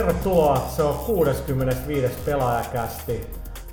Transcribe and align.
Tervetuloa, 0.00 0.56
se 0.56 0.82
on 0.82 0.94
65. 0.94 2.14
pelaajakästi. 2.24 3.30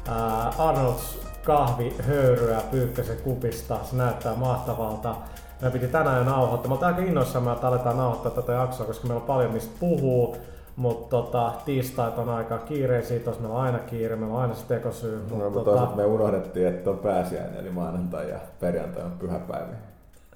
Äh, 0.09 0.61
Arnolds 0.61 1.19
kahvi 1.43 1.95
höyryä 2.07 2.61
Pyykkösen 2.71 3.17
kupista, 3.17 3.79
se 3.83 3.95
näyttää 3.95 4.35
mahtavalta. 4.35 5.15
Me 5.61 5.71
piti 5.71 5.87
tänään 5.87 6.17
jo 6.17 6.23
nauhoittaa. 6.23 6.69
Mä 6.69 6.75
oon 6.75 6.83
aika 6.83 7.01
innoissaan, 7.01 7.53
että 7.53 7.67
aletaan 7.67 7.97
nauhoittaa 7.97 8.31
tätä 8.31 8.53
jaksoa, 8.53 8.85
koska 8.85 9.07
meillä 9.07 9.21
on 9.21 9.27
paljon 9.27 9.51
mistä 9.51 9.75
puhuu. 9.79 10.37
Mutta 10.75 11.09
tota, 11.09 11.53
tiistait 11.65 12.17
on 12.17 12.29
aika 12.29 12.57
kiireisiä, 12.57 13.19
tos 13.19 13.39
meillä 13.39 13.55
on 13.55 13.61
aina 13.61 13.79
kiire, 13.79 14.15
meillä 14.15 14.35
on 14.35 14.41
aina 14.41 14.53
se 14.53 14.65
tekosyy. 14.67 15.25
No, 15.29 15.49
mutta 15.49 15.71
tota... 15.71 15.95
me 15.95 16.05
unohdettiin, 16.05 16.67
että 16.67 16.89
on 16.89 16.97
pääsiäinen, 16.97 17.59
eli 17.59 17.69
maanantai 17.69 18.29
ja 18.29 18.39
perjantai 18.59 19.03
on 19.03 19.11
pyhäpäivä. 19.19 19.67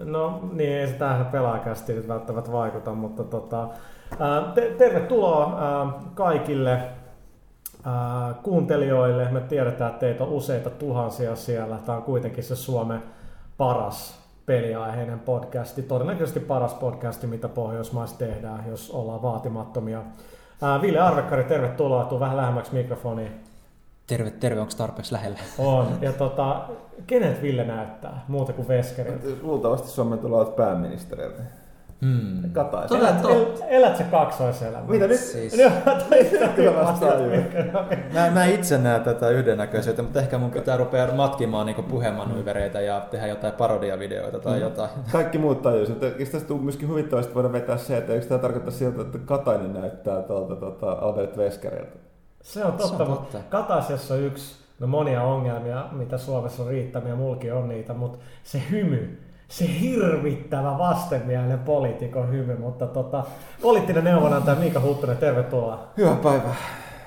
No 0.05 0.39
niin, 0.53 0.69
ei 0.69 0.87
se 0.87 0.93
tähän 0.93 1.25
pelaajakästi 1.25 1.93
nyt 1.93 2.07
välttämättä 2.07 2.51
vaikuta, 2.51 2.93
mutta 2.93 3.23
tota, 3.23 3.67
te- 4.53 4.75
tervetuloa 4.77 5.59
kaikille 6.13 6.79
kuuntelijoille. 8.43 9.31
Me 9.31 9.41
tiedetään, 9.41 9.89
että 9.89 9.99
teitä 9.99 10.23
on 10.23 10.29
useita 10.29 10.69
tuhansia 10.69 11.35
siellä. 11.35 11.77
Tämä 11.85 11.97
on 11.97 12.03
kuitenkin 12.03 12.43
se 12.43 12.55
Suomen 12.55 13.03
paras 13.57 14.21
peliaiheinen 14.45 15.19
podcasti. 15.19 15.81
Todennäköisesti 15.81 16.39
paras 16.39 16.73
podcasti, 16.73 17.27
mitä 17.27 17.47
Pohjoismaissa 17.47 18.17
tehdään, 18.17 18.63
jos 18.69 18.91
ollaan 18.91 19.21
vaatimattomia. 19.21 20.01
Ville 20.81 20.99
Arvekkari, 20.99 21.43
tervetuloa. 21.43 22.03
Tuu 22.03 22.19
vähän 22.19 22.37
lähemmäksi 22.37 22.73
mikrofoniin. 22.73 23.50
Terve, 24.11 24.31
terve, 24.31 24.61
onko 24.61 24.73
tarpeeksi 24.77 25.13
lähellä? 25.13 25.39
On. 25.57 25.87
Ja 26.01 26.13
tota, 26.13 26.61
kenet 27.07 27.41
Ville 27.41 27.63
näyttää 27.63 28.25
muuta 28.27 28.53
kuin 28.53 28.67
Veskeriltä? 28.67 29.27
Luultavasti 29.41 29.87
Suomen 29.87 30.19
tulee 30.19 30.45
pääministeriltä. 30.45 31.43
Hmm. 32.01 32.51
Kataisen. 32.53 32.97
Elät, 32.97 33.25
el, 33.25 33.45
elät 33.67 33.97
se 33.97 34.03
kaksoiselämä. 34.03 34.87
Mitä 34.87 35.07
nyt? 35.07 35.19
Siis... 35.19 35.53
Kyllä 36.55 36.71
mä, 38.13 38.29
mä 38.33 38.45
itse 38.45 38.77
näen 38.77 39.01
tätä 39.01 39.29
yhdennäköisyyttä, 39.29 40.01
mutta 40.03 40.19
ehkä 40.19 40.37
mun 40.37 40.51
pitää 40.51 40.77
rupea 40.77 41.13
matkimaan 41.13 41.65
niin 41.65 41.83
puhemanyyvereitä 41.83 42.81
ja 42.81 43.07
tehdä 43.11 43.27
jotain 43.27 43.53
parodiavideoita 43.53 44.39
tai 44.39 44.55
mm. 44.55 44.61
jotain. 44.61 44.89
Kaikki 45.11 45.37
muut 45.37 45.61
tajuisivat. 45.61 46.03
Eikö 46.03 46.25
tästä 46.25 46.47
tule 46.47 46.61
myöskin 46.61 46.89
huvittavasti 46.89 47.35
voida 47.35 47.51
vetää 47.51 47.77
se, 47.77 47.97
että 47.97 48.13
eikö 48.13 48.25
tämä 48.25 48.39
tarkoita 48.39 48.71
siltä, 48.71 49.01
että 49.01 49.17
Katainen 49.25 49.73
näyttää 49.73 50.21
tuolta 50.21 50.55
tuota, 50.55 50.91
Albert 50.91 51.37
Veskeriltä? 51.37 52.10
Se 52.41 52.65
on 52.65 52.73
totta, 52.73 52.97
se 52.97 53.03
on 53.03 53.09
totta. 53.09 53.37
Kataisessa 53.49 54.13
on 54.13 54.19
yksi, 54.19 54.55
no 54.79 54.87
monia 54.87 55.23
ongelmia, 55.23 55.85
mitä 55.91 56.17
Suomessa 56.17 56.63
on 56.63 56.69
riittämiä, 56.69 57.15
mulki 57.15 57.51
on 57.51 57.69
niitä, 57.69 57.93
mutta 57.93 58.17
se 58.43 58.61
hymy, 58.71 59.19
se 59.47 59.65
hirvittävä 59.81 60.77
vastenmielinen 60.77 61.59
poliitikon 61.59 62.31
hymy, 62.31 62.57
mutta 62.57 62.87
tota, 62.87 63.23
poliittinen 63.61 64.03
neuvonantaja 64.03 64.59
Miika 64.59 64.79
Huttunen, 64.79 65.17
tervetuloa. 65.17 65.87
Hyvää 65.97 66.15
päivää. 66.15 66.55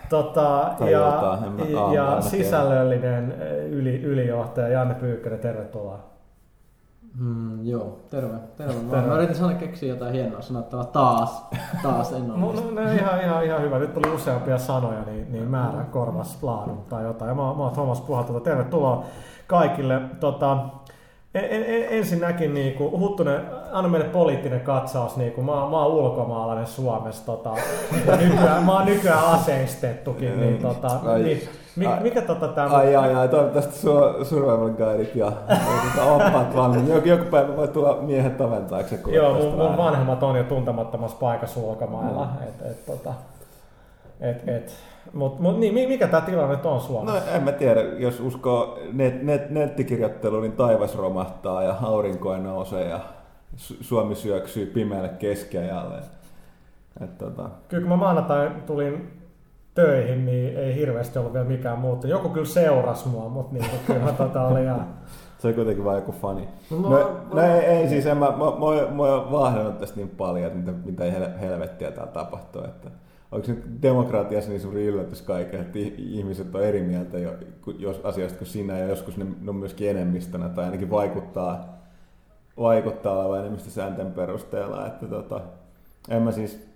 Tota, 0.09 0.75
ja, 0.81 1.39
ja, 1.69 1.95
ja 1.95 2.21
sisällöllinen 2.21 3.35
yli, 3.71 4.03
ylijohtaja 4.03 4.69
Janne 4.69 4.95
Pyykkönen, 4.95 5.39
tervetuloa. 5.39 6.14
Mm, 7.19 7.67
joo, 7.67 8.01
terve. 8.11 8.39
terve. 8.57 8.75
Mä, 8.83 8.91
terve. 8.91 9.09
mä 9.09 9.15
yritin 9.15 9.37
sanoa 9.37 9.53
keksiä 9.53 9.89
jotain 9.89 10.13
hienoa 10.13 10.43
sanottavaa 10.43 10.85
taas. 10.85 11.47
Taas 11.83 12.13
en 12.13 12.31
ole. 12.31 12.39
no, 12.39 12.71
no, 12.71 12.93
ihan, 12.93 13.21
ihan, 13.21 13.45
ihan 13.45 13.63
hyvä. 13.63 13.79
Nyt 13.79 13.95
tuli 13.95 14.15
useampia 14.15 14.59
sanoja, 14.59 15.03
niin, 15.03 15.33
niin 15.33 15.49
määrä 15.49 15.85
korvas 15.85 16.43
laadun 16.43 16.85
tai 16.89 17.05
jotain. 17.05 17.29
Ja 17.29 17.35
mä, 17.35 17.43
mä 17.43 17.63
oon 17.63 17.73
Thomas 17.73 18.01
Puhalta. 18.01 18.41
Tervetuloa 18.41 19.05
kaikille. 19.47 20.01
Tota, 20.21 20.57
ensinnäkin 21.91 22.55
niin 22.55 22.75
kuin, 22.75 23.01
Huttunen, 23.01 23.41
anna 23.73 23.89
meille 23.89 24.09
poliittinen 24.09 24.61
katsaus. 24.61 25.17
Niin 25.17 25.33
kuin, 25.33 25.45
mä, 25.45 25.53
mä 25.53 25.83
oon 25.83 25.93
ulkomaalainen 25.93 26.67
Suomessa. 26.67 27.27
Tota, 27.27 27.55
nykyään, 28.23 28.65
mä 28.65 28.73
oon 28.73 28.87
nykyään 28.87 29.25
aseistettukin. 29.25 30.41
niin, 30.41 30.59
tota, 30.59 31.01
niin, 31.25 31.49
mikä, 31.77 31.99
mikä 32.01 32.23
tota 32.23 32.49
tämä... 32.49 32.77
Ai, 32.77 32.97
ai, 32.97 33.15
ai, 33.15 33.29
toivottavasti 33.29 33.87
su- 33.87 34.25
survival 34.25 34.71
guideit 34.71 35.17
ja, 35.17 35.33
ja 35.97 36.05
oppaat 36.05 36.57
valmiin. 36.57 36.89
Joku, 36.89 37.09
joku 37.09 37.25
päivä 37.25 37.57
voi 37.57 37.69
tulla 37.69 37.99
miehet 38.03 38.41
oven 38.41 38.65
taakse. 38.65 39.01
Joo, 39.07 39.35
mun, 39.35 39.55
mun, 39.55 39.77
vanhemmat 39.77 40.23
on 40.23 40.37
jo 40.37 40.45
tuntemattomassa 40.45 41.17
paikassa 41.21 41.61
ulkomailla. 41.61 42.25
Mm. 42.25 42.49
Et, 42.49 42.71
et, 42.71 42.87
tota, 42.87 43.13
et, 44.31 44.49
et, 44.49 44.77
Mut, 45.13 45.41
mut 45.41 45.61
niin, 45.61 45.89
mikä 45.89 46.07
tämä 46.07 46.21
tilanne 46.21 46.59
on 46.65 46.81
Suomessa? 46.81 47.21
No 47.21 47.37
en 47.37 47.43
mä 47.43 47.53
tiedä, 47.53 47.81
jos 47.81 48.21
uskoo 48.21 48.79
net, 48.93 49.23
net, 49.23 49.51
nettikirjoitteluun, 49.51 50.43
niin 50.43 50.53
taivas 50.53 50.97
romahtaa 50.97 51.63
ja 51.63 51.77
aurinko 51.83 52.37
nousee 52.37 52.89
ja 52.89 53.01
Suomi 53.57 54.15
syöksyy 54.15 54.67
pimeälle 54.67 55.09
keskiajalle. 55.09 55.99
Et, 57.01 57.19
tota... 57.19 57.51
Kyllä 57.69 57.81
kun 57.81 57.91
mä 57.91 57.97
maanantai 57.97 58.51
tulin 58.67 59.11
töihin, 59.75 60.27
niin 60.27 60.57
ei 60.57 60.75
hirveästi 60.75 61.19
ollut 61.19 61.33
vielä 61.33 61.47
mikään 61.47 61.79
muuttu. 61.79 62.07
Joku 62.07 62.29
kyllä 62.29 62.47
seurasi 62.47 63.09
mua, 63.09 63.29
mutta 63.29 63.55
niin, 63.55 63.67
kyllä 63.87 64.13
tota 64.13 64.43
oli 64.43 64.63
ihan... 64.63 64.87
Se 65.39 65.49
on 65.49 65.55
kuitenkin 65.55 65.85
vain 65.85 65.97
joku 65.97 66.13
fani. 66.13 66.49
No, 66.71 66.79
no, 66.79 66.89
no, 66.89 67.21
no 67.33 67.43
ei, 67.43 67.61
ei 67.61 67.89
siis, 67.89 68.07
en 68.07 68.17
mä, 68.17 68.27
mä, 68.27 68.37
mä, 68.37 68.97
mä 68.97 69.03
oon 69.03 69.33
vahdannut 69.33 69.79
tästä 69.79 69.97
niin 69.97 70.09
paljon, 70.09 70.47
että 70.47 70.59
mitä, 70.59 70.73
mitä 70.85 71.05
helvettiä 71.41 71.91
täällä 71.91 72.13
tapahtuu. 72.13 72.65
Että 72.65 72.91
onko 73.33 73.47
se 73.47 73.57
demokratiassa 73.83 74.51
niin 74.51 74.61
suuri 74.61 74.87
yllätys 74.87 75.23
kaiken, 75.23 75.61
että 75.61 75.79
ihmiset 75.99 76.55
on 76.55 76.65
eri 76.65 76.83
mieltä 76.83 77.19
jo, 77.19 77.33
jos 77.79 78.01
asiasta 78.05 78.39
kuin 78.39 78.49
sinä 78.49 78.79
ja 78.79 78.87
joskus 78.87 79.17
ne, 79.17 79.25
ne 79.41 79.51
on 79.51 79.57
myöskin 79.57 79.91
enemmistönä 79.91 80.49
tai 80.49 80.65
ainakin 80.65 80.91
vaikuttaa, 80.91 81.79
vaikuttaa 82.59 83.19
olevan 83.19 83.41
enemmistösäänten 83.41 84.13
perusteella. 84.13 84.87
Että 84.87 85.07
tota, 85.07 85.41
en 86.09 86.23
mä 86.23 86.33
siis 86.33 86.75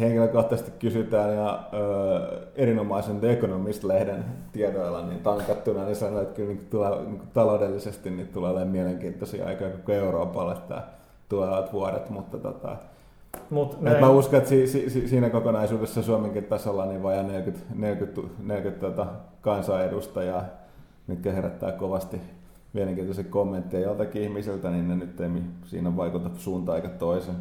henkilökohtaisesti 0.00 0.70
kysytään 0.78 1.34
ja 1.34 1.68
ö, 1.72 2.46
erinomaisen 2.56 3.20
The 3.20 3.32
Economist-lehden 3.32 4.24
tiedoilla 4.52 5.06
niin 5.06 5.20
tankattuna, 5.20 5.84
niin 5.84 5.96
sanoo, 5.96 6.22
että 6.22 6.34
kyllä 6.34 6.52
niin 6.52 6.66
tulee, 6.70 6.90
niin 6.90 7.22
taloudellisesti 7.34 8.10
niin 8.10 8.28
tulee 8.28 8.50
olemaan 8.50 8.68
mielenkiintoisia 8.68 9.46
aikaa 9.46 9.70
koko 9.70 9.92
Euroopalle 9.92 10.56
tämä 10.68 10.82
tulevat 11.28 11.72
vuodet, 11.72 12.10
mutta 12.10 12.38
tota, 12.38 12.76
Mut 13.50 13.80
näin... 13.80 14.00
mä 14.00 14.10
uskon, 14.10 14.38
että 14.38 14.50
si, 14.50 14.66
si, 14.66 15.08
siinä 15.08 15.30
kokonaisuudessa 15.30 16.02
Suomenkin 16.02 16.44
tasolla 16.44 16.86
niin 16.86 17.02
vajaa 17.02 17.22
40, 17.22 17.66
40, 17.74 18.20
40 18.42 18.86
tota, 18.86 19.06
kansanedustajaa, 19.40 20.44
mitkä 21.06 21.32
herättää 21.32 21.72
kovasti 21.72 22.20
mielenkiintoisia 22.72 23.24
kommentteja 23.24 23.86
joltakin 23.86 24.22
ihmiseltä, 24.22 24.70
niin 24.70 24.88
ne 24.88 24.96
nyt 24.96 25.20
ei 25.20 25.28
siinä 25.66 25.96
vaikuta 25.96 26.30
suuntaan 26.36 26.76
eikä 26.76 26.88
toisen. 26.88 27.34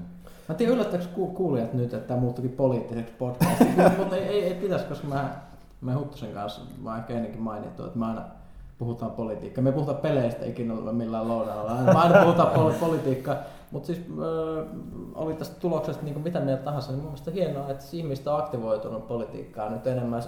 Mä 0.49 0.55
tiedän 0.55 0.75
yllättääkö 0.75 1.05
kuulijat 1.33 1.73
nyt, 1.73 1.93
että 1.93 2.07
tämä 2.07 2.19
muuttukin 2.19 2.51
poliittiseksi 2.51 3.13
podcastiksi, 3.19 3.81
mutta 3.97 4.15
ei, 4.15 4.23
ei, 4.23 4.43
ei 4.43 4.53
pitäisi, 4.53 4.85
koska 4.85 5.07
mä, 5.07 5.29
mä 5.81 5.97
Huttusen 5.97 6.33
kanssa, 6.33 6.61
mä 6.83 6.97
ehkä 6.97 7.13
ennenkin 7.13 7.41
mainittu, 7.41 7.85
että 7.85 7.99
mä 7.99 8.07
aina 8.07 8.21
puhutaan 8.77 9.11
politiikkaa. 9.11 9.63
Me 9.63 9.69
ei 9.69 9.73
puhuta 9.73 9.93
peleistä 9.93 10.45
ikinä 10.45 10.73
millään 10.73 11.27
loudalla. 11.27 11.93
Mä 11.93 12.01
aina 12.01 12.23
puhutaan 12.23 12.51
pol- 12.51 12.71
politiikkaa. 12.79 13.35
Mutta 13.73 13.87
siis 13.87 13.99
äh, 13.99 14.67
oli 15.15 15.33
tästä 15.33 15.59
tuloksesta 15.59 16.03
niin 16.03 16.21
mitä 16.21 16.39
mieltä 16.39 16.63
tahansa, 16.63 16.91
niin 16.91 17.03
mun 17.03 17.13
hienoa, 17.33 17.69
että 17.69 17.83
siis 17.83 17.93
ihmistä 17.93 18.33
on 18.33 18.39
aktivoitunut 18.39 19.07
politiikkaa 19.07 19.69
nyt 19.69 19.87
enemmän 19.87 20.21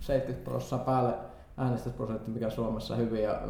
70 0.00 0.50
prosenttia 0.50 0.78
päälle 0.78 1.14
äänestysprosentti, 1.56 2.30
mikä 2.30 2.50
Suomessa 2.50 2.96
hyvin 2.96 3.22
ja 3.22 3.40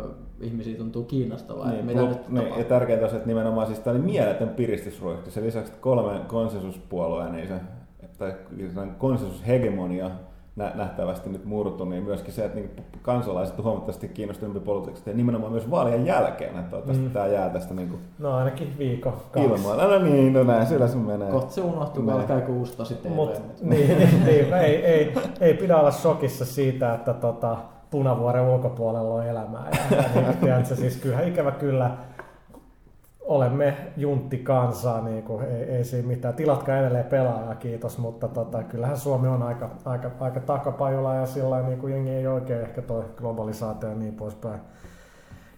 ihmisiä 0.41 0.79
tuntuu 0.79 1.05
kiinnostavaa. 1.05 1.71
Niin, 1.71 1.87
mitä 1.87 2.03
nyt 2.03 2.29
niin, 2.29 2.59
ja 2.59 2.65
tärkeintä 2.65 3.07
on, 3.07 3.13
että 3.13 3.27
nimenomaan 3.27 3.67
siis 3.67 3.79
tämä 3.79 3.97
oli 3.97 4.05
mieletön 4.05 4.49
piristysprojekti. 4.49 5.31
Sen 5.31 5.45
lisäksi 5.45 5.73
kolmen 5.81 6.21
konsensuspuolueen, 6.21 7.33
niin 7.33 7.49
se, 7.49 7.61
tai 8.19 8.35
konsensushegemonia 8.99 10.11
nähtävästi 10.57 11.31
nyt 11.31 11.45
murtu, 11.45 11.85
niin 11.85 12.03
myöskin 12.03 12.33
se, 12.33 12.45
että 12.45 12.59
niin 12.59 12.71
kansalaiset 13.03 13.59
on 13.59 13.65
huomattavasti 13.65 14.09
kiinnostuneempi 14.09 14.61
politiikasta 14.61 15.11
ja 15.11 15.17
nimenomaan 15.17 15.53
myös 15.53 15.71
vaalien 15.71 16.07
jälkeen, 16.07 16.57
että 16.57 16.71
toivottavasti 16.71 17.05
mm. 17.05 17.11
tämä 17.11 17.27
jää 17.27 17.51
tästä 17.51 17.75
niin 17.75 17.89
kuin 17.89 18.01
No 18.19 18.37
ainakin 18.37 18.75
viikko, 18.79 19.11
kaksi. 19.11 19.49
Ilmoilla. 19.49 19.87
No 19.87 19.99
niin, 19.99 20.33
no 20.33 20.45
näin, 20.45 20.67
sillä 20.67 20.89
se 20.89 20.97
menee. 20.97 21.31
Kohta 21.31 21.53
se 21.53 21.61
unohtuu, 21.61 22.03
kun 22.03 22.13
alkaa 22.13 22.37
joku 22.37 22.53
uusi 22.53 22.77
tosi 22.77 22.95
TV. 22.95 23.09
Mut, 23.09 23.43
niin, 23.63 23.89
niin, 23.99 24.25
niin 24.25 24.55
ei, 24.55 24.85
ei, 24.85 25.15
ei, 25.41 25.55
pidä 25.55 25.77
olla 25.77 25.91
shokissa 25.91 26.45
siitä, 26.45 26.95
että 26.95 27.15
tota, 27.15 27.57
punavuoren 27.91 28.43
ulkopuolella 28.43 29.15
on 29.15 29.27
elämää. 29.27 29.71
Ja, 29.91 29.97
ja 29.97 30.23
niin, 30.23 30.37
tiedätkö, 30.37 30.77
siis 30.77 30.97
kyllä 30.97 31.21
ikävä 31.21 31.51
kyllä 31.51 31.91
olemme 33.25 33.77
juntti 33.97 34.39
kansaa, 34.39 35.01
niin 35.01 35.23
kuin, 35.23 35.45
ei, 35.45 35.63
ei 35.63 35.85
siinä 35.85 36.09
mitään. 36.09 36.35
Tilatkaa 36.35 36.79
edelleen 36.79 37.05
pelaajaa, 37.05 37.55
kiitos, 37.55 37.99
mutta 37.99 38.29
tota, 38.29 38.63
kyllähän 38.63 38.97
Suomi 38.97 39.29
on 39.29 39.43
aika, 39.43 39.71
aika, 39.85 40.11
aika 40.21 40.41
takapajulla 40.41 41.15
ja 41.15 41.27
sillä 41.27 41.63
niin 41.63 41.79
kuin 41.79 41.93
jengi 41.93 42.11
ei 42.11 42.27
oikein 42.27 42.61
ehkä 42.61 42.83
toi 42.83 43.05
globalisaatio 43.17 43.89
ja 43.89 43.95
niin 43.95 44.15
poispäin 44.15 44.61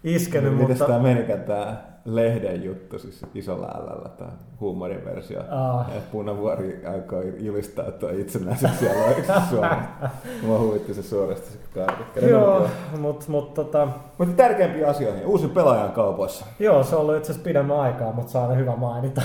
iskenyt. 0.04 0.52
Miten 0.52 0.68
mutta... 0.68 0.84
tämä 0.84 0.98
menikään 0.98 1.40
tämä 1.40 1.95
lehden 2.06 2.64
juttu, 2.64 2.98
siis 2.98 3.26
isolla 3.34 3.66
älällä 3.66 4.08
tämä 4.08 4.30
huumoriversio. 4.60 5.40
Ah. 5.50 5.94
Ja 5.94 6.00
Punavuori 6.12 6.86
alkoi 6.94 7.34
julistaa, 7.38 7.86
että 7.86 8.06
on 8.06 8.20
itsenäiseksi 8.20 8.88
alueeksi 8.90 9.32
Suomesta. 9.50 10.10
Mua 10.42 10.58
huvitti 10.58 10.94
se 10.94 11.02
suorasti 11.02 11.50
se 11.50 11.58
kartikka. 11.74 12.20
Joo, 12.20 12.66
mutta 12.98 13.24
mut, 13.28 13.54
tota, 13.54 13.88
Mutta 14.18 14.34
tärkeimpiä 14.36 14.88
asioihin. 14.88 15.26
Uusi 15.26 15.48
pelaaja 15.48 15.84
on 15.84 15.90
kaupoissa. 15.92 16.46
joo, 16.58 16.82
se 16.84 16.96
on 16.96 17.00
ollut 17.02 17.16
itse 17.16 17.32
asiassa 17.32 17.44
pidemmän 17.44 17.80
aikaa, 17.80 18.12
mutta 18.12 18.32
saa 18.32 18.48
ne 18.48 18.56
hyvä 18.56 18.76
mainita. 18.76 19.22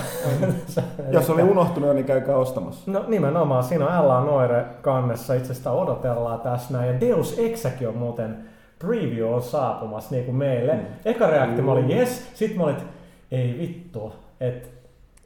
Jos 1.12 1.30
oli 1.30 1.44
unohtunut, 1.44 1.95
niin 1.95 2.06
käykää 2.06 2.36
ostamassa. 2.36 2.92
No 2.92 3.06
nimenomaan, 3.07 3.63
siinä 3.63 3.88
on 3.88 4.04
Ella 4.04 4.22
Noire 4.22 4.66
kannessa, 4.81 5.34
itse 5.34 5.44
asiassa 5.45 5.54
sitä 5.54 5.72
odotellaan 5.72 6.39
tässä 6.39 6.74
näin. 6.74 6.94
Ja 6.94 7.01
Deus 7.01 7.39
Exäkin 7.39 7.88
on 7.88 7.98
muuten 7.98 8.50
preview 8.81 9.33
on 9.33 9.42
saapumassa 9.42 10.16
niin 10.16 10.25
kuin 10.25 10.36
meille. 10.36 10.74
Mm. 10.74 10.86
Eka 11.06 11.28
reaktio 11.28 11.63
mä 11.63 11.72
olin 11.72 11.92
yes, 11.92 12.30
sit 12.33 12.56
mä 12.56 12.63
olin, 12.63 12.75
että 12.75 12.88
ei 13.31 13.56
vittu, 13.60 14.13
että 14.39 14.69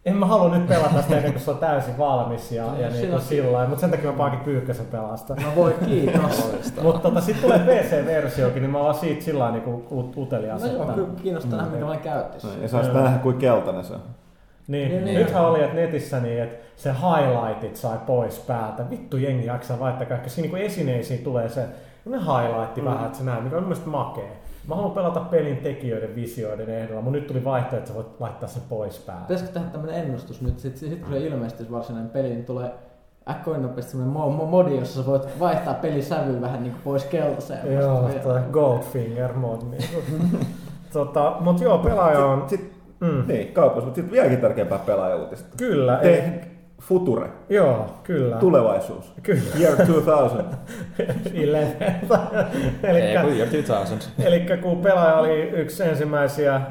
en 0.06 0.16
mä 0.16 0.25
halua 0.25 0.57
nyt 0.57 0.68
pelata 0.68 1.02
sitä 1.02 1.18
ennen 1.18 1.31
kuin 1.34 1.42
se 1.44 1.52
on 1.52 1.57
täysin 1.57 1.98
valmis 1.98 2.52
ja, 2.52 2.63
No, 2.66 2.80
ja 2.80 2.90
niin 2.90 3.02
kuin 3.02 3.13
on- 3.13 3.22
sillä 3.22 3.52
lailla, 3.52 3.69
mutta 3.69 3.81
sen 3.81 3.92
takia 3.92 4.12
mä 4.12 4.18
pankin 4.18 4.40
pyykkäsen 4.40 4.86
pelastaa. 4.86 5.36
No 5.36 5.48
voi 5.56 5.75
kiitos. 5.86 6.52
Mutta 6.81 7.00
tota, 7.00 7.22
sitten 7.22 7.44
tulee 7.44 7.60
PC-versiokin, 7.81 8.62
niin 8.62 8.69
mä 8.72 8.80
oon 8.80 8.96
siitä 8.96 9.24
sillä 9.24 9.40
lailla 9.44 9.58
niin 9.66 10.12
utelias. 10.18 10.62
No 10.62 10.68
joo, 10.72 10.86
kyllä 10.86 11.08
kiinnostaa 11.24 11.58
nähdä, 11.58 11.72
minkälainen 11.72 12.04
käyttö. 12.04 12.38
Ja 12.62 12.68
saa 12.68 12.84
sitä 12.84 13.01
nähdä, 13.01 13.18
kuin 13.18 13.38
keltainen 13.38 13.84
se 13.84 13.94
on. 13.94 14.00
Niin, 14.68 14.90
Niin, 14.90 14.92
niin, 14.92 15.06
niin. 15.06 15.18
nythän 15.25 15.46
oli, 15.46 15.63
että 15.63 15.75
netissä 15.75 16.19
niin, 16.19 16.44
että 16.44 16.56
se 16.75 16.90
highlightit 16.94 17.75
sai 17.75 17.98
pois 18.08 18.40
päältä. 18.40 18.90
Vittu 18.90 19.18
jengi 19.18 19.46
jaksaa 19.46 19.80
vaihtaa 19.80 20.08
kaikki. 20.08 20.30
Siinä 20.30 20.54
niin 20.54 20.66
esineisiin 20.66 21.19
tulee 21.24 21.50
se 21.50 21.66
highlightti 22.13 22.81
mm. 22.81 22.88
vähän, 22.88 23.06
että 23.06 23.18
se 23.18 23.24
näe, 23.24 23.42
mikä 23.42 23.57
on 23.57 23.63
mielestäni 23.63 23.92
makea. 23.92 24.31
Mä 24.68 24.75
haluan 24.75 24.92
pelata 24.92 25.19
pelin 25.19 25.57
tekijöiden 25.57 26.16
visioiden 26.16 26.69
ehdolla, 26.69 27.02
mutta 27.02 27.18
nyt 27.19 27.28
tuli 27.28 27.44
vaihtoehto, 27.44 27.78
että 27.78 27.88
sä 27.90 27.96
voit 27.96 28.19
laittaa 28.19 28.50
sen 28.50 28.63
pois 28.69 29.00
päältä. 29.00 29.22
Pitäisikö 29.22 29.52
tehdä 29.52 29.68
tämmönen 29.68 29.96
ennustus 29.96 30.42
nyt, 30.42 30.60
sit, 30.60 30.78
sit 30.78 31.00
kun 31.00 31.13
se 31.13 31.19
ilmestyisi 31.19 31.72
varsinainen 31.72 32.12
peli, 32.12 32.30
niin 32.30 32.46
tulee 32.46 32.72
äkkoin 33.30 33.62
nopeasti 33.62 33.92
semmoinen 33.92 34.16
mo- 34.24 34.42
mo- 34.42 34.46
modi, 34.46 34.78
jossa 34.78 35.02
sä 35.02 35.10
voit 35.10 35.40
vaihtaa 35.40 35.74
pelisävyn 35.74 36.42
vähän 36.42 36.63
niin 36.63 36.72
kuin 36.72 36.81
pois 36.84 37.06
keltaiseen. 37.06 37.74
Joo, 37.74 38.10
toi 38.24 38.40
Goldfinger 38.51 39.34
mod. 39.34 39.62
Niin. 39.72 39.84
tota, 40.94 41.36
mutta 41.40 41.63
joo, 41.63 41.78
pelaaja 41.78 42.25
on... 42.25 42.50
Sitten, 42.50 42.75
Mm, 43.00 43.24
niin, 43.28 43.54
kaupassa, 43.54 43.86
mutta 43.86 43.96
sitten 43.96 44.12
vieläkin 44.12 44.38
tärkeämpää 44.42 44.80
pelaajauutista. 44.80 45.48
kyllä, 45.58 46.00
ei, 46.00 46.22
Te, 46.22 46.48
Future, 46.81 47.30
joo, 47.50 47.86
kyllä. 48.04 48.36
tulevaisuus. 48.38 49.13
Kyllä, 49.24 49.42
Year 49.60 49.75
2000. 49.75 50.44
Eleven. 51.33 51.75
Ei, 52.83 52.89
Elikkä, 52.89 53.22
kun 53.22 53.31
Year 53.31 53.48
2000. 53.50 54.06
Eli 54.24 54.45
kun 54.62 54.77
pelaaja 54.77 55.16
oli 55.16 55.42
yksi 55.42 55.83
ensimmäisiä 55.83 56.56
äh, 56.56 56.63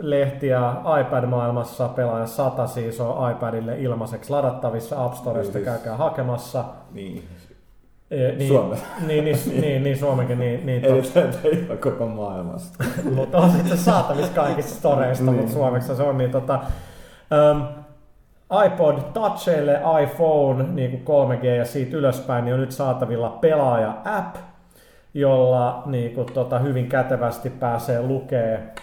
lehtiä 0.00 0.60
iPad-maailmassa, 1.00 1.88
pelaaja 1.88 2.26
100 2.26 2.66
siis 2.66 3.00
on 3.00 3.30
iPadille 3.30 3.78
ilmaiseksi 3.78 4.30
ladattavissa 4.30 5.04
App 5.04 5.14
Storesta, 5.14 5.58
Niin, 5.58 5.64
siis- 5.64 5.76
käykää 5.76 5.96
hakemassa. 5.96 6.64
niin. 6.92 7.24
E, 8.10 8.32
niin, 8.32 8.48
Suomessa. 8.48 8.86
Niin, 9.06 9.24
niin, 9.24 9.36
niin, 9.60 9.82
niin 9.82 9.98
Suomenkin, 9.98 10.38
niin, 10.38 10.66
niin 10.66 10.84
Eli 10.84 11.02
tämä 11.02 11.26
ei 11.44 11.66
ole 11.70 11.76
koko 11.76 12.06
maailmasta. 12.06 12.84
mutta 13.14 13.38
on 13.38 13.50
sitten 13.50 13.78
saatavissa 13.78 14.32
kaikista 14.34 14.74
storeista, 14.74 15.24
Niin. 15.24 15.36
mutta 15.36 15.52
suomeksi 15.52 15.96
se 15.96 16.02
on. 16.02 16.18
Niin 16.18 16.30
tota, 16.30 16.60
um, 17.52 17.62
iPod 18.66 18.98
Touchille, 19.12 19.80
iPhone 20.02 20.64
niin 20.64 21.02
kuin 21.04 21.38
3G 21.38 21.44
ja 21.44 21.64
siitä 21.64 21.96
ylöspäin, 21.96 22.44
niin 22.44 22.54
on 22.54 22.60
nyt 22.60 22.72
saatavilla 22.72 23.30
pelaaja-app, 23.30 24.36
jolla 25.14 25.82
niin 25.86 26.14
kuin, 26.14 26.32
tota, 26.32 26.58
hyvin 26.58 26.88
kätevästi 26.88 27.50
pääsee 27.50 28.02
lukee 28.02 28.74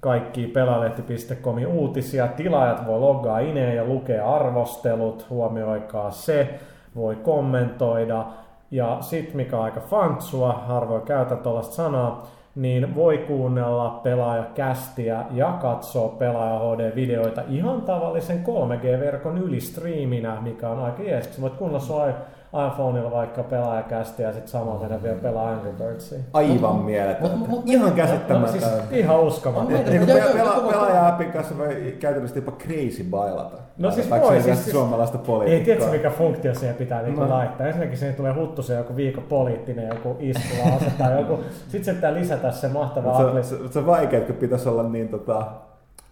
kaikki 0.00 0.46
pelaalehti.comin 0.46 1.66
uutisia. 1.66 2.28
Tilaajat 2.28 2.86
voi 2.86 3.00
loggaa 3.00 3.38
ineen 3.38 3.76
ja 3.76 3.84
lukea 3.84 4.34
arvostelut, 4.34 5.26
huomioikaa 5.30 6.10
se, 6.10 6.60
voi 6.96 7.16
kommentoida. 7.16 8.26
Ja 8.70 8.98
sitten 9.00 9.36
mikä 9.36 9.56
on 9.56 9.64
aika 9.64 9.80
fantsua, 9.80 10.52
harvoin 10.52 11.02
käytän 11.02 11.38
tuollaista 11.38 11.74
sanaa, 11.74 12.26
niin 12.56 12.94
voi 12.94 13.18
kuunnella 13.18 14.00
pelaajakästiä 14.02 15.24
ja 15.30 15.58
katsoa 15.62 16.08
pelaaja 16.08 16.58
HD-videoita 16.58 17.42
ihan 17.48 17.82
tavallisen 17.82 18.44
3G-verkon 18.44 19.38
yli 19.38 19.60
striiminä, 19.60 20.36
mikä 20.40 20.68
on 20.68 20.78
aika 20.78 21.02
jees. 21.02 21.40
Voit 21.40 21.54
kuunnella 21.54 21.80
sun 21.86 22.08
i- 22.08 22.35
iPhoneilla 22.68 23.10
vaikka 23.10 23.42
pelaajakästiä 23.42 24.26
ja 24.26 24.32
sitten 24.32 24.50
samalla 24.50 24.80
mennä 24.80 25.02
vielä 25.02 25.16
pelaa 25.16 25.48
Angry 25.50 25.72
Birdsia. 25.72 26.18
Aivan 26.32 26.76
mieletöntä. 26.76 27.36
mut- 27.36 27.48
mut- 27.48 27.62
Ihan 27.66 27.80
No, 27.88 27.94
siis 27.94 28.06
käsittämätöntä. 28.10 28.68
ihan 28.90 29.20
uskomaton. 29.20 29.74
On 29.74 29.84
Niin 29.84 30.06
pela, 30.06 30.62
voi- 30.62 30.72
pelaaja-appin 30.72 31.32
kanssa 31.32 31.58
voi 31.58 31.96
käytännössä 32.00 32.38
jopa 32.38 32.52
crazy 32.52 33.04
bailata. 33.10 33.56
No 33.78 33.90
siis 33.90 34.10
Vaikka 34.10 34.28
voi, 34.28 34.34
se 34.34 34.36
ei 34.38 34.42
siis- 34.42 34.56
siis, 34.56 34.64
siis- 34.64 34.72
suomalaista 34.76 35.18
Ei, 35.18 35.24
poliitikkoa. 35.26 35.64
tiedätkö 35.64 35.90
mikä 35.96 36.10
funktio 36.10 36.54
siihen 36.54 36.76
pitää 36.76 37.02
niinku 37.02 37.20
No. 37.20 37.28
laittaa? 37.30 37.66
Ensinnäkin 37.66 37.98
siihen 37.98 38.14
tulee 38.16 38.32
huttusen 38.32 38.76
joku 38.76 38.96
viikon 38.96 39.24
poliittinen 39.24 39.88
joku 39.88 40.16
iskulause 40.20 40.90
tai 40.98 41.20
joku. 41.20 41.38
Sitten 41.68 41.84
se 41.84 41.92
pitää 41.92 42.14
lisätä 42.14 42.50
se 42.50 42.68
mahtava 42.68 43.08
Mutta 43.08 43.26
appli. 43.28 43.42
se, 43.44 43.48
se, 43.58 43.72
se 43.72 43.78
on 43.78 43.86
vaikea, 43.86 44.20
kun 44.20 44.34
pitäisi 44.34 44.68
olla 44.68 44.82
niin 44.82 45.08
tota, 45.08 45.46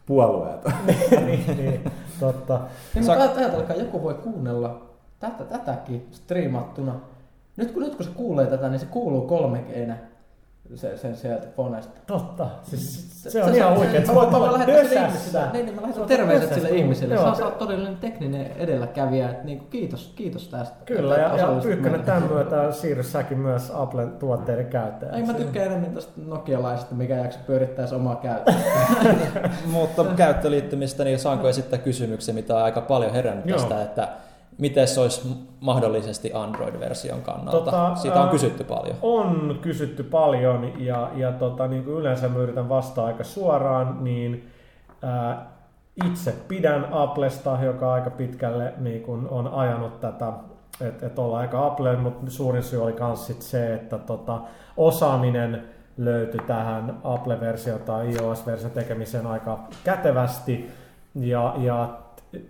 puolueeta. 0.07 0.73
niin, 1.27 1.45
niin, 1.57 1.85
totta. 2.21 2.61
Niin, 2.95 3.05
Sa- 3.05 3.15
mutta 3.19 3.41
ajatelkaa, 3.41 3.77
joku 3.77 4.03
voi 4.03 4.15
kuunnella 4.15 4.81
tätä, 5.20 5.44
tätäkin 5.44 6.08
striimattuna. 6.12 6.94
Nyt 7.56 7.71
kun, 7.71 7.83
nyt 7.83 7.94
kun 7.94 8.04
se 8.04 8.11
kuulee 8.14 8.47
tätä, 8.47 8.68
niin 8.68 8.80
se 8.80 8.87
kuuluu 8.87 9.26
3 9.26 9.59
g 9.59 9.71
se, 10.75 10.97
sen 10.97 11.16
sieltä 11.16 11.47
fonesta. 11.56 12.00
Totta. 12.06 12.47
Siis 12.62 13.12
se, 13.33 13.44
on 13.44 13.54
ihan 13.54 13.78
oikein. 13.78 14.06
Sä 14.06 14.14
voit 14.14 14.35
olla 14.35 14.59
sille 14.59 15.06
ihmiselle, 15.06 15.52
niin, 15.52 15.66
niin 15.66 15.75
mä 15.75 15.83
lähetän 15.83 16.04
terveiset 16.06 16.54
sille 16.54 16.68
ihmiselle. 16.68 17.14
Joo, 17.14 17.30
Sä, 17.30 17.35
se- 17.35 17.44
oot 17.44 17.59
todellinen 17.59 17.97
tekninen 17.97 18.52
edelläkävijä. 18.56 19.30
Et 19.30 19.44
niin 19.44 19.66
kiitos, 19.71 20.12
kiitos 20.16 20.49
tästä. 20.49 20.76
Kyllä, 20.85 21.14
ja, 21.14 21.37
ja 21.37 21.47
Pyykkönen 21.62 22.02
tämän 22.02 22.23
myötä 22.23 22.73
siirry 22.73 23.02
säkin 23.02 23.38
myös 23.38 23.73
Applen 23.75 24.12
tuotteiden 24.12 24.66
käyttäjäksi. 24.66 25.21
Ei, 25.21 25.26
mä 25.26 25.35
tykkään 25.35 25.66
enemmän 25.66 25.90
tästä 25.90 26.12
nokialaisesta, 26.26 26.94
mikä 26.94 27.16
jakso 27.16 27.38
pyörittäisi 27.47 27.94
omaa 27.94 28.16
käyttöä. 28.16 28.54
Mutta 29.66 30.04
käyttöliittymistä, 30.04 31.04
niin 31.04 31.18
saanko 31.18 31.49
esittää 31.49 31.78
kysymyksen, 31.78 32.35
mitä 32.35 32.56
on 32.56 32.62
aika 32.62 32.80
paljon 32.80 33.12
herännyt 33.12 33.47
tästä, 33.47 33.83
että 33.83 34.09
miten 34.58 34.88
se 34.88 35.00
olisi 35.00 35.28
mahdollisesti 35.61 36.30
Android-version 36.34 37.23
kannalta? 37.23 37.58
Tota, 37.58 37.94
Siitä 37.94 38.20
on 38.20 38.26
ää, 38.26 38.30
kysytty 38.30 38.64
paljon. 38.64 38.96
On 39.02 39.58
kysytty 39.62 40.02
paljon 40.02 40.73
ja, 40.78 41.11
ja 41.16 41.32
tota, 41.32 41.68
niin 41.68 41.84
kuin 41.84 41.96
yleensä 41.96 42.28
mä 42.28 42.38
yritän 42.38 42.68
vastata 42.68 43.06
aika 43.06 43.25
suoraan, 43.25 44.04
niin 44.04 44.50
ää, 45.02 45.54
itse 46.06 46.34
pidän 46.49 46.88
Applesta, 46.92 47.58
joka 47.62 47.92
aika 47.92 48.11
pitkälle 48.11 48.75
niin 48.78 49.02
kuin 49.02 49.28
on 49.28 49.49
ajanut 49.49 50.00
tätä, 50.00 50.32
että 50.80 51.06
et 51.06 51.18
ollaan 51.18 51.40
aika 51.40 51.66
Apple, 51.66 51.96
mutta 51.96 52.30
suurin 52.30 52.62
syy 52.62 52.82
oli 52.82 52.94
myös 53.00 53.50
se, 53.50 53.75
että 53.75 53.99
tota, 53.99 54.40
osaaminen 54.76 55.64
löytyi 55.99 56.40
tähän 56.46 56.99
Apple-versio 57.04 57.78
tai 57.78 58.14
iOS-version 58.14 58.70
tekemiseen 58.70 59.26
aika 59.26 59.58
kätevästi 59.84 60.70
ja, 61.14 61.54
ja 61.58 61.99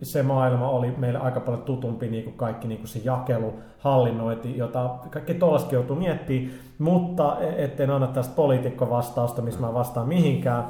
se 0.02 0.22
maailma 0.22 0.68
oli 0.68 0.94
meille 0.96 1.18
aika 1.18 1.40
paljon 1.40 1.62
tutumpi 1.62 2.08
niin 2.08 2.24
kuin 2.24 2.36
kaikki 2.36 2.68
niin 2.68 2.78
kuin 2.78 2.88
se 2.88 3.00
jakelu, 3.04 3.54
hallinnointi, 3.78 4.58
jota 4.58 4.90
kaikki 5.10 5.34
tuollaiskin 5.34 5.76
joutuu 5.76 5.96
miettimään, 5.96 6.50
mutta 6.78 7.36
etten 7.56 7.90
anna 7.90 8.06
tästä 8.06 8.34
poliitikkovastausta, 8.34 9.42
missä 9.42 9.60
mä 9.60 9.74
vastaan 9.74 10.08
mihinkään, 10.08 10.64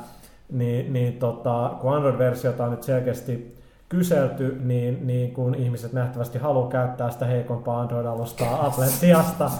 niin, 0.52 0.92
niin 0.92 1.12
tota, 1.12 1.70
kun 1.80 1.94
Android-versiota 1.94 2.64
on 2.64 2.70
nyt 2.70 2.82
selkeästi 2.82 3.56
kyselty, 3.88 4.60
niin, 4.64 5.06
niin 5.06 5.34
kun 5.34 5.54
ihmiset 5.54 5.92
nähtävästi 5.92 6.38
haluaa 6.38 6.68
käyttää 6.68 7.10
sitä 7.10 7.26
heikompaa 7.26 7.80
Android-alustaa 7.80 8.66
Applen 8.66 8.88
sijasta, 8.88 9.50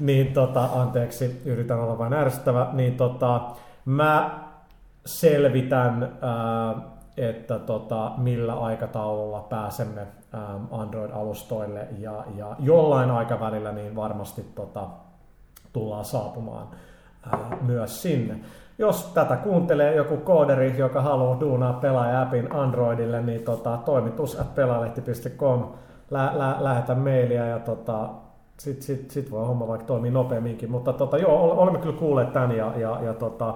niin 0.00 0.32
tota, 0.32 0.64
anteeksi, 0.74 1.42
yritän 1.44 1.80
olla 1.80 1.98
vain 1.98 2.12
ärsyttävä, 2.12 2.68
niin 2.72 2.96
tota, 2.96 3.40
mä 3.84 4.40
selvitän, 5.06 6.12
ää, 6.20 6.74
että 7.28 7.58
tota, 7.58 8.12
millä 8.16 8.54
aikataululla 8.54 9.46
pääsemme 9.48 10.06
ää, 10.32 10.60
Android-alustoille 10.70 11.88
ja, 11.98 12.24
ja 12.36 12.56
jollain 12.58 13.10
aikavälillä 13.10 13.72
niin 13.72 13.96
varmasti 13.96 14.44
tota, 14.54 14.86
tullaan 15.72 16.04
saapumaan 16.04 16.66
ää, 17.32 17.56
myös 17.60 18.02
sinne. 18.02 18.40
Jos 18.78 19.04
tätä 19.14 19.36
kuuntelee 19.36 19.94
joku 19.94 20.16
kooderi, 20.16 20.78
joka 20.78 21.02
haluaa 21.02 21.40
duunaa 21.40 21.72
pelaaja-appin 21.72 22.52
Androidille, 22.52 23.20
niin 23.22 23.42
tota, 23.42 23.78
toimitus 23.84 24.38
pelaalehti.com, 24.54 25.68
lä- 26.10 26.32
lä- 26.34 26.56
lähetä 26.60 26.94
mailia 26.94 27.46
ja 27.46 27.58
tota, 27.58 28.08
sitten 28.58 28.82
sit, 28.82 29.10
sit 29.10 29.30
voi 29.30 29.46
homma 29.46 29.68
vaikka 29.68 29.86
toimii 29.86 30.10
nopeamminkin. 30.10 30.70
Mutta 30.70 30.92
tota, 30.92 31.18
joo, 31.18 31.42
ol- 31.42 31.58
olemme 31.58 31.78
kyllä 31.78 31.98
kuulleet 31.98 32.32
tämän 32.32 32.56
ja, 32.56 32.72
ja, 32.76 32.98
ja 33.02 33.14
tota, 33.14 33.54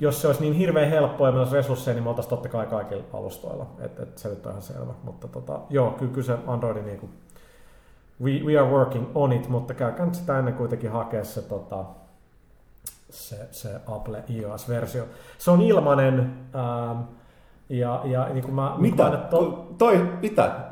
jos 0.00 0.20
se 0.20 0.26
olisi 0.26 0.40
niin 0.40 0.54
hirveän 0.54 0.90
helppoa 0.90 1.28
ja 1.28 1.32
meillä 1.32 1.42
olisi 1.42 1.56
resursseja, 1.56 1.94
niin 1.94 2.04
me 2.04 2.08
oltaisiin 2.08 2.30
totta 2.30 2.48
kai 2.48 2.66
kaikilla 2.66 3.04
alustoilla. 3.12 3.66
Et, 3.78 4.00
et 4.00 4.18
se 4.18 4.28
nyt 4.28 4.46
on 4.46 4.52
ihan 4.52 4.62
selvä. 4.62 4.92
Mutta 5.02 5.28
tota, 5.28 5.60
joo, 5.70 5.90
kyllä, 5.90 6.12
kyllä 6.12 6.26
se 6.26 6.38
Androidin 6.46 6.86
niin 6.86 6.98
kuin, 6.98 7.12
we, 8.22 8.30
we 8.44 8.58
are 8.58 8.70
working 8.70 9.06
on 9.14 9.32
it, 9.32 9.48
mutta 9.48 9.74
käykää 9.74 10.06
nyt 10.06 10.14
sitä 10.14 10.38
ennen 10.38 10.54
kuitenkin 10.54 10.90
hakea 10.90 11.24
se 11.24 11.42
tota, 11.42 11.84
se, 13.10 13.48
se 13.50 13.80
Apple 13.86 14.24
iOS-versio. 14.28 15.04
Se 15.38 15.50
on 15.50 15.60
ilmainen, 15.60 16.34
ähm, 16.54 17.00
ja, 17.68 18.00
ja 18.04 18.28
niin 18.28 18.44
kuin 18.44 18.54
mä... 18.54 18.74
Mitä? 18.78 19.10
Mä 19.10 19.16
to... 19.16 19.66
Toi, 19.78 20.12
mitä? 20.22 20.69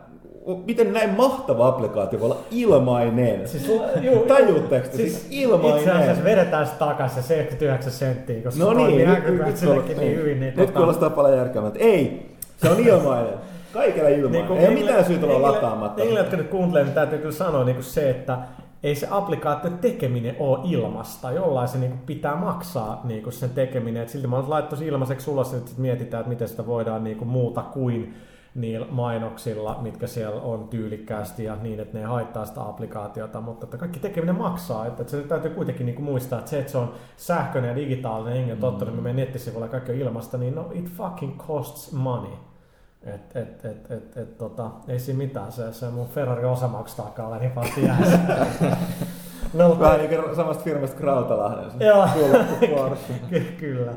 Miten 0.66 0.92
näin 0.92 1.10
mahtava 1.10 1.68
applikaatio 1.68 2.20
voi 2.20 2.26
olla 2.26 2.40
ilmainen? 2.50 3.48
Siis, 3.48 3.68
juu, 4.02 4.18
Tajuutteko 4.18 4.86
siis, 4.96 5.12
siis 5.12 5.26
ilmainen? 5.30 5.78
Itse 5.78 5.90
asiassa 5.90 6.24
vedetään 6.24 6.66
se 6.66 6.72
takaisin 6.78 7.22
se 7.22 7.26
79 7.26 7.92
senttiä, 7.92 8.42
koska 8.42 8.64
no 8.64 8.70
se 8.70 8.76
niin, 8.76 9.08
nyt, 9.08 9.56
sillekin 9.56 9.88
nyt, 9.88 9.98
niin 9.98 10.16
hyvin. 10.16 10.40
Niin, 10.40 10.56
nyt 10.56 10.66
tota, 10.66 10.78
kuulostaa 10.78 11.10
paljon 11.10 11.36
järkevämältä. 11.38 11.78
Ei, 11.78 12.32
se 12.56 12.68
on 12.70 12.80
ilmainen. 12.80 13.34
Kaikilla 13.72 14.08
ilmainen. 14.08 14.48
Niin 14.48 14.58
Ei 14.60 14.68
niille- 14.68 14.80
mitään 14.90 15.04
syytä 15.04 15.26
olla 15.26 15.34
niille- 15.34 15.50
lataamatta. 15.50 16.02
Niille, 16.02 16.18
jotka 16.18 16.36
nyt 16.36 16.48
kuuntelee, 16.48 16.84
niin 16.84 16.94
täytyy 16.94 17.18
kyllä 17.18 17.32
sanoa 17.32 17.64
niin 17.64 17.76
kuin 17.76 17.84
se, 17.84 18.10
että 18.10 18.38
ei 18.82 18.94
se 18.94 19.08
applikaation 19.10 19.78
tekeminen 19.78 20.36
ole 20.38 20.58
ilmasta. 20.64 21.32
Jollain 21.32 21.68
se 21.68 21.78
niin 21.78 21.90
kuin 21.90 22.00
pitää 22.06 22.36
maksaa 22.36 23.00
niin 23.04 23.22
kuin 23.22 23.32
sen 23.32 23.50
tekeminen. 23.50 24.02
Et 24.02 24.08
silti 24.08 24.26
mä 24.26 24.44
laittanut 24.48 24.84
ilmaiseksi 24.84 25.30
ulos, 25.30 25.54
että 25.54 25.70
mietitään, 25.78 26.20
että 26.20 26.28
miten 26.28 26.48
sitä 26.48 26.66
voidaan 26.66 27.04
niin 27.04 27.16
kuin 27.16 27.28
muuta 27.28 27.62
kuin 27.62 28.14
niillä 28.60 28.86
mainoksilla, 28.90 29.78
mitkä 29.82 30.06
siellä 30.06 30.40
on 30.42 30.68
tyylikkäästi 30.68 31.44
ja 31.44 31.56
niin, 31.62 31.80
että 31.80 31.98
ne 31.98 32.04
haittaa 32.04 32.44
sitä 32.46 32.60
applikaatiota, 32.62 33.40
mutta 33.40 33.64
että 33.66 33.76
kaikki 33.76 34.00
tekeminen 34.00 34.34
maksaa. 34.38 34.86
Että, 34.86 35.02
että 35.02 35.10
se 35.10 35.22
täytyy 35.22 35.50
kuitenkin 35.50 35.86
niin 35.86 35.96
kuin 35.96 36.04
muistaa, 36.04 36.38
että 36.38 36.50
se, 36.50 36.58
että 36.58 36.72
se 36.72 36.78
on 36.78 36.92
sähköinen 37.16 37.68
ja 37.68 37.76
digitaalinen, 37.76 38.36
enkä 38.38 38.54
Mm. 38.54 38.60
totta, 38.60 38.84
niin 38.84 39.02
me 39.02 39.12
nettisivuilla 39.12 39.68
kaikki 39.68 39.92
on 39.92 39.98
ilmasta, 39.98 40.38
niin 40.38 40.54
no 40.54 40.70
it 40.74 40.90
fucking 40.96 41.38
costs 41.46 41.92
money. 41.92 42.32
Et, 43.02 43.36
et, 43.36 43.64
et, 43.64 43.90
et, 43.90 44.16
et, 44.16 44.38
tota, 44.38 44.70
ei 44.88 44.98
siinä 44.98 45.18
mitään, 45.18 45.52
se, 45.52 45.72
se 45.72 45.90
mun 45.90 46.06
Ferrari 46.08 46.44
osamakstaakaan 46.44 47.40
niin 47.40 47.50
paljon 47.52 47.82
jäässä. 47.82 48.18
no, 49.54 49.78
Vähän 49.80 49.98
niin 49.98 50.22
kuin 50.22 50.36
samasta 50.36 50.64
firmasta 50.64 50.96
kuin 50.96 51.06
Rautalahden. 51.06 51.70
se 51.70 51.84
Joo. 51.84 52.08
kyllä. 53.60 53.92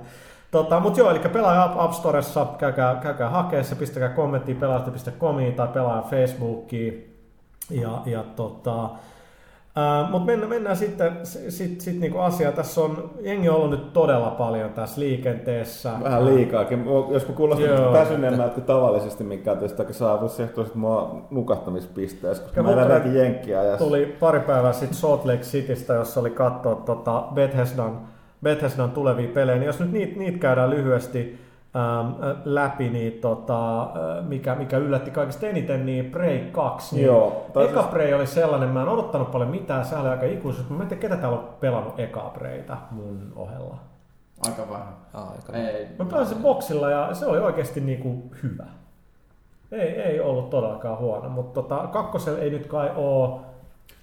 Tota, 0.51 0.79
mutta 0.79 0.99
joo, 0.99 1.09
eli 1.09 1.19
pelaaja 1.19 1.73
App, 1.77 1.93
Storessa, 1.93 2.47
käykää, 2.57 2.95
käykää 2.95 3.29
hakea 3.29 3.63
se, 3.63 3.75
pistäkää 3.75 4.09
kommenttia 4.09 4.55
pelaajasta.comiin 4.55 5.53
tai 5.53 5.67
pelaaja 5.67 6.01
Facebookiin. 6.01 7.17
Ja, 7.69 8.01
ja 8.05 8.23
tota, 8.35 8.89
mutta 10.11 10.25
mennään, 10.25 10.49
mennään 10.49 10.77
sitten 10.77 11.19
sit, 11.23 11.81
sit 11.81 11.99
niinku 11.99 12.17
asiaan. 12.17 12.53
Tässä 12.53 12.81
on 12.81 13.09
jengi 13.19 13.49
on 13.49 13.55
ollut 13.55 13.69
nyt 13.69 13.93
todella 13.93 14.29
paljon 14.29 14.69
tässä 14.69 15.01
liikenteessä. 15.01 15.91
Vähän 16.03 16.25
liikaakin. 16.25 16.85
Jos 17.09 17.27
mä 17.27 17.33
kuulostan 17.33 17.93
väsyneemmältä 17.93 18.53
kuin 18.53 18.63
tavallisesti, 18.63 19.23
mikä 19.23 19.51
on 19.51 19.57
tietysti 19.57 19.81
aika 19.81 19.93
saavutus, 19.93 20.37
se 20.37 20.43
johtuu 20.43 20.65
mua 20.75 21.27
nukahtamispisteessä, 21.29 22.43
koska 22.43 22.59
Ja 22.59 22.63
mä 22.63 22.69
multa 22.69 22.85
eläinkin 22.85 23.15
jenkkiajassa. 23.15 23.85
Tuli 23.85 24.15
pari 24.19 24.39
päivää 24.39 24.73
sitten 24.73 24.97
Salt 24.97 25.25
Lake 25.25 25.41
Citystä, 25.41 25.93
jossa 25.93 26.19
oli 26.19 26.29
katsoa 26.29 26.75
tota 26.75 27.23
Bethesdan, 27.33 28.10
Bethesdan 28.43 28.91
tulevia 28.91 29.29
pelejä. 29.33 29.57
Niin 29.57 29.67
jos 29.67 29.79
nyt 29.79 29.91
niitä, 29.91 30.19
niitä 30.19 30.37
käydään 30.39 30.69
lyhyesti 30.69 31.39
äm, 31.75 32.13
läpi, 32.45 32.89
niin 32.89 33.13
tota, 33.13 33.81
äh, 33.83 33.89
mikä, 34.27 34.55
mikä 34.55 34.77
yllätti 34.77 35.11
kaikista 35.11 35.47
eniten, 35.47 35.85
niin 35.85 36.05
Prey 36.11 36.39
2. 36.51 36.95
Niin 36.95 37.05
Joo, 37.05 37.45
Eka 37.63 37.81
siis- 37.81 37.91
Prey 37.91 38.13
oli 38.13 38.27
sellainen, 38.27 38.69
mä 38.69 38.81
en 38.81 38.87
odottanut 38.89 39.31
paljon 39.31 39.49
mitään, 39.49 39.85
se 39.85 39.95
oli 39.95 40.09
aika 40.09 40.25
ikuisuus. 40.25 40.69
Mä 40.69 40.83
en 40.83 40.87
tiedä, 40.89 41.01
ketä 41.01 41.15
täällä 41.17 41.37
on 41.37 41.49
pelannut 41.59 41.99
Eka 41.99 42.31
Preytä 42.33 42.77
mun 42.91 43.33
ohella. 43.35 43.77
Aika 44.45 44.69
vähän. 44.69 44.93
Aika. 45.13 45.53
Ei. 45.53 45.87
Mä 45.99 46.05
pelasin 46.05 46.37
boksilla 46.37 46.89
ja 46.89 47.13
se 47.13 47.25
oli 47.25 47.39
oikeasti 47.39 47.79
niinku 47.81 48.23
hyvä. 48.43 48.65
Ei, 49.71 49.87
ei 50.01 50.19
ollut 50.19 50.49
todellakaan 50.49 50.97
huono, 50.97 51.29
mutta 51.29 51.61
tota, 51.61 51.87
kakkosella 51.87 52.39
ei 52.39 52.49
nyt 52.49 52.67
kai 52.67 52.91
oo, 52.95 53.41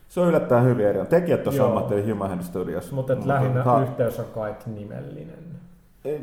Se 0.08 0.20
on 0.20 0.28
yllättäen 0.28 0.64
hyvin 0.64 0.86
eri. 0.86 1.06
Tekijät 1.06 1.42
tuossa 1.42 1.64
ammatteli 1.66 2.10
Human 2.10 2.28
Hand 2.28 2.42
Studios. 2.42 2.92
mutta 2.92 3.12
et 3.12 3.24
lähinnä 3.26 3.62
ha- 3.62 3.82
yhteys 3.82 4.18
on 4.18 4.24
kai 4.34 4.54
nimellinen. 4.66 5.38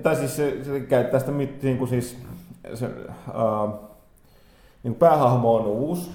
Tai 0.04 0.16
siis 0.16 0.36
se, 0.36 0.64
se 0.64 0.80
käy 0.80 1.04
tästä 1.04 1.32
mit- 1.32 1.64
niin 1.64 1.78
kuin 1.78 1.88
siis, 1.88 2.18
se, 2.74 2.86
uh, 2.86 3.70
niin 4.84 4.94
kuin 4.94 4.96
päähahmo 4.96 5.56
on 5.56 5.66
uusi, 5.66 6.12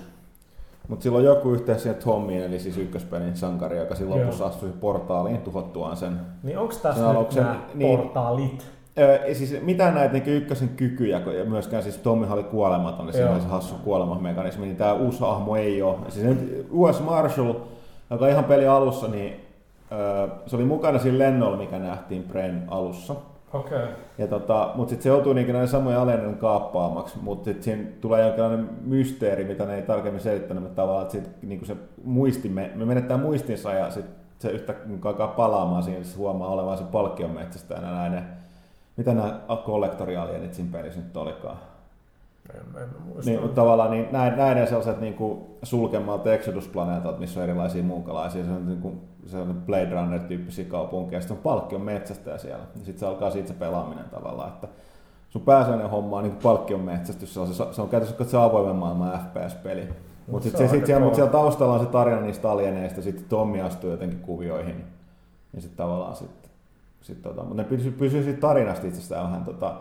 mutta 0.89 1.03
sillä 1.03 1.19
on 1.19 1.25
joku 1.25 1.51
yhteys 1.53 1.83
siihen 1.83 2.03
Tommiin, 2.03 2.43
eli 2.43 2.59
siis 2.59 2.79
ykköspelin 2.79 3.37
sankari, 3.37 3.79
joka 3.79 3.95
silloin 3.95 4.21
lopussa 4.21 4.47
astui 4.47 4.71
portaaliin 4.81 5.39
tuhottuaan 5.43 5.97
sen. 5.97 6.21
Niin 6.43 6.59
onko 6.59 6.73
Sen 6.73 6.83
tässä 6.83 7.01
nyt 7.09 7.11
aluksen- 7.17 7.43
nämä 7.45 7.61
niin. 7.75 7.99
portaalit? 7.99 8.67
Ö, 8.99 9.35
siis 9.35 9.63
mitään 9.63 9.95
näitä 9.95 10.13
niin 10.13 10.29
ykkösen 10.29 10.69
kykyjä, 10.69 11.21
ja 11.39 11.45
myöskään 11.45 11.83
siis 11.83 11.97
Tommi 11.97 12.27
oli 12.31 12.43
kuolematon, 12.43 13.07
niin 13.07 13.15
siinä 13.15 13.31
oli 13.31 13.41
se 13.41 13.47
hassu 13.47 13.75
kuolemamekanismi, 13.85 14.67
niin 14.67 14.77
tämä 14.77 14.93
uusi 14.93 15.21
hahmo 15.21 15.57
ei 15.57 15.83
ole. 15.83 15.97
Siis 16.09 16.27
nyt 16.27 16.67
US 16.71 17.01
Marshall, 17.01 17.55
joka 18.11 18.29
ihan 18.29 18.45
peli 18.45 18.67
alussa, 18.67 19.09
niin 19.09 19.41
se 20.47 20.57
oli 20.57 20.65
mukana 20.65 20.99
siinä 20.99 21.19
lennolla, 21.19 21.57
mikä 21.57 21.79
nähtiin 21.79 22.23
Brain 22.23 22.63
alussa. 22.69 23.15
Okei. 23.53 23.79
Okay. 23.79 23.89
Ja 24.19 24.27
tota, 24.27 24.71
mutta 24.75 24.91
sitten 24.91 25.03
se 25.03 25.09
joutuu 25.09 25.33
niinku 25.33 25.53
näiden 25.53 25.69
samojen 25.69 25.99
alennon 25.99 26.35
kaappaamaksi, 26.35 27.19
mutta 27.23 27.45
sitten 27.45 27.63
siinä 27.63 27.85
tulee 28.01 28.23
jonkinlainen 28.23 28.69
mysteeri, 28.85 29.45
mitä 29.45 29.67
ne 29.67 29.77
ei 29.77 29.83
tarkemmin 29.83 30.21
selittänyt, 30.21 30.63
mutta 30.63 30.83
tavallaan 30.83 31.03
että 31.03 31.13
sit, 31.13 31.43
niinku 31.43 31.65
se 31.65 31.77
muisti, 32.05 32.49
me, 32.49 32.71
me 32.75 32.85
menettää 32.85 33.17
muistinsa 33.17 33.73
ja 33.73 33.91
sitten 33.91 34.15
se 34.39 34.51
yhtä 34.51 34.75
alkaa 35.05 35.29
palaamaan 35.29 35.83
siinä, 35.83 36.05
se 36.05 36.17
huomaa 36.17 36.49
olevan 36.49 36.79
se 36.79 36.85
palkkion 36.85 37.31
metsästä 37.31 37.75
ja 37.75 37.81
näin. 37.81 38.25
Mitä 39.01 39.15
nämä 39.15 39.41
kollektorialienit 39.65 40.55
siinä 40.55 40.73
pelissä 40.73 41.01
nyt 41.01 41.17
olikaan? 41.17 41.57
En, 42.55 42.83
en 42.83 42.89
muista. 43.05 43.31
Niin, 43.31 43.41
mutta 43.41 43.61
tavallaan 43.63 43.91
niin, 43.91 44.09
näin, 44.13 44.37
näiden 44.37 44.67
sellaiset 44.67 45.01
niin 45.01 45.15
kuin 45.15 45.41
sulkemalta 45.63 46.35
Exodus-planeetat, 46.35 47.19
missä 47.19 47.41
on 47.41 47.45
erilaisia 47.45 47.83
muukalaisia, 47.83 48.45
se 48.45 48.51
on, 48.51 48.67
niin 48.67 48.81
kuin, 48.81 49.01
se 49.27 49.37
on 49.37 49.63
Blade 49.67 49.91
Runner-tyyppisiä 49.91 50.65
kaupunkeja, 50.65 51.21
sitten 51.21 51.37
on 51.37 51.43
palkkion 51.43 51.83
metsästä 51.83 52.39
siellä, 52.39 52.65
ja 52.75 52.85
sitten 52.85 52.99
se 52.99 53.07
alkaa 53.07 53.31
siitä 53.31 53.49
se 53.49 53.55
pelaaminen 53.55 54.05
tavallaan, 54.05 54.49
että 54.49 54.69
sun 55.31 55.43
pääsäinen 55.43 55.91
homma 55.91 56.17
on 56.17 56.23
niin 56.23 56.33
kuin 56.33 56.43
palkkion 56.43 56.81
metsästys, 56.81 57.35
se 57.35 57.41
on, 57.41 57.47
se, 57.47 57.65
se 57.71 57.83
on 57.83 57.89
käytössä 57.89 58.25
se 58.25 58.37
avoimen 58.37 58.77
maailman 58.77 59.21
FPS-peli. 59.21 59.89
Mutta 60.27 60.45
se 60.45 60.51
sitten 60.51 60.69
sit 60.69 60.87
siellä, 60.87 61.05
mut 61.05 61.15
siellä 61.15 61.33
taustalla 61.33 61.75
on 61.75 61.81
se 61.81 61.87
tarina 61.87 62.21
niistä 62.21 62.51
alieneista, 62.51 63.03
sitten 63.03 63.25
Tommi 63.29 63.61
astuu 63.61 63.91
jotenkin 63.91 64.21
kuvioihin, 64.21 64.85
ja 65.55 65.61
sitten 65.61 65.77
tavallaan 65.77 66.17
sitten 66.17 66.50
sit, 67.03 67.23
tota, 67.23 67.43
mutta 67.43 67.63
ne 67.63 67.69
pysyy, 67.69 67.93
pysyy 67.93 68.23
siitä 68.25 68.41
tarinasta 68.41 68.87
itsestään 68.87 69.25
vähän 69.25 69.45
tota, 69.45 69.75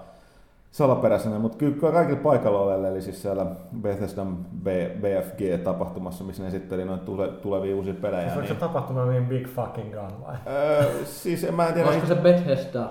salaperäisenä, 0.71 1.39
mutta 1.39 1.57
kyllä 1.57 1.91
kaikilla 1.91 2.19
paikalla 2.23 2.59
olevilla, 2.59 2.87
eli 2.87 3.01
siis 3.01 3.21
siellä 3.21 3.45
Bethesdan 3.81 4.37
B, 4.63 4.67
BFG-tapahtumassa, 5.01 6.23
missä 6.23 6.43
ne 6.43 6.47
esitteli 6.49 6.85
noita 6.85 7.05
tule, 7.05 7.27
tulevia 7.27 7.75
uusia 7.75 7.93
pelejä. 7.93 8.27
Onko 8.33 8.41
se 8.41 8.47
Niin, 8.47 8.57
tapahtuma 8.57 9.05
niin 9.05 9.25
Big 9.25 9.47
Fucking 9.47 9.93
Gun 9.93 10.21
vai? 10.27 10.35
öö, 10.47 10.83
siis 11.05 11.51
mä 11.51 11.67
en 11.67 11.73
tiedä, 11.73 11.87
Olisiko 11.87 12.07
se 12.07 12.15
Bethesda? 12.15 12.89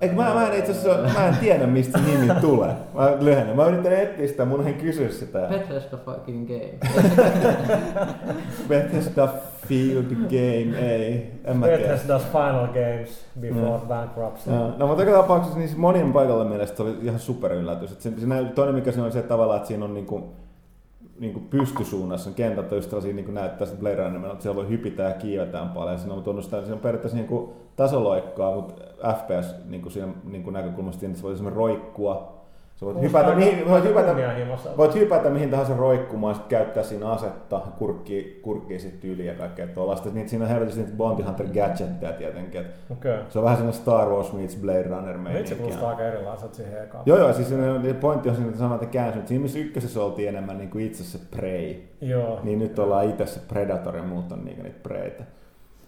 Eikö 0.00 0.14
mä, 0.14 0.34
mä, 0.34 0.46
en 0.46 0.58
itse 0.58 0.72
asiassa, 0.72 1.18
mä 1.18 1.28
en 1.28 1.36
tiedä 1.36 1.66
mistä 1.66 1.98
se 1.98 2.04
nimi 2.04 2.40
tulee. 2.40 2.74
Mä 2.94 3.12
lyhennän. 3.20 3.56
Mä 3.56 3.66
yritän 3.66 3.92
etsiä 3.92 4.26
sitä, 4.26 4.44
mun 4.44 4.66
en 4.66 4.74
kysyä 4.74 5.08
sitä. 5.08 5.38
Bethesda 5.48 5.96
fucking 5.96 6.48
game. 6.48 6.78
Bethesda 8.68 9.28
Field 9.68 10.04
Game, 10.14 10.78
ei. 10.78 11.30
En 11.44 11.56
mä 11.56 11.66
tiedä. 11.66 11.94
Bethesda's 11.94 12.22
Final 12.32 12.66
Games 12.66 13.24
Before 13.40 13.80
Mm. 13.82 13.88
Bankruptcy. 13.88 14.50
Joo, 14.50 14.72
No 14.78 14.86
mutta 14.86 15.02
joka 15.02 15.16
tapauksessa 15.16 15.58
niin 15.58 15.70
monien 15.76 16.12
paikalla 16.12 16.44
mielestä 16.44 16.76
se 16.76 16.82
oli 16.82 16.94
ihan 17.02 17.18
super 17.20 17.52
yllätys. 17.52 17.92
Et 17.92 18.00
se, 18.00 18.12
se 18.18 18.26
näy, 18.26 18.44
toinen 18.44 18.74
mikä 18.74 18.92
siinä 18.92 19.06
on 19.06 19.12
se 19.12 19.18
että 19.18 19.28
tavallaan, 19.28 19.56
että 19.56 19.68
siinä 19.68 19.84
on 19.84 19.94
niinku, 19.94 20.32
niinku 21.18 21.40
pystysuunnassa, 21.40 22.30
kentät 22.30 22.72
on 22.72 22.78
just 22.78 22.90
tällaisia 22.90 23.14
niinku 23.14 23.32
näyttää 23.32 23.66
sitä 23.66 23.80
Blade 23.80 23.96
Runner, 23.96 24.30
että 24.30 24.42
siellä 24.42 24.56
voi 24.56 24.68
hypitään 24.68 25.10
ja 25.10 25.16
kiivetään 25.16 25.68
paljon. 25.68 25.98
Siinä 25.98 26.14
on 26.14 26.22
tunnustaa, 26.22 26.60
siinä 26.60 26.74
on 26.74 26.80
periaatteessa 26.80 27.16
niinku 27.16 27.54
tasoloikkaa, 27.76 28.54
mutta 28.54 28.82
FPS 29.18 29.54
niinku 29.68 29.90
siinä 29.90 30.08
niinku 30.24 30.50
näkökulmasta, 30.50 31.06
että 31.06 31.18
se 31.18 31.22
voi 31.22 31.32
esimerkiksi 31.32 31.58
roikkua. 31.58 32.36
Sä 32.76 32.86
voit 32.86 33.00
hypätä, 33.00 33.34
mihin, 33.34 33.68
voit 33.68 33.84
hypätä. 33.84 34.14
Voit 34.76 34.94
hypätä 34.94 35.30
mihin 35.30 35.50
tahansa 35.50 35.76
roikkumaan, 35.76 36.34
sit 36.34 36.44
käyttää 36.46 36.82
siinä 36.82 37.10
asetta, 37.10 37.60
kurkki, 37.78 38.40
kurkkii 38.42 38.78
sitten 38.78 39.10
yli 39.10 39.26
ja 39.26 39.34
kaikkea 39.34 39.66
tuollaista. 39.66 40.08
Niin 40.12 40.28
siinä 40.28 40.44
on 40.44 40.50
helvetisti 40.50 40.80
niitä 40.80 40.96
Bounty 40.96 41.22
Hunter 41.22 41.46
gadgetteja 41.46 42.12
tietenkin. 42.12 42.60
Et 42.60 42.66
Okei. 42.90 43.18
se 43.28 43.38
on 43.38 43.44
vähän 43.44 43.56
sellainen 43.56 43.82
Star 43.82 44.08
Wars 44.08 44.32
meets 44.32 44.56
Blade 44.56 44.82
Runner 44.82 45.16
Okay. 45.16 45.40
Itse 45.40 45.54
meininki. 45.54 45.54
kuulostaa 45.54 45.88
aika 45.88 46.02
erilaiselta 46.02 46.54
siihen 46.54 46.82
ekaan. 46.82 47.02
Joo, 47.06 47.18
joo, 47.18 47.32
siis 47.32 47.48
se 47.48 47.94
pointti 48.00 48.28
on 48.28 48.34
siinä, 48.34 48.48
että 48.48 48.58
sanotaan, 48.58 48.82
että 48.82 48.92
käänsi, 48.92 49.16
mutta 49.16 49.28
siinä 49.28 49.42
missä 49.42 49.58
ykkösessä 49.58 50.02
oltiin 50.04 50.28
enemmän 50.28 50.58
niin 50.58 50.70
kuin 50.70 50.86
itse 50.86 51.04
se 51.04 51.18
Prey, 51.36 51.74
Joo. 52.00 52.40
niin 52.42 52.58
nyt 52.58 52.78
ollaan 52.78 53.08
itse 53.10 53.26
se 53.26 53.40
Predator 53.48 53.96
ja 53.96 54.02
muut 54.02 54.32
on 54.32 54.44
niin 54.44 54.62
niitä 54.62 54.78
Preytä. 54.82 55.24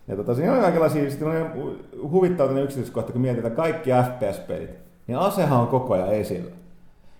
Ja 0.08 0.16
tota, 0.16 0.34
siinä 0.34 0.52
on 0.52 0.60
kaikenlaisia, 0.60 1.10
huvittava 2.10 2.60
yksityiskohta, 2.60 3.12
kun 3.12 3.20
mietitään 3.20 3.54
kaikki 3.54 3.90
FPS-pelit, 3.90 4.70
niin 5.06 5.18
asehan 5.18 5.60
on 5.60 5.66
koko 5.66 5.94
ajan 5.94 6.12
esillä. 6.12 6.50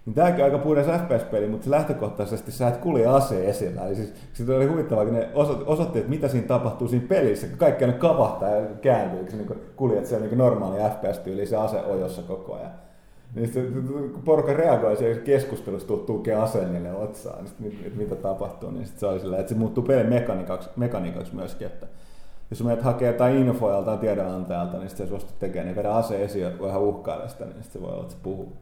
Niin 0.07 0.15
tämäkin 0.15 0.45
on 0.45 0.45
aika 0.45 0.59
puhdas 0.59 0.87
FPS-peli, 0.87 1.49
mutta 1.49 1.65
se 1.65 1.71
lähtökohtaisesti 1.71 2.53
sä 2.53 2.69
et 2.69 2.77
kulje 2.77 3.07
ase 3.07 3.49
esillä. 3.49 3.87
Eli 3.87 3.95
siis, 3.95 4.15
sitten 4.33 4.57
oli 4.57 4.67
huvittavaa, 4.67 5.05
kun 5.05 5.15
ne 5.15 5.29
oso- 5.35 5.63
osoitti, 5.67 5.99
että 5.99 6.11
mitä 6.11 6.29
siinä 6.29 6.47
tapahtuu 6.47 6.89
siinä 6.89 7.07
pelissä, 7.09 7.47
kun 7.47 7.59
kaikki 7.59 7.85
aina 7.85 7.97
kavahtaa 7.97 8.51
ja 8.51 8.67
kääntyy, 8.81 9.25
kun 9.25 9.39
niin 9.39 9.61
kuljet 9.77 10.07
siellä 10.07 10.27
niin 10.27 10.39
normaali 10.39 10.79
FPS-tyyli 10.79 11.47
se 11.47 11.57
ase 11.57 11.81
ojossa 11.81 12.23
koko 12.23 12.55
ajan. 12.55 12.71
Niin 13.35 13.47
sitten 13.47 13.85
kun 14.13 14.23
porukka 14.25 14.53
reagoi 14.53 14.97
siihen 14.97 15.21
keskustelussa, 15.21 15.97
tukee 16.07 16.35
aseen 16.35 16.73
niille 16.73 16.93
otsaan, 16.93 17.39
niin 17.39 17.49
sit, 17.49 17.61
mit, 17.61 17.97
mitä 17.97 18.17
tapahtuu, 18.17 18.71
niin 18.71 18.87
sit 18.87 18.99
se 18.99 19.07
oli 19.07 19.21
silleen, 19.21 19.41
että 19.41 19.53
se 19.53 19.59
muuttuu 19.59 19.85
pelin 19.85 20.09
mekaniikaksi, 20.09 20.71
mekaniikaksi 20.77 21.35
myöskin, 21.35 21.67
että 21.67 21.87
jos 22.51 22.65
menet 22.65 22.83
hakee 22.83 23.13
jotain 23.13 23.37
infoa 23.37 23.73
joltain 23.73 23.99
tiedonantajalta, 23.99 24.79
niin 24.79 24.89
sitten 24.89 25.07
se 25.07 25.11
suostu 25.11 25.33
tekemään, 25.39 25.67
niin 25.67 25.77
vedä 25.77 25.95
ase 25.95 26.25
esiin 26.25 26.45
ja 26.45 26.51
vähän 26.63 26.81
uhkailla 26.81 27.29
sitä, 27.29 27.45
niin 27.45 27.63
sitten 27.63 27.73
se 27.73 27.87
voi 27.87 27.93
olla, 27.93 28.03
että 28.03 28.15
se 28.15 28.21
puhuu. 28.23 28.53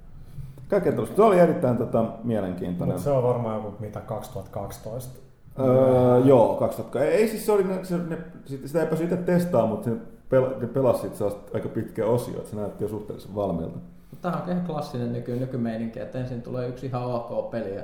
Kaikkea 0.68 0.92
tuollaista. 0.92 1.16
Se 1.16 1.22
oli 1.22 1.38
erittäin 1.38 1.76
tota, 1.76 2.04
mielenkiintoinen. 2.24 2.94
Mutta 2.94 3.04
se 3.04 3.10
on 3.10 3.22
varmaan 3.22 3.56
joku 3.56 3.76
mitä 3.80 4.00
2012. 4.00 5.18
Öö, 5.58 6.18
joo, 6.18 6.54
2000. 6.54 7.04
Ei, 7.04 7.28
siis 7.28 7.46
se 7.46 7.52
oli, 7.52 7.64
ne, 7.64 7.84
se, 7.84 7.98
ne, 7.98 8.18
sitä 8.44 8.80
ei 8.80 8.86
päässyt 8.86 9.12
itse 9.12 9.24
testaamaan, 9.24 9.70
mutta 9.70 9.90
ne, 9.90 9.96
pel, 10.28 10.46
ne 10.60 10.66
pelasi 10.66 11.10
aika 11.54 11.68
pitkä 11.68 12.06
osio, 12.06 12.36
että 12.36 12.50
se 12.50 12.56
näytti 12.56 12.84
jo 12.84 12.88
suhteellisen 12.88 13.34
valmiilta. 13.34 13.78
Tämä 14.22 14.42
on 14.42 14.50
ihan 14.50 14.66
klassinen 14.66 15.12
nyky, 15.12 15.36
nykymeininki, 15.36 16.00
että 16.00 16.18
ensin 16.18 16.42
tulee 16.42 16.68
yksi 16.68 16.86
ihan 16.86 17.04
ok 17.04 17.50
peli 17.50 17.74
ja 17.74 17.82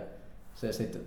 se 0.54 0.72
sitten 0.72 1.02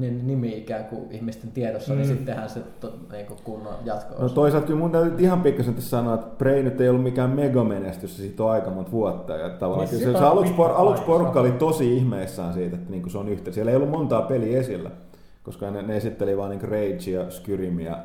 nimi 0.00 0.58
ikään 0.58 0.84
kuin 0.84 1.12
ihmisten 1.12 1.50
tiedossa, 1.50 1.94
niin 1.94 2.04
mm. 2.04 2.08
niin 2.08 2.18
sittenhän 2.18 2.50
se 2.50 2.60
to, 2.80 2.92
niin 3.12 3.26
kuin 3.26 3.38
kunnon 3.44 3.74
jatko 3.84 4.22
No 4.22 4.28
toisaalta 4.28 4.66
kyllä 4.66 4.78
mun 4.78 4.90
täytyy 4.90 5.14
ihan 5.18 5.42
pikkasen 5.42 5.74
tässä 5.74 5.90
sanoa, 5.90 6.14
että 6.14 6.36
Prey 6.38 6.62
nyt 6.62 6.80
ei 6.80 6.88
ollut 6.88 7.02
mikään 7.02 7.30
megamenestys, 7.30 8.16
se 8.16 8.22
siitä 8.22 8.44
on 8.44 8.50
aika 8.50 8.70
monta 8.70 8.90
vuotta. 8.92 9.32
Ja 9.32 9.50
tavallaan 9.50 9.88
niin, 9.90 10.04
se, 10.04 10.12
se, 10.12 10.18
aluksi, 10.18 10.52
por, 10.52 10.70
aluksi 10.70 11.02
porukka 11.02 11.40
oli 11.40 11.52
tosi 11.52 11.96
ihmeissään 11.96 12.54
siitä, 12.54 12.76
että 12.76 12.90
niin 12.90 13.02
kuin 13.02 13.12
se 13.12 13.18
on 13.18 13.28
yhteen. 13.28 13.54
Siellä 13.54 13.70
ei 13.70 13.76
ollut 13.76 13.90
montaa 13.90 14.22
peliä 14.22 14.58
esillä, 14.58 14.90
koska 15.42 15.70
ne, 15.70 15.82
ne 15.82 15.96
esitteli 15.96 16.36
vaan 16.36 16.50
niin 16.50 16.62
Rage 16.62 17.10
ja 17.10 17.30
Skyrimia, 17.30 17.96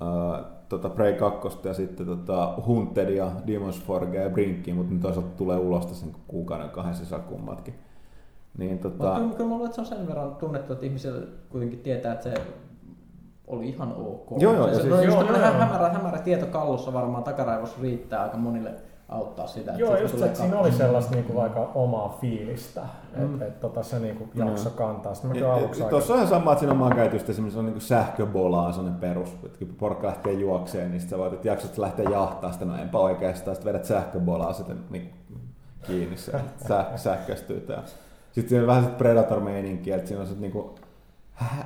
uh, 0.00 0.46
tota 0.68 0.90
Prey 0.90 1.12
2 1.12 1.58
ja 1.64 1.74
sitten 1.74 2.06
tota 2.06 2.54
Hunted 2.66 3.08
ja 3.08 3.30
Demon's 3.46 3.82
Forge 3.86 4.22
ja 4.22 4.30
Brinkin, 4.30 4.76
mutta 4.76 4.92
nyt 4.92 5.02
toisaalta 5.02 5.36
tulee 5.36 5.58
ulos 5.58 5.86
tässä 5.86 6.06
niin 6.06 6.16
kuukauden 6.28 6.70
kahdessa 6.70 7.04
saa 7.04 7.18
kummatkin. 7.18 7.74
Niin, 8.58 8.78
tota... 8.78 9.14
kyllä, 9.14 9.34
kyllä 9.34 9.48
mä 9.48 9.54
luulen, 9.54 9.66
että 9.66 9.74
se 9.74 9.80
on 9.80 9.86
sen 9.86 10.08
verran 10.08 10.34
tunnettu, 10.34 10.72
että 10.72 10.86
ihmisillä 10.86 11.26
kuitenkin 11.48 11.78
tietää, 11.78 12.12
että 12.12 12.30
se 12.30 12.34
oli 13.46 13.68
ihan 13.68 13.94
ok. 13.96 14.42
Joo, 14.42 14.54
joo. 14.54 14.68
Se, 14.68 14.74
siis, 14.74 14.86
no, 14.86 15.02
joo, 15.02 15.22
joo, 15.22 15.38
hämärä, 15.38 15.88
hämärä 15.88 16.18
tieto 16.18 16.46
kallussa 16.46 16.92
varmaan 16.92 17.24
takaraivossa 17.24 17.76
riittää 17.82 18.22
aika 18.22 18.36
monille 18.36 18.74
auttaa 19.08 19.46
sitä. 19.46 19.72
Joo, 19.72 19.96
just 19.96 20.18
se, 20.18 20.24
että 20.24 20.38
siinä 20.38 20.58
oli 20.58 20.72
sellaista 20.72 21.14
niinku 21.14 21.34
vaikka 21.34 21.70
omaa 21.74 22.18
fiilistä, 22.20 22.82
mm. 23.16 23.24
että 23.24 23.46
et, 23.46 23.60
tota, 23.60 23.82
se 23.82 23.98
niinku 23.98 24.28
jakso 24.34 24.70
kantaa. 24.70 25.14
Sitten 25.14 25.40
ja, 25.40 25.54
aluksi 25.54 25.84
Tuossa 25.84 26.12
on 26.12 26.18
ihan 26.18 26.28
sama, 26.28 26.52
että 26.52 26.60
siinä 26.60 26.72
on 26.72 26.78
maankäytöstä 26.78 27.32
esimerkiksi 27.32 27.58
on 27.58 27.64
niinku 27.64 27.80
sähköbolaa, 27.80 28.72
sellainen 28.72 29.00
perus, 29.00 29.28
että 29.44 29.58
kun 29.58 29.74
porukka 29.78 30.06
lähtee 30.06 30.32
juokseen, 30.32 30.90
niin 30.90 31.00
sä 31.00 31.18
voit, 31.18 31.32
että 31.32 31.48
jaksot 31.48 31.78
lähteä 31.78 32.10
jahtaa 32.10 32.52
sitä, 32.52 32.64
no 32.64 32.76
enpä 32.76 32.98
oikeastaan, 32.98 33.54
sitten 33.54 33.72
vedät 33.72 33.84
sähköbolaa 33.84 34.52
sitten 34.52 34.78
niin 34.90 35.14
kiinni, 35.86 36.16
se 36.16 36.32
säh, 36.68 36.86
sähköistyy. 36.96 37.66
Sitten 38.38 38.48
siinä 38.48 38.62
on 38.62 38.66
vähän 38.66 38.96
Predator-meininkiä, 38.96 39.96
että 39.96 40.08
siinä 40.08 40.20
on 40.20 40.26
sitten 40.26 40.42
niinku 40.42 40.74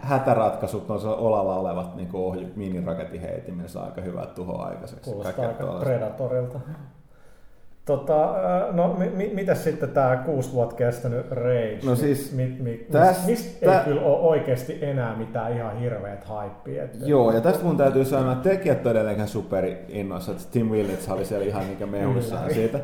hätäratkaisut, 0.03 0.91
on 0.91 1.01
olalla 1.05 1.57
olevat 1.57 1.97
niin 1.97 2.09
ohju, 2.13 2.49
miniraketin 2.57 3.23
saa 3.67 3.85
aika 3.85 4.01
hyvää 4.01 4.27
tuhoa 4.27 4.67
aikaiseksi. 4.67 5.11
Kuulostaa 5.11 5.49
aika 5.49 5.65
Predatorilta. 5.81 6.61
Tota, 7.85 8.35
no 8.73 8.97
mi, 9.15 9.31
mitä 9.35 9.55
sitten 9.55 9.89
tämä 9.89 10.17
kuusi 10.17 10.53
vuotta 10.53 10.77
kestänyt 10.77 11.31
Rage? 11.31 11.79
No 11.85 11.97
siis, 11.97 12.33
mi, 12.33 12.57
mi, 12.61 12.87
täs, 12.93 13.27
mis, 13.27 13.59
tä... 13.65 13.79
ei 13.79 13.85
kyllä 13.85 14.03
ole 14.03 14.19
oikeasti 14.19 14.79
enää 14.83 15.17
mitään 15.17 15.57
ihan 15.57 15.77
hirveät 15.79 16.25
haippia. 16.25 16.85
Että... 16.85 16.99
Joo, 17.05 17.33
ja 17.33 17.41
tästä 17.41 17.65
mun 17.65 17.77
täytyy 17.77 18.05
sanoa, 18.05 18.33
että 18.33 18.49
tekijät 18.49 18.87
on 18.87 18.93
edelleenkin 18.93 19.29
superi 19.29 19.85
innoissa, 19.89 20.33
että 20.33 20.45
Tim 20.51 20.67
Willits 20.67 21.09
oli 21.09 21.25
siellä 21.25 21.47
ihan 21.47 21.65
mikä 21.65 21.87
mehuissaan 21.87 22.55
siitä. 22.55 22.79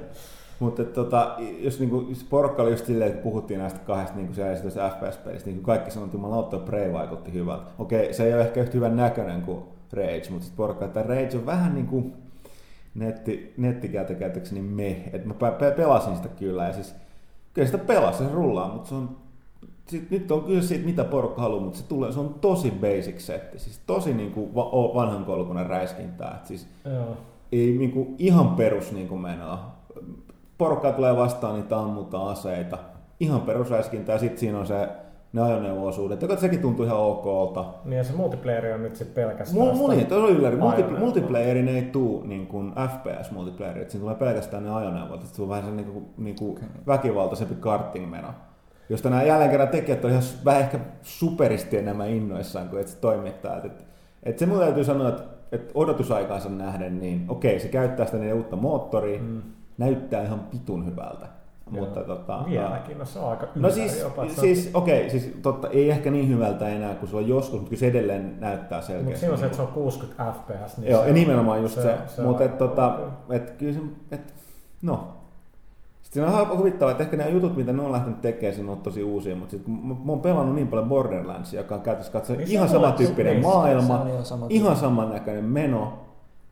Mutta 0.61 0.85
tota, 0.85 1.37
jos 1.59 1.81
niinku, 1.81 2.07
porukka 2.31 2.63
oli 2.63 2.71
just 2.71 2.87
silleen, 2.87 3.11
että 3.11 3.23
puhuttiin 3.23 3.61
näistä 3.61 3.79
kahdesta 3.79 4.17
niinku 4.17 4.33
FPS-pelistä, 4.33 5.51
niin 5.51 5.63
kaikki 5.63 5.91
sanoi, 5.91 6.07
että 6.07 6.17
jumalauta 6.17 6.59
Prey 6.59 6.93
vaikutti 6.93 7.33
hyvältä. 7.33 7.71
Okei, 7.79 8.15
se 8.15 8.25
ei 8.25 8.35
ole 8.35 8.43
ehkä 8.43 8.61
yhtä 8.61 8.75
hyvän 8.75 8.97
näköinen 8.97 9.43
kuin 9.43 9.63
Rage, 9.93 10.23
mutta 10.31 10.45
sitten 10.45 10.57
porukka, 10.57 10.85
että 10.85 11.03
Rage 11.03 11.37
on 11.37 11.47
vähän 11.47 11.75
niin 11.75 11.87
kuin 11.87 12.15
netti, 12.95 13.55
nettikäytökäytökseni 13.57 14.63
me. 14.63 15.03
Että 15.13 15.29
mä 15.29 15.35
pelasin 15.77 16.17
sitä 16.17 16.29
kyllä 16.29 16.67
ja 16.67 16.73
siis 16.73 16.95
kyllä 17.55 17.67
sitä 17.67 17.79
pelasi, 17.79 18.25
se 18.25 18.31
rullaa, 18.33 18.73
mutta 18.73 18.89
se 18.89 18.95
on 18.95 19.17
sit, 19.87 20.11
nyt 20.11 20.31
on 20.31 20.45
kyllä 20.45 20.63
siitä, 20.63 20.85
mitä 20.85 21.05
porukka 21.05 21.43
haluaa, 21.43 21.63
mutta 21.63 21.79
se, 21.79 21.85
tulee, 21.85 22.13
se 22.13 22.21
on 22.21 22.35
tosi 22.41 22.71
basic 22.71 23.19
setti, 23.19 23.59
siis 23.59 23.81
tosi 23.87 24.15
niin 24.15 24.33
kuin 24.33 24.55
vanhan 24.95 25.25
koulukunnan 25.25 25.67
räiskintää. 25.67 26.37
Et 26.41 26.47
siis 26.47 26.69
Joo. 26.85 27.17
ei 27.53 27.79
niin 27.79 27.93
kuin, 27.93 28.15
ihan 28.19 28.49
perus 28.49 28.93
niin 28.93 29.09
kuin 29.09 29.21
menoa 29.21 29.78
porukka 30.59 30.93
tulee 30.93 31.17
vastaan, 31.17 31.55
niin 31.55 31.75
ammutaan 31.75 32.29
aseita. 32.29 32.79
Ihan 33.21 33.41
perusräiskintä 33.41 34.13
ja 34.13 34.19
sitten 34.19 34.39
siinä 34.39 34.59
on 34.59 34.67
se 34.67 34.89
ne 35.33 35.43
ajoneuvo-osuudet, 35.43 36.23
joka 36.23 36.37
sekin 36.37 36.61
tuntuu 36.61 36.85
ihan 36.85 36.99
okolta. 36.99 37.65
Niin 37.85 37.99
ja 37.99 38.05
se 38.05 38.13
multiplayer 38.13 38.75
on 38.75 38.83
nyt 38.83 38.97
sitten 38.97 39.25
pelkästään... 39.25 39.61
Mulla, 39.61 39.75
mulla, 39.75 39.95
niin, 39.95 40.13
on 40.13 40.31
ylläri. 40.31 40.57
Multi, 40.57 40.83
multiplayerin 40.83 41.69
ei 41.69 41.83
tuu 41.83 42.23
niin 42.27 42.47
kuin 42.47 42.73
FPS-multiplayer, 42.73 43.79
että 43.79 43.93
siinä 43.93 44.03
tulee 44.03 44.15
pelkästään 44.15 44.65
ne 44.65 44.71
ajoneuvot, 44.71 45.23
että 45.23 45.37
se 45.37 45.43
on 45.43 45.49
vähän 45.49 45.65
se 45.65 45.71
niin 45.71 45.87
kuin, 45.87 46.07
niin 46.17 46.37
kuin 46.37 46.53
okay. 46.53 46.69
väkivaltaisempi 46.87 47.55
karting-meno. 47.55 48.29
Josta 48.89 49.11
nämä 49.11 49.23
jälleen 49.23 49.51
kerran 49.51 49.69
tekijät 49.69 50.05
on 50.05 50.11
ihan 50.11 50.23
vähän 50.45 50.61
ehkä 50.61 50.79
superisti 51.03 51.77
enemmän 51.77 52.09
innoissaan 52.09 52.69
kuin 52.69 52.89
se 52.89 52.99
toimittaa. 52.99 53.57
Et, 53.57 53.65
et, 53.65 53.87
et 54.23 54.39
se 54.39 54.47
mun 54.47 54.59
täytyy 54.59 54.85
sanoa, 54.85 55.09
että, 55.09 55.23
että 55.53 55.73
odotusaikaansa 55.75 56.49
nähden, 56.49 57.01
niin 57.01 57.25
okei, 57.29 57.61
se 57.61 57.69
käyttää 57.69 58.07
sitä 58.07 58.19
niin 58.19 58.35
uutta 58.35 58.57
moottoria, 58.57 59.19
mm 59.19 59.43
näyttää 59.79 60.23
ihan 60.23 60.41
pitun 60.41 60.87
hyvältä. 60.87 61.27
Joo. 61.73 61.85
Mutta 61.85 62.01
tota, 62.01 62.45
Vieläkin, 62.49 62.99
no 62.99 63.05
se 63.05 63.19
on 63.19 63.31
aika 63.31 63.47
No 63.55 63.71
siis, 63.71 64.01
jopa, 64.01 64.29
siis 64.29 64.71
okei, 64.75 64.99
okay, 64.99 65.11
siis 65.11 65.37
totta, 65.43 65.69
ei 65.69 65.91
ehkä 65.91 66.11
niin 66.11 66.29
hyvältä 66.29 66.69
enää 66.69 66.95
kuin 66.95 67.09
se 67.09 67.17
on 67.17 67.29
joskus, 67.29 67.53
mutta 67.53 67.69
kyllä 67.69 67.81
se 67.81 67.87
edelleen 67.87 68.41
näyttää 68.41 68.81
selkeästi. 68.81 69.27
Mutta 69.27 69.33
on 69.33 69.39
se, 69.39 69.45
että 69.45 69.57
se 69.57 69.63
on 69.63 69.69
60 69.69 70.33
fps. 70.33 70.79
Niin 70.79 70.91
Joo, 70.91 71.05
se, 71.05 71.13
nimenomaan 71.13 71.63
just 71.63 71.75
se. 71.75 71.83
se, 71.83 71.97
se 72.07 72.23
mutta 72.23 72.45
et, 72.45 72.59
tota, 72.59 72.99
et, 73.31 73.51
kyllä 73.51 73.73
se, 73.73 73.81
et, 74.11 74.35
no. 74.83 75.09
Sitten 76.03 76.25
on 76.25 76.31
ihan 76.31 76.59
huvittavaa, 76.59 76.91
että 76.91 77.05
ehkä 77.05 77.17
nämä 77.17 77.31
jutut, 77.31 77.57
mitä 77.57 77.73
ne 77.73 77.83
on 77.83 77.93
lähtenyt 77.93 78.21
tekemään, 78.21 78.55
siinä 78.55 78.73
on 78.73 78.81
tosi 78.81 79.03
uusia, 79.03 79.37
mutta 79.37 79.51
sitten 79.51 79.75
mä, 79.75 79.95
mä 80.05 80.13
oon 80.13 80.21
pelannut 80.21 80.55
niin 80.55 80.69
paljon 80.69 80.89
Borderlands, 80.89 81.55
joka 81.55 81.75
on 81.75 81.81
käytössä 81.81 82.13
katsoa 82.13 82.37
niin 82.37 82.49
ihan 82.49 82.69
samantyyppinen 82.69 83.43
maailma, 83.43 84.07
ihan 84.49 84.77
samannäköinen 84.77 85.45
meno, 85.45 85.99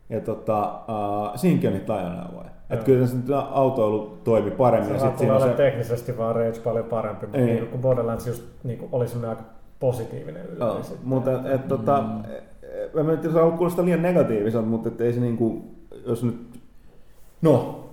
ja 0.09 0.21
tota, 0.21 0.81
uh, 0.87 1.39
siinkin 1.39 1.69
on 1.69 1.73
niitä 1.73 1.93
ajoneuvoja. 1.93 2.56
Että 2.69 2.85
kyllä 2.85 3.07
se 3.07 3.15
autoilu 3.51 4.17
toimi 4.23 4.51
paremmin. 4.51 4.99
Se 4.99 5.05
ja 5.05 5.11
sit 5.11 5.19
siinä 5.19 5.39
se... 5.39 5.49
teknisesti 5.49 6.17
vaan 6.17 6.35
Rage 6.35 6.59
paljon 6.63 6.85
parempi, 6.85 7.25
mutta 7.25 7.41
niin, 7.41 7.67
kun 7.67 7.81
Borderlands 7.81 8.27
just 8.27 8.43
niin 8.63 8.79
kuin 8.79 8.89
oli 8.91 9.07
semmoinen 9.07 9.29
aika 9.29 9.43
positiivinen 9.79 10.45
no, 10.57 10.81
Mutta 11.03 11.31
et, 11.31 11.45
et, 11.45 11.67
tota, 11.67 12.01
mm. 12.01 13.05
mä 13.05 13.11
en 13.11 13.19
tiedä, 13.19 13.33
se 13.33 13.57
kuulostaa 13.57 13.85
liian 13.85 14.01
negatiiviselta, 14.01 14.67
mutta 14.67 14.89
et 14.89 15.01
ei 15.01 15.13
se 15.13 15.19
niinku, 15.19 15.75
jos 16.05 16.23
nyt, 16.23 16.59
no, 17.41 17.83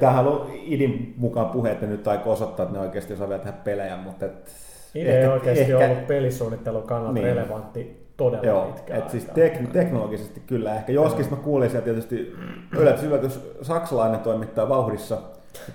tämähän 0.00 0.26
on 0.26 0.50
idin 0.52 1.14
mukaan 1.16 1.50
puhe, 1.50 1.70
että 1.70 1.86
nyt 1.86 2.08
aikoo 2.08 2.32
osoittaa, 2.32 2.64
että 2.64 2.78
ne 2.78 2.84
oikeasti 2.84 3.12
osaa 3.12 3.28
vielä 3.28 3.42
tehdä 3.42 3.56
pelejä, 3.64 3.96
mutta 3.96 4.26
et, 4.26 4.50
Ide 4.94 5.20
ei 5.20 5.26
oikeasti 5.26 5.72
ehkä, 5.72 5.86
ollut 5.90 6.06
pelisuunnittelun 6.06 6.82
kannalta 6.82 7.12
niin. 7.12 7.26
relevantti 7.26 8.01
todella 8.22 8.46
Joo, 8.46 8.64
pitkään 8.64 8.98
et 8.98 9.10
siis 9.10 9.26
tek- 9.26 9.66
teknologisesti 9.72 10.42
kyllä 10.46 10.74
ehkä. 10.74 10.92
Joskin 10.92 11.26
mä 11.30 11.36
kuulin 11.36 11.70
sieltä 11.70 11.84
tietysti 11.84 12.36
yllätys, 12.78 13.04
yllätys, 13.04 13.40
saksalainen 13.62 14.20
toimittaa 14.20 14.68
vauhdissa. 14.68 15.18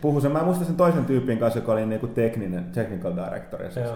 Puhui 0.01 0.21
sen, 0.21 0.31
mä 0.31 0.43
muistan 0.43 0.67
sen 0.67 0.75
toisen 0.75 1.05
tyypin 1.05 1.37
kanssa, 1.37 1.59
joka 1.59 1.71
oli 1.71 1.85
niinku 1.85 2.07
tekninen, 2.07 2.63
technical 2.63 3.15
director. 3.15 3.63
Ja 3.63 3.71
siis. 3.71 3.87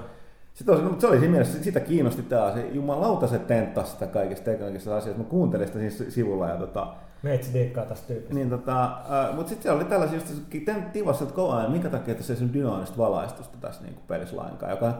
Sitten 0.53 0.77
se, 0.77 0.83
mutta 0.83 1.01
se 1.01 1.07
oli 1.07 1.19
siinä 1.19 1.31
mielessä, 1.31 1.63
sitä 1.63 1.79
kiinnosti 1.79 2.21
tämä 2.21 2.53
se 2.53 2.67
jumalauta 2.71 3.27
se 3.27 3.39
tenttasi 3.39 3.91
sitä 3.91 4.07
kaikista 4.07 4.45
teknologisista 4.45 4.97
asioista. 4.97 5.23
Mä 5.23 5.29
kuuntelin 5.29 5.67
sitä 5.67 5.79
siinä 5.79 6.11
sivulla 6.11 6.49
ja 6.49 6.55
tota, 6.55 6.87
Meitsi 7.23 7.53
diikkaa 7.53 7.85
tästä 7.85 8.07
tyypistä. 8.07 8.33
Niin, 8.33 8.49
tota, 8.49 8.83
äh, 8.83 9.35
mutta 9.35 9.49
sitten 9.49 9.63
siellä 9.63 9.79
oli 9.79 9.89
tällaisia, 9.89 10.17
just 10.17 10.93
tivassa, 10.93 11.23
että 11.23 11.35
kovaa, 11.35 11.69
minkä 11.69 11.89
takia 11.89 12.11
että 12.11 12.23
se 12.23 12.33
ei 12.33 12.53
dynaamista 12.53 12.97
valaistusta 12.97 13.57
tässä 13.61 13.83
niin 13.83 13.95
pelissä 14.07 14.37
lainkaan, 14.37 14.71
joka 14.71 14.93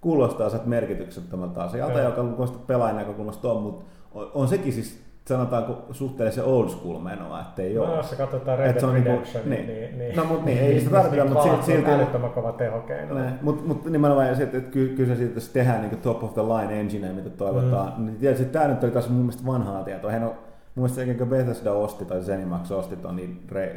kuulostaa 0.00 0.50
sieltä 0.50 0.68
merkityksettömältä 0.68 1.62
asialta, 1.62 2.00
joka 2.00 2.22
kuulostaa 2.22 2.62
pelaajan 2.66 2.96
näkökulmasta 2.96 3.52
on, 3.52 3.62
mutta 3.62 3.84
on, 4.12 4.30
on 4.34 4.48
sekin 4.48 4.72
siis 4.72 5.08
sanotaanko 5.28 5.86
suhteellisen 5.92 6.44
old 6.44 6.68
school 6.68 6.98
menoa, 6.98 7.40
että 7.40 7.62
ei 7.62 7.74
no, 7.74 7.82
ole. 7.82 7.96
jos 7.96 8.14
katsotaan 8.18 8.58
Red 8.58 8.74
Dead 8.74 8.92
niinku- 8.92 9.08
Redemption, 9.08 9.50
niin, 9.50 9.66
niin, 9.66 9.98
niin, 9.98 10.16
no, 10.16 10.24
mutta 10.24 10.44
niin, 10.44 10.58
ei 10.58 10.80
sitä 10.80 10.90
tarvitse, 10.90 11.24
mutta 11.24 11.42
silti... 11.42 11.64
silti 11.64 11.90
älyttömän 11.90 12.30
kova 12.30 12.52
tehokeino. 12.52 13.14
Mutta 13.42 13.62
mut, 13.66 13.84
nimenomaan 13.84 14.36
se, 14.36 14.42
että, 14.42 14.58
että 14.58 14.70
kyllä 14.70 15.06
se 15.06 15.16
siitä, 15.16 15.38
että 15.38 15.52
tehdään 15.52 15.82
niin 15.82 15.98
top 15.98 16.24
of 16.24 16.34
the 16.34 16.42
line 16.42 16.80
engine, 16.80 17.12
mitä 17.12 17.30
toivotaan, 17.30 17.92
mm. 17.96 18.06
niin 18.06 18.16
tietysti 18.16 18.52
tämä 18.52 18.68
nyt 18.68 18.84
oli 18.84 18.92
taas 18.92 19.08
mun 19.08 19.18
mielestä 19.18 19.46
vanhaa 19.46 19.84
tietoa. 19.84 20.10
Eihän 20.10 20.28
ole 20.28 20.36
mielestä 20.82 21.14
kun 21.14 21.28
Bethesda 21.28 21.72
osti 21.72 22.04
tai 22.04 22.20
Zenimax 22.20 22.70
osti 22.70 22.96
ton, 22.96 23.20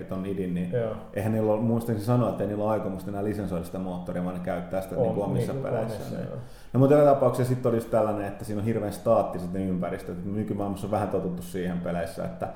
ton 0.09 0.25
idin, 0.25 0.53
niin 0.53 0.71
Joo. 0.71 0.95
eihän 1.13 1.31
niillä 1.31 1.53
ole, 1.53 1.61
muistaakseni 1.61 2.05
sanoa, 2.05 2.29
että 2.29 2.43
ei 2.43 2.47
niillä 2.47 2.63
ole 2.63 2.71
aikomusta 2.71 3.11
enää 3.11 3.23
lisensoida 3.23 3.65
sitä 3.65 3.79
moottoria, 3.79 4.23
vaan 4.23 4.35
ne 4.35 4.41
käyttää 4.43 4.81
sitä 4.81 4.95
on, 4.95 5.01
niin 5.01 5.23
omissa 5.23 5.53
niin, 5.53 5.63
peleissä. 5.63 6.15
Niin. 6.15 6.27
No 6.73 6.79
mutta 6.79 6.95
joka 6.95 7.13
tapauksessa 7.13 7.53
sitten 7.53 7.71
olisi 7.71 7.87
tällainen, 7.87 8.27
että 8.27 8.45
siinä 8.45 8.59
on 8.59 8.65
hirveän 8.65 8.93
staattiset 8.93 9.53
ne 9.53 9.65
ympäristöt. 9.65 10.25
Nykymaailmassa 10.25 10.87
on 10.87 10.91
vähän 10.91 11.09
totuttu 11.09 11.41
siihen 11.41 11.79
peleissä, 11.79 12.25
että 12.25 12.47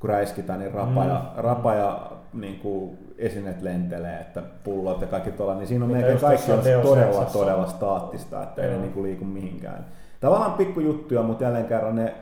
kun 0.00 0.10
räiskitään, 0.10 0.58
niin 0.58 0.72
rapa 0.72 1.04
ja, 1.04 1.14
mm. 1.14 1.42
rapa 1.42 1.74
ja 1.74 2.10
niin 2.32 2.58
kuin 2.58 2.98
esineet 3.18 3.62
lentelee, 3.62 4.20
että 4.20 4.42
pullot 4.64 5.00
ja 5.00 5.06
kaikki 5.06 5.32
tuolla, 5.32 5.54
niin 5.54 5.66
siinä 5.66 5.84
on 5.84 5.90
melkein 5.90 6.18
kaikki 6.18 6.52
on 6.52 6.60
todella, 6.82 7.24
todella 7.24 7.66
staattista, 7.66 8.42
että 8.42 8.62
ei 8.62 8.70
ne 8.70 8.78
niin 8.78 8.92
kuin 8.92 9.02
liiku 9.02 9.24
mihinkään. 9.24 9.86
Tavallaan 10.20 10.52
pikkujuttuja, 10.52 11.22
mutta 11.22 11.44
jälleen 11.44 11.66
kerran 11.66 11.96
ne, 11.96 12.14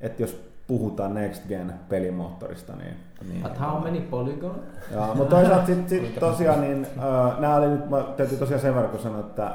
että 0.00 0.22
jos 0.22 0.47
puhutaan 0.68 1.14
Next 1.14 1.48
Gen 1.48 1.74
pelimoottorista, 1.88 2.72
niin... 2.76 2.96
niin 3.28 3.42
But 3.42 3.60
how 3.60 3.82
many 3.82 4.00
polygon? 4.00 4.62
Joo, 4.92 5.14
mutta 5.14 5.36
toisaalta 5.36 5.66
sitten 5.66 5.88
sit 5.88 6.18
tosiaan, 6.20 6.60
niin, 6.60 6.86
äh, 6.98 7.40
nämä 7.40 7.56
oli 7.56 7.68
nyt, 7.68 7.90
mä 7.90 8.04
täytyy 8.16 8.38
tosiaan 8.38 8.60
sen 8.62 8.74
verran, 8.74 8.90
kun 8.90 9.00
sanoa, 9.00 9.20
että, 9.20 9.52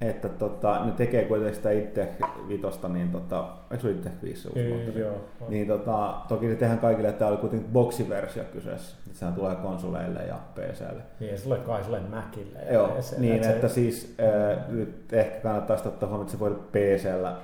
että 0.00 0.28
tota, 0.28 0.84
ne 0.84 0.92
tekee 0.92 1.24
kuitenkin 1.24 1.54
sitä 1.54 1.70
itse 1.70 2.08
vitosta, 2.48 2.88
niin 2.88 3.08
tota, 3.08 3.48
eikö 3.70 3.82
se 3.82 3.88
ole 3.88 3.96
itse 3.96 4.10
viisi 4.22 4.48
uusi 4.48 4.68
moottori? 4.68 5.00
joo. 5.00 5.16
Niin 5.48 5.66
tota, 5.66 6.14
toki 6.28 6.48
se 6.48 6.54
tehdään 6.54 6.78
kaikille, 6.78 7.08
että 7.08 7.18
tämä 7.18 7.30
oli 7.30 7.38
kuitenkin 7.38 7.72
boksiversio 7.72 8.44
kyseessä. 8.52 8.96
Että 9.06 9.18
sehän 9.18 9.34
tulee 9.34 9.54
konsoleille 9.56 10.20
ja 10.22 10.36
PClle. 10.54 11.02
Niin, 11.20 11.38
se 11.38 11.44
tulee 11.44 11.58
kai 11.58 11.84
sulle 11.84 12.00
Macille. 12.00 12.58
ja 12.58 12.72
Joo, 12.74 12.88
PClle, 12.88 13.18
niin 13.20 13.44
se- 13.44 13.50
että 13.50 13.68
siis 13.68 14.14
äh, 14.20 14.68
nyt 14.68 15.12
ehkä 15.12 15.40
kannattaa 15.40 15.76
sitä 15.76 15.88
ottaa 15.88 16.08
huomioon, 16.08 16.22
että 16.26 16.32
se 16.32 16.40
voi 16.40 16.48
olla 16.50 16.64
PCllä 16.72 17.36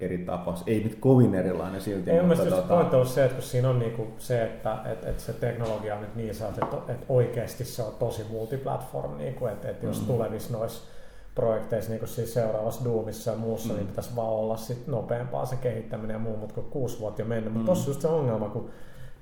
eri 0.00 0.18
tapaus. 0.18 0.62
Ei 0.66 0.84
nyt 0.84 0.94
kovin 1.00 1.34
erilainen 1.34 1.80
silti. 1.80 2.10
Ei 2.10 2.22
mutta 2.22 2.44
tota, 2.44 2.62
pointti 2.62 2.96
on 2.96 3.06
se, 3.06 3.22
että 3.24 3.34
kun 3.34 3.42
siinä 3.42 3.70
on 3.70 3.78
niinku 3.78 4.06
se, 4.18 4.42
että 4.44 4.76
et, 4.84 5.04
et 5.04 5.20
se 5.20 5.32
teknologia 5.32 5.94
on 5.94 6.00
nyt 6.00 6.16
niin 6.16 6.34
saatu, 6.34 6.60
että, 6.64 6.92
että 6.92 7.06
oikeasti 7.08 7.64
se 7.64 7.82
on 7.82 7.92
tosi 7.98 8.24
multiplatform, 8.30 9.16
niinku, 9.18 9.46
että, 9.46 9.68
että 9.70 9.86
jos 9.86 10.00
Mm. 10.00 10.06
tulevissa 10.06 10.52
noissa 10.58 10.82
projekteissa, 11.34 11.90
niin 11.90 11.98
kuin 11.98 12.08
siis 12.08 12.34
seuraavassa 12.34 12.84
Doomissa 12.84 13.30
ja 13.30 13.36
muussa, 13.36 13.68
Mm. 13.72 13.74
niin 13.76 13.86
pitäisi 13.86 14.16
vaan 14.16 14.28
olla 14.28 14.56
sit 14.56 14.86
nopeampaa 14.86 15.46
se 15.46 15.56
kehittäminen 15.56 16.14
ja 16.14 16.18
muu, 16.18 16.36
mutta 16.36 16.54
kun 16.54 16.64
kuusi 16.64 17.00
vuotta 17.00 17.22
jo 17.22 17.26
mennyt. 17.26 17.52
Mutta 17.52 17.62
Mm. 17.70 17.74
tossa 17.74 17.90
just 17.90 18.00
se 18.00 18.08
ongelma, 18.08 18.48
kun 18.48 18.70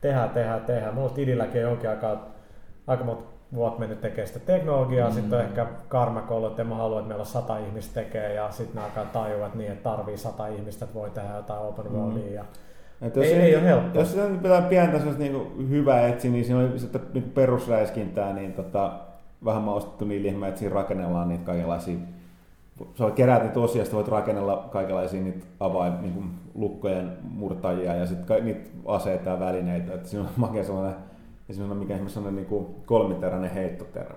tehdään, 0.01 0.31
tehdään, 0.31 0.61
tehdään. 0.65 0.95
Mulla 0.95 1.11
on 1.11 1.21
idilläkin 1.21 1.61
jonkin 1.61 1.91
aikaa 1.91 2.35
aika 2.87 3.05
monta 3.05 3.23
vuotta 3.55 3.81
mennyt 3.81 4.01
tekemään 4.01 4.27
sitä 4.29 4.39
teknologiaa, 4.39 5.09
mm. 5.09 5.15
sitten 5.15 5.39
on 5.39 5.45
ehkä 5.45 5.67
karmakollo, 5.89 6.47
että 6.47 6.63
en 6.63 6.69
mä 6.69 6.75
halua, 6.75 6.99
että 6.99 7.09
meillä 7.09 7.23
on 7.23 7.27
sata 7.27 7.59
ihmistä 7.59 7.95
tekee 7.95 8.35
ja 8.35 8.51
sitten 8.51 8.77
ne 8.77 8.83
alkaa 8.83 9.05
tajua, 9.05 9.47
että 9.47 9.59
niin, 9.59 9.73
että 9.73 9.91
tarvii 9.91 10.17
sata 10.17 10.47
ihmistä, 10.47 10.85
että 10.85 10.99
voi 10.99 11.11
tehdä 11.11 11.37
jotain 11.37 11.61
open 11.61 11.87
Mm. 11.87 11.99
worldia. 11.99 12.33
Ja 12.33 12.45
Että 13.03 13.21
jos 13.21 13.29
Ei- 13.29 13.41
ei 13.41 13.57
ole 13.57 13.65
helppoa. 13.65 14.01
Jos 14.03 14.11
sitä 14.13 14.29
pitää 14.43 14.63
pientä 14.63 14.99
niinku 15.19 15.53
hyvää 15.69 16.09
etsiä, 16.09 16.31
niin 16.31 16.45
siinä 16.45 16.61
oli 16.61 16.79
sitä 16.79 16.99
niinku 17.15 17.31
perusräiskintää, 17.31 18.33
niin 18.33 18.53
tota, 18.53 18.93
vähän 19.45 19.63
maustettu 19.63 20.05
niin 20.05 20.27
ihme, 20.27 20.49
että 20.49 20.59
siinä 20.59 20.75
rakennellaan 20.75 21.29
niitä 21.29 21.45
kaikenlaisia 21.45 21.97
se 22.95 23.05
on 23.05 23.13
keräät 23.13 23.43
niitä 23.43 23.61
osia, 23.61 23.83
sitten 23.85 23.97
voit 23.97 24.09
rakennella 24.09 24.69
kaikenlaisia 24.71 25.21
niitä 25.21 25.47
avain, 25.61 25.93
niin 26.03 26.15
kuin 26.15 26.31
lukkojen 26.55 27.13
murtajia 27.31 27.95
ja 27.95 28.07
sitten 28.07 28.45
niitä 28.45 28.71
aseita 28.87 29.31
ja 29.31 29.41
välineitä. 29.41 29.95
Että 29.95 30.09
siinä 30.09 30.25
on 30.25 30.31
makea 30.37 30.65
sellainen, 30.65 30.95
esimerkiksi 31.49 31.79
mikä 31.79 31.95
esimerkiksi 31.95 32.15
sellainen 32.15 32.37
niin 32.37 32.47
kuin 32.49 32.67
kolmiteräinen 32.87 33.51
heittoterä, 33.51 34.15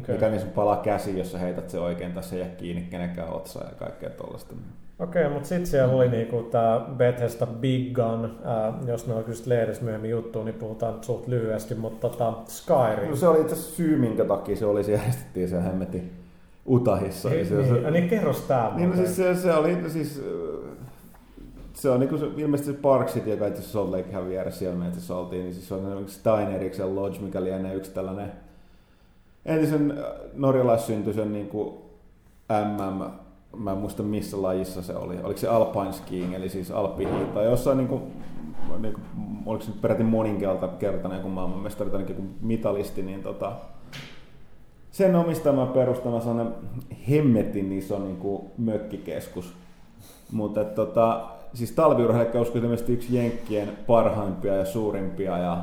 Okay. 0.00 0.14
mikä 0.14 0.28
niin 0.28 0.40
sun 0.40 0.50
palaa 0.50 0.76
käsi, 0.76 1.18
jos 1.18 1.32
sä 1.32 1.38
heität 1.38 1.70
se 1.70 1.80
oikein 1.80 2.12
tai 2.12 2.22
se 2.22 2.36
ei 2.36 2.40
jää 2.40 2.50
kiinni 2.50 2.86
kenenkään 2.90 3.28
otsaan 3.28 3.66
ja 3.66 3.74
kaikkea 3.78 4.10
tollaista. 4.10 4.54
Okei, 4.98 5.28
mutta 5.28 5.48
sitten 5.48 5.66
siellä 5.66 5.94
oli 5.94 6.08
niinku 6.08 6.42
tämä 6.42 6.86
Bethesda 6.96 7.46
Big 7.46 7.94
Gun, 7.94 8.38
ää, 8.44 8.72
jos 8.86 9.06
me 9.06 9.14
on 9.14 9.24
kyllä 9.24 9.38
lehdessä 9.46 9.84
myöhemmin 9.84 10.10
juttu, 10.10 10.44
niin 10.44 10.54
puhutaan 10.54 11.04
suht 11.04 11.28
lyhyesti, 11.28 11.74
mutta 11.74 12.08
tota, 12.08 12.32
Skyrim. 12.48 13.10
No 13.10 13.16
se 13.16 13.28
oli 13.28 13.40
itse 13.40 13.56
syy, 13.56 13.96
minkä 13.96 14.24
takia 14.24 14.56
se 14.56 14.66
oli, 14.66 14.84
se 14.84 14.92
järjestettiin 14.92 15.48
se 15.48 15.64
hemmetin 15.64 16.12
Utahissa. 16.68 17.28
niin, 17.28 17.46
se, 17.46 17.54
niin, 17.54 17.82
se, 17.82 17.90
niin 17.90 18.08
kerros 18.08 18.40
tää 18.40 18.76
Niin, 18.76 18.90
no 18.90 18.96
siis 18.96 19.16
se, 19.16 19.34
se 19.34 19.54
oli 19.54 19.90
siis... 19.90 20.22
Se 21.84 21.90
on 21.90 22.00
niinku 22.00 22.18
se, 22.18 22.26
ilmeisesti 22.36 22.72
se 22.72 22.78
Park 22.78 23.08
City, 23.08 23.30
joka 23.30 23.46
itse 23.46 23.62
Salt 23.62 23.90
Lakehän 23.90 24.28
vieressä 24.28 24.58
siellä 24.58 24.78
me 24.78 24.86
itse 24.86 24.98
asiassa 24.98 25.16
oltiin, 25.16 25.42
niin 25.42 25.54
siis 25.54 25.68
se 25.68 25.74
on 25.74 26.02
yksi 26.02 26.18
Steineriksen 26.18 26.94
Lodge, 26.94 27.18
mikä 27.18 27.44
lienee 27.44 27.74
yksi 27.74 27.90
tällainen 27.90 28.32
entisen 29.44 29.90
äh, 29.90 30.04
norjalaissyntyisen 30.34 31.32
niinku 31.32 31.82
MM, 32.48 33.04
mä 33.56 33.72
en 33.72 33.78
muista 33.78 34.02
missä 34.02 34.42
lajissa 34.42 34.82
se 34.82 34.96
oli, 34.96 35.18
oliko 35.22 35.40
se 35.40 35.48
Alpine 35.48 35.92
Skiing, 35.92 36.34
eli 36.34 36.48
siis 36.48 36.70
alppihiihto, 36.70 37.42
jossain 37.42 37.78
niinku, 37.78 38.02
niinku, 38.78 39.00
oliko 39.46 39.64
se 39.64 39.70
nyt 39.70 39.80
peräti 39.80 40.02
moninkertainen 40.02 41.20
kuin 41.22 41.32
maailmanmestari 41.32 41.90
tai 41.90 42.04
kuin 42.04 42.34
mitalisti, 42.40 43.02
niin 43.02 43.22
tota, 43.22 43.52
sen 44.90 45.16
omistama 45.16 45.66
perustama 45.66 46.20
sellainen 46.20 46.54
hemmetin 47.10 47.72
iso 47.72 47.98
niin 47.98 48.16
kuin 48.16 48.42
mökkikeskus. 48.58 49.54
Mutta 50.32 50.64
tota, 50.64 51.33
siis 51.54 51.72
talviurheilijakkaus 51.72 52.50
on 52.50 52.56
ilmeisesti 52.56 52.92
yksi 52.92 53.16
Jenkkien 53.16 53.68
parhaimpia 53.86 54.54
ja 54.54 54.64
suurimpia 54.64 55.38
ja 55.38 55.58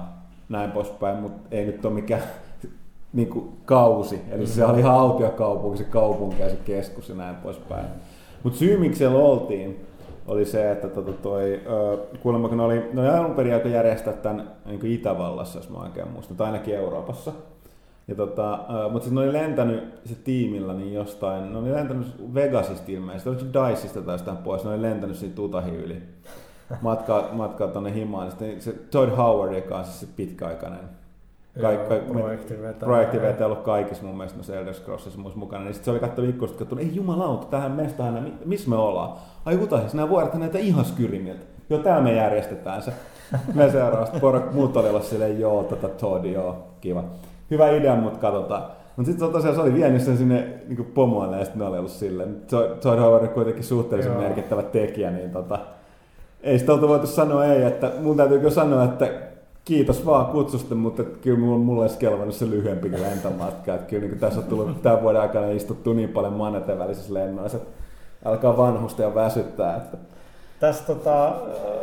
näin 0.49 0.71
poispäin, 0.71 1.17
mutta 1.17 1.55
ei 1.55 1.65
nyt 1.65 1.85
ole 1.85 1.93
mikään 1.93 2.23
niin 3.13 3.27
kuin 3.27 3.49
kausi. 3.65 4.21
Eli 4.31 4.47
se 4.47 4.65
oli 4.65 4.79
ihan 4.79 4.95
autiokaupunki, 4.95 5.77
se 5.77 5.83
kaupunki 5.83 6.41
ja 6.41 6.49
se 6.49 6.57
keskus 6.65 7.09
ja 7.09 7.15
näin 7.15 7.35
poispäin. 7.35 7.85
Mutta 8.43 8.59
syy 8.59 8.77
miksi 8.77 8.97
siellä 8.97 9.17
oltiin, 9.17 9.85
oli 10.27 10.45
se, 10.45 10.71
että 10.71 10.87
tota 10.87 11.11
toi, 11.11 11.61
kuulemma 12.19 12.47
kun 12.47 12.57
ne 12.57 12.63
oli, 12.63 12.89
ne 12.93 13.01
oli 13.01 13.09
alun 13.09 13.35
perin 13.35 13.53
aika 13.53 13.69
järjestää 13.69 14.13
tämän 14.13 14.51
niin 14.65 14.85
Itävallassa, 14.85 15.59
jos 15.59 15.69
mä 15.69 15.77
oikein 15.77 16.11
muistan, 16.11 16.37
tai 16.37 16.47
ainakin 16.47 16.75
Euroopassa. 16.75 17.31
Ja 18.11 18.15
tota, 18.15 18.59
mutta 18.91 19.05
sitten 19.05 19.15
ne 19.15 19.29
oli 19.29 19.33
lentänyt 19.33 19.83
se 20.05 20.15
tiimillä 20.15 20.73
niin 20.73 20.93
jostain, 20.93 21.53
ne 21.53 21.59
oli 21.59 21.71
lentänyt 21.71 22.33
Vegasista 22.33 22.91
ilmeisesti, 22.91 23.29
oliko 23.29 23.43
se 23.43 23.47
Diceista 23.53 24.01
tai 24.01 24.13
jostain 24.13 24.37
pois, 24.37 24.63
ne 24.63 24.69
oli 24.69 24.81
lentänyt 24.81 25.15
siitä 25.17 25.41
Utahin 25.41 25.75
yli 25.75 26.01
matkaa, 26.81 27.29
matkaa 27.31 27.67
tonne 27.67 27.93
himaan. 27.93 28.23
Niin 28.27 28.31
Sitten 28.31 28.61
se 28.61 28.73
Todd 28.91 29.11
Howard, 29.17 29.53
joka 29.53 29.77
on 29.77 29.85
siis 29.85 29.99
se 29.99 30.07
pitkäaikainen 30.15 30.79
kaik- 31.61 31.87
kaik- 31.87 32.07
projektivetäjä. 32.79 33.45
ollut 33.45 33.61
kaikissa 33.61 34.03
mun 34.03 34.17
mielestä 34.17 34.37
noissa 34.37 34.55
Elder 34.55 34.73
Scrollsissa 34.73 35.19
muissa 35.19 35.39
mukana, 35.39 35.63
niin 35.63 35.73
sitten 35.73 35.85
se 35.85 35.91
oli 35.91 35.99
katsonut 35.99 36.29
ikkunasta, 36.29 36.59
katsonut, 36.59 36.83
ei 36.83 36.95
jumalauta, 36.95 37.45
tähän 37.45 37.71
mestahan, 37.71 38.23
mi- 38.23 38.33
missä 38.45 38.69
me 38.69 38.75
ollaan? 38.75 39.13
Ai 39.45 39.55
Utahissa, 39.63 39.97
nämä 39.97 40.09
vuodet 40.09 40.33
näitä 40.33 40.57
ihan 40.57 40.85
skyrimiltä. 40.85 41.45
Joo, 41.69 41.79
täällä 41.79 42.03
me 42.03 42.13
järjestetään 42.15 42.81
se. 42.81 42.93
Me 43.55 43.69
seuraavasta 43.71 44.19
porok, 44.19 44.53
muut 44.53 44.77
oli 44.77 44.89
olla 44.89 45.01
silleen, 45.01 45.39
joo, 45.39 45.63
tota 45.63 45.87
Todd, 45.89 46.25
joo, 46.25 46.67
kiva. 46.81 47.03
Hyvä 47.51 47.69
idea, 47.69 47.95
mutta 47.95 48.19
katsotaan. 48.19 48.63
Mutta 48.95 49.11
sitten 49.11 49.31
tosiaan 49.31 49.55
se 49.55 49.61
oli 49.61 49.73
vienyt 49.73 50.01
sen 50.01 50.17
sinne 50.17 50.47
niin 50.67 50.91
pomoille 50.93 51.37
ja 51.37 51.43
sitten 51.45 51.59
ne 51.59 51.67
oli 51.67 51.77
ollut 51.77 51.91
silleen. 51.91 52.35
Todd 52.81 52.99
Howard 52.99 53.23
on 53.23 53.29
kuitenkin 53.29 53.63
suhteellisen 53.63 54.13
Joo. 54.13 54.21
merkittävä 54.21 54.63
tekijä, 54.63 55.11
niin 55.11 55.29
tota, 55.29 55.59
ei 56.43 56.59
sitä 56.59 56.73
oltu 56.73 56.87
voitu 56.87 57.07
sanoa 57.07 57.45
ei, 57.45 57.63
että 57.63 57.91
mun 58.01 58.17
täytyy 58.17 58.37
kyllä 58.37 58.51
sanoa, 58.51 58.83
että 58.83 59.11
kiitos 59.65 60.05
vaan 60.05 60.25
kutsusta, 60.25 60.75
mutta 60.75 61.01
että 61.01 61.19
kyllä 61.21 61.39
mulla, 61.39 61.59
mulla 61.59 61.81
olisi 61.81 61.97
kelvannut 61.97 62.35
se 62.35 62.49
lyhyempikin 62.49 63.01
lentomatka. 63.01 63.73
Että 63.73 63.87
kyllä 63.87 64.07
niin 64.07 64.19
tässä 64.19 64.39
on 64.39 64.45
tullut 64.45 64.81
tämän 64.81 65.01
vuoden 65.01 65.21
aikana 65.21 65.51
istuttu 65.51 65.93
niin 65.93 66.09
paljon 66.09 66.33
manneten 66.33 66.79
välisissä 66.79 67.13
lennoissa, 67.13 67.57
että 67.57 67.69
alkaa 68.25 68.57
vanhusta 68.57 69.01
ja 69.01 69.15
väsyttää. 69.15 69.77
Että 69.77 69.97
Tässä, 70.61 70.83
tota, 70.85 71.35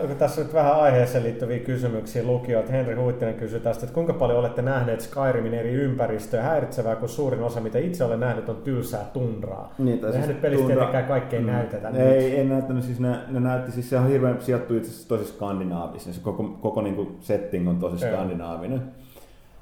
kun 0.07 0.17
tässä 0.17 0.43
nyt 0.43 0.55
vähän 0.55 0.81
aiheeseen 0.81 1.25
liittyviä 1.25 1.59
kysymyksiä 1.59 2.23
lukijoilta. 2.25 2.73
Henri 2.73 2.95
Huittinen 2.95 3.35
kysyi 3.35 3.61
tästä, 3.61 3.85
että 3.87 3.95
kuinka 3.95 4.13
paljon 4.13 4.39
olette 4.39 4.63
nähneet 4.63 5.01
Skyrimin 5.01 5.55
eri 5.55 5.73
ympäristöjä 5.73 6.43
häiritsevää, 6.43 6.97
kun 6.97 7.09
suurin 7.09 7.43
osa, 7.43 7.61
mitä 7.61 7.79
itse 7.79 8.05
olen 8.05 8.21
nähnyt, 8.21 8.49
on 8.49 8.57
tylsää 8.57 9.05
tundraa. 9.13 9.75
Niin, 9.79 9.97
Eihän 9.99 10.13
siis 10.13 10.27
nyt 10.27 10.41
pelistä 10.41 10.63
tundra- 10.65 10.75
tietenkään 10.75 11.05
kaikkea 11.05 11.41
Mm. 11.41 11.47
näytetä. 11.47 11.91
nyt. 11.91 12.01
Ei, 12.01 12.37
ei 12.37 12.45
näyttänyt, 12.45 12.85
siis 12.85 13.01
ne, 13.01 13.17
ne 13.29 13.41
näytti, 13.41 13.73
siis 13.73 13.91
se 13.91 13.99
on 13.99 14.09
hirveän 14.09 14.41
sijoittu 14.43 14.75
itse 14.77 14.91
asiassa 14.91 15.09
tosi 15.09 15.25
skandinaavisen, 15.25 16.13
se 16.15 16.21
koko, 16.21 16.43
koko 16.61 16.83
niin 16.83 16.95
kuin 16.97 17.17
setting 17.21 17.69
on 17.69 17.77
tosi 17.77 17.99
skandinaavinen. 18.07 18.83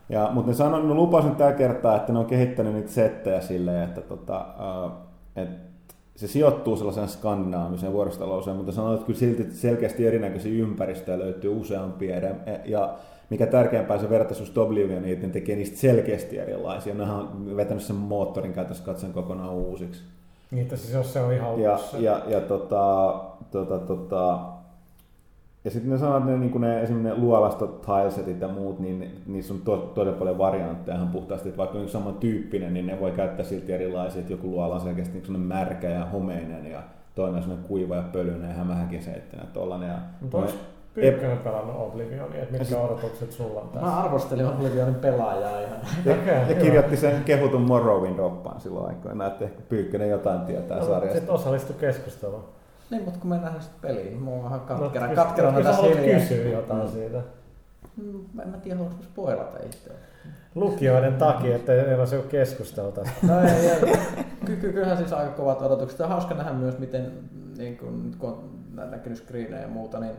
Ja, 0.08 0.30
mutta 0.32 0.50
ne 0.50 0.54
sanoi, 0.54 0.82
ne 0.82 0.94
lupasivat 0.94 1.30
nyt 1.32 1.38
tällä 1.38 1.52
kertaa, 1.52 1.96
että 1.96 2.12
ne 2.12 2.18
on 2.18 2.26
kehittänyt 2.26 2.74
niitä 2.74 2.90
settejä 2.90 3.40
silleen, 3.40 3.82
että 3.84 4.00
tota, 4.00 4.46
uh, 4.84 4.92
et 5.36 5.48
se 6.16 6.26
sijoittuu 6.26 6.76
sellaiseen 6.76 7.08
skandinaaviseen 7.08 7.92
vuoristotalouteen, 7.92 8.56
mutta 8.56 8.72
sanoit, 8.72 8.94
että 8.94 9.06
kyllä 9.06 9.18
silti 9.18 9.46
selkeästi 9.50 10.06
erinäköisiä 10.06 10.62
ympäristöjä 10.62 11.18
löytyy 11.18 11.50
useampia. 11.60 12.16
eri- 12.16 12.28
Ja 12.64 12.94
mikä 13.30 13.46
tärkeämpää, 13.46 13.98
se 13.98 14.10
vertaisuus 14.10 14.58
Oblivioniin, 14.58 15.22
ne 15.22 15.28
tekee 15.28 15.56
niistä 15.56 15.76
selkeästi 15.76 16.38
erilaisia. 16.38 16.94
Nehän 16.94 17.16
on 17.16 17.56
vetänyt 17.56 17.82
sen 17.82 17.96
moottorin 17.96 18.52
käytössä 18.52 18.84
katsoen 18.84 19.12
kokonaan 19.12 19.54
uusiksi. 19.54 20.02
Niin, 20.50 20.62
että 20.62 20.76
siis 20.76 20.92
jos 20.94 21.12
se 21.12 21.20
on 21.20 21.32
ihan 21.32 21.60
Ja, 21.60 21.72
uusi. 21.72 22.04
ja, 22.04 22.22
ja, 22.28 22.40
tota, 22.40 23.14
tota, 23.50 23.78
tota, 23.78 24.38
ja 25.66 25.70
sitten 25.70 25.90
ne 25.90 25.98
sanoo, 25.98 26.18
että 26.18 26.30
ne, 26.30 26.38
niin 26.38 26.60
ne, 26.60 26.82
esimerkiksi 26.82 27.14
ne 27.14 27.24
luolastot, 27.24 27.80
tilesetit 27.80 28.40
ja 28.40 28.48
muut, 28.48 28.78
niin 28.78 29.22
niissä 29.26 29.54
on 29.54 29.60
to, 29.60 29.76
todella 29.76 30.18
paljon 30.18 30.38
variantteja 30.38 30.96
ihan 30.96 31.08
puhtaasti, 31.08 31.48
että 31.48 31.58
vaikka 31.58 31.78
on 31.78 31.82
yksi 31.82 31.92
samantyyppinen, 31.92 32.74
niin 32.74 32.86
ne 32.86 33.00
voi 33.00 33.10
käyttää 33.10 33.46
silti 33.46 33.72
erilaisia, 33.72 34.20
että 34.20 34.32
joku 34.32 34.50
luola 34.50 34.74
on 34.74 34.80
selkeästi 34.80 35.14
niin 35.14 35.26
sellainen 35.26 35.48
märkä 35.48 35.88
ja 35.88 36.04
homeinen 36.04 36.66
ja 36.66 36.82
toinen 37.14 37.36
on 37.36 37.42
sellainen 37.42 37.68
kuiva 37.68 37.96
ja 37.96 38.02
pölyinen 38.02 38.48
ja 38.48 38.54
hämähäkin 38.54 39.02
seittinä 39.02 39.42
tollainen. 39.52 39.88
Ja 39.88 39.98
Mutta 40.20 40.36
onko 40.38 40.52
Pyykkönen 40.94 41.38
pelannut 41.38 41.76
Oblivionia, 41.78 42.42
että 42.42 42.58
mitkä 42.58 42.78
odotukset 42.78 43.32
sulla 43.32 43.60
on 43.60 43.68
tässä? 43.68 43.86
Mä 43.86 43.96
arvostelin 43.96 44.46
Oblivionin 44.46 44.94
pelaajaa 44.94 45.60
ihan. 45.60 45.78
ja, 46.04 46.12
Okei, 46.12 46.34
ja 46.34 46.44
hyvä. 46.44 46.60
kirjoitti 46.60 46.96
sen 46.96 47.24
kehutun 47.24 47.62
Morrowind 47.62 48.18
oppaan 48.18 48.60
silloin 48.60 48.88
aikoina, 48.88 49.26
että 49.26 49.44
ehkä 49.44 49.62
Pyykkönen 49.68 50.10
jotain 50.10 50.40
tietää 50.40 50.84
sarjasta. 50.84 51.18
Sitten 51.18 51.34
osallistu 51.34 51.72
keskusteluun. 51.72 52.44
Niin, 52.90 53.02
mutta 53.04 53.20
kun 53.20 53.30
me 53.30 53.36
nähdään 53.36 53.62
sitä 53.62 53.74
peliä, 53.80 54.16
mä 54.18 54.30
oon 54.30 54.44
vähän 54.44 54.60
katkera. 55.14 55.50
No, 55.52 55.60
tässä 55.62 55.82
haluat 55.82 55.96
hiljaa. 55.98 56.20
kysyä 56.20 56.48
jotain 56.50 56.82
Mm. 56.84 56.88
siitä. 56.92 57.18
Mm, 57.96 58.40
En 58.42 58.48
mä 58.48 58.56
tiedä, 58.56 58.76
haluaisiko 58.76 59.04
spoilata 59.04 59.58
itse. 59.66 59.90
Lukijoiden 60.54 61.14
takia, 61.14 61.56
että 61.56 61.72
ei 61.74 61.94
ole 61.94 62.06
se 62.06 62.24
keskustelu 62.28 62.92
tästä. 62.92 63.12
No 63.26 63.40
ei, 63.40 63.70
ei. 63.70 63.96
Ky- 64.46 64.56
ky- 64.56 64.72
kyllähän 64.72 64.96
siis 64.96 65.12
aika 65.12 65.32
kovat 65.32 65.62
odotukset. 65.62 65.98
Ja 65.98 66.06
hauska 66.06 66.34
nähdä 66.34 66.52
myös, 66.52 66.78
miten 66.78 67.12
niin 67.58 67.76
kun, 67.78 68.14
kun 68.18 68.28
on 68.30 68.90
näkynyt 68.90 69.18
screenejä 69.18 69.62
ja 69.62 69.68
muuta, 69.68 70.00
niin 70.00 70.14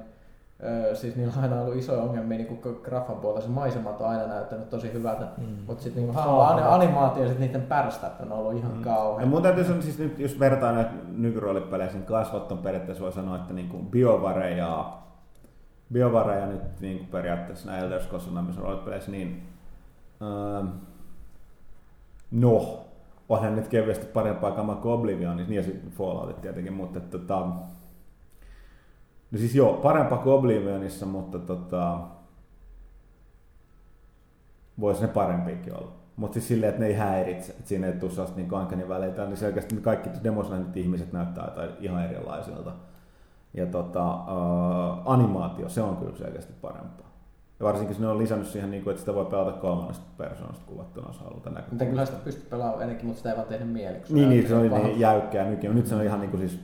Öö, 0.64 0.96
siis 0.96 1.16
niillä 1.16 1.34
on 1.38 1.44
aina 1.44 1.62
ollut 1.62 1.76
isoja 1.76 2.02
ongelmia 2.02 2.38
niin 2.38 2.58
kuin 2.58 2.78
graffan 2.84 3.16
puolella. 3.16 3.42
Se 3.42 3.50
maisemat 3.50 4.02
on 4.02 4.10
aina 4.10 4.28
näyttänyt 4.28 4.70
tosi 4.70 4.94
hyvältä, 4.94 5.28
mm. 5.38 5.46
mutta 5.68 5.84
sitten 5.84 6.04
niin 6.04 6.18
animaatio 6.68 7.24
ja 7.24 7.30
sit 7.30 7.40
niiden 7.40 7.62
pärstät 7.62 8.22
on 8.22 8.32
ollut 8.32 8.58
ihan 8.58 8.78
mm. 8.78 8.82
kauhean. 8.82 9.22
Ja 9.22 9.28
mun 9.28 9.42
täytyy 9.42 9.64
sanoa, 9.64 9.82
siis 9.82 10.00
nyt 10.00 10.20
jos 10.20 10.40
vertaa 10.40 10.72
näitä 10.72 10.92
nykyroolipeleihin, 11.08 11.96
niin 11.96 12.06
kasvot 12.06 12.52
on 12.52 12.58
periaatteessa 12.58 13.04
voi 13.04 13.12
sanoa, 13.12 13.36
että 13.36 13.54
niin 13.54 13.70
kuin 13.70 13.86
biovareja, 13.86 14.94
biovareja 15.94 16.46
nyt 16.46 16.82
niin 16.82 16.98
kuin 16.98 17.08
periaatteessa 17.08 17.72
näillä 17.72 17.86
Elder 17.86 18.04
Scrolls 18.04 18.58
roolipeleissä, 18.58 19.12
niin 19.12 19.44
öö, 20.22 20.64
no, 22.32 22.80
onhan 23.30 23.56
nyt 23.56 23.68
kevyesti 23.68 24.06
parempaa 24.06 24.52
kamaa 24.52 24.76
kuin 24.76 24.94
Oblivion, 24.94 25.38
niin 25.38 25.54
ja 25.54 25.64
sitten 25.64 25.92
Falloutit 25.92 26.42
tietenkin, 26.42 26.74
mutta 26.74 27.00
että, 27.00 27.18
tota, 27.18 27.48
No 29.32 29.38
siis 29.38 29.56
joo, 29.56 29.74
parempaa 29.74 30.18
kuin 30.18 30.34
Oblivionissa, 30.34 31.06
mutta 31.06 31.40
tota, 31.40 32.00
voisi 34.80 35.02
ne 35.02 35.08
parempiakin 35.08 35.76
olla. 35.78 35.92
Mutta 36.16 36.34
siis 36.34 36.48
silleen, 36.48 36.70
että 36.70 36.82
ne 36.82 36.88
ei 36.88 36.94
häiritse, 36.94 37.52
että 37.52 37.70
siinä 37.70 37.88
ei 37.88 37.94
tule 37.94 38.12
sellaista 38.12 38.38
niin 38.38 38.50
kankani 38.50 38.90
väleitä, 38.90 39.26
niin 39.26 39.38
selkeästi 39.38 39.76
kaikki 39.76 40.10
demos 40.24 40.52
ihmiset 40.76 41.14
näyttää 41.14 41.46
jotain 41.46 41.70
ihan 41.80 42.06
erilaisilta. 42.06 42.72
Ja 43.54 43.66
tota, 43.66 44.16
uh, 44.16 45.12
animaatio, 45.12 45.70
se 45.70 45.82
on 45.82 45.98
kyllä 45.98 46.18
selkeästi 46.18 46.54
parempaa. 46.62 47.08
Ja 47.60 47.66
varsinkin 47.66 47.96
ne 48.00 48.08
on 48.08 48.18
lisännyt 48.18 48.48
siihen, 48.48 48.72
niin 48.72 48.84
kuin, 48.84 48.92
että 48.92 49.00
sitä 49.00 49.14
voi 49.14 49.26
pelata 49.26 49.52
kolmannesta 49.52 50.06
persoonasta 50.18 50.66
kuvattuna, 50.66 51.08
jos 51.08 51.20
halutaan 51.20 51.56
näkyä. 51.56 51.70
Mutta 51.72 51.86
kyllä 51.86 52.06
sitä 52.06 52.18
pystyy 52.24 52.50
pelaamaan 52.50 52.82
ennenkin, 52.82 53.06
mutta 53.06 53.18
sitä 53.18 53.30
ei 53.30 53.38
vaan 53.38 53.48
tehdä 53.48 53.66
mieliksi. 53.66 54.14
Niin, 54.14 54.30
niin 54.30 54.48
se 54.48 54.56
on 54.56 54.62
niin 54.62 55.00
jäykkää 55.00 55.50
nykyään. 55.50 55.76
Nyt 55.76 55.88
se 55.88 55.96
on 55.96 56.04
ihan 56.04 56.20
niin 56.20 56.32
kuin 56.32 56.50
siis 56.50 56.60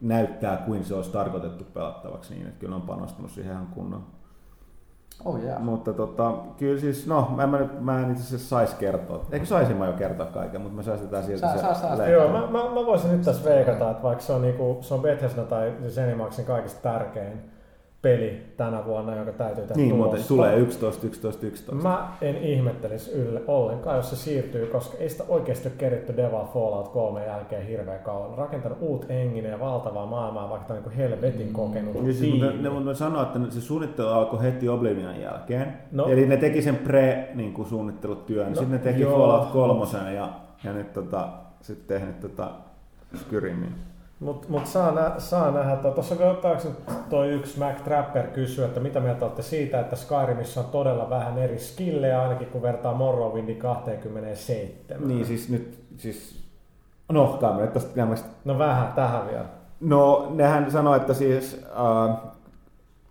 näyttää 0.00 0.56
kuin 0.56 0.84
se 0.84 0.94
olisi 0.94 1.10
tarkoitettu 1.10 1.64
pelattavaksi 1.64 2.34
niin, 2.34 2.46
että 2.46 2.60
kyllä 2.60 2.76
on 2.76 2.82
panostanut 2.82 3.30
siihen 3.30 3.52
ihan 3.52 3.66
kunnon. 3.66 4.06
Oh 5.24 5.38
yeah. 5.38 5.62
Mutta 5.62 5.92
tota, 5.92 6.34
kyllä 6.56 6.80
siis, 6.80 7.06
no, 7.06 7.32
mä, 7.36 7.46
mä, 7.46 7.58
mä 7.80 8.00
en 8.00 8.10
itse 8.10 8.22
asiassa 8.22 8.48
saisi 8.48 8.76
kertoa. 8.76 9.26
Eikö 9.32 9.46
saisin 9.46 9.76
mä 9.76 9.86
jo 9.86 9.92
kertoa 9.92 10.26
kaiken, 10.26 10.60
mutta 10.60 10.76
me 10.76 10.82
säästetään 10.82 11.24
silti 11.24 11.40
sa, 11.40 11.52
se 11.52 11.60
sa, 11.60 11.96
sa, 11.96 12.06
Joo, 12.06 12.28
mä, 12.28 12.40
mä, 12.40 12.64
mä, 12.64 12.86
voisin 12.86 13.12
nyt 13.12 13.22
tässä 13.22 13.44
veikata, 13.44 13.90
että 13.90 14.02
vaikka 14.02 14.24
se 14.24 14.32
on, 14.32 14.42
niinku, 14.42 14.78
se 14.80 14.94
on 14.94 15.00
Bethesda 15.00 15.42
tai 15.42 15.72
Zenimaxin 15.88 16.44
kaikista 16.44 16.80
tärkein 16.80 17.53
peli 18.04 18.42
tänä 18.56 18.84
vuonna, 18.84 19.16
joka 19.16 19.32
täytyy 19.32 19.66
tehdä 19.66 19.82
Niin, 19.82 19.96
mutta 19.96 20.16
tulee 20.28 20.56
11, 20.56 21.06
11, 21.06 21.46
11. 21.46 21.88
Mä 21.88 22.08
en 22.20 22.36
ihmettelisi 22.36 23.12
ylle 23.12 23.42
ollenkaan, 23.46 23.96
jos 23.96 24.10
se 24.10 24.16
siirtyy, 24.16 24.66
koska 24.66 24.96
ei 24.98 25.08
sitä 25.08 25.24
oikeasti 25.28 25.68
ole 25.68 25.74
keritty 25.78 26.16
Deva 26.16 26.50
Fallout 26.54 26.88
3 26.88 27.26
jälkeen 27.26 27.66
hirveän 27.66 28.00
kauan. 28.00 28.38
Rakentanut 28.38 28.78
uut 28.80 29.06
engine 29.08 29.48
ja 29.48 29.60
valtavaa 29.60 30.06
maailmaa, 30.06 30.50
vaikka 30.50 30.68
tämä 30.68 30.80
niin 30.80 30.96
helvetin 30.96 31.46
mm. 31.46 31.52
kokenut 31.52 32.02
mm. 32.02 32.12
siis, 32.12 32.32
mutta 32.32 32.62
ne, 32.62 32.70
mutta 32.70 32.94
sanoa, 32.94 33.22
että 33.22 33.38
se 33.50 33.60
suunnittelu 33.60 34.08
alkoi 34.08 34.42
heti 34.42 34.68
Oblivion 34.68 35.20
jälkeen. 35.20 35.78
No. 35.92 36.06
Eli 36.06 36.26
ne 36.26 36.36
teki 36.36 36.62
sen 36.62 36.76
pre-suunnittelutyön, 36.76 38.46
niin 38.46 38.54
no, 38.54 38.60
sitten 38.60 38.78
ne 38.78 38.78
teki 38.78 39.02
joo. 39.02 39.18
Fallout 39.18 39.50
3 39.50 40.12
ja, 40.14 40.28
ja 40.64 40.72
nyt 40.72 40.92
tota, 40.92 41.28
sitten 41.60 41.98
tehnyt 42.00 42.20
tota 42.20 42.50
Skyrimin. 43.14 43.93
Mutta 44.20 44.48
mut 44.48 44.66
saa, 44.66 44.92
nä, 44.92 45.12
saa 45.18 45.50
nähdä, 45.50 45.72
että 45.72 45.90
tuossa 45.90 46.14
taakse 46.42 46.68
toi 47.10 47.28
yksi 47.28 47.58
Mac 47.58 47.84
Trapper 47.84 48.26
kysyy, 48.26 48.64
että 48.64 48.80
mitä 48.80 49.00
mieltä 49.00 49.24
olette 49.24 49.42
siitä, 49.42 49.80
että 49.80 49.96
Skyrimissa 49.96 50.60
on 50.60 50.66
todella 50.66 51.10
vähän 51.10 51.38
eri 51.38 51.58
skillejä, 51.58 52.22
ainakin 52.22 52.46
kun 52.46 52.62
vertaa 52.62 52.94
Morrowindin 52.94 53.56
27. 53.58 55.08
Niin 55.08 55.26
siis 55.26 55.48
nyt, 55.48 55.84
siis, 55.96 56.44
no 57.12 57.38
kamerat 57.40 57.72
tästä 57.72 58.06
No 58.44 58.58
vähän, 58.58 58.92
tähän 58.92 59.26
vielä. 59.26 59.46
No 59.80 60.32
nehän 60.34 60.70
sanoi, 60.70 60.96
että 60.96 61.14
siis, 61.14 61.66
äh, 62.08 62.16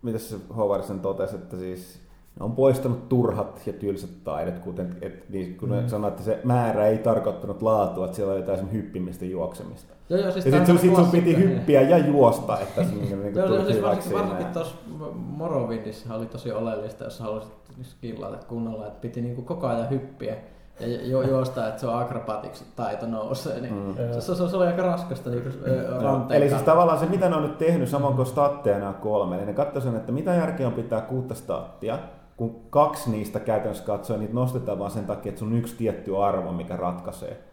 mitä 0.01 0.19
se 0.19 0.35
Howardson 0.55 0.99
totesi, 0.99 1.35
että 1.35 1.57
siis 1.57 2.02
ne 2.39 2.45
on 2.45 2.51
poistanut 2.51 3.09
turhat 3.09 3.61
ja 3.65 3.73
tylsät 3.73 4.23
taidot, 4.23 4.59
kuten 4.59 4.97
et, 5.01 5.29
niin, 5.29 5.57
kun 5.57 5.69
mm. 5.69 5.75
ne 5.75 5.89
sanoi, 5.89 6.07
että 6.07 6.23
se 6.23 6.39
määrä 6.43 6.87
ei 6.87 6.97
tarkoittanut 6.97 7.61
laatua, 7.61 8.05
että 8.05 8.15
siellä 8.15 8.33
oli 8.33 8.39
jotain 8.41 8.71
hyppimistä 8.71 9.25
juoksemista. 9.25 9.93
Joo, 10.09 10.19
joo, 10.19 10.31
siis 10.31 10.45
ja 10.45 10.51
sitten 10.51 10.77
sit 10.77 10.95
sun 10.95 11.11
piti 11.11 11.37
hyppiä 11.37 11.81
ja 11.81 11.97
juosta, 11.97 12.59
että 12.59 12.83
se 12.83 12.89
niin, 12.89 13.23
niin 13.23 13.35
joo, 13.37 13.55
joo, 13.55 13.65
siis 13.65 13.81
varsinkin, 13.81 14.19
varsinkin 14.19 14.53
tuossa 14.53 14.75
Morrowindissä 15.13 16.15
oli 16.15 16.25
tosi 16.25 16.51
oleellista, 16.51 17.03
jos 17.03 17.19
haluaisit 17.19 17.53
skillata 17.83 18.37
kunnolla, 18.47 18.87
että 18.87 19.01
piti 19.01 19.21
niin 19.21 19.35
kuin 19.35 19.45
koko 19.45 19.67
ajan 19.67 19.89
hyppiä 19.89 20.35
ja 20.79 20.87
ju- 21.07 21.21
juosta, 21.21 21.67
että 21.67 21.81
se 21.81 21.87
on 21.87 21.99
akrobatics 21.99 22.63
taito 22.75 23.05
nousee, 23.05 23.61
niin 23.61 23.73
mm. 23.73 23.95
se, 24.13 24.21
se, 24.21 24.49
se, 24.49 24.57
oli 24.57 24.67
aika 24.67 24.81
raskasta 24.81 25.29
niin 25.29 25.43
ranteen 26.01 26.41
Eli 26.41 26.49
siis 26.49 26.61
tavallaan 26.61 26.99
se, 26.99 27.05
mitä 27.05 27.29
ne 27.29 27.35
on 27.35 27.43
nyt 27.43 27.57
tehnyt, 27.57 27.89
samoin 27.89 28.15
kuin 28.15 28.25
statteja 28.25 28.79
nämä 28.79 28.93
kolme, 28.93 29.35
niin 29.35 29.47
ne 29.47 29.53
katsoivat, 29.53 29.95
että 29.95 30.11
mitä 30.11 30.33
järkeä 30.33 30.67
on 30.67 30.73
pitää 30.73 31.01
kuutta 31.01 31.35
stattia, 31.35 31.99
kun 32.37 32.55
kaksi 32.69 33.11
niistä 33.11 33.39
käytännössä 33.39 33.83
katsoen, 33.83 34.19
niitä 34.19 34.33
nostetaan 34.33 34.79
vaan 34.79 34.91
sen 34.91 35.05
takia, 35.05 35.29
että 35.29 35.39
sun 35.39 35.57
yksi 35.57 35.75
tietty 35.75 36.17
arvo, 36.17 36.51
mikä 36.51 36.77
ratkaisee, 36.77 37.43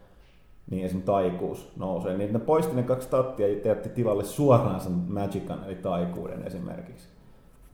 niin 0.69 0.85
esimerkiksi 0.85 1.11
taikuus 1.11 1.71
nousee, 1.77 2.17
niin 2.17 2.33
ne 2.33 2.39
poisti 2.39 2.75
ne 2.75 2.83
kaksi 2.83 3.07
stattia 3.07 3.47
ja 3.47 3.63
teetti 3.63 3.89
tilalle 3.89 4.23
suoraan 4.23 4.79
sen 4.79 4.93
magican, 4.93 5.63
eli 5.65 5.75
taikuuden 5.75 6.43
esimerkiksi. 6.47 7.07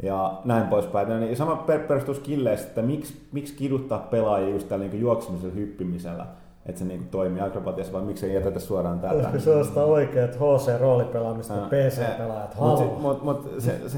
Ja 0.04 0.41
näin 0.46 0.67
poispäin. 0.67 1.20
Niin 1.20 1.38
sama 1.38 1.56
perustuu 1.88 2.13
skilleistä, 2.13 2.67
että 2.67 2.82
miksi, 2.82 3.28
miksi 3.32 3.56
kiduttaa 3.56 4.00
pelaajia 4.00 4.50
just 4.50 4.70
tällä 4.70 4.86
niin 4.86 5.02
juoksemisella 5.02 5.54
hyppimisellä, 5.54 6.26
että 6.65 6.80
se 6.80 6.86
niin 6.86 7.08
toimii 7.08 7.41
akrobatiassa, 7.41 7.93
vai 7.93 8.02
miksi 8.02 8.26
ei 8.26 8.34
jätetä 8.34 8.60
suoraan 8.60 9.00
tätä? 9.00 9.13
Olisiko 9.15 9.39
sellaista 9.39 9.84
oikeat 9.84 10.36
HC-roolipelaamista, 10.36 11.54
PC-pelaajat 11.54 12.54
haluaa? 12.54 12.82
Mutta 12.82 13.02
mut, 13.02 13.24
mut 13.24 13.54
se, 13.60 13.89
se, 13.89 13.98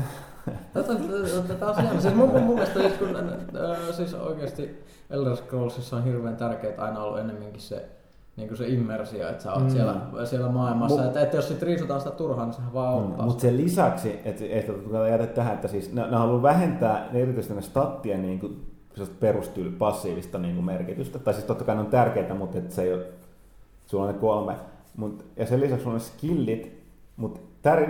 Tätä 0.73 1.65
on 1.67 2.01
siis 2.01 2.15
mun, 2.15 2.29
mun 2.29 2.55
mielestä 2.55 2.79
siis, 2.79 2.93
kun, 2.93 3.15
äh, 3.15 3.77
siis 3.91 4.13
oikeasti 4.13 4.83
Elder 5.09 5.35
Scrollsissa 5.35 5.95
on 5.95 6.03
hirveän 6.03 6.35
tärkeää 6.35 6.73
aina 6.77 7.03
ollut 7.03 7.19
enemmänkin 7.19 7.61
se 7.61 7.89
niin 8.39 8.47
kuin 8.47 8.57
se 8.57 8.67
immersio, 8.67 9.29
että 9.29 9.43
sä 9.43 9.53
oot 9.53 9.63
mm. 9.63 9.69
siellä, 9.69 9.95
siellä 10.25 10.49
maailmassa. 10.49 11.05
että, 11.05 11.21
että 11.21 11.37
jos 11.37 11.47
sit 11.47 11.61
riisutaan 11.61 12.01
sitä 12.01 12.11
turhaan, 12.11 12.47
niin 12.47 12.55
sehän 12.55 12.73
vaan 12.73 13.03
mm. 13.03 13.23
Mutta 13.23 13.41
sen 13.41 13.57
lisäksi, 13.57 14.19
että, 14.25 14.43
että 14.49 14.73
jätet 15.11 15.33
tähän, 15.33 15.53
että 15.53 15.67
siis 15.67 15.93
ne, 15.93 16.01
ne 16.01 16.17
haluaa 16.17 16.41
vähentää 16.41 17.07
ne 17.11 17.21
erityisesti 17.21 17.55
ne 17.55 17.61
stattien 17.61 18.21
niin 18.21 18.39
kuin, 18.39 18.65
perustyyli 19.19 19.71
passiivista 19.71 20.37
niin 20.37 20.55
kuin 20.55 20.65
merkitystä. 20.65 21.19
Tai 21.19 21.33
siis 21.33 21.45
totta 21.45 21.63
kai 21.63 21.75
ne 21.75 21.81
on 21.81 21.87
tärkeitä, 21.87 22.33
mutta 22.33 22.57
että 22.57 22.75
se 22.75 22.81
ei 22.81 22.93
ole, 22.93 23.05
sulla 23.85 24.03
on 24.03 24.13
ne 24.13 24.19
kolme. 24.19 24.55
Mut, 24.97 25.25
ja 25.37 25.45
sen 25.45 25.61
lisäksi 25.61 25.83
sulla 25.83 25.95
on 25.95 26.01
ne 26.01 26.05
skillit, 26.05 26.83
mutta 27.17 27.39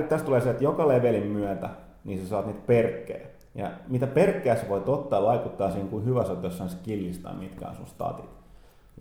tästä 0.09 0.25
tulee 0.25 0.41
se, 0.41 0.49
että 0.49 0.63
joka 0.63 0.87
levelin 0.87 1.27
myötä 1.27 1.69
niin 2.03 2.19
sä 2.19 2.27
saat 2.27 2.45
niitä 2.45 2.61
perkkejä. 2.67 3.27
Ja 3.55 3.71
mitä 3.87 4.07
perkkejä 4.07 4.55
sä 4.55 4.69
voit 4.69 4.89
ottaa, 4.89 5.23
vaikuttaa 5.23 5.71
siihen, 5.71 5.89
kuin 5.89 6.05
hyvä 6.05 6.23
sä 6.23 6.31
oot 6.31 6.43
jossain 6.43 6.69
skillistä, 6.69 7.33
mitkä 7.33 7.67
on 7.67 7.75
sun 7.75 7.87
statit. 7.87 8.29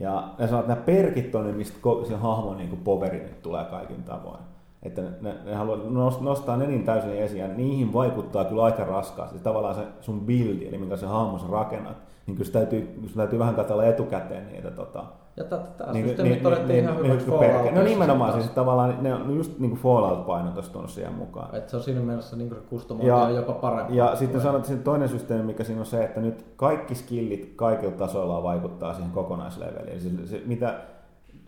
Ja 0.00 0.28
ne 0.38 0.46
sanoo, 0.46 0.61
että 0.61 0.72
nämä 0.72 0.87
perkit 0.87 1.34
on 1.34 1.46
ne, 1.46 1.52
mistä 1.52 1.78
se 2.08 2.16
hahmon 2.16 2.56
niin 2.56 2.80
poveri 2.84 3.18
nyt 3.18 3.42
tulee 3.42 3.64
kaikin 3.64 4.02
tavoin. 4.02 4.40
Että 4.82 5.02
ne, 5.20 5.34
ne, 5.44 5.54
haluaa 5.54 5.78
nostaa 6.20 6.56
ne 6.56 6.66
niin 6.66 6.84
täysin 6.84 7.12
esiin, 7.12 7.40
ja 7.40 7.48
niihin 7.48 7.92
vaikuttaa 7.92 8.44
kyllä 8.44 8.64
aika 8.64 8.84
raskaasti. 8.84 9.38
Tavallaan 9.38 9.74
se 9.74 9.82
sun 10.00 10.20
buildi, 10.20 10.68
eli 10.68 10.78
minkä 10.78 10.96
se 10.96 11.06
hahmo 11.06 11.38
sä 11.38 11.46
rakennat, 11.50 11.96
niin 12.28 12.36
kyllä 12.36 12.50
täytyy, 12.50 13.00
täytyy 13.16 13.38
vähän 13.38 13.54
katsella 13.54 13.84
etukäteen 13.84 14.48
niitä 14.48 14.70
tota, 14.70 15.04
ja 15.36 15.44
tämä 15.44 15.92
niin, 15.92 16.06
systeemi 16.06 16.30
niin, 16.30 16.42
todettiin 16.42 16.68
niin, 16.68 16.84
ihan 16.84 16.96
niin, 17.02 17.12
hyväksi 17.12 17.30
niin. 17.62 17.74
No 17.74 17.82
nimenomaan, 17.82 18.32
siis 18.32 18.50
tavallaan 18.50 18.98
ne 19.00 19.14
on 19.14 19.36
just 19.36 19.58
niin 19.58 19.70
kuin 19.70 19.80
Fallout-painotus 19.80 20.70
tuonut 20.70 20.90
siihen 20.90 21.12
mukaan. 21.12 21.54
Että 21.54 21.70
se 21.70 21.76
on 21.76 21.82
siinä 21.82 22.00
mielessä 22.00 22.36
niin 22.36 22.48
kuin 22.48 22.60
se 22.60 22.66
kustomointi 22.68 23.10
on 23.10 23.34
jopa 23.34 23.52
parempi. 23.52 23.96
Ja 23.96 24.16
sitten 24.16 24.40
sanot, 24.40 24.70
että 24.70 24.84
toinen 24.84 25.08
systeemi, 25.08 25.42
mikä 25.42 25.64
siinä 25.64 25.80
on 25.80 25.86
se, 25.86 26.04
että 26.04 26.20
nyt 26.20 26.44
kaikki 26.56 26.94
skillit 26.94 27.52
kaikilla 27.56 27.92
tasoilla 27.92 28.42
vaikuttaa 28.42 28.94
siihen 28.94 29.12
kokonaisleveliin. 29.12 29.92
Eli 29.92 30.00
se, 30.00 30.26
se, 30.26 30.42
mitä, 30.46 30.80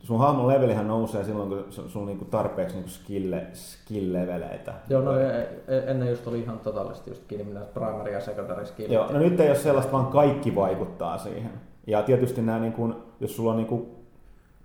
sun 0.02 0.18
hahmon 0.18 0.48
levelihän 0.48 0.88
nousee 0.88 1.24
silloin, 1.24 1.48
kun 1.48 1.64
sun 1.88 2.06
niinku 2.06 2.24
tarpeeksi 2.24 2.76
niinku 2.76 2.90
skille, 2.90 3.46
skill-leveleitä. 3.52 4.72
Joo, 4.88 5.02
no 5.02 5.18
e, 5.18 5.48
e, 5.68 5.78
ennen 5.86 6.08
just 6.08 6.26
oli 6.26 6.40
ihan 6.40 6.58
totaalisesti 6.58 7.10
just 7.10 7.22
kiinni 7.28 7.44
minä 7.44 7.60
primary 7.60 8.12
ja 8.12 8.20
secondary 8.20 8.66
skill. 8.66 8.92
Joo, 8.92 9.12
no 9.12 9.18
nyt 9.18 9.40
ei 9.40 9.48
ole 9.48 9.56
sellaista, 9.56 9.92
vaan 9.92 10.06
kaikki 10.06 10.54
vaikuttaa 10.54 11.18
siihen. 11.18 11.52
Ja 11.86 12.02
tietysti 12.02 12.42
nämä, 12.42 12.58
niin 12.58 12.72
kuin, 12.72 12.94
jos 13.20 13.36
sulla 13.36 13.50
on 13.50 13.56
niin 13.56 13.66
kuin, 13.66 13.86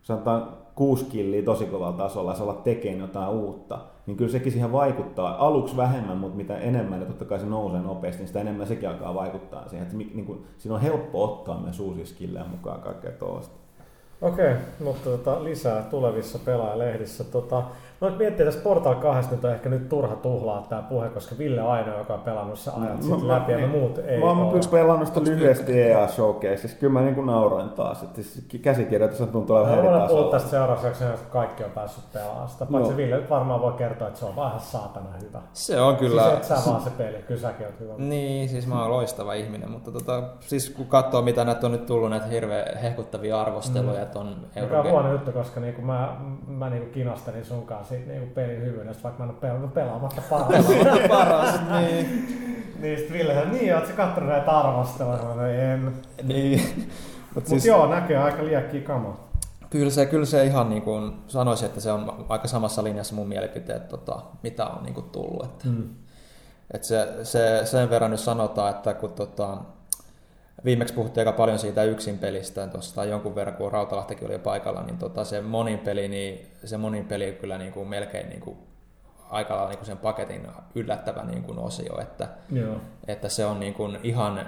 sanotaan 0.02 0.50
kuusi 0.76 1.06
killiä 1.06 1.42
tosi 1.42 1.66
kovalla 1.66 1.98
tasolla 1.98 2.32
ja 2.32 2.38
sä 2.38 2.44
alat 2.44 2.64
tekemään 2.64 3.00
jotain 3.00 3.30
uutta, 3.30 3.80
niin 4.06 4.18
kyllä 4.18 4.32
sekin 4.32 4.52
siihen 4.52 4.72
vaikuttaa. 4.72 5.46
Aluksi 5.46 5.78
vähemmän, 5.78 6.18
mutta 6.18 6.38
mitä 6.38 6.58
enemmän, 6.58 7.00
ja 7.00 7.06
totta 7.06 7.26
kai 7.26 7.40
se 7.40 7.46
nousee 7.46 7.82
nopeasti, 7.82 8.22
niin 8.22 8.28
sitä 8.28 8.42
enemmän 8.42 8.68
sekin 8.68 8.90
alkaa 8.90 9.14
vaikuttaa 9.14 9.68
siihen. 9.68 9.86
Että 9.86 9.98
niin 9.98 10.26
kuin, 10.26 10.46
siinä 10.58 10.76
on 10.76 10.82
helppo 10.82 11.24
ottaa 11.24 11.62
myös 11.62 11.80
uusia 11.80 12.06
skillejä 12.06 12.46
mukaan 12.46 12.82
kaikkea 12.82 13.12
tuosta. 13.12 13.65
Okei, 14.22 14.54
mutta 14.80 15.10
tota, 15.10 15.44
lisää 15.44 15.82
tulevissa 15.82 16.40
pelaajalehdissä. 16.40 17.24
Tota, 17.24 17.64
Voit 18.06 18.18
miettiä, 18.18 18.50
että 18.50 18.62
Portal 18.64 18.96
2 18.96 19.32
nyt 19.32 19.46
on 19.46 19.52
ehkä 19.52 19.70
nyt 19.70 19.90
turha 19.90 20.16
tuhlaa 20.16 20.66
tämä 20.70 20.82
puhe, 20.82 21.10
koska 21.10 21.36
Ville 21.38 21.62
on 21.62 21.72
ainoa, 21.72 21.98
joka 21.98 22.14
on 22.14 22.20
pelannut 22.20 22.60
se 22.60 22.72
ajat 22.72 22.96
No, 22.98 23.02
sitten 23.02 23.26
mä- 23.26 23.34
läpi 23.34 23.52
ja 23.52 23.58
me 23.58 23.68
muut 23.68 23.98
ei 23.98 24.20
Mä 24.20 24.26
oon 24.26 24.56
yksi 24.56 24.70
pelannut 24.70 25.08
sitä 25.08 25.20
lyhyesti 25.24 25.82
EA 25.82 26.08
Showcaseissa. 26.08 26.78
Kyllä 26.80 26.94
mä 26.94 27.02
niin 27.02 27.16
kuin 27.16 27.28
nauroin 27.28 27.70
taas. 27.70 28.04
Että 28.04 28.22
siis 28.22 28.48
käsikirjoitus 28.62 29.22
on 29.22 29.28
tuntuu 29.28 29.56
olevan 29.56 29.80
eri 29.80 29.88
tasolla. 29.88 30.32
tästä 30.32 30.50
seuraavaksi 30.50 31.04
kun 31.04 31.08
kaikki 31.32 31.64
on 31.64 31.72
päässyt 31.72 32.04
pelaamaan 32.14 32.48
sitä. 32.50 32.66
Paitsi 32.66 32.92
No. 32.92 32.98
Ville 32.98 33.16
nyt 33.16 33.30
varmaan 33.30 33.62
voi 33.62 33.72
kertoa, 33.74 34.08
että 34.08 34.20
se 34.20 34.26
on 34.26 34.36
vähän 34.36 34.60
saatana 34.60 35.10
hyvä. 35.22 35.42
Se 35.54 35.82
on 35.82 35.96
kyllä... 35.96 36.24
Siis 36.24 36.34
et 36.34 36.44
sä 36.44 36.56
vaan 36.70 36.82
se 36.82 36.90
peli, 36.90 37.18
kyllä 37.28 37.42
säkin 37.42 37.66
oot 37.66 37.80
hyvä. 37.80 37.94
Niin, 37.98 38.50
siis 38.50 38.68
mä 38.68 38.82
oon 38.82 38.92
loistava 38.92 39.34
ihminen, 39.34 39.72
mutta 39.72 39.92
tota, 39.92 40.24
siis 40.40 40.70
kun 40.70 40.86
katsoo 40.86 41.22
mitä 41.22 41.46
näitä 41.46 41.66
on 41.66 41.72
nyt 41.72 41.86
tullut, 41.86 42.10
näitä 42.10 42.26
hirveän 42.26 42.78
hehkuttavia 42.78 43.42
arvosteluja, 43.42 44.02
että 44.02 44.20
on 44.20 44.36
Mikä 44.62 44.80
on 44.80 44.90
huono 44.90 45.12
juttu, 45.12 45.32
koska 45.32 45.60
niinku 45.60 45.82
mä, 45.82 46.16
mä 46.48 46.70
niinku 46.70 46.90
kinastelin 46.94 47.46
sun 47.46 47.66
kanssa 47.66 47.95
siitä 47.96 48.12
niinku 48.12 48.34
pelin 48.36 48.62
hyvyydestä, 48.62 49.04
vaikka 49.04 49.24
mä 49.24 49.26
en 49.26 49.32
ole 49.32 49.40
pelannut 49.42 49.74
pelaamatta 49.74 50.22
paras. 50.30 50.66
paras, 51.10 51.60
niin. 51.80 52.28
niin 52.82 52.98
sit 53.00 53.12
Ville 53.12 53.34
sanoi, 53.34 53.50
niin 53.52 53.76
oot 53.76 53.88
sä 53.88 53.94
kattonut 53.94 54.30
näitä 54.30 54.52
arvosteluja? 54.52 55.18
Sanoin, 55.18 55.56
en. 55.60 55.94
niin. 56.24 56.62
Mut 57.36 57.36
Mut 57.36 57.46
siis, 57.48 57.66
joo, 57.66 57.88
näkyy 57.88 58.16
aika 58.16 58.46
liekkiä 58.46 58.82
kamaa. 58.82 59.30
kyllä, 59.70 59.90
se, 59.92 60.06
kyllä 60.06 60.26
se 60.26 60.46
ihan 60.46 60.70
niin 60.70 60.82
kuin 60.82 61.14
sanoisin, 61.28 61.66
että 61.66 61.82
se 61.82 61.92
on 61.92 62.26
aika 62.30 62.48
samassa 62.48 62.84
linjassa 62.84 63.16
mun 63.16 63.28
mielipiteet, 63.28 63.88
tota, 63.88 64.20
mitä 64.44 64.66
on 64.68 64.84
niin 64.84 64.94
kuin 64.94 65.10
tullut. 65.10 65.46
Että, 65.46 65.68
Mm. 65.68 65.90
että 66.74 66.88
se, 66.88 67.08
se, 67.24 67.62
sen 67.66 67.90
verran 67.90 68.12
nyt 68.12 68.20
sanotaan, 68.20 68.70
että 68.70 68.94
kun 68.94 69.12
tota, 69.12 69.58
viimeksi 70.66 70.94
puhuttiin 70.94 71.28
aika 71.28 71.38
paljon 71.38 71.60
siitä 71.60 71.84
yksin 71.84 72.18
pelistä, 72.18 72.68
tuossa 72.68 72.96
tai 72.96 73.10
jonkun 73.10 73.36
verran, 73.36 73.56
kun 73.56 73.72
Rautalahtikin 73.72 74.26
oli 74.26 74.34
jo 74.34 74.40
paikalla, 74.40 74.84
niin 74.84 74.98
tota, 74.98 75.24
se 75.24 75.42
monin 75.42 75.80
peli, 75.80 76.08
niin 76.08 76.48
se 76.66 76.78
monin 76.78 77.06
peli 77.06 77.38
kyllä 77.42 77.58
niin 77.58 77.72
kuin 77.72 77.88
melkein 77.88 78.30
niin 78.30 78.42
kuin 78.42 78.58
aika 79.30 79.54
lailla 79.54 79.70
niin 79.70 79.78
kuin 79.78 79.86
sen 79.86 79.98
paketin 79.98 80.48
yllättävä 80.76 81.24
niin 81.24 81.44
kuin 81.44 81.60
osio, 81.60 82.02
että, 82.02 82.28
Joo. 82.52 82.76
että 83.08 83.30
se 83.30 83.46
on 83.46 83.60
niin 83.60 83.74
kuin 83.74 83.98
ihan 84.04 84.48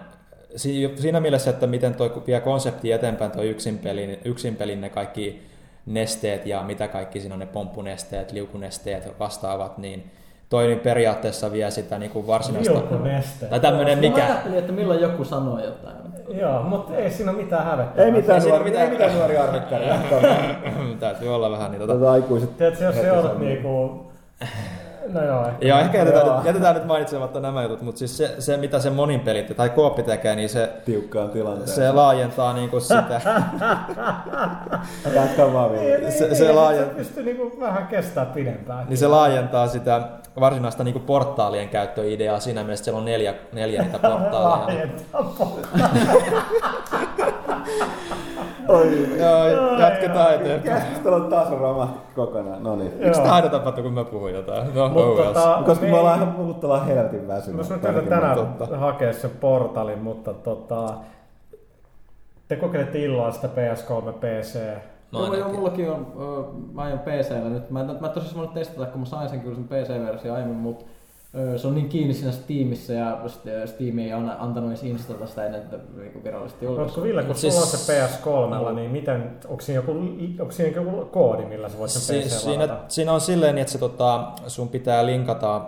si- 0.56 0.94
siinä 0.96 1.20
mielessä, 1.20 1.50
että 1.50 1.68
miten 1.68 1.96
tuo 1.96 2.24
vie 2.28 2.40
konsepti 2.40 2.92
eteenpäin 2.92 3.32
tuo 3.32 3.42
yksin 3.42 3.80
pelin, 3.80 4.18
yksin 4.26 4.56
pelin 4.56 4.82
ne 4.82 4.90
kaikki 4.90 5.48
nesteet 5.86 6.46
ja 6.46 6.64
mitä 6.64 6.88
kaikki 6.88 7.20
siinä 7.20 7.36
on 7.36 7.40
ne 7.40 7.46
pomppunesteet, 7.46 8.32
liukunesteet 8.32 9.20
vastaavat, 9.20 9.78
niin 9.78 10.12
toi 10.50 10.68
niin 10.68 10.80
periaatteessa 10.80 11.52
vie 11.52 11.72
sitä 11.72 11.98
niin 11.98 12.12
kuin 12.12 12.28
varsinaista... 12.28 12.74
Liukuneste. 12.74 13.46
Tai 13.46 13.60
tämmöinen 13.60 13.98
Mä 13.98 14.02
mikä... 14.02 14.26
ajattelin, 14.26 14.58
että 14.58 14.72
milloin 14.72 15.02
joku 15.02 15.24
sanoo 15.26 15.60
jotain. 15.60 15.96
Joo, 16.30 16.64
mutta 16.64 16.96
ei 16.96 17.12
siinä 17.12 17.32
ole 17.32 17.42
mitään 17.42 17.66
hävettävää. 17.66 18.06
Ei 18.06 18.12
mitään, 18.12 18.42
nuori, 18.44 18.64
mitään- 18.64 18.86
ei 18.86 18.92
mitään 18.92 19.14
nuori 19.18 19.38
arvikkari. 19.38 19.86
Täytyy 21.00 21.36
olla 21.36 21.52
vähän 21.52 21.72
niin 21.72 21.80
tota... 21.82 21.94
Tätä 21.94 22.12
aikuiset. 22.12 22.58
Tiedätkö, 22.58 22.84
jos 22.84 22.96
se 22.96 23.02
sanoo. 23.10 23.34
niinku... 23.40 24.06
No 25.14 25.24
joo, 25.26 25.48
ehkä. 25.48 25.68
Joo, 25.68 25.80
ehkä 25.80 25.98
jätetään, 25.98 26.26
Joo. 26.26 26.36
nyt, 26.38 26.46
jätetään 26.46 26.76
nyt 26.76 26.86
mainitsematta 26.86 27.40
nämä 27.40 27.64
jutut, 27.64 27.82
mutta 27.82 28.00
siis 28.00 28.18
se, 28.18 28.36
se 28.40 28.58
mitä 28.58 28.80
se 28.80 28.90
monin 28.90 29.20
pelit 29.20 29.58
tai 29.58 29.70
kooppi 29.70 30.04
tekee, 30.04 30.36
niin 30.36 30.50
se, 30.50 30.70
Tiukkaan 30.86 31.30
tilanteeseen. 31.30 31.88
se 31.88 31.92
laajentaa 31.92 32.54
niinku 32.54 32.80
sitä. 32.80 33.22
Jatka 35.16 35.54
vaan 35.54 35.72
vielä. 35.72 35.98
Niin, 36.00 36.12
se- 36.12 36.26
niin, 36.26 36.36
se 36.36 36.44
niin, 36.46 36.56
laajen- 36.56 36.88
se 36.90 36.94
pystyy 36.96 37.24
niinku 37.24 37.60
vähän 37.60 37.88
kestää 37.88 38.26
pidempään. 38.26 38.86
niin 38.90 38.98
se 38.98 39.08
laajentaa 39.08 39.68
sitä 39.68 40.02
varsinaista 40.40 40.84
niinku 40.84 41.00
portaalien 41.00 41.70
käyttöideaa 41.70 42.40
siinä 42.40 42.64
mielessä, 42.64 42.84
siellä 42.86 43.00
on 43.00 43.06
neljä, 43.06 43.34
neljä 43.54 43.82
niitä 43.84 44.00
portaaleja. 44.00 44.40
Laajentaa 44.58 45.34
Oi. 48.68 49.08
Joo, 49.20 49.78
jatketaan 49.80 50.34
eteenpäin. 50.36 50.82
Keskustelun 50.82 51.30
taso 51.30 51.58
romahti 51.58 52.00
kokonaan. 52.16 52.64
No 52.64 52.76
niin. 52.76 52.94
Miksi 53.00 53.22
tämä 53.22 53.34
aina 53.34 53.50
tapahtuu, 53.50 53.84
kun 53.84 53.94
mä 53.94 54.04
puhun 54.04 54.32
jotain? 54.34 54.76
No, 54.76 54.90
Mut 54.90 55.04
oh 55.04 55.18
well. 55.18 55.34
tota, 55.34 55.62
Koska 55.66 55.86
me 55.86 55.92
me- 55.92 56.00
ollaan 56.00 56.16
ihan 56.22 56.34
muut 56.38 56.64
ollaan 56.64 56.86
helvetin 56.86 57.28
väsyneet. 57.28 57.58
Jos 57.58 57.70
mä 57.70 57.78
täytän 57.78 58.06
tänään 58.08 58.36
totta. 58.36 58.78
hakea 58.78 59.14
sen 59.14 59.32
portalin, 59.40 60.00
mutta 60.00 60.34
tota, 60.34 60.94
te 62.48 62.56
kokeilette 62.56 63.00
illalla 63.00 63.32
sitä 63.32 63.48
PS3 63.48 64.12
PC. 64.14 64.60
Mä 65.12 65.20
Joo, 65.20 65.34
joo, 65.36 65.50
mullakin 65.54 65.90
on, 65.92 66.08
ö, 66.22 66.44
mä 66.74 66.82
aion 66.82 67.00
PCllä 67.00 67.50
nyt. 67.50 67.70
Mä, 67.70 67.82
en- 67.82 67.98
mä 68.02 68.10
tosiaan 68.10 68.36
voinut 68.36 68.54
testata, 68.54 68.86
kun 68.86 69.00
mä 69.00 69.06
sain 69.06 69.30
sen 69.30 69.42
kyllä 69.42 69.56
sen 69.56 69.68
PC-versio 69.68 70.34
aiemmin, 70.34 70.58
mutta 70.58 70.86
ö, 71.36 71.58
se 71.58 71.68
on 71.68 71.76
niin 71.76 71.90
kiinni 71.90 72.14
siinä 72.14 72.32
Steamissa 72.32 72.94
ja 72.94 73.20
st- 73.26 73.68
Steam 73.68 74.00
ei 74.00 74.14
anna- 74.14 74.36
antanut 74.40 74.70
edes 74.70 74.84
instata 74.84 75.28
sitä 75.28 75.46
ennen, 75.46 75.62
että 75.62 75.78
niinku 75.98 76.24
virallisesti 76.24 76.68
Oletko 76.68 76.82
julkaisu. 76.82 77.04
Ville, 77.04 77.22
kun 77.22 77.28
Mut 77.28 77.38
sulla 77.38 77.54
on 77.54 77.62
siis- 77.68 77.86
se 77.88 77.94
PS3, 77.94 78.74
niin 78.76 78.92
miten, 78.92 79.32
onko 79.48 79.62
siinä 79.62 79.82
joku, 79.82 79.92
onko 80.40 80.52
siinä 80.52 80.76
joku 80.82 81.06
koodi, 81.06 81.46
millä 81.46 81.70
sä 81.70 81.78
voit 81.78 81.92
sen 81.92 82.02
Si- 82.02 82.28
PC 82.28 82.30
siinä, 82.40 82.64
ladata? 82.64 82.84
siinä 82.88 83.14
on 83.14 83.22
silleen, 83.22 83.56
niin, 83.56 83.62
että 83.62 83.72
se, 83.74 83.78
tota, 83.80 84.28
sun 84.48 84.70
pitää 84.70 85.06
linkata 85.06 85.62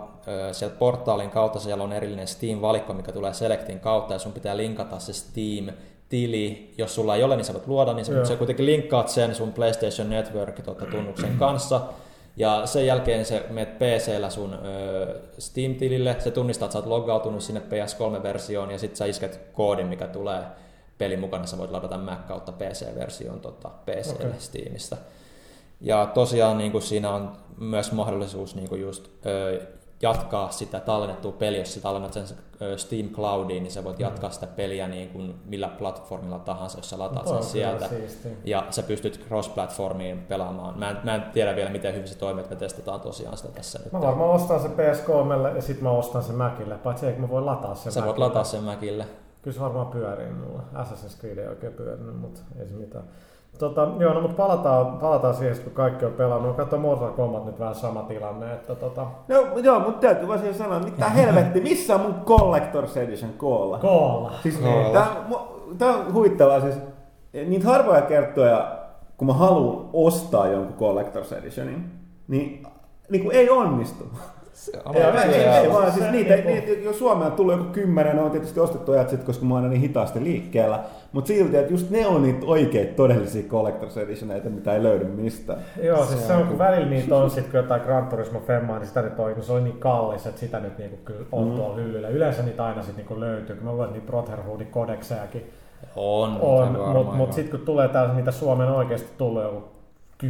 sieltä 0.52 0.76
portaalin 0.78 1.30
kautta, 1.30 1.58
siellä 1.60 1.84
on 1.84 1.92
erillinen 1.92 2.26
Steam-valikko, 2.28 2.92
mikä 2.92 3.12
tulee 3.12 3.32
Selectin 3.32 3.80
kautta, 3.80 4.12
ja 4.12 4.18
sun 4.18 4.32
pitää 4.32 4.56
linkata 4.56 4.98
se 4.98 5.12
Steam-tili. 6.10 6.74
Jos 6.78 6.94
sulla 6.94 7.16
ei 7.16 7.22
ole, 7.22 7.36
niin 7.36 7.44
sä 7.44 7.52
voit 7.52 7.66
luoda, 7.66 7.92
niin 7.92 8.04
sä, 8.04 8.24
sä 8.24 8.36
kuitenkin 8.36 8.66
linkkaat 8.66 9.08
sen 9.08 9.34
sun 9.34 9.52
PlayStation 9.52 10.10
Network-tunnuksen 10.10 11.36
kanssa, 11.38 11.80
ja 12.36 12.66
sen 12.66 12.86
jälkeen 12.86 13.24
se 13.24 13.46
menet 13.50 13.78
PCllä 13.78 14.30
sun 14.30 14.54
ö, 14.54 15.20
Steam-tilille, 15.38 16.16
se 16.18 16.30
tunnistaa, 16.30 16.66
että 16.66 16.72
sä 16.72 16.78
oot 16.78 16.86
loggautunut 16.86 17.42
sinne 17.42 17.60
PS3-versioon, 17.60 18.70
ja 18.70 18.78
sitten 18.78 18.96
sä 18.96 19.04
isket 19.04 19.40
koodin, 19.52 19.86
mikä 19.86 20.06
tulee 20.06 20.42
pelin 20.98 21.20
mukana, 21.20 21.46
sä 21.46 21.58
voit 21.58 21.70
ladata 21.70 21.98
Mac 21.98 22.26
kautta 22.28 22.52
PC-version 22.52 23.40
tota, 23.40 23.68
PClle 23.68 24.14
Okei. 24.14 24.26
okay. 24.26 24.40
Steamista. 24.40 24.96
Ja 25.80 26.10
tosiaan 26.14 26.58
niin 26.58 26.72
kuin 26.72 26.82
siinä 26.82 27.10
on 27.10 27.32
myös 27.58 27.92
mahdollisuus 27.92 28.54
niin 28.54 28.68
kuin 28.68 28.80
just, 28.80 29.08
ö, 29.26 29.60
jatkaa 30.02 30.50
sitä 30.50 30.80
tallennettua 30.80 31.32
peliä, 31.32 31.60
jos 31.60 31.74
sä 31.74 31.80
tallennat 31.80 32.12
sen 32.12 32.24
Steam 32.76 33.08
Cloudiin, 33.08 33.62
niin 33.62 33.72
sä 33.72 33.84
voit 33.84 34.00
jatkaa 34.00 34.30
sitä 34.30 34.46
peliä 34.46 34.88
niin 34.88 35.08
kuin 35.08 35.34
millä 35.44 35.68
platformilla 35.68 36.38
tahansa, 36.38 36.78
jos 36.78 36.90
sä 36.90 36.98
lataat 36.98 37.26
sen 37.26 37.36
kyllä 37.36 37.48
sieltä. 37.48 37.88
siistiä. 37.88 38.32
Ja 38.44 38.66
sä 38.70 38.82
pystyt 38.82 39.26
cross-platformiin 39.28 40.18
pelaamaan. 40.28 40.78
Mä 40.78 40.90
en, 40.90 40.96
mä 41.04 41.14
en 41.14 41.22
tiedä 41.32 41.56
vielä, 41.56 41.70
miten 41.70 41.94
hyvin 41.94 42.08
se 42.08 42.18
toimii, 42.18 42.40
että 42.42 42.54
me 42.54 42.58
testataan 42.58 43.00
tosiaan 43.00 43.36
sitä 43.36 43.52
tässä 43.52 43.78
nyt. 43.78 43.92
Mä 43.92 44.00
varmaan 44.00 44.30
ostan 44.30 44.60
sen 44.60 44.70
PS3 44.72 45.56
ja 45.56 45.62
sitten 45.62 45.84
mä 45.84 45.90
ostan 45.90 46.22
sen 46.22 46.36
Macille, 46.36 46.78
paitsi 46.78 47.06
eikö 47.06 47.20
mä 47.20 47.28
voi 47.28 47.42
lataa 47.42 47.74
sen 47.74 47.92
Sä 47.92 48.00
voit 48.00 48.08
Macille. 48.08 48.26
lataa 48.28 48.44
sen 48.44 48.62
Macille. 48.62 49.06
Kyllä 49.42 49.54
se 49.54 49.60
varmaan 49.60 49.86
pyörii 49.86 50.32
mulla. 50.32 50.62
Assassin's 50.74 51.20
Creed 51.20 51.38
ei 51.38 51.48
oikein 51.48 51.72
pyörinyt, 51.72 52.20
mutta 52.20 52.40
ei 52.60 52.68
se 52.68 52.74
mitään. 52.74 53.04
Tota, 53.58 53.88
joo, 53.98 54.14
no, 54.14 54.20
mutta 54.20 54.36
palataan, 54.36 54.86
palataan 54.98 55.34
siihen, 55.34 55.56
kun 55.64 55.72
kaikki 55.72 56.04
on 56.04 56.12
pelannut. 56.12 56.56
Katso 56.56 56.78
Mortal 56.78 57.10
Kombat 57.12 57.44
nyt 57.46 57.58
vähän 57.58 57.74
sama 57.74 58.02
tilanne, 58.02 58.52
että 58.54 58.74
tota, 58.74 59.06
No 59.28 59.36
joo, 59.62 59.80
mutta 59.80 60.00
täytyy 60.00 60.28
vaan 60.28 60.38
siihen 60.38 60.54
sanoa, 60.54 60.80
mitä 60.80 61.08
helvetti, 61.08 61.60
missä 61.60 61.94
on 61.94 62.00
mun 62.00 62.14
Collector's 62.26 62.98
Edition 62.98 63.32
koolla? 63.36 63.78
koolla. 63.78 64.32
Siis 64.42 64.56
Koolla. 64.58 64.92
tää, 64.92 65.06
mu- 65.30 65.74
tää 65.78 65.88
on 65.96 66.14
huvittavaa 66.14 66.60
siis, 66.60 66.74
niitä 67.32 67.66
harvoja 67.68 68.02
kertoja, 68.02 68.76
kun 69.16 69.26
mä 69.26 69.32
haluan 69.32 69.88
ostaa 69.92 70.46
jonkun 70.46 70.88
Collector's 70.88 71.34
Editionin, 71.38 71.90
niin, 72.28 72.66
niin 73.10 73.22
kuin 73.24 73.36
ei 73.36 73.50
onnistu. 73.50 74.04
Se 74.60 74.72
on 74.84 74.96
Ei, 74.96 75.00
Ei, 75.02 75.06
aivan 75.06 75.22
ei, 75.22 75.28
ei, 75.28 75.34
siellä. 75.40 75.58
ei, 75.60 75.72
vaan 75.72 75.92
siis 75.92 76.04
Se 76.04 76.10
niitä, 76.10 76.34
niinku- 76.34 76.50
niitä, 76.50 76.72
jos 76.84 76.98
Suomeen 76.98 77.30
on 77.30 77.36
tullut 77.36 77.52
joku 77.58 77.64
kymmenen, 77.72 78.16
ne 78.16 78.22
on 78.22 78.30
tietysti 78.30 78.60
ostettu 78.60 78.92
ajat 78.92 79.08
sitten, 79.08 79.26
koska 79.26 79.44
mä 79.44 79.54
oon 79.54 79.62
aina 79.62 79.70
niin 79.72 79.80
hitaasti 79.82 80.24
liikkeellä. 80.24 80.80
Mutta 81.12 81.28
silti, 81.28 81.56
että 81.56 81.72
just 81.72 81.90
ne 81.90 82.06
on 82.06 82.22
niitä 82.22 82.46
oikeita 82.46 82.92
todellisia 82.96 83.42
Collector's 83.48 83.98
Editioneita, 84.00 84.48
mitä 84.50 84.74
ei 84.74 84.82
löydy 84.82 85.04
mistään. 85.04 85.58
Joo, 85.82 86.04
siis 86.04 86.26
se 86.26 86.32
on, 86.32 86.46
kun 86.46 86.58
välillä 86.58 86.90
niitä 86.90 87.16
on 87.16 87.30
sit, 87.30 87.44
kun 87.44 87.54
jotain 87.56 87.82
Gran 87.82 88.06
Turismo 88.06 88.40
Femmaa, 88.46 88.78
niin 88.78 88.88
sitä 88.88 89.02
nyt 89.02 89.18
on, 89.18 89.34
kun 89.34 89.42
se 89.44 89.52
on 89.52 89.64
niin 89.64 89.78
kallis, 89.78 90.26
että 90.26 90.40
sitä 90.40 90.60
nyt 90.60 90.78
niinku 90.78 90.96
kyllä 91.04 91.24
on 91.32 91.48
Mm. 91.48 91.54
tuolla 91.56 91.76
hyllyllä. 91.76 92.08
Yleensä 92.08 92.42
niitä 92.42 92.64
aina 92.64 92.82
sit 92.82 92.96
niinku 92.96 93.20
löytyy, 93.20 93.56
kun 93.56 93.64
mä 93.64 93.72
luen 93.72 93.92
niitä 93.92 94.06
Brotherhoodin 94.06 94.66
kodeksejakin 94.66 95.50
On, 95.96 96.38
on, 96.40 96.68
mutta 96.94 97.14
mut 97.16 97.32
sitten 97.32 97.50
kun 97.58 97.66
tulee 97.66 97.88
täällä 97.88 98.14
niitä 98.14 98.30
Suomen 98.30 98.68
oikeasti 98.68 99.08
tullut 99.18 99.42
joku 99.42 99.64
10-20. 100.22 100.26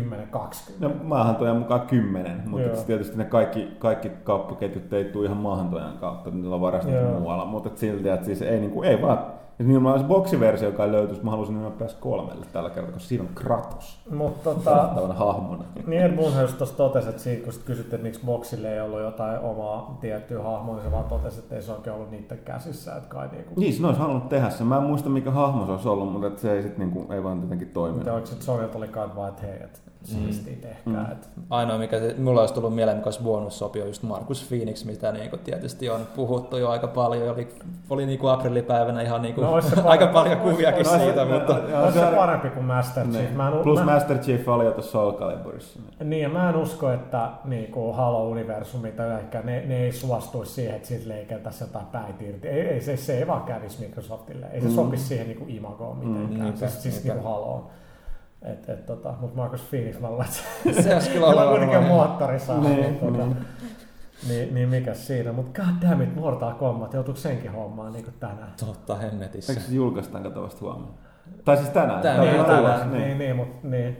No 0.81 0.91
maahantojan 1.03 1.57
mukaan 1.57 1.81
kymmenen, 1.81 2.43
mutta 2.47 2.67
Joo. 2.67 2.85
tietysti 2.87 3.17
ne 3.19 3.25
kaikki, 3.25 3.77
kaikki 3.79 4.11
kauppaketjut 4.25 4.93
ei 4.93 5.05
tule 5.05 5.27
ihan 5.27 5.39
maahantojan 5.39 5.99
kautta, 5.99 6.31
niillä 6.31 6.55
on 6.55 6.61
varastettu 6.61 7.07
muualla. 7.07 7.45
Mutta 7.45 7.71
silti, 7.75 8.09
että 8.09 8.27
siis 8.27 8.43
ei, 8.43 8.61
niinku, 8.61 8.83
ei 8.83 9.03
vaan, 9.03 9.19
että 9.61 9.69
nimenomaan 9.69 10.01
se 10.01 10.07
boksiversio, 10.07 10.69
joka 10.69 10.93
löytyisi, 10.93 11.25
mä 11.25 11.31
halusin 11.31 11.53
nimenomaan 11.55 11.79
päästä 11.79 12.01
kolmelle 12.01 12.47
tällä 12.53 12.71
kertaa, 12.71 12.93
koska 12.93 13.09
siinä 13.09 13.25
on 13.25 13.31
Kratos 13.35 14.01
Mutta 14.11 14.55
tota, 14.55 14.87
hahmona. 15.15 15.65
niin 15.87 16.03
Ed 16.03 16.17
Boonhouse 16.17 16.57
tuossa 16.57 16.77
totesi, 16.77 17.09
että 17.09 17.23
siitä, 17.23 17.45
kun 17.45 17.53
kysyttiin, 17.65 17.95
että 17.95 18.07
miksi 18.07 18.21
Boxille 18.27 18.75
ei 18.75 18.81
ollut 18.81 19.01
jotain 19.01 19.41
omaa 19.41 19.99
tiettyä 20.01 20.43
hahmoa, 20.43 20.75
niin 20.75 20.85
se 20.85 20.93
vaan 20.93 21.05
totesi, 21.05 21.39
että 21.39 21.55
ei 21.57 21.63
se 21.63 21.73
oikein 21.73 21.97
ollut 21.97 22.11
niiden 22.11 22.39
käsissä. 22.45 22.97
Että 22.97 23.09
kai 23.09 23.29
niinku, 23.33 23.61
Niin, 23.61 23.73
se 23.73 23.87
olisi 23.87 24.01
halunnut 24.01 24.29
tehdä 24.29 24.51
sen. 24.51 24.67
Mä 24.67 24.77
en 24.77 24.83
muista 24.83 25.09
mikä 25.09 25.31
hahmo 25.31 25.67
se 25.67 25.73
olisi 25.73 25.89
ollut, 25.89 26.13
mutta 26.13 26.27
et 26.27 26.39
se 26.39 26.53
ei, 26.53 26.63
sit 26.63 26.79
niinku, 26.79 27.13
ei 27.13 27.23
vaan 27.25 27.41
jotenkin 27.43 27.69
Mutta 27.69 27.81
toiminut. 27.81 28.09
oliko 28.09 28.27
se, 28.27 28.33
että 28.33 28.45
Sonylt 28.45 28.75
oli 28.75 28.89
kai 28.89 29.09
vaan, 29.17 29.29
että 29.29 29.47
hei, 29.47 29.57
että 29.63 29.79
siistiä 30.05 30.57
tehkää. 30.57 31.05
Mm. 31.07 31.13
Et, 31.13 31.29
Ainoa, 31.51 31.79
mikä 31.79 31.99
se, 31.99 32.15
mulla 32.19 32.41
olisi 32.41 32.55
tullut 32.55 32.75
mieleen, 32.75 32.97
mikä 32.97 33.07
olisi 33.07 33.23
bonussopio, 33.23 33.83
on 33.83 33.89
just 33.89 34.03
Markus 34.03 34.45
Phoenix, 34.49 34.85
mitä 34.85 35.13
niin 35.13 35.31
kuin 35.31 35.41
tietysti 35.41 35.91
on 35.91 36.01
puhuttu 36.17 36.57
jo 36.57 36.69
aika 36.69 36.87
paljon. 36.87 37.35
Oli, 37.35 37.49
oli 37.91 38.07
niin 38.07 38.19
kuin 38.19 38.33
aprillipäivänä 38.33 39.03
ihan 39.03 39.23
niin 39.23 39.35
kuin, 39.35 39.45
No, 39.47 39.61
aika 39.85 40.07
paljon 40.07 40.37
kuviakin 40.41 40.89
olisi- 40.89 41.05
siitä, 41.05 41.25
no, 41.25 41.31
mutta... 41.39 41.59
Joo, 41.71 41.83
on 41.83 41.93
se 41.93 42.01
se- 42.01 42.17
parempi 42.17 42.51
kuin 42.51 42.65
Master 42.65 43.07
Chief. 43.07 43.25
Niin. 43.25 43.37
Mä 43.37 43.49
en, 43.49 43.55
Plus 43.63 43.79
mä, 43.79 43.85
Master 43.85 44.19
Chief 44.19 44.49
oli 44.49 44.65
jo 44.65 44.71
tuossa 44.73 44.93
Soul 44.93 45.13
Caliburissa. 45.13 45.81
Niin, 46.05 46.23
ja 46.23 46.29
mä 46.29 46.49
en 46.49 46.57
usko, 46.57 46.91
että 46.93 47.29
niinku 47.45 47.93
Halo-universumi 47.93 48.93
tai 48.93 49.11
ehkä 49.21 49.41
ne, 49.45 49.63
ne 49.67 49.77
ei 49.77 49.93
suostuisi 49.93 50.53
siihen, 50.53 50.75
että 50.77 50.89
siitä 50.89 51.09
leikeltäisiin 51.09 51.69
jotain 51.69 51.87
päät 51.87 52.23
irti. 52.23 52.49
Ei, 52.49 52.61
ei, 52.61 52.81
se, 52.81 52.97
se 52.97 53.19
ei 53.19 53.27
vaan 53.27 53.43
kävisi 53.43 53.81
Microsoftille. 53.81 54.47
Ei 54.53 54.61
se 54.61 54.69
Mm. 54.69 54.75
sopisi 54.75 55.05
siihen 55.05 55.27
niinku 55.27 55.45
imagoon 55.49 55.97
mitenkään. 55.99 56.41
niinpä, 56.45 56.59
siis 56.59 56.83
siis 56.83 56.95
niinpä. 56.95 57.13
niinku 57.15 57.29
Haloon. 57.29 57.67
Et, 58.43 58.69
et, 58.69 58.87
tota, 58.87 59.15
mutta 59.21 59.37
Marcus 59.37 59.61
Phoenix, 59.61 60.01
mä 60.01 60.11
luulen, 60.11 60.27
että 60.67 60.83
Se 60.83 60.95
olisi 60.95 61.11
kyllä 61.11 61.27
olla 61.31 61.47
kuitenkin 61.51 61.79
on 61.79 61.85
moottorissa. 61.85 62.59
Niin, 62.59 62.81
niin, 62.81 62.99
tota, 62.99 63.27
niin. 63.27 63.37
niin, 64.29 64.55
niin 64.55 64.69
mikä 64.69 64.95
siinä. 64.95 65.33
Mutta 65.33 65.63
goddammit, 65.63 66.17
Mortal 66.17 66.55
Kombat, 66.55 66.95
joutuuko 66.95 67.21
senkin 67.21 67.53
hommaan 67.53 67.93
niin 67.93 68.15
tänään? 68.21 68.53
Totta 68.67 68.97
hemmetissä. 68.97 69.53
Eikö 69.53 69.65
se 69.65 69.75
julkaistaan 69.75 70.23
kato 70.23 70.43
vasta 70.43 70.61
huomenna? 70.61 70.93
Tai 71.45 71.57
siis 71.57 71.69
tänään. 71.69 72.03
Tänään, 72.03 72.21
Tai 72.21 72.35
niin, 72.35 72.45
tänään, 72.45 72.65
tulos, 72.65 72.81
tänään, 72.81 73.03
niin, 73.03 73.19
niin, 73.19 73.37
mutta 73.37 73.69
niin. 73.69 73.97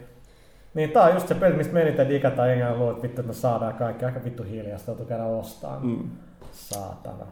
Niin 0.73 0.89
tää 0.89 1.03
on 1.03 1.13
just 1.13 1.27
se 1.27 1.35
peli, 1.35 1.55
mistä 1.55 1.73
meni 1.73 1.91
tää 1.91 2.09
digata, 2.09 2.47
enkä 2.47 2.75
luulet, 2.75 2.95
että 2.95 3.03
vittu, 3.03 3.21
että 3.21 3.27
me 3.27 3.33
saadaan 3.33 3.73
kaikki 3.73 4.05
aika 4.05 4.23
vittu 4.23 4.43
hiljasta, 4.43 4.91
joutuu 4.91 5.05
käydä 5.05 5.25
ostaa. 5.25 5.79
Mm. 5.79 6.09
Saatana. 6.51 7.25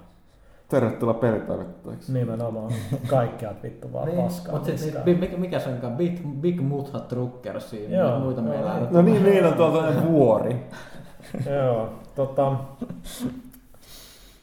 Tervetuloa 0.69 1.13
pelitoimittajaksi. 1.13 2.13
Nimenomaan. 2.13 2.73
Kaikkea 3.07 3.53
vittu 3.63 3.93
vaan 3.93 4.07
Niin, 4.07 4.21
paskaa. 4.23 4.53
mutta 4.53 4.67
sitten 4.67 4.87
niskaan. 4.87 5.19
mikä, 5.19 5.37
mikä 5.37 5.59
se 5.59 5.69
onkaan? 5.69 5.97
Big, 5.97 6.19
Big 6.41 6.61
Mutha 6.61 6.99
Truckers, 6.99 7.73
Joo, 7.73 8.19
muita 8.19 8.41
joo. 8.41 8.49
meillä 8.49 8.73
on. 8.73 8.87
No 8.91 9.01
niin, 9.01 9.23
niin 9.23 9.45
on 9.45 9.53
tuolta 9.53 9.83
vuori. 10.07 10.65
Joo, 11.51 11.89
tota... 12.15 12.51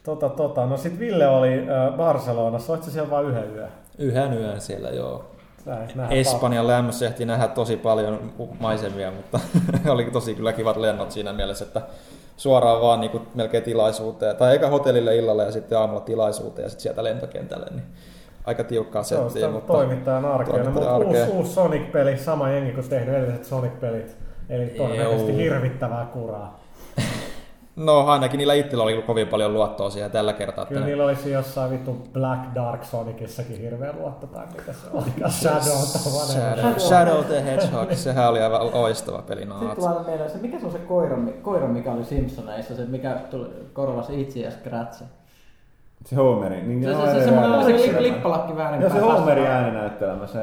Tota, 0.03 0.29
tota. 0.29 0.65
No 0.65 0.77
sit 0.77 0.99
Ville 0.99 1.27
oli 1.27 1.53
äh, 1.59 1.97
Barcelonassa, 1.97 2.73
olit 2.73 2.83
sä 2.83 2.91
siellä 2.91 3.09
vain 3.09 3.25
yhden 3.25 3.55
yön? 3.55 3.69
Yhden 3.97 4.33
yön 4.33 4.61
siellä, 4.61 4.89
joo. 4.89 5.25
Espanjan 6.09 6.67
lämmössä 6.67 7.05
ehti 7.07 7.25
nähdä 7.25 7.47
tosi 7.47 7.77
paljon 7.77 8.33
maisemia, 8.59 9.11
mutta 9.11 9.39
oli 9.93 10.05
tosi 10.05 10.35
kyllä 10.35 10.53
kivat 10.53 10.77
lennot 10.77 11.11
siinä 11.11 11.33
mielessä, 11.33 11.65
että 11.65 11.81
suoraan 12.37 12.81
vaan 12.81 13.01
niin 13.01 13.11
kuin 13.11 13.27
melkein 13.35 13.63
tilaisuuteen, 13.63 14.35
tai 14.35 14.53
eikä 14.53 14.67
hotellille 14.67 15.15
illalla 15.15 15.43
ja 15.43 15.51
sitten 15.51 15.77
aamulla 15.77 16.01
tilaisuuteen 16.01 16.63
ja 16.63 16.69
sitten 16.69 16.83
sieltä 16.83 17.03
lentokentälle, 17.03 17.65
niin 17.71 17.83
aika 18.45 18.63
tiukkaa 18.63 19.03
Se 19.03 19.15
on 19.15 19.23
settiä, 19.23 19.39
sitä 19.41 19.53
mutta 19.53 19.73
toimittajan 19.73 20.25
arkea. 20.25 20.57
No, 20.57 20.63
toimittajan 20.63 20.93
mutta 20.93 21.07
uusi, 21.07 21.21
arkea. 21.21 21.37
uusi 21.37 21.53
Sonic-peli, 21.53 22.17
sama 22.17 22.49
jengi 22.49 22.71
kuin 22.71 22.89
tehnyt 22.89 23.15
edelliset 23.15 23.45
Sonic-pelit. 23.45 24.17
Eli 24.49 24.65
todennäköisesti 24.65 25.35
hirvittävää 25.35 26.05
kuraa. 26.05 26.59
No 27.77 28.05
ainakin 28.07 28.37
niillä 28.37 28.53
itsellä 28.53 28.83
oli 28.83 29.01
kovin 29.01 29.27
paljon 29.27 29.53
luottoa 29.53 29.89
siihen 29.89 30.11
tällä 30.11 30.33
kertaa. 30.33 30.65
Kyllä 30.65 30.85
niillä 30.85 31.03
olisi 31.03 31.31
jossain 31.31 31.71
vittu 31.71 32.07
Black 32.13 32.55
Dark 32.55 32.83
Sonicissakin 32.83 33.57
hirveä 33.61 33.93
luotto 33.93 34.27
tai 34.27 34.45
mitä 34.57 34.73
se 34.73 34.87
olikaan. 34.93 35.31
Shadow 35.31 35.61
Shadow. 36.25 36.79
Shadow 36.79 37.23
the 37.25 37.45
Hedgehog, 37.45 37.91
sehän 37.91 38.29
oli 38.29 38.41
aivan 38.41 38.71
loistava 38.73 39.21
peli. 39.21 39.45
No, 39.45 39.59
Sitten 39.59 39.75
tulee 39.75 40.03
mieleen 40.05 40.29
se, 40.29 40.37
mikä 40.37 40.59
se 40.59 40.65
on 40.65 40.71
se 40.71 40.77
koira, 40.79 41.17
koira 41.41 41.67
mikä 41.67 41.91
oli 41.91 42.05
Simpsoneissa, 42.05 42.75
se 42.75 42.85
mikä 42.85 43.17
tuli, 43.31 43.49
korvasi 43.73 44.21
itse 44.21 44.39
ja 44.39 44.51
Scratch. 44.51 45.03
Se 46.05 46.15
Homeri. 46.15 46.61
Niin 46.63 46.83
Se, 46.83 46.89
joo, 46.89 47.05
se, 47.05 47.13
se, 47.13 47.23
semmoinen 47.23 47.51
oli 47.51 47.79
se 47.79 47.97
li- 47.97 48.03
lippalakki 48.03 48.57
väärin 48.57 48.81
Joo, 48.81 48.89
se. 48.89 48.99
Homeri 48.99 49.47
ääninäyttelemä, 49.47 50.27
se, 50.27 50.39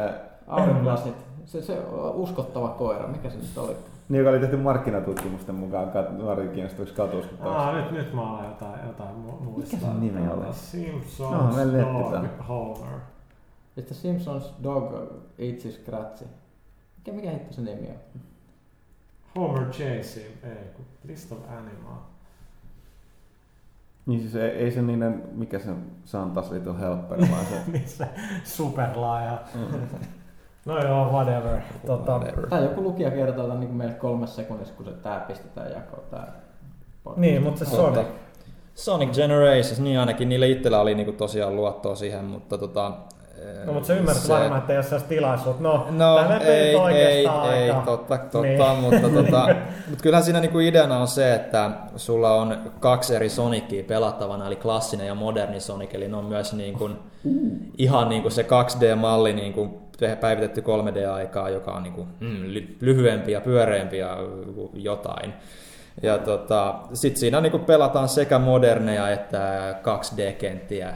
Aurinklasit. 0.47 1.15
Se, 1.45 1.63
se 1.63 1.79
uskottava 2.15 2.69
koira, 2.69 3.07
mikä 3.07 3.31
se 3.31 3.37
nyt 3.37 3.59
oli? 3.59 3.77
Niin, 4.09 4.19
joka 4.19 4.31
oli 4.31 4.41
tehty 4.41 4.57
markkinatutkimusten 4.57 5.55
mukaan, 5.55 5.89
kat- 5.89 6.11
nuori 6.13 6.49
kiinnostuiksi 6.49 6.95
katuuskottavaksi. 6.95 7.59
Aa, 7.69 7.73
nyt, 7.81 7.91
nyt 7.91 8.13
mä 8.15 8.23
alan 8.31 8.45
jotain, 8.45 8.87
jotain 8.87 9.15
mu- 9.15 9.43
muistaa. 9.43 9.79
Mikä 9.79 9.87
sen 9.93 10.01
nimi 10.01 10.29
oli? 10.33 10.53
Simpsons 10.55 11.57
No, 11.57 11.73
Dog. 12.13 12.49
Homer. 12.49 13.01
Sitten 13.75 13.97
Simpsons 13.97 14.55
Dog 14.63 14.93
Itchy 15.39 15.73
Scratchy. 15.73 16.27
Mikä, 16.99 17.13
mikä 17.13 17.31
hitto 17.31 17.53
se 17.53 17.61
nimi 17.61 17.89
on? 17.89 18.21
Homer 19.37 19.65
Chasing, 19.71 20.27
ei 20.43 20.65
kun 20.77 20.85
List 21.05 21.33
of 21.33 21.39
Animal. 21.49 21.99
Niin 24.07 24.21
siis 24.21 24.35
ei, 24.37 24.51
ei 24.51 24.71
se 24.73 24.83
niiden, 24.83 25.23
mikä 25.33 25.59
se 25.59 25.71
Santas 26.05 26.51
Little 26.51 26.79
Helper, 26.81 27.19
vaan 27.31 27.47
se... 27.47 27.63
niin 27.73 27.89
se 27.89 28.09
superlaaja. 28.45 29.39
No 30.65 30.83
joo, 30.85 31.05
whatever. 31.13 31.59
Tota, 31.87 32.13
whatever. 32.19 32.47
Tai 32.47 32.63
joku 32.63 32.83
lukija 32.83 33.11
kertoo 33.11 33.45
tämän 33.45 33.61
niin 33.61 33.75
meille 33.75 33.95
kolmessa 33.95 34.37
sekunnissa, 34.37 34.75
kun 34.75 34.87
se 34.87 34.93
tää 34.93 35.21
pistetään 35.21 35.73
jakoon. 35.73 36.03
Tää 36.11 36.33
podcast. 37.05 37.21
niin, 37.21 37.43
mutta 37.43 37.65
se. 37.65 37.71
Sonic. 37.77 38.07
Sonic 38.75 39.13
Generations, 39.15 39.81
niin 39.81 39.99
ainakin 40.01 40.29
niillä 40.29 40.47
itsellä 40.47 40.81
oli 40.81 40.95
niinku 40.95 41.13
tosiaan 41.13 41.57
luottoa 41.57 41.95
siihen, 41.95 42.25
mutta 42.25 42.59
tota... 42.59 42.93
No, 43.67 43.73
mutta 43.73 43.87
sä 43.87 43.95
ymmärrät 43.95 44.29
varmaan, 44.29 44.61
että 44.61 44.73
ole 44.73 44.83
sellaista 44.83 45.09
tilaisuutta. 45.09 45.63
No, 45.63 45.87
No 45.91 46.15
tää 46.17 46.39
nyt 46.39 46.43
ei, 46.49 46.69
ei, 46.69 46.75
oikeastaan 46.77 47.55
ei, 47.55 47.71
aika- 47.71 47.83
totta, 47.85 48.19
totta 48.19 48.41
Niin. 48.43 48.79
mutta, 48.81 49.09
tota, 49.23 49.49
mutta 49.89 50.03
kyllähän 50.03 50.25
siinä 50.25 50.41
niinku 50.41 50.59
ideana 50.59 50.99
on 50.99 51.09
se, 51.09 51.35
että 51.35 51.71
sulla 51.97 52.35
on 52.35 52.57
kaksi 52.81 53.15
eri 53.15 53.29
Sonicia 53.29 53.85
pelattavana, 53.85 54.47
eli 54.47 54.57
klassinen 54.57 55.07
ja 55.07 55.15
moderni 55.15 55.61
Sonic, 55.61 55.95
eli 55.95 56.09
ne 56.09 56.17
on 56.17 56.25
myös 56.25 56.53
niinku, 56.53 56.91
ihan 57.79 58.09
niinku 58.09 58.31
se 58.31 58.43
2D-malli 58.43 59.33
niinku 59.33 59.84
päivitetty 60.21 60.61
3D-aikaa, 60.61 61.51
joka 61.51 61.73
on 61.73 61.83
niinku, 61.83 62.07
mm, 62.21 62.43
ly- 62.47 62.77
lyhyempi 62.81 63.33
ja 63.33 63.41
pyöreämpi 63.41 63.99
ja 63.99 64.17
jotain. 64.75 65.35
Ja 66.03 66.19
tota, 66.19 66.75
sitten 66.95 67.21
siinä 67.21 67.41
niinku 67.41 67.59
pelataan 67.59 68.09
sekä 68.09 68.39
moderneja 68.39 69.11
että 69.11 69.75
2D-kenttiä 69.83 70.95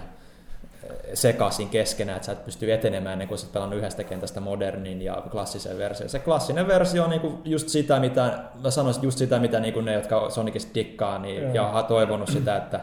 sekaisin 1.14 1.68
keskenään, 1.68 2.16
että 2.16 2.26
sä 2.26 2.32
et 2.32 2.44
pysty 2.44 2.72
etenemään 2.72 3.12
ennen 3.12 3.28
kuin 3.28 3.38
sä 3.38 3.46
pelannut 3.53 3.78
yhdestä 3.78 4.05
kentästä 4.05 4.40
modernin 4.40 5.03
ja 5.03 5.22
klassisen 5.30 5.78
version. 5.78 6.09
Se 6.09 6.18
klassinen 6.18 6.68
versio 6.68 7.05
on 7.05 7.11
niinku 7.11 7.40
just 7.44 7.68
sitä, 7.68 8.01
mitä, 8.01 8.38
mä 8.62 8.70
sanoisin 8.70 9.03
just 9.03 9.18
sitä, 9.18 9.38
mitä 9.38 9.61
niinku 9.61 9.80
ne, 9.80 9.92
jotka 9.92 10.30
Sonicista 10.30 10.74
dikkaa 10.74 11.18
niin, 11.18 11.55
ja 11.55 11.84
toivonut 11.88 12.28
sitä, 12.28 12.57
että 12.57 12.80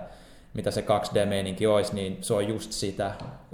mitä 0.55 0.71
se 0.71 0.81
2D-meininki 0.81 1.67
olisi, 1.67 1.95
niin 1.95 2.17
se 2.21 2.33
on 2.33 2.47
just 2.47 2.71
sitä, 2.71 3.11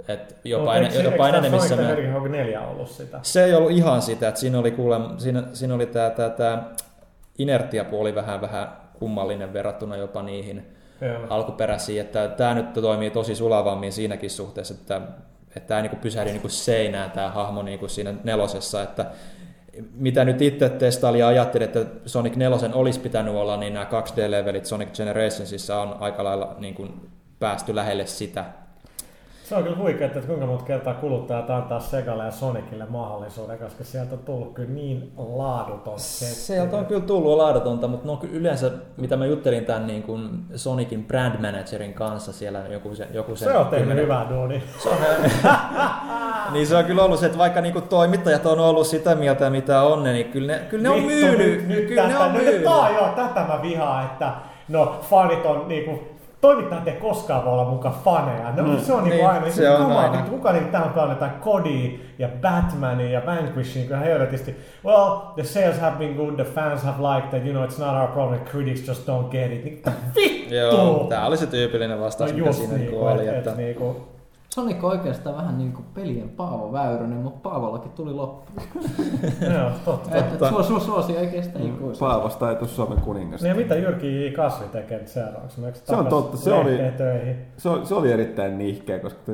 että 0.08 0.34
jopa, 0.44 0.80
Mut 0.80 0.94
en, 0.94 1.04
jopa 1.04 1.28
määrin. 1.76 1.96
Hedgehog 1.96 2.28
4 2.28 2.60
ollut 2.60 2.88
sitä? 2.88 3.18
Se 3.22 3.44
ei 3.44 3.54
ollut 3.54 3.70
ihan 3.70 4.02
sitä, 4.02 4.28
että 4.28 4.40
siinä 4.40 4.58
oli 4.58 4.70
kuule, 4.70 4.96
siinä, 5.18 5.42
siinä 5.52 5.74
oli 5.74 5.86
tämä, 5.86 6.10
tämä, 6.10 6.30
tämä 6.30 6.62
inertiapuoli 7.38 8.14
vähän, 8.14 8.40
vähän 8.40 8.68
kummallinen 8.98 9.52
verrattuna 9.52 9.96
jopa 9.96 10.22
niihin 10.22 10.66
Joo. 11.00 11.26
alkuperäisiin, 11.30 12.00
että 12.00 12.28
tämä 12.28 12.54
nyt 12.54 12.72
toimii 12.72 13.10
tosi 13.10 13.34
sulavammin 13.34 13.92
siinäkin 13.92 14.30
suhteessa, 14.30 14.74
että 14.74 15.00
että 15.56 15.68
tämä 15.68 15.78
ei 15.78 15.82
niinku 15.82 15.96
pysähdy 15.96 16.30
niinku 16.30 16.48
seinään 16.48 17.10
tämä 17.10 17.30
hahmo 17.30 17.62
niinku 17.62 17.88
siinä 17.88 18.14
nelosessa, 18.24 18.82
että 18.82 19.06
mitä 19.94 20.24
nyt 20.24 20.42
itse 20.42 20.68
testailin 20.68 21.20
ja 21.20 21.28
ajattelin, 21.28 21.64
että 21.64 21.86
Sonic 22.06 22.36
4 22.36 22.58
olisi 22.74 23.00
pitänyt 23.00 23.34
olla, 23.34 23.56
niin 23.56 23.74
nämä 23.74 23.86
2D-levelit 23.90 24.64
Sonic 24.64 24.96
Generationsissa 24.96 25.80
on 25.80 25.96
aika 26.00 26.24
lailla 26.24 26.56
niin 26.58 26.74
kuin 26.74 27.10
päästy 27.38 27.74
lähelle 27.74 28.06
sitä. 28.06 28.44
Se 29.44 29.54
on 29.56 29.62
kyllä 29.62 29.76
huikea, 29.76 30.06
että 30.06 30.20
kuinka 30.20 30.46
monta 30.46 30.64
kertaa 30.64 30.94
kuluttajat 30.94 31.50
antaa 31.50 31.80
Segalle 31.80 32.24
ja 32.24 32.30
Sonicille 32.30 32.86
mahdollisuuden, 32.88 33.58
koska 33.58 33.84
sieltä 33.84 34.14
on 34.14 34.18
tullut 34.18 34.54
kyllä 34.54 34.70
niin 34.70 35.12
laaduton 35.16 35.98
setti. 36.00 36.34
Sieltä 36.34 36.76
on 36.76 36.86
kyllä 36.86 37.00
tullut 37.00 37.36
laadutonta, 37.36 37.88
mutta 37.88 38.06
no 38.06 38.16
kyllä 38.16 38.34
yleensä, 38.34 38.70
mitä 38.96 39.16
mä 39.16 39.26
juttelin 39.26 39.64
tämän 39.64 39.86
niin 39.86 40.02
kuin 40.02 40.28
Sonicin 40.56 41.04
brand 41.04 41.40
managerin 41.40 41.94
kanssa 41.94 42.32
siellä 42.32 42.58
joku 42.68 42.94
se, 42.94 43.08
joku 43.12 43.36
Se 43.36 43.56
on 43.56 43.66
tehnyt 43.66 43.88
kymmenen- 43.88 44.04
hyvää. 44.04 44.26
Se 44.82 44.88
on, 44.88 44.96
niin 46.52 46.66
se 46.66 46.76
on 46.76 46.84
kyllä 46.84 47.02
ollut 47.02 47.20
se, 47.20 47.26
että 47.26 47.38
vaikka 47.38 47.60
niinku 47.60 47.80
toimittajat 47.80 48.46
on 48.46 48.60
ollut 48.60 48.86
sitä 48.86 49.14
mieltä, 49.14 49.50
mitä 49.50 49.82
on, 49.82 50.02
niin 50.02 50.26
kyllä 50.26 50.52
ne, 50.52 50.58
kyllä 50.58 50.82
ne 50.82 50.88
on 50.88 51.02
myynyt. 51.02 51.38
Nyt, 51.38 51.68
nyt 51.68 51.88
kyllä 51.88 52.02
ne 52.06 52.12
tätä, 52.12 52.24
on 52.24 52.32
nyt, 52.32 52.44
myynyt. 52.44 52.66
on 52.66 52.94
joo, 52.94 53.08
tätä 53.08 53.40
mä 53.48 53.62
vihaan, 53.62 54.04
että 54.04 54.32
no 54.68 55.00
fanit 55.10 55.46
on 55.46 55.68
niinku, 55.68 56.11
toimittajat 56.42 56.88
ei 56.88 56.94
koskaan 56.96 57.44
voi 57.44 57.52
olla 57.52 57.64
mukaan 57.64 57.94
faneja. 58.04 58.52
No, 58.56 58.62
Mm, 58.62 58.78
se 58.78 58.92
on 58.92 59.04
niinku 59.04 59.16
niin, 59.16 59.26
aina. 59.30 59.50
se 59.50 59.70
on 59.70 59.92
aina. 59.92 60.12
Vittu, 60.16 60.30
kuka 60.30 60.52
niinku 60.52 60.70
täällä 60.70 60.86
on 60.86 60.92
pelannut 60.92 61.16
jotain 61.20 61.40
Codia 61.40 61.90
ja 62.18 62.28
Batmania 62.42 63.10
ja 63.10 63.22
Vanquishing 63.26 63.86
kyllä 63.86 64.00
helvetisti. 64.00 64.56
Well, 64.84 65.16
the 65.34 65.44
sales 65.44 65.78
have 65.80 65.96
been 65.98 66.14
good, 66.14 66.34
the 66.34 66.44
fans 66.44 66.82
have 66.82 66.96
liked 67.02 67.38
it, 67.40 67.46
you 67.46 67.52
know, 67.54 67.64
it's 67.70 67.84
not 67.86 67.96
our 68.00 68.08
problem, 68.08 68.40
critics 68.40 68.88
just 68.88 69.08
don't 69.08 69.28
get 69.30 69.52
it. 69.52 69.64
Niin, 69.64 69.82
vittu! 70.16 70.54
Joo, 70.54 71.06
tää 71.08 71.26
oli 71.26 71.36
se 71.36 71.46
tyypillinen 71.46 72.00
vastaus, 72.00 72.32
no 72.32 72.38
mikä 72.38 72.52
siinä 72.52 72.74
niinku, 72.76 72.90
niinku 72.96 73.06
oli. 73.06 73.28
et, 73.28 73.34
Että, 73.36 73.50
et, 73.50 73.56
niinku, 73.56 74.08
Sonic 74.54 74.84
on 74.84 74.90
oikeastaan 74.90 75.36
vähän 75.36 75.58
niin 75.58 75.72
kuin 75.72 75.84
pelien 75.94 76.28
Paavo 76.28 76.72
Väyrynen, 76.72 77.18
mutta 77.18 77.48
Paavollakin 77.50 77.90
tuli 77.92 78.12
loppu. 78.12 78.52
Joo, 79.58 79.70
totta. 79.84 80.16
Että 80.16 80.34
et, 80.34 80.48
suo, 80.48 80.62
suo, 80.62 80.80
suosi 80.80 81.16
ei 81.16 81.26
kestä 81.26 81.58
ikuisesti. 81.58 81.98
Paavosta 82.04 82.50
ei 82.50 82.56
tule 82.56 82.68
Suomen 82.68 83.00
kuningasta. 83.00 83.46
Niin 83.46 83.50
ja 83.56 83.62
mitä 83.62 83.74
Jyrki 83.74 84.26
J. 84.26 84.30
Kasvi 84.32 84.64
tekee 84.72 84.98
nyt 84.98 85.08
seuraavaksi? 85.08 85.60
Meneekö 85.60 85.78
Se 85.84 85.96
on 85.96 86.06
totta, 86.06 86.36
se 86.36 86.52
oli- 86.52 86.78
Töihin? 86.96 87.36
Se 87.56 87.68
oli, 87.68 87.86
se 87.86 87.94
oli 87.94 88.12
erittäin 88.12 88.58
nihkeä, 88.58 88.98
koska 88.98 89.32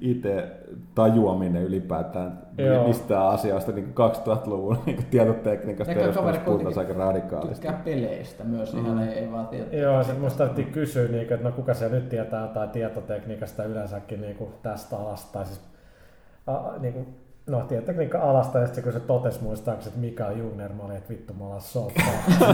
IT-tajuaminen 0.00 1.62
ylipäätään 1.62 2.38
Joo. 2.58 2.86
mistään 2.86 3.26
asioista 3.28 3.72
niin 3.72 3.94
2000-luvun 4.26 4.78
niin 4.86 5.06
tietotekniikasta 5.10 5.92
ja 5.92 6.12
kaveri 6.12 6.36
jostain 6.36 6.40
puhutaan 6.58 6.78
aika 6.78 6.92
radikaalisti. 6.98 7.54
Tykkää 7.54 7.80
peleistä 7.84 8.44
myös, 8.44 8.74
Mm. 8.74 8.84
ihan 8.86 8.98
ei, 9.02 9.08
ei 9.18 9.32
vaan 9.32 9.46
tiedä. 9.48 9.76
Joo, 9.76 10.02
sitten 10.02 10.22
musta 10.22 10.38
tarvittiin 10.38 10.72
kysyä, 10.72 11.08
niin, 11.08 11.22
että 11.22 11.36
no 11.48 11.52
kuka 11.52 11.74
se 11.74 11.88
nyt 11.88 12.08
tietää 12.08 12.42
jotain 12.42 12.70
tietotekniikasta 12.70 13.64
yleensäkin 13.64 14.20
niin 14.20 14.36
kuin 14.36 14.45
tästä 14.62 14.96
alasta, 14.96 15.32
tai 15.32 15.46
siis 15.46 15.60
a, 16.46 16.52
niin 16.78 16.92
kuin, 16.94 17.16
no 17.46 17.60
tietotekniikka 17.60 18.18
alasta, 18.20 18.58
ja 18.58 18.66
sitten 18.66 18.84
kun 18.84 18.92
se 18.92 19.00
totesi 19.00 19.42
muistaakseni, 19.42 19.88
että 19.88 20.00
Mikael 20.00 20.36
Jungner, 20.36 20.72
mä 20.72 20.82
olin, 20.82 20.96
että 20.96 21.08
vittu 21.08 21.32
mä 21.34 21.44
ollaan 21.44 21.60
sottaa. 21.60 22.04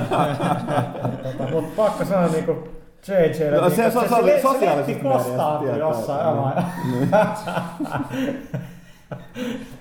tota, 1.23 1.51
Mutta 1.51 1.73
pakko 1.77 2.05
sanoa 2.05 2.27
niin 2.29 2.45
kuin 2.45 2.71
JJ, 3.09 3.51
No, 3.61 3.71
se- 3.71 3.77
se- 3.77 3.91
se 4.09 4.15
oli 4.15 4.31
se, 4.31 4.37
se 4.37 4.43
sosiaalisessa 4.43 5.59
mediassa 5.61 5.77
jossain. 5.79 6.65
Niin. 6.93 7.09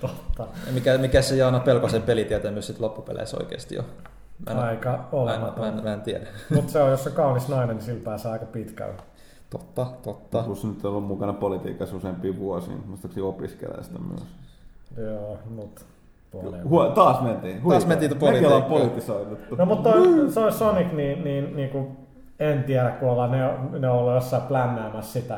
Totta. 0.02 0.48
Ja 0.66 0.72
Mikä, 0.74 0.98
mikä 0.98 1.22
se 1.22 1.36
Jaana 1.36 1.60
Pelkosen 1.60 2.02
pelitietämys 2.02 2.68
sitten 2.68 2.86
loppupeleissä 2.86 3.38
oikeasti 3.38 3.80
on? 3.80 3.86
Mä 4.46 4.52
en, 4.52 4.58
Aika 4.60 4.90
mä 4.90 4.96
en, 4.96 5.02
mä 5.02 5.08
olematon. 5.12 5.68
en, 5.68 5.84
mä 5.84 5.94
en 5.94 6.02
tiedä. 6.02 6.26
Mutta 6.56 6.72
se 6.72 6.82
on, 6.82 6.92
jos 6.92 7.04
se 7.04 7.10
kaunis 7.10 7.48
nainen, 7.48 7.76
niin 7.76 7.86
sillä 7.86 8.02
pääsee 8.04 8.32
aika 8.32 8.46
pitkälle. 8.46 8.94
Totta, 9.52 9.86
totta. 10.04 10.44
Plus 10.44 10.66
nyt 10.66 10.86
on 10.86 10.92
ollut 10.92 11.08
mukana 11.08 11.34
politiikassa 11.34 11.96
useampia 11.96 12.38
vuosia, 12.38 12.74
muistaakseni 12.88 13.26
opiskelee 13.28 13.84
sitä 13.84 14.00
myös. 14.00 14.24
Joo, 14.98 15.38
mutta 15.56 15.82
Huo, 16.70 16.90
taas 16.90 17.22
mentiin. 17.22 17.62
Taas 17.70 17.88
mentiin 17.88 18.12
Mekin 18.12 18.24
ollaan 18.24 18.64
politiikkaan. 18.64 18.82
politisoiduttu. 18.82 19.56
No 19.56 19.66
mutta 19.66 19.90
toi, 19.92 20.32
se 20.32 20.40
on 20.40 20.52
Sonic, 20.54 20.92
niin, 20.92 21.24
niin, 21.24 21.56
niin 21.56 21.70
kuin, 21.70 21.88
en 22.40 22.64
tiedä, 22.64 22.90
kun 22.90 23.10
ollaan 23.10 23.32
ne, 23.32 23.40
ne 23.80 23.90
on 23.90 23.98
ollut 24.00 24.14
jossain 24.14 24.44
plännäämässä 24.44 25.22
sitä. 25.22 25.38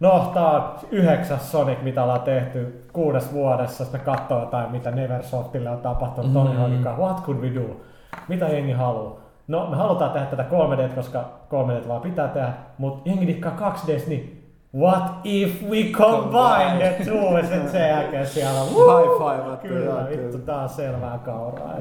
No, 0.00 0.30
tää 0.34 0.50
on 0.50 0.62
yhdeksäs 0.90 1.50
Sonic, 1.52 1.82
mitä 1.82 2.02
ollaan 2.02 2.20
tehty 2.20 2.84
kuudes 2.92 3.32
vuodessa. 3.32 3.84
Sitten 3.84 4.00
katsoo 4.00 4.40
jotain, 4.40 4.72
mitä 4.72 4.90
Neversoftille 4.90 5.70
on 5.70 5.78
tapahtunut. 5.78 6.32
Tony 6.32 6.50
Mm. 6.50 6.56
Hawkin 6.56 6.82
kanssa. 6.84 7.02
What 7.02 7.22
could 7.24 7.38
we 7.40 7.54
do? 7.54 7.76
Mitä 8.28 8.48
jengi 8.48 8.72
haluaa? 8.72 9.16
No, 9.50 9.70
me 9.70 9.76
halutaan 9.76 10.10
tehdä 10.10 10.26
tätä 10.26 10.44
3D, 10.50 10.94
koska 10.94 11.30
3D 11.48 11.88
vaan 11.88 12.00
pitää 12.00 12.28
tehdä, 12.28 12.52
mutta 12.78 13.08
jengi 13.08 13.26
dikkaa 13.26 13.74
2D, 13.74 14.08
niin 14.08 14.52
what 14.76 15.12
if 15.24 15.62
we 15.62 15.82
combine 15.92 16.78
the 16.78 17.04
two? 17.04 17.38
Ja 17.38 17.42
sitten 17.42 17.70
sen 17.70 17.88
jälkeen 17.88 18.26
siellä 18.26 18.60
on, 18.60 18.68
High 18.68 19.18
five. 19.18 19.68
Kyllä, 19.68 20.06
vittu, 20.10 20.38
tää 20.38 20.62
on 20.62 20.68
selvää 20.68 21.18
kauraa. 21.18 21.74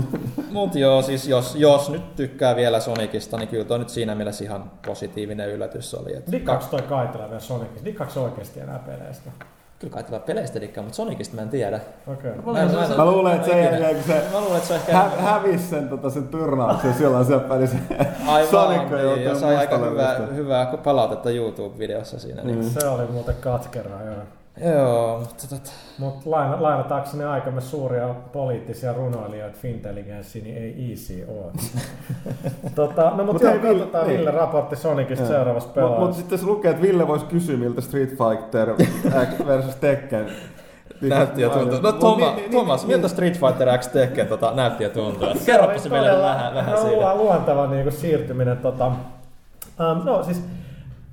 Mut 0.52 0.74
joo, 0.74 1.02
siis 1.02 1.28
jos, 1.28 1.56
jos 1.56 1.90
nyt 1.90 2.16
tykkää 2.16 2.56
vielä 2.56 2.80
Sonicista, 2.80 3.36
niin 3.36 3.48
kyllä 3.48 3.64
toi 3.64 3.78
nyt 3.78 3.88
siinä 3.88 4.14
mielessä 4.14 4.44
ihan 4.44 4.70
positiivinen 4.86 5.50
yllätys 5.50 5.94
oli. 5.94 6.16
Että 6.16 6.32
Dikkaaks 6.32 6.66
toi 6.66 6.82
Kaitila 6.82 7.28
vielä 7.28 7.40
Sonicista? 7.40 7.84
Dikkaaks 7.84 8.16
oikeesti 8.16 8.60
enää 8.60 8.78
peleistä? 8.78 9.30
Kyllä 9.82 9.94
kai 9.94 10.02
tällä 10.04 10.18
peleistä 10.20 10.60
dikkaa, 10.60 10.82
mutta 10.82 10.96
Sonicista 10.96 11.36
mä 11.36 11.42
en 11.42 11.48
tiedä. 11.48 11.80
Okei. 12.06 12.30
Mä, 12.30 12.60
en- 12.60 12.70
mä, 12.74 12.84
en- 12.84 12.96
Mä 12.96 13.04
luulen, 13.06 13.34
että 13.36 13.46
ikinä- 13.46 13.62
jälkeen, 13.62 13.94
kun 13.94 14.04
se 14.04 14.22
Mä 14.32 14.40
luulen, 14.40 14.56
että 14.56 14.68
se 14.68 14.74
ehkä... 14.74 14.92
hä- 14.92 15.10
hävisi 15.20 15.64
sen, 15.68 15.88
tota, 15.88 16.10
sen 16.10 16.28
turnauksen, 16.28 16.94
silloin 16.94 17.24
siellä 17.24 17.48
pelissä 17.48 17.76
Aivan, 18.26 18.50
Sonicko 18.50 18.96
niin, 18.96 19.24
ja 19.24 19.34
sai 19.34 19.56
aika 19.56 19.78
hyvää, 19.78 20.16
hyvää 20.34 20.66
palautetta 20.84 21.30
YouTube-videossa 21.30 22.18
siinä. 22.18 22.42
Niin. 22.42 22.58
Mm. 22.58 22.70
Se 22.70 22.88
oli 22.88 23.06
muuten 23.06 23.34
katkeraa, 23.40 24.02
joo. 24.02 24.14
Joo, 24.60 25.18
mutta 25.18 25.48
tota, 25.48 25.70
Mutta 25.98 26.30
laina, 26.30 26.62
lainatakseni 26.62 27.24
aikamme 27.24 27.60
suuria 27.60 28.08
poliittisia 28.32 28.92
runoilijoita 28.92 29.58
Fintelligenssi, 29.62 30.40
niin 30.40 30.56
ei 30.56 30.90
easy 30.90 31.24
ole. 31.28 31.52
tota, 32.74 33.02
no 33.02 33.24
mutta 33.24 33.32
Mut 33.32 33.42
joo, 33.42 33.52
Ville- 33.52 33.78
katsotaan 33.78 34.06
niin. 34.06 34.18
Ville 34.18 34.30
raportti 34.30 34.76
Sonicista 34.76 35.26
seuraavassa 35.26 35.66
Mutta 35.68 35.80
mut 35.80 35.90
pelaajassa. 35.90 36.20
sitten 36.20 36.38
se 36.38 36.46
lukee, 36.46 36.70
että 36.70 36.82
Ville 36.82 37.08
voisi 37.08 37.24
kysyä, 37.26 37.56
miltä 37.56 37.80
Street 37.80 38.10
Fighter 38.10 38.68
versus 39.46 39.74
Tekken 39.76 40.26
näytti 41.00 41.42
ja 41.42 41.50
tuntui. 41.50 41.80
No 41.82 41.90
Mut 41.90 42.00
Toma, 42.00 42.26
niin- 42.26 42.36
niin- 42.36 42.50
Thomas, 42.50 42.86
niin- 42.86 42.96
miltä 42.96 43.08
Street 43.08 43.38
Fighter 43.40 43.78
X 43.78 43.88
Tekken 43.88 44.26
tota, 44.26 44.52
näytti 44.54 44.84
ja 44.84 44.90
tuntui? 44.90 45.28
Kerropa 45.46 45.78
se 45.78 45.88
meille 45.88 46.22
vähän, 46.22 46.54
vähän 46.54 46.74
lu- 46.74 46.80
siitä. 46.88 47.14
luonteva 47.14 47.66
niin 47.66 47.82
kuin 47.82 47.92
siirtyminen. 47.92 48.56
Tota, 48.56 48.86
um, 48.86 50.04
no 50.04 50.22
siis 50.22 50.42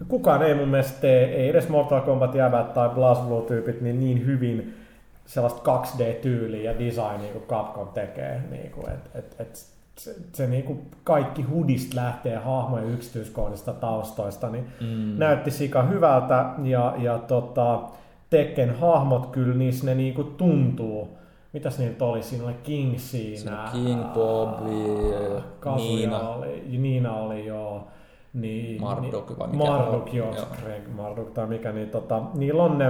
kukaan 0.08 0.42
ei 0.44 0.56
mun 0.56 0.68
mielestä 0.68 1.02
tee, 1.02 1.26
ei 1.36 1.50
edes 1.50 1.70
Mortal 1.70 2.02
Kombat 2.02 2.36
jävät 2.36 2.74
tai 2.74 2.90
BlazBlue-tyypit 2.90 3.82
niin, 3.82 4.00
niin 4.00 4.26
hyvin 4.26 4.74
sellaista 5.26 5.62
2D-tyyliä 5.82 6.72
ja 6.72 6.80
designia 6.80 7.32
kuin 7.34 7.44
Capcom 7.48 7.88
tekee. 7.88 8.42
Niin 8.52 8.72
kuin, 8.72 8.90
et, 8.90 9.10
et, 9.16 9.36
et, 9.40 9.66
se, 9.98 10.16
se 10.34 10.48
niin 10.48 10.64
kuin 10.64 10.82
kaikki 11.04 11.42
hudista 11.42 11.96
lähtee 11.96 12.36
hahmojen 12.36 12.90
yksityiskohdista 12.94 13.74
taustoista, 13.74 14.50
niin 14.50 14.66
Mm. 14.82 15.18
näytti 15.20 15.52
sika 15.52 15.84
hyvältä 15.84 16.46
ja, 16.64 16.94
ja 16.98 17.18
tota, 17.18 17.80
Tekken 18.30 18.76
hahmot 18.80 19.26
kyllä 19.28 19.56
niissä 19.56 19.86
ne 19.86 19.96
niinku 19.96 20.24
tuntuu. 20.24 21.18
Mitäs 21.54 21.80
niitä 21.80 22.06
oli? 22.06 22.24
Siinä 22.24 22.46
oli 22.46 22.54
King 22.64 22.98
siinä. 22.98 23.38
Siinä 23.38 23.70
King, 23.72 24.04
Bobby, 24.14 25.42
Kazuya 25.60 25.96
Niina. 25.96 26.20
Oli, 26.30 26.64
Niina 26.78 27.14
oli 27.14 27.46
joo. 27.46 27.88
Niin, 28.34 28.82
Marduk 28.82 29.40
vai 29.40 29.48
niin, 29.48 29.58
mikä 29.58 29.72
Marduk, 29.72 30.08
on? 30.08 30.16
joo, 30.16 30.36
Joo. 30.36 30.46
Greg 30.64 30.88
Marduk 30.96 31.32
tai 31.32 31.48
mikä, 31.48 31.72
niin 31.72 31.90
tota, 31.90 32.22
niillä 32.34 32.64
on 32.64 32.78
ne, 32.78 32.90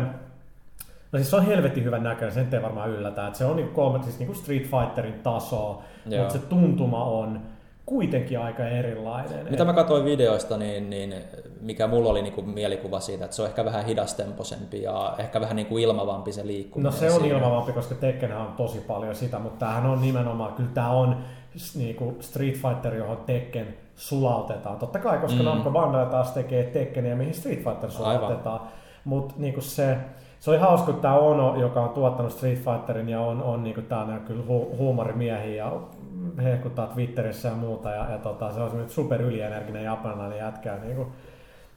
no 1.12 1.18
siis 1.20 1.30
se 1.30 1.36
on 1.36 1.46
helvetin 1.46 1.84
hyvän 1.84 2.04
näköinen, 2.04 2.32
sen 2.34 2.48
ei 2.54 2.62
varmaan 2.62 2.90
yllätä, 2.90 3.28
että 3.28 3.38
se 3.38 3.46
on 3.46 3.56
niinku 3.56 3.74
kolme, 3.74 4.04
siis 4.04 4.20
niinku 4.20 4.34
Street 4.34 4.64
Fighterin 4.64 5.20
tasoa, 5.24 5.84
Joo. 6.06 6.22
mutta 6.22 6.34
se 6.40 6.46
tuntuma 6.46 7.04
on 7.04 7.42
kuitenkin 7.86 8.40
aika 8.40 8.64
erilainen. 8.64 9.48
Mitä 9.50 9.66
mä 9.66 9.74
katsoin 9.74 10.06
videoista, 10.06 10.58
niin, 10.58 10.90
niin 10.90 11.16
mikä 11.62 11.88
mulla 11.88 12.10
oli 12.10 12.22
niinku 12.22 12.42
mielikuva 12.42 13.00
siitä, 13.00 13.26
että 13.26 13.36
se 13.36 13.42
on 13.42 13.48
ehkä 13.48 13.66
vähän 13.66 13.86
hidastemposempi 13.86 14.82
ja 14.82 15.16
ehkä 15.18 15.42
vähän 15.42 15.56
niinku 15.56 15.78
ilmavampi 15.78 16.32
se 16.32 16.48
liikkuminen. 16.48 16.92
No 16.92 16.98
se 16.98 17.12
on 17.12 17.22
siinä. 17.22 17.38
ilmavampi, 17.38 17.72
koska 17.72 17.96
Tekkenhän 17.96 18.42
on 18.42 18.54
tosi 18.58 18.80
paljon 18.80 19.16
sitä, 19.16 19.40
mutta 19.40 19.60
tämähän 19.66 19.86
on 19.86 20.02
nimenomaan, 20.02 20.54
kyllä 20.54 20.70
tämä 20.74 20.90
on 20.90 21.18
s- 21.58 21.76
niinku 21.76 22.18
Street 22.20 22.56
Fighter, 22.56 22.96
johon 22.96 23.18
Tekken 23.26 23.68
sulautetaan. 23.96 24.78
Totta 24.78 25.00
kai, 25.00 25.18
koska 25.18 25.40
Mm. 25.40 25.46
Namco 25.46 25.72
Bandai 25.72 26.06
taas 26.06 26.32
tekee 26.32 26.64
Tekkeniä, 26.64 27.16
mihin 27.16 27.34
Street 27.34 27.64
Fighter 27.64 27.92
sulautetaan. 27.92 28.60
Mutta 29.06 29.34
niinku 29.38 29.62
se, 29.62 29.98
se 30.40 30.52
oli 30.52 30.58
hauska, 30.60 30.90
että 30.92 31.02
tämä 31.02 31.16
Ono, 31.16 31.56
joka 31.56 31.82
on 31.82 31.90
tuottanut 31.90 32.32
Street 32.32 32.60
Fighterin 32.60 33.10
ja 33.10 33.22
on, 33.22 33.44
on 33.44 33.64
niinku 33.64 33.82
tää 33.82 34.02
on 34.02 34.20
kyllä 34.28 34.44
hu- 34.44 34.78
huumorimiehiä 34.78 35.56
ja 35.56 35.72
hehkuttaa 36.44 36.88
Twitterissä 36.88 37.48
ja 37.48 37.56
muuta. 37.56 37.90
Ja, 37.92 38.12
ja 38.12 38.18
tota, 38.18 38.52
se 38.54 38.60
on 38.62 38.70
semmoinen 38.70 38.94
super 38.94 39.22
ylienerginen 39.22 39.84
japanilainen 39.84 40.38
jätkä. 40.38 40.78
Niinku, 40.84 41.04
hi- 41.04 41.10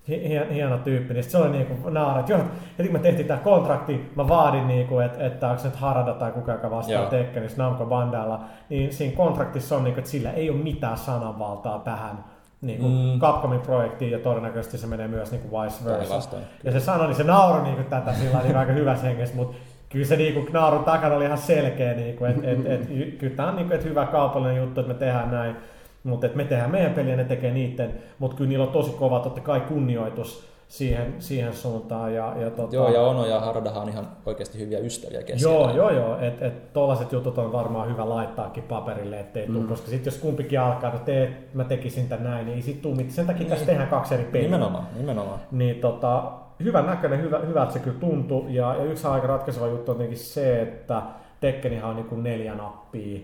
hien- 0.08 0.50
hieno 0.52 0.78
tyyppi, 0.78 1.14
niin 1.14 1.24
se 1.24 1.38
oli 1.38 1.48
niinku 1.50 1.90
naara, 1.90 2.20
että 2.20 2.32
joo, 2.32 2.40
heti 2.78 2.88
kun 2.88 2.98
me 2.98 3.02
tehtiin 3.02 3.28
tämä 3.28 3.40
kontrakti, 3.40 4.10
mä 4.16 4.28
vaadin 4.28 4.68
niinku, 4.68 4.98
että, 4.98 5.26
että 5.26 5.48
onko 5.48 5.62
se 5.62 5.68
nyt 5.68 5.76
Harada 5.76 6.14
tai 6.14 6.32
kuka, 6.32 6.52
joka 6.52 6.70
vastaa. 6.70 7.06
Tekkenistä 7.06 7.62
Namco 7.62 7.84
Bandalla, 7.86 8.40
niin 8.68 8.92
siinä 8.92 9.16
kontraktissa 9.16 9.76
on 9.76 9.84
niinku, 9.84 9.98
että 9.98 10.10
sillä 10.10 10.30
ei 10.30 10.50
ole 10.50 10.58
mitään 10.58 10.96
sananvaltaa 10.96 11.78
tähän 11.78 12.24
niinku 12.60 12.88
Mm. 12.88 12.94
mm. 12.94 13.20
Capcomin 13.20 13.60
projektiin 13.60 14.10
ja 14.10 14.18
todennäköisesti 14.18 14.78
se 14.78 14.86
menee 14.86 15.08
myös 15.08 15.30
niinku 15.30 15.48
vice 15.60 15.84
versa. 15.84 15.98
Päinvastoin. 15.98 16.42
Ja 16.64 16.72
se 16.72 16.80
sanoi, 16.80 17.06
niin 17.06 17.16
se 17.16 17.24
nauroi 17.24 17.62
niinku 17.62 17.82
tätä 17.90 18.12
sillä 18.12 18.42
niin 18.42 18.56
aika 18.56 18.72
hyvässä 18.72 19.06
hengessä, 19.06 19.36
mutta 19.36 19.56
kyllä 19.88 20.04
se 20.06 20.16
niinku 20.16 20.46
naurun 20.52 20.84
takana 20.84 21.14
oli 21.14 21.24
ihan 21.24 21.38
selkeä, 21.38 21.94
niinku, 21.94 22.24
että 22.24 22.50
et, 22.50 22.66
et, 22.66 22.88
kyllä 23.18 23.36
tämä 23.36 23.48
on 23.48 23.56
niinku, 23.56 23.74
et 23.74 23.84
hyvä 23.84 24.06
kaupallinen 24.06 24.56
juttu, 24.56 24.80
että 24.80 24.92
me 24.92 24.98
tehdään 24.98 25.30
näin, 25.30 25.56
mutta 26.04 26.28
me 26.34 26.44
tehdään 26.44 26.70
meidän 26.70 26.94
peliä 26.94 27.16
ne 27.16 27.24
tekee 27.24 27.52
niiden, 27.52 27.94
mutta 28.18 28.36
kyllä 28.36 28.48
niillä 28.48 28.64
on 28.64 28.72
tosi 28.72 28.90
kova 28.90 29.20
totta 29.20 29.40
kai 29.40 29.60
kunnioitus 29.60 30.52
siihen, 30.68 31.14
siihen 31.18 31.54
suuntaan. 31.54 32.14
Ja, 32.14 32.34
ja 32.40 32.50
tota, 32.50 32.76
Joo, 32.76 32.92
ja 32.92 33.02
Ono 33.02 33.26
ja 33.26 33.40
Haradahan 33.40 33.82
on 33.82 33.88
ihan 33.88 34.08
oikeasti 34.26 34.58
hyviä 34.58 34.78
ystäviä 34.78 35.22
keskenään. 35.22 35.56
Joo, 35.56 35.76
joo, 35.76 35.90
joo. 35.90 36.18
Että 36.20 36.46
et, 36.46 36.72
tollaset 36.72 37.12
jutut 37.12 37.38
on 37.38 37.52
varmaan 37.52 37.88
hyvä 37.88 38.08
laittaakin 38.08 38.62
paperille, 38.62 39.20
ettei 39.20 39.46
mm. 39.46 39.54
tuu, 39.54 39.64
koska 39.64 39.88
sitten 39.88 40.12
jos 40.12 40.20
kumpikin 40.20 40.60
alkaa, 40.60 40.92
että 40.94 41.04
teet, 41.04 41.54
mä 41.54 41.64
tekisin 41.64 42.08
tän 42.08 42.24
näin, 42.24 42.46
niin 42.46 42.56
ei 42.56 42.62
sit 42.62 42.82
tuu 42.82 42.94
mitään. 42.94 43.12
Sen 43.12 43.26
takia 43.26 43.46
tässä 43.46 43.56
Niin. 43.56 43.66
tehdään 43.66 43.88
kaksi 43.88 44.14
eri 44.14 44.24
peliä. 44.24 44.42
Nimenomaan, 44.42 44.86
nimenomaan. 44.96 45.40
Niin 45.50 45.80
tota, 45.80 46.32
hyvän 46.64 46.86
näköinen, 46.86 47.22
hyvä, 47.22 47.38
hyvältä 47.38 47.72
se 47.72 47.78
kyllä 47.78 47.98
tuntui. 48.00 48.54
Ja, 48.54 48.74
ja 48.74 48.84
yksi 48.84 49.06
aika 49.06 49.26
ratkaiseva 49.26 49.66
juttu 49.66 49.90
on 49.90 49.96
tietenkin 49.96 50.24
se, 50.24 50.62
että 50.62 51.02
Tekkenihan 51.40 51.90
on 51.90 51.96
niin 51.96 52.22
neljä 52.22 52.54
nappia 52.54 53.20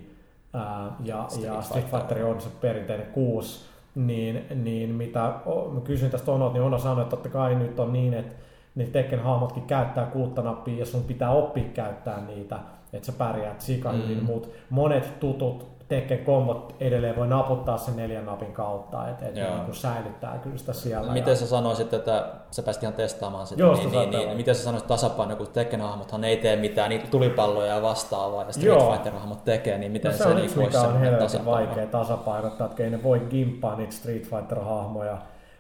ää, 0.52 0.90
ja, 1.04 1.24
Street 1.28 1.46
ja 1.54 1.62
Street 1.62 1.90
Fighter. 1.90 2.24
On 2.24 2.40
se 2.40 2.48
perinteinen 2.60 3.06
kuusi. 3.06 3.60
Niin, 3.94 4.44
niin 4.64 4.90
mitä 4.90 5.32
o- 5.46 5.80
kysyin 5.84 6.10
tästä 6.10 6.32
Onot, 6.32 6.52
niin 6.52 6.62
Ono 6.62 6.78
sanoi, 6.78 7.02
että 7.02 7.10
totta 7.16 7.28
kai 7.28 7.54
nyt 7.54 7.80
on 7.80 7.92
niin, 7.92 8.14
että 8.14 8.34
ne 8.74 8.84
Tekken 8.86 9.22
hahmotkin 9.22 9.62
käyttää 9.62 10.06
kuutta 10.06 10.42
nappia 10.42 10.78
ja 10.78 10.86
sun 10.86 11.02
pitää 11.04 11.30
oppia 11.30 11.64
käyttää 11.74 12.20
niitä, 12.26 12.58
että 12.92 13.06
sä 13.06 13.12
pärjäät 13.18 13.60
sika 13.60 13.92
Mm. 13.92 13.98
hyvin, 14.02 14.24
mutta 14.24 14.48
monet 14.70 15.20
tutut 15.20 15.66
Tekken 15.88 16.18
kombot 16.24 16.74
edelleen 16.80 17.16
voi 17.16 17.26
naputtaa 17.26 17.78
sen 17.78 17.96
neljän 17.96 18.26
napin 18.26 18.52
kautta, 18.52 19.08
että 19.08 19.26
et 19.26 19.34
niin 19.34 19.74
säilyttää 19.74 20.38
kyllä 20.42 20.58
sitä 20.58 20.72
siellä. 20.72 21.12
Miten 21.12 21.32
ja, 21.32 21.36
sä 21.36 21.46
sanoisit, 21.46 21.92
että 21.92 22.26
sä 22.50 22.62
pääsit 22.62 22.82
ihan 22.82 22.94
testaamaan 22.94 23.46
sitä, 23.46 23.62
Joo, 23.62 23.74
niin, 23.74 23.82
sitä 23.82 23.96
niin, 24.00 24.10
niin, 24.10 24.36
miten 24.36 24.54
sä 24.54 24.62
sanoisit 24.62 24.88
tasapaino, 24.88 25.36
kun 25.36 25.46
Tekken-hahmothan 25.46 26.24
ei 26.24 26.36
tee 26.36 26.56
mitään, 26.56 26.88
niitä 26.90 27.06
tulipalloja 27.10 27.74
ja 27.74 27.82
vastaavaa, 27.82 28.44
ja 28.44 28.52
Street. 28.52 28.78
Fighter-hahmot 28.78 29.44
tekee, 29.44 29.78
niin 29.78 29.92
miten 29.92 30.10
no, 30.10 30.16
se 30.16 30.22
se, 30.22 30.28
on 30.28 30.36
niin 30.36 30.56
voisi 30.56 30.76
on 30.76 30.84
sen 30.84 31.00
helvetin 31.00 31.18
tasapaino? 31.26 31.66
vaikea 31.68 31.86
tasapainottaa, 31.86 32.66
että 32.66 32.82
ei 32.82 32.90
ne 32.90 33.02
voi 33.02 33.20
gimppaa 33.30 33.76
niitä 33.76 33.92
Street 33.92 34.22
Fighter-hahmoja, 34.30 35.16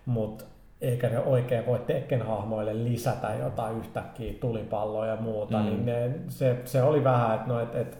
mutta 0.06 0.44
eikä 0.80 1.08
ne 1.08 1.18
oikein 1.18 1.66
voi 1.66 1.78
Tekken-hahmoille 1.78 2.84
lisätä 2.84 3.34
jotain 3.40 3.78
yhtäkkiä 3.78 4.32
tulipalloja 4.40 5.10
ja 5.10 5.20
muuta, 5.20 5.58
Mm. 5.58 5.64
niin 5.64 5.86
ne, 5.86 6.10
se, 6.28 6.56
se 6.64 6.82
oli 6.82 7.04
vähän, 7.04 7.34
että 7.34 7.48
no, 7.48 7.60
et, 7.60 7.74
et, 7.74 7.98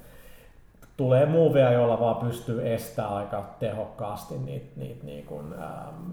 tulee 0.99 1.27
muoveja, 1.27 1.73
joilla 1.73 2.01
vaan 2.01 2.17
pystyy 2.17 2.75
estämään 2.75 3.15
aika 3.15 3.45
tehokkaasti 3.61 4.39
niitä, 4.39 4.67
niitä 4.77 5.07
niin 5.07 5.27
kuin, 5.27 5.53
ähm, 5.53 6.11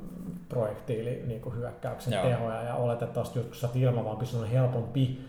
projektiili 0.49 1.23
niin 1.27 1.41
kuin 1.41 1.55
hyökkäyksen 1.55 2.13
Joo. 2.13 2.23
tehoja 2.23 2.61
ja 2.61 2.75
oletettavasti 2.75 3.39
just 3.39 3.49
kun 3.49 3.57
sä 3.57 3.69
ilman 3.75 4.05
vaan 4.05 4.17
pystynyt 4.17 4.51
helpompi 4.51 5.21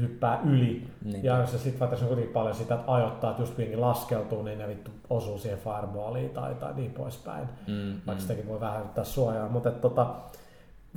hyppää 0.00 0.40
yli. 0.44 0.88
Niin. 1.04 1.24
Ja 1.24 1.38
jos 1.38 1.50
se 1.50 1.58
sitten 1.58 1.80
vaikka 1.80 1.96
se 1.96 2.02
on 2.02 2.08
kuitenkin 2.08 2.32
paljon 2.32 2.54
sitä, 2.54 2.74
että 2.74 2.92
ajoittaa, 2.92 3.30
että 3.30 3.42
just 3.42 3.54
kuitenkin 3.54 3.80
laskeutuu, 3.80 4.42
niin 4.42 4.58
ne 4.58 4.68
vittu 4.68 4.90
osuu 5.10 5.38
siihen 5.38 5.58
fireballiin 5.58 6.30
tai, 6.30 6.54
tai 6.54 6.74
niin 6.74 6.90
poispäin. 6.90 7.48
Mm, 7.66 7.92
Vaikka 8.06 8.12
mm. 8.12 8.18
sitäkin 8.18 8.48
voi 8.48 8.60
vähän 8.60 8.80
yrittää 8.80 9.04
suojaa. 9.04 9.48
Mutta 9.48 9.70
tota, 9.70 10.14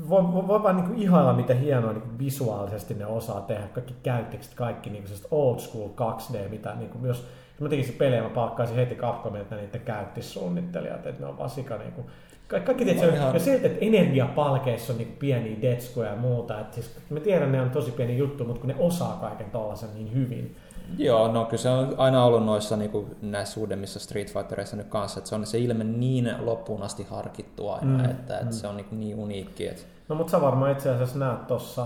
voi, 0.09 0.33
voi, 0.33 0.47
voi 0.47 0.63
vaan 0.63 0.75
niinku 0.75 0.93
ihailla, 0.95 1.33
miten 1.33 1.59
hienoa 1.59 1.93
niinku 1.93 2.09
visuaalisesti 2.19 2.93
ne 2.93 3.05
osaa 3.05 3.41
tehdä. 3.41 3.67
Kaikki 3.67 3.95
käytteekset, 4.03 4.53
kaikki 4.53 4.89
niinku 4.89 5.09
old 5.31 5.59
school 5.59 5.89
2D, 5.89 6.49
mitä 6.49 6.75
niinku 6.75 6.97
myös 6.97 7.17
jos 7.17 7.27
mä 7.59 7.69
tekisin 7.69 7.95
pelejä, 7.95 8.23
mä 8.23 8.29
palkkaisin 8.29 8.75
heti 8.75 8.95
Capcomia, 8.95 9.41
että 9.41 9.55
ne 9.55 9.61
niitä 9.61 9.79
käyttissuunnittelijat, 9.79 11.05
että 11.05 11.21
ne 11.21 11.27
on 11.27 11.37
vaan 11.37 11.49
sika 11.49 11.77
niinku, 11.77 12.05
kaikki, 12.47 12.85
tietysti, 12.85 13.07
ihan- 13.07 13.33
ja 13.33 13.39
silti, 13.39 13.65
että 13.65 13.85
energiapalkeissa 13.85 14.93
on 14.93 14.97
niinku 14.97 15.15
pieniä 15.19 15.61
detskuja 15.61 16.09
ja 16.09 16.15
muuta, 16.15 16.59
että 16.59 16.75
siis, 16.75 16.97
mä 17.09 17.19
tiedän, 17.19 17.51
ne 17.51 17.61
on 17.61 17.69
tosi 17.69 17.91
pieni 17.91 18.17
juttu, 18.17 18.45
mutta 18.45 18.61
kun 18.61 18.67
ne 18.67 18.75
osaa 18.79 19.17
kaiken 19.21 19.51
tollasen 19.51 19.89
niin 19.93 20.13
hyvin, 20.13 20.55
Joo, 20.97 21.31
no 21.31 21.45
kyllä 21.45 21.61
se 21.61 21.69
on 21.69 21.95
aina 21.97 22.23
ollut 22.23 22.45
noissa 22.45 22.77
niin 22.77 22.91
kuin 22.91 23.15
näissä 23.21 23.59
uudemmissa 23.59 23.99
Street 23.99 24.33
Fightereissa 24.33 24.75
nyt 24.75 24.87
kanssa, 24.87 25.19
että 25.19 25.29
se 25.29 25.35
on 25.35 25.45
se 25.45 25.59
ilme 25.59 25.83
niin 25.83 26.35
loppuun 26.39 26.83
asti 26.83 27.07
harkittu 27.09 27.69
aina, 27.69 27.97
mm, 27.97 28.05
että, 28.05 28.33
että 28.33 28.45
mm. 28.45 28.51
se 28.51 28.67
on 28.67 28.77
niin, 28.77 28.87
niin 28.91 29.17
uniikki. 29.17 29.67
Että... 29.67 29.81
No 30.07 30.15
mutta 30.15 30.31
sä 30.31 30.41
varmaan 30.41 30.71
itse 30.71 30.89
asiassa 30.89 31.19
näet 31.19 31.47
tuossa 31.47 31.85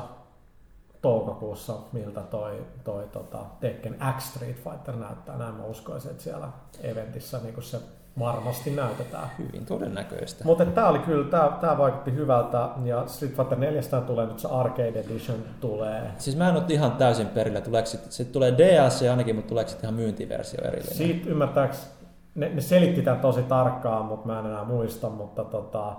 toukokuussa, 1.04 1.74
miltä 1.91 2.22
toi, 2.22 2.66
toi 2.84 3.08
tota 3.12 3.38
Tekken 3.60 3.95
X 4.18 4.24
Street 4.24 4.56
Fighter 4.56 4.95
näyttää. 4.95 5.38
Näin 5.38 5.56
mä 5.56 5.64
uskoisin, 5.64 6.12
että 6.12 6.24
siellä 6.24 6.47
eventissä 6.84 7.39
niin 7.43 7.64
se 7.64 7.78
varmasti 8.20 8.72
näytetään. 8.72 9.30
Hyvin 9.39 9.66
todennäköistä. 9.66 10.43
Mutta 10.43 10.66
tää 10.66 10.89
oli 10.89 10.99
kyllä, 10.99 11.32
tää, 11.32 11.58
tää 11.62 11.78
vaikutti 11.78 12.14
hyvältä 12.14 12.70
ja 12.84 13.08
Street 13.08 13.36
Fighter 13.36 13.60
4 13.60 13.82
tulee 14.08 14.26
nyt 14.26 14.39
se 14.39 14.47
Arcade 14.47 14.99
Edition 14.99 15.39
tulee. 15.62 16.12
Siis 16.18 16.38
mä 16.38 16.49
en 16.49 16.56
ole 16.56 16.64
ihan 16.70 16.91
täysin 16.91 17.28
perillä. 17.28 17.62
Tuleeko 17.62 17.86
sit, 17.86 18.12
sit 18.12 18.32
tulee 18.32 18.58
DLC 18.58 19.10
ainakin, 19.10 19.36
mutta 19.36 19.49
tuleeko 19.49 19.70
sitten 19.70 19.88
ihan 19.88 19.99
myyntiversio 19.99 20.60
erillinen? 20.64 20.95
Siitä 20.95 21.30
ymmärtääks, 21.30 21.88
ne, 22.36 22.49
ne 22.49 22.62
selitti 22.62 23.01
tämän 23.01 23.20
tosi 23.20 23.43
tarkkaan, 23.43 24.06
mutta 24.06 24.28
mä 24.28 24.39
en 24.39 24.45
enää 24.45 24.64
muista, 24.64 25.10
mutta 25.10 25.43
tota, 25.43 25.95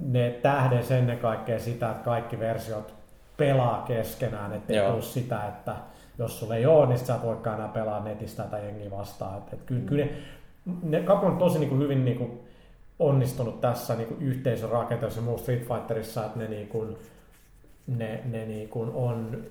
ne 0.00 0.30
tähden 0.42 0.84
ennen 0.90 1.18
kaikkea 1.18 1.58
sitä, 1.58 1.90
että 1.90 2.04
kaikki 2.04 2.38
versiot 2.38 2.97
pelaa 3.38 3.82
keskenään, 3.86 4.52
ettei 4.52 4.76
tule 4.90 5.02
sitä, 5.02 5.46
että 5.48 5.76
jos 6.18 6.40
sulla 6.40 6.56
ei 6.56 6.66
ole, 6.66 6.86
niin 6.86 6.98
sä 6.98 7.14
et 7.14 7.22
voikaan 7.22 7.56
enää 7.58 7.68
pelaa 7.68 8.04
netistä 8.04 8.42
tai 8.42 8.64
jengiä 8.64 8.90
vastaan. 8.90 9.38
Et, 9.38 9.52
et 9.52 9.60
kyllä, 9.66 9.82
kyllä 9.88 10.04
ne, 10.04 10.12
ne 10.82 11.02
Capcom 11.02 11.30
on 11.32 11.38
tosi 11.38 11.58
niin 11.58 11.68
kuin, 11.68 11.80
hyvin 11.80 12.04
niin 12.04 12.18
kuin, 12.18 12.40
onnistunut 12.98 13.60
tässä 13.60 13.94
niin 13.96 14.08
kuin, 14.08 14.22
yhteisön 14.22 14.70
rakenteessa 14.70 15.20
ja 15.20 15.24
muu 15.24 15.38
Street 15.38 15.68
Fighterissa, 15.68 16.24
että 16.24 16.38
ne, 16.38 16.48
niin 16.48 16.68
kuin, 16.68 16.96
ne, 17.86 18.20
ne 18.24 18.46
niin 18.46 18.68
kuin, 18.68 18.90
on 18.94 19.44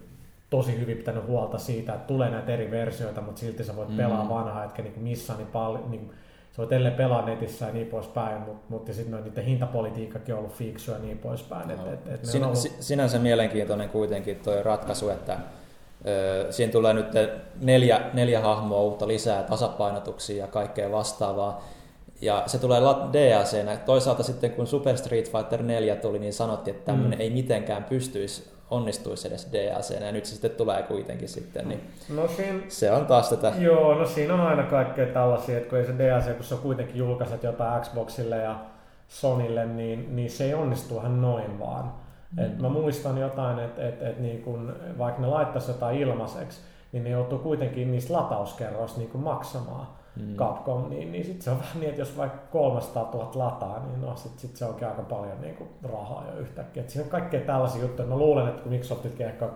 tosi 0.49 0.79
hyvin 0.79 0.97
pitänyt 0.97 1.27
huolta 1.27 1.57
siitä, 1.57 1.93
että 1.93 2.07
tulee 2.07 2.29
näitä 2.29 2.53
eri 2.53 2.71
versioita, 2.71 3.21
mutta 3.21 3.39
silti 3.39 3.63
sä 3.63 3.75
voit 3.75 3.89
Mm. 3.89 3.97
pelaa 3.97 4.29
vanhaa, 4.29 4.63
etkä 4.63 4.81
niin 4.81 4.99
missään 4.99 5.39
niin 5.39 5.51
paljon, 5.51 5.91
niin 5.91 6.11
sä 6.57 6.61
voit 6.61 6.71
edelleen 6.71 6.93
pelaa 6.95 7.25
netissä 7.25 7.65
ja 7.65 7.73
niin 7.73 7.87
poispäin, 7.87 8.41
mutta, 8.41 8.65
mutta 8.69 8.93
sitten 8.93 9.11
noin 9.11 9.23
niiden 9.23 9.43
hintapolitiikkakin 9.45 10.33
on 10.35 10.39
ollut 10.39 10.53
fiksu 10.53 10.91
ja 10.91 10.97
niin 10.99 11.17
poispäin. 11.17 11.71
Et, 11.71 11.79
et, 11.79 12.07
et 12.07 12.21
ne 12.23 12.27
Sin, 12.31 12.41
on 12.41 12.45
ollut, 12.47 12.59
si- 12.59 12.73
sinänsä 12.79 13.19
mielenkiintoinen 13.19 13.89
kuitenkin 13.89 14.39
tuo 14.43 14.63
ratkaisu, 14.63 15.09
että 15.09 15.37
ö, 16.07 16.47
siinä 16.51 16.71
tulee 16.71 16.93
nyt 16.93 17.07
neljä, 17.61 18.01
neljä 18.13 18.39
hahmoa 18.39 18.81
uutta 18.81 19.07
lisää, 19.07 19.43
tasapainotuksia 19.43 20.37
ja 20.37 20.47
kaikkea 20.47 20.91
vastaavaa. 20.91 21.65
Ja 22.21 22.43
se 22.45 22.57
tulee 22.59 22.81
DLC-nä. 23.13 23.77
Toisaalta 23.77 24.23
sitten 24.23 24.51
kun 24.51 24.67
Super 24.67 24.97
Street 24.97 25.31
Fighter 25.31 25.63
4 25.63 25.95
tuli, 25.95 26.19
niin 26.19 26.33
sanottiin, 26.33 26.75
että 26.75 26.85
tämmöinen 26.91 27.19
Mm. 27.19 27.21
ei 27.21 27.29
mitenkään 27.29 27.83
pystyisi, 27.83 28.49
onnistuisi 28.69 29.27
edes 29.27 29.47
DLC, 29.51 30.01
ja 30.01 30.11
nyt 30.11 30.25
se 30.25 30.31
sitten 30.31 30.51
tulee 30.51 30.83
kuitenkin 30.83 31.29
sitten, 31.29 31.69
niin 31.69 31.81
no 32.09 32.27
siinä, 32.27 32.59
se 32.67 32.91
on 32.91 33.05
taas 33.05 33.29
tätä 33.29 33.53
Joo, 33.59 33.93
no 33.93 34.05
siinä 34.05 34.33
on 34.33 34.39
aina 34.39 34.63
kaikkea 34.63 35.05
tällaisia, 35.05 35.57
että 35.57 35.69
kun 35.69 35.77
ei 35.77 35.85
se 35.85 35.97
DLC, 35.97 36.35
kun 36.35 36.45
sä 36.45 36.55
kuitenkin 36.55 36.97
julkaiset 36.97 37.43
jotain 37.43 37.81
Xboxille 37.81 38.37
ja 38.37 38.55
Sonille, 39.07 39.65
niin, 39.65 40.15
niin 40.15 40.31
se 40.31 40.43
ei 40.43 40.53
onnistu 40.53 40.97
ihan 40.97 41.21
noin 41.21 41.59
vaan. 41.59 41.91
Mm. 42.37 42.45
Et 42.45 42.59
mä 42.59 42.69
muistan 42.69 43.17
jotain, 43.17 43.59
että 43.59 43.87
et, 43.87 44.01
et 44.01 44.19
niin 44.19 44.41
kun, 44.41 44.75
vaikka 44.97 45.21
ne 45.21 45.27
laittaisi 45.27 45.71
jotain 45.71 45.97
ilmaiseksi, 45.97 46.61
niin 46.91 47.03
ne 47.03 47.09
joutuu 47.09 47.39
kuitenkin 47.39 47.91
niistä 47.91 48.13
latauskerroista 48.13 48.99
niin 48.99 49.09
maksamaan 49.13 49.87
mm. 50.19 50.35
Capcom, 50.35 50.89
niin, 50.89 51.11
niin 51.11 51.25
sitten 51.25 51.41
se 51.43 51.51
on 51.51 51.59
vähän 51.63 51.79
niin, 51.79 51.89
että 51.89 52.01
jos 52.01 52.17
vaikka 52.17 52.37
300 52.51 53.09
000 53.13 53.31
lataa, 53.35 53.85
niin 53.87 54.01
no 54.01 54.15
sit, 54.15 54.39
sit 54.39 54.55
se 54.55 54.65
onkin 54.65 54.87
aika 54.87 55.01
paljon 55.01 55.41
niin 55.41 55.55
kuin 55.55 55.69
rahaa 55.83 56.23
jo 56.33 56.39
yhtäkkiä. 56.39 56.83
Et 56.83 56.89
siinä 56.89 57.03
on 57.03 57.09
kaikkea 57.09 57.41
tällaisia 57.41 57.81
juttuja. 57.81 58.07
Mä 58.07 58.17
luulen, 58.17 58.47
että 58.47 58.61
kun 58.61 58.71
Microsoftitkin 58.71 59.25
ehkä 59.25 59.49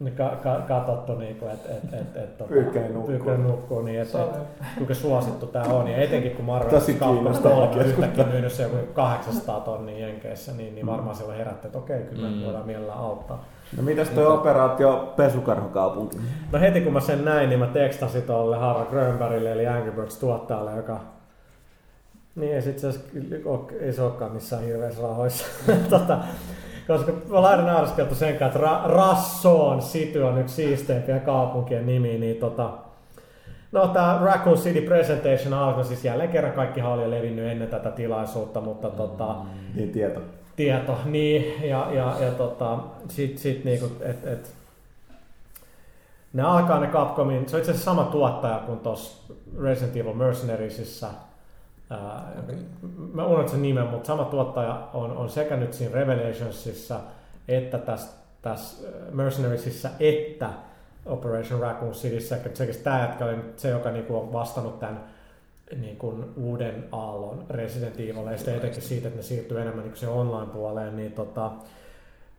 niin 0.00 0.16
ka, 0.16 0.36
ka, 0.42 0.60
katsottu, 0.68 1.14
niin 1.14 1.36
kuin, 1.36 1.50
että 1.50 1.68
et, 1.68 1.94
et, 2.00 2.16
et, 2.16 2.38
tota, 2.38 2.48
Pyykkönen 2.48 2.94
nukkuu. 2.94 3.06
Pyykkönen 3.08 3.42
nukkuu, 3.46 3.82
niin 3.82 4.00
että 4.00 4.22
et, 4.22 4.30
kuinka 4.76 4.94
suosittu 4.94 5.46
tämä 5.46 5.64
on. 5.74 5.88
Ja 5.88 5.96
etenkin 5.96 6.36
kun 6.36 6.44
Marvel 6.44 6.70
Capcom 6.80 7.14
kiinnostava 7.14 7.54
3 7.54 7.62
on 7.66 7.68
keskustelu. 7.68 7.90
yhtäkkiä 8.02 8.24
myynyt 8.26 8.52
se 8.52 8.62
joku 8.62 8.76
800 8.92 9.60
tonnia 9.60 10.06
Jenkeissä, 10.08 10.52
niin, 10.52 10.74
niin 10.74 10.86
varmaan 10.86 11.16
siellä 11.16 11.34
herätti, 11.34 11.66
että 11.66 11.78
okei, 11.78 12.02
kyllä 12.02 12.28
me 12.28 12.36
Mm. 12.36 12.44
voidaan 12.44 12.66
mielellään 12.66 12.98
auttaa. 12.98 13.44
No 13.76 13.82
mitäs 13.82 14.10
toi 14.10 14.26
operaatio 14.26 15.12
Pesukarhukaupunki? 15.16 16.16
No 16.52 16.60
heti 16.60 16.80
kun 16.80 16.92
mä 16.92 17.00
sen 17.00 17.24
näin, 17.24 17.48
niin 17.48 17.58
mä 17.58 17.66
tekstasin 17.66 18.22
tuolle 18.22 18.56
Harra 18.56 18.84
Grönbergille, 18.84 19.52
eli 19.52 19.66
Angry 19.66 19.92
Birds 19.92 20.18
tuottajalle, 20.18 20.76
joka 20.76 21.00
niin, 22.36 22.54
ei, 22.54 22.62
sit 22.62 22.78
se, 22.78 22.88
ei 23.80 23.92
se 23.92 24.02
olekaan 24.02 24.32
missään 24.32 24.62
hirveässä 24.62 25.02
rahoissa. 25.02 25.46
tota, 25.90 26.18
koska 26.86 27.12
mä 27.12 27.42
laitan 27.42 27.66
naureskeltu 27.66 28.14
sen 28.14 28.36
kanssa, 28.36 28.58
että 28.58 28.70
Ra- 28.70 28.90
Rassoon 28.90 29.78
City 29.78 30.22
on 30.22 30.38
yksi 30.38 30.54
siisteimpiä 30.54 31.18
kaupunkien 31.18 31.86
nimi, 31.86 32.18
niin 32.18 32.36
tota, 32.36 32.70
No 33.72 33.88
tämä 33.88 34.20
Raccoon 34.22 34.58
City 34.58 34.80
Presentation 34.80 35.54
alkoi 35.54 35.84
siis 35.84 36.04
jälleen 36.04 36.28
kerran 36.28 36.52
kaikki 36.52 36.82
oli 36.82 37.10
levinnyt 37.10 37.46
ennen 37.46 37.68
tätä 37.68 37.90
tilaisuutta, 37.90 38.60
mutta 38.60 38.90
tota, 38.90 39.36
Niin 39.74 39.92
tieto. 39.92 40.20
Tieto, 40.56 40.98
niin, 41.04 41.68
ja, 41.68 41.92
ja, 41.92 42.16
ja 42.20 42.30
tota, 42.30 42.78
sit, 43.08 43.38
sit 43.38 43.64
niinku, 43.64 43.90
et, 44.00 44.26
et, 44.26 44.54
ne 46.32 46.42
alkaa 46.42 46.80
ne 46.80 46.86
Capcomin, 46.86 47.48
se 47.48 47.56
on 47.56 47.60
itse 47.60 47.70
asiassa 47.70 47.90
sama 47.90 48.04
tuottaja 48.04 48.62
kuin 48.66 48.78
tuossa 48.78 49.34
Resident 49.62 49.96
Evil 49.96 50.14
Mercenariesissa, 50.14 51.10
Ää, 51.90 52.32
Okei. 52.38 52.56
Mä 53.12 53.26
unohdin 53.26 53.50
sen 53.50 53.62
nimen, 53.62 53.86
mutta 53.86 54.06
sama 54.06 54.24
tuottaja 54.24 54.88
on, 54.94 55.16
on 55.16 55.30
sekä 55.30 55.56
nyt 55.56 55.72
siinä 55.72 55.94
Revelationsissa, 55.94 57.00
että 57.48 57.78
tässä 57.78 58.16
täs 58.42 58.86
Mercenariesissa, 59.12 59.88
että 60.00 60.50
Operation 61.06 61.60
Raccoon 61.60 61.92
Cityssä. 61.92 62.38
Sekä 62.54 62.72
tämä 62.72 63.00
jätkä 63.00 63.24
oli 63.24 63.36
se, 63.56 63.68
joka 63.68 63.90
niinku 63.90 64.16
on 64.16 64.32
vastannut 64.32 64.80
tämän 64.80 65.04
niin 65.80 65.96
kuin 65.96 66.24
uuden 66.36 66.84
aallon 66.92 67.44
Resident 67.50 68.00
Evil, 68.00 68.26
ja 68.26 68.36
sitten 68.36 68.56
etenkin 68.56 68.82
siitä, 68.82 69.08
että 69.08 69.18
ne 69.18 69.22
siirtyy 69.22 69.60
enemmän 69.60 69.84
niin 69.84 69.96
siihen 69.96 70.14
online-puoleen, 70.14 70.96
niin, 70.96 71.12
tota, 71.12 71.50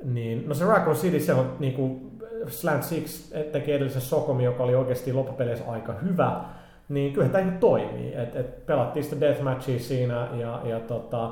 niin 0.03 0.47
no 0.47 0.53
se 0.53 0.65
Raccoon 0.65 0.95
City, 0.95 1.19
se 1.19 1.33
on 1.33 1.55
niin 1.59 1.73
kuin 1.73 2.11
Slant 2.47 2.83
Six 2.83 3.33
teki 3.51 3.71
edellisen 3.71 4.01
Sokomi, 4.01 4.43
joka 4.43 4.63
oli 4.63 4.75
oikeasti 4.75 5.13
loppupeleissä 5.13 5.71
aika 5.71 5.93
hyvä, 5.93 6.41
niin 6.89 7.13
kyllä 7.13 7.29
tämä 7.29 7.51
toimii. 7.59 8.13
Et, 8.15 8.35
et 8.35 8.65
pelattiin 8.65 9.03
sitä 9.03 9.19
deathmatchia 9.19 9.79
siinä, 9.79 10.27
ja, 10.33 10.61
ja 10.63 10.79
tota, 10.79 11.31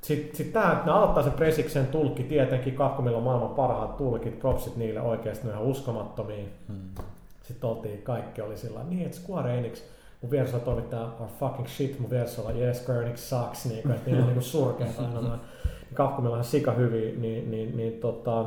sitten 0.00 0.36
sit 0.36 0.52
tämä, 0.52 0.72
että 0.72 0.86
ne 0.86 0.92
aloittaa 0.92 1.22
sen 1.22 1.32
Presiksen 1.32 1.86
tulkki, 1.86 2.22
tietenkin 2.22 2.74
Capcomilla 2.74 3.18
on 3.18 3.24
maailman 3.24 3.54
parhaat 3.54 3.96
tulkit, 3.96 4.38
propsit 4.38 4.76
niille 4.76 5.00
oikeasti, 5.00 5.46
ne 5.46 5.52
on 5.52 5.58
ihan 5.58 5.70
uskomattomia. 5.70 6.44
Hmm. 6.68 7.04
Sitten 7.42 7.70
oltiin, 7.70 8.02
kaikki 8.02 8.42
oli 8.42 8.56
sillä 8.56 8.80
niin, 8.88 9.06
että 9.06 9.18
Square 9.18 9.58
Enix, 9.58 9.82
mun 10.22 10.30
vieressä 10.30 10.56
on 10.56 10.62
toimittaja 10.62 11.02
are 11.02 11.30
fucking 11.40 11.68
shit, 11.68 11.98
mun 11.98 12.10
vieressä 12.10 12.42
on 12.42 12.60
yes, 12.60 12.88
Enix 12.88 13.18
sucks, 13.18 13.64
niin 13.64 13.82
kuin, 13.82 13.94
että 13.94 14.10
niillä 14.10 14.26
on 14.26 14.32
niin 14.32 14.42
surkeita 14.42 15.02
aina 15.02 15.20
noin. 15.28 15.40
Capcomilla 15.94 16.36
on 16.36 16.44
sika 16.44 16.72
hyviä, 16.72 17.12
niin, 17.16 17.50
niin, 17.50 17.76
niin 17.76 17.92
tota, 17.92 18.44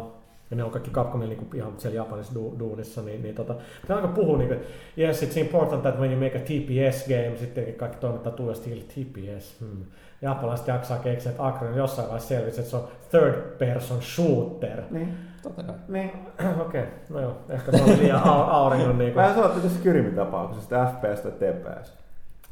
ja 0.51 0.57
ne 0.57 0.63
on 0.63 0.71
kaikki 0.71 0.91
Capcomin 0.91 1.29
niin 1.29 1.47
ihan 1.53 1.73
siellä 1.77 1.95
Japanissa 1.95 2.35
du, 2.35 2.55
duunissa, 2.59 3.01
niin, 3.01 3.23
niin 3.23 3.35
tota, 3.35 3.55
pitää 3.81 3.95
aika 3.95 4.07
puhua, 4.07 4.37
niin 4.37 4.47
kuin, 4.47 4.59
yes, 4.97 5.23
it's 5.23 5.39
important 5.39 5.81
that 5.81 5.99
when 5.99 6.11
you 6.11 6.19
make 6.19 6.37
a 6.37 6.41
TPS 6.41 7.07
game, 7.07 7.37
sitten 7.39 7.73
kaikki 7.73 7.97
toimittaa 7.97 8.31
tuulesti 8.31 8.87
TPS, 8.87 9.59
hmm. 9.59 9.85
Japanilaiset 10.21 10.67
jaksaa 10.67 10.99
keksiä, 10.99 11.31
että 11.31 11.47
Acron 11.47 11.77
jossain 11.77 12.07
vaiheessa 12.07 12.27
selvisi, 12.29 12.59
että 12.59 12.71
se 12.71 12.77
on 12.77 12.87
third 13.11 13.57
person 13.57 14.01
shooter. 14.01 14.81
Niin. 14.91 15.17
Totta 15.43 15.63
kai. 15.63 15.75
Niin. 15.87 16.11
Okei, 16.65 16.81
okay. 16.81 16.93
no 17.09 17.19
joo, 17.19 17.37
ehkä 17.49 17.71
se 17.71 17.83
on 17.83 17.99
liian 17.99 18.21
au- 18.23 18.49
auringon 18.49 18.97
niin 18.97 19.13
kuin. 19.13 19.21
Vähän 19.21 19.35
sanotte 19.35 19.59
tässä 19.59 19.79
Kyrimin 19.83 20.15
tapauksessa, 20.15 20.85
FPS 20.85 21.21
tai 21.21 21.31
TPS. 21.31 21.93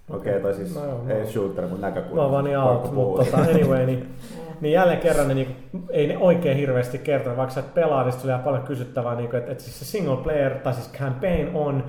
Okei, 0.10 0.38
okay, 0.38 0.42
tai 0.42 0.54
siis 0.54 0.76
No 0.76 0.86
joo, 0.86 1.06
ei 1.10 1.20
no. 1.20 1.30
shooter, 1.30 1.68
mutta 1.68 1.88
näkökulma. 1.88 2.16
Mä 2.16 2.22
oon 2.22 2.32
vaan 2.32 2.46
niin 2.46 2.58
out, 2.58 2.94
mutta 2.94 3.26
tota, 3.26 3.38
anyway, 3.38 3.86
niin, 3.86 4.16
niin 4.62 4.72
jälleen 4.72 5.00
kerran 5.00 5.28
ne, 5.28 5.34
niin, 5.34 5.70
ei 5.90 6.08
ne 6.08 6.18
oikein 6.18 6.58
hirveästi 6.58 6.98
kertonut, 6.98 7.38
vaikka 7.38 7.54
sä 7.54 7.60
et 7.60 7.74
pelaa, 7.74 8.04
niin 8.04 8.22
tulee 8.22 8.40
paljon 8.40 8.64
kysyttävää, 8.64 9.16
niin 9.16 9.36
että, 9.36 9.52
että 9.52 9.64
siis 9.64 9.80
se 9.80 9.86
single 9.86 10.18
player, 10.18 10.60
tai 10.60 10.74
siis 10.74 10.92
campaign 10.92 11.56
on, 11.56 11.84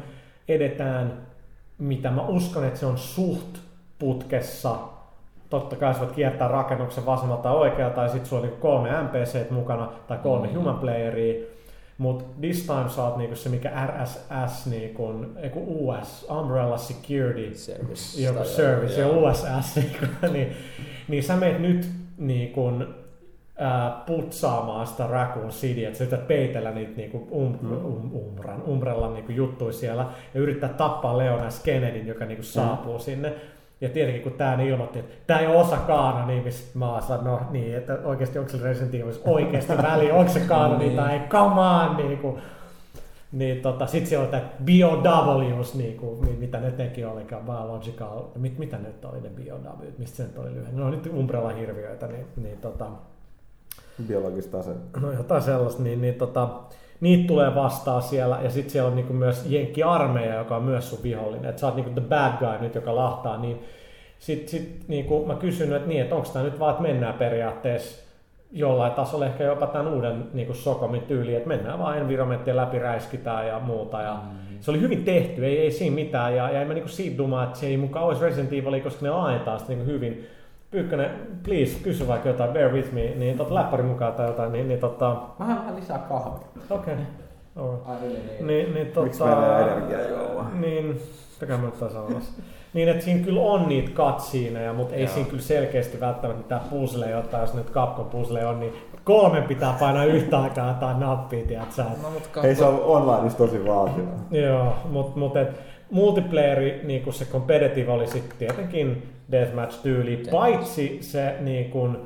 edetään, 0.48 1.12
mitä 1.78 2.10
mä 2.10 2.22
uskon, 2.22 2.64
että 2.64 2.80
se 2.80 2.86
on 2.86 2.98
suht 2.98 3.58
putkessa, 3.98 4.76
totta 5.52 5.76
kai 5.76 5.94
sä 5.94 6.00
voit 6.00 6.12
kiertää 6.12 6.48
rakennuksen 6.48 7.06
vasemmalta 7.06 7.50
oikealta, 7.50 7.94
tai 7.94 8.08
sitten 8.08 8.26
sulla 8.28 8.42
on 8.42 8.48
niin 8.48 8.60
kolme 8.60 8.88
NPC 9.02 9.50
mukana, 9.50 9.92
tai 10.08 10.18
kolme 10.18 10.46
Mhm. 10.46 10.56
human 10.56 10.78
playeria, 10.78 11.44
mutta 11.98 12.24
this 12.40 12.66
time 12.66 12.88
sä 12.88 13.04
oot 13.04 13.16
niinku 13.16 13.36
se, 13.36 13.48
mikä 13.48 13.70
RSS, 13.86 14.66
niinku, 14.66 15.14
eiku 15.42 15.88
US, 15.88 16.26
Umbrella 16.40 16.78
Security, 16.78 17.54
Service. 17.54 18.22
joku 18.22 18.44
service 18.44 19.00
ja. 19.00 19.08
USS, 19.08 19.76
niin, 20.32 20.52
niin 21.08 21.22
sä 21.22 21.36
meet 21.36 21.58
nyt 21.60 21.88
niin 22.18 22.52
kun, 22.52 22.94
ää, 23.58 24.02
putsaamaan 24.06 24.86
sitä 24.86 25.06
Raccoon 25.06 25.48
City, 25.48 25.84
että 25.84 25.98
sä 25.98 26.04
yrität 26.04 26.26
peitellä 26.28 26.70
niitä 26.70 26.92
niinku 26.96 27.28
um, 27.30 27.58
um, 27.84 28.10
umran, 28.14 28.62
umbrellan 28.62 29.14
niinku 29.14 29.32
juttuja 29.32 29.72
siellä 29.72 30.06
ja 30.34 30.40
yrittää 30.40 30.68
tappaa 30.68 31.18
Leon 31.18 31.52
S. 31.52 31.60
Kennedyn, 31.62 32.06
joka 32.06 32.24
niinku 32.24 32.42
saapuu 32.42 32.98
sinne. 32.98 33.32
Ja 33.82 33.88
tietenkin 33.88 34.22
kun 34.22 34.32
tää 34.32 34.56
niin 34.56 34.68
ilmoitti, 34.68 34.98
että 34.98 35.14
tää 35.26 35.38
ei 35.38 35.46
ole 35.46 35.56
osa 35.56 35.76
kaanonia, 35.76 36.42
missä 36.42 36.78
mä 36.78 37.00
sanoin, 37.00 37.24
no 37.24 37.40
niin, 37.50 37.76
että 37.76 37.98
oikeasti 38.04 38.38
onko 38.38 38.50
se 38.50 38.58
Resident 38.62 38.94
Evil 38.94 39.12
oikeasti 39.24 39.72
väliä, 39.82 40.14
onko 40.14 40.32
se 40.32 40.40
kaanoni 40.40 40.84
Niin. 40.84 40.96
tai 40.96 41.12
ei, 41.12 41.20
come 41.28 41.60
on, 41.60 41.96
niinku. 41.96 42.38
Niin 43.32 43.60
tota, 43.62 43.86
sit 43.86 44.06
siellä 44.06 44.24
on 44.24 44.30
tää 44.30 44.50
BOWs, 44.64 45.74
niinku, 45.74 46.18
mi- 46.20 46.36
mitä 46.38 46.60
ne 46.60 46.70
teki 46.70 47.04
olikaan, 47.04 47.42
biological, 47.44 48.22
mit, 48.36 48.58
mitä 48.58 48.78
nyt 48.78 49.04
oli 49.04 49.20
ne 49.20 49.28
BOW, 49.28 49.86
mistä 49.98 50.16
se 50.16 50.22
nyt 50.22 50.38
oli 50.38 50.54
lyhyen? 50.54 50.76
No 50.76 50.90
nyt 50.90 51.06
Umbrella-hirviöitä, 51.06 52.06
niin, 52.06 52.26
niin 52.36 52.58
tota, 52.58 52.86
Biologista 54.08 54.58
asetta. 54.58 55.00
no 55.00 55.12
jotain 55.12 55.42
sellaista, 55.42 55.82
niin, 55.82 56.00
niin 56.00 56.14
tota, 56.14 56.48
niitä 57.02 57.26
tulee 57.26 57.54
vastaan 57.54 58.02
siellä, 58.02 58.38
ja 58.42 58.50
sitten 58.50 58.70
siellä 58.70 58.88
on 58.88 58.96
niinku 58.96 59.12
myös 59.12 59.46
Jenkki-armeija, 59.46 60.34
joka 60.34 60.56
on 60.56 60.62
myös 60.62 60.90
sun 60.90 61.02
vihollinen, 61.02 61.50
että 61.50 61.60
sä 61.60 61.66
oot 61.66 61.76
niinku 61.76 61.90
the 61.90 62.08
bad 62.08 62.32
guy 62.38 62.58
nyt, 62.60 62.74
joka 62.74 62.96
lahtaa, 62.96 63.38
niin 63.38 63.64
sitten 64.18 64.48
sit, 64.48 64.88
niinku 64.88 65.26
mä 65.26 65.34
kysyn, 65.34 65.72
että 65.72 65.88
niin, 65.88 66.00
että 66.00 66.14
onko 66.14 66.28
tämä 66.32 66.44
nyt 66.44 66.58
vaan, 66.58 66.70
että 66.70 66.82
mennään 66.82 67.14
periaatteessa 67.14 68.02
jollain 68.52 68.92
tasolla 68.92 69.26
ehkä 69.26 69.44
jopa 69.44 69.66
tämän 69.66 69.92
uuden 69.92 70.24
niin 70.32 70.54
Sokomin 70.54 71.02
tyyliin, 71.02 71.36
että 71.36 71.48
mennään 71.48 71.78
vaan 71.78 71.98
environmenttia 71.98 72.56
läpi, 72.56 72.78
räiskitään 72.78 73.46
ja 73.46 73.60
muuta. 73.60 74.02
Ja 74.02 74.14
Mm. 74.14 74.42
Se 74.60 74.70
oli 74.70 74.80
hyvin 74.80 75.04
tehty, 75.04 75.46
ei, 75.46 75.58
ei 75.58 75.70
siinä 75.70 75.94
mitään. 75.94 76.36
Ja, 76.36 76.50
ja 76.50 76.60
en 76.60 76.68
mä 76.68 76.74
niin 76.74 76.88
siitä 76.88 77.18
dumaa, 77.18 77.44
että 77.44 77.58
se 77.58 77.66
ei 77.66 77.76
mukaan 77.76 78.06
olisi 78.06 78.22
Resident 78.22 78.52
Evil, 78.52 78.80
koska 78.80 79.04
ne 79.04 79.10
laajentaa 79.10 79.58
sitä 79.58 79.72
niin 79.72 79.86
hyvin. 79.86 80.26
Pyykkönen, 80.72 81.10
please, 81.44 81.78
kysy 81.82 82.08
vaikka 82.08 82.28
jotain, 82.28 82.50
bear 82.50 82.72
with 82.72 82.92
me, 82.92 83.00
niin 83.16 83.36
tota, 83.38 83.54
läppäri 83.54 83.82
mukaan 83.82 84.12
tai 84.12 84.26
jotain, 84.26 84.52
niin, 84.52 84.68
niin 84.68 84.80
tota, 84.80 85.16
Vähän, 85.38 85.58
vähän 85.58 85.76
lisää 85.76 85.98
kahvia. 85.98 86.46
okei. 86.70 86.94
Okay. 87.56 87.76
Ai 87.86 87.96
really 88.02 88.18
need. 88.26 88.42
Niin, 88.46 88.74
niin, 88.74 88.86
tota, 88.86 89.04
Miksi 89.04 89.24
meillä 89.24 89.58
ei 89.58 89.64
energiajuomaa? 89.68 90.50
Niin, 90.54 91.00
mikä 91.40 91.56
mä 91.56 91.66
nyt 91.66 91.76
sanomassa. 91.76 92.42
niin, 92.74 92.88
että 92.88 93.04
siinä 93.04 93.24
kyllä 93.24 93.40
on 93.40 93.68
niitä 93.68 93.90
cutsceneja, 93.90 94.72
mutta 94.72 94.94
ei 94.94 95.02
Joo. 95.02 95.12
siinä 95.12 95.28
kyllä 95.28 95.42
selkeästi 95.42 96.00
välttämättä 96.00 96.42
mitään 96.42 96.60
puzzleja 96.70 97.18
ottaa, 97.18 97.40
jos 97.40 97.54
nyt 97.54 97.70
Capcom 97.70 98.06
puzzle 98.06 98.46
on, 98.46 98.60
niin 98.60 98.72
kolmen 99.04 99.42
pitää 99.42 99.76
painaa 99.80 100.04
yhtä 100.04 100.40
aikaa 100.40 100.68
jotain 100.68 101.00
nappia, 101.00 101.46
tiedät 101.46 101.72
sä. 101.72 101.84
No, 102.02 102.10
mutta 102.10 102.42
Ei 102.42 102.54
se 102.54 102.64
on 102.64 102.82
onlineissa 102.82 103.38
tosi 103.38 103.66
vaativaa. 103.66 104.14
Joo, 104.30 104.74
mutta 104.90 105.18
mut, 105.18 105.36
et 105.36 105.60
multiplayeri, 105.90 106.80
niin 106.84 107.02
kuin 107.02 107.14
se 107.14 107.24
competitive 107.24 107.92
oli 107.92 108.06
sitten 108.06 108.38
tietenkin 108.38 109.12
deathmatch-tyyli, 109.32 110.10
Deathmatch. 110.10 110.30
paitsi 110.30 110.98
se 111.00 111.36
niin 111.40 111.70
kuin, 111.70 111.96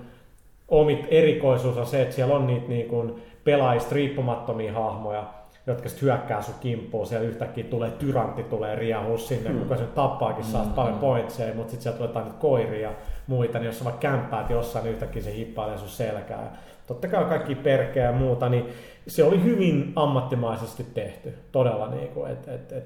omit 0.69 1.07
erikoisuus 1.11 1.77
on 1.77 1.87
se, 1.87 2.03
että 2.03 2.15
siellä 2.15 2.35
on 2.35 2.47
niitä 2.47 2.69
niin 2.69 2.89
kuin, 2.89 3.23
pelaajista 3.45 3.95
riippumattomia 3.95 4.73
hahmoja, 4.73 5.25
jotka 5.67 5.89
sitten 5.89 6.07
hyökkää 6.07 6.43
sun 6.43 6.55
kimppuun, 6.61 7.07
siellä 7.07 7.29
yhtäkkiä 7.29 7.65
tulee 7.65 7.91
tyrantti, 7.91 8.43
tulee 8.43 8.77
riahua 8.77 9.19
sinne, 9.19 9.51
mm. 9.51 9.59
kuka 9.59 9.77
sen 9.77 9.89
tappaakin, 9.95 10.45
saa 10.45 10.65
mm. 10.65 10.73
paljon 10.73 10.99
pointseja, 10.99 11.55
mutta 11.55 11.71
sitten 11.71 11.83
sieltä 11.83 11.99
tulee 11.99 12.09
jotain 12.09 12.39
koiria 12.39 12.91
ja 12.91 12.95
muita, 13.27 13.59
niin 13.59 13.67
jos 13.67 13.79
sä 13.79 13.85
vaikka 13.85 14.01
kämppäät 14.01 14.51
jossain, 14.51 14.85
niin 14.85 14.93
yhtäkkiä 14.93 15.23
se 15.23 15.35
hippailee 15.35 15.79
sun 15.79 15.89
selkää. 15.89 16.43
Ja 16.43 16.49
totta 16.87 17.09
kai 17.09 17.25
kaikki 17.25 17.55
perkeä 17.55 18.05
ja 18.05 18.13
muuta, 18.13 18.49
niin 18.49 18.69
se 19.07 19.25
oli 19.25 19.43
hyvin 19.43 19.93
ammattimaisesti 19.97 20.87
tehty, 20.95 21.35
todella 21.53 21.89
niin 21.89 22.09
kuin, 22.09 22.31
et, 22.31 22.49
et, 22.49 22.73
et, 22.73 22.85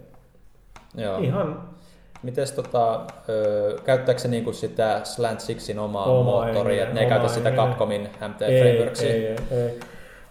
joo. 0.94 1.18
ihan 1.18 1.68
Mites 2.22 2.52
tota, 2.52 3.00
käyttääkö 3.84 4.20
se 4.20 4.28
niinku 4.28 4.52
sitä 4.52 5.00
Slant 5.04 5.40
Sixin 5.40 5.78
omaa 5.78 6.04
Oma, 6.04 6.30
moottoria, 6.30 6.82
että 6.82 6.94
ne 6.94 7.00
ei 7.00 7.08
käytä 7.08 7.28
sitä 7.28 7.48
ei. 7.48 7.56
Capcomin 7.56 8.02
MT 8.02 8.38
Frameworksia? 8.38 9.08
ei, 9.08 9.26
ei, 9.26 9.36
ei. 9.50 9.80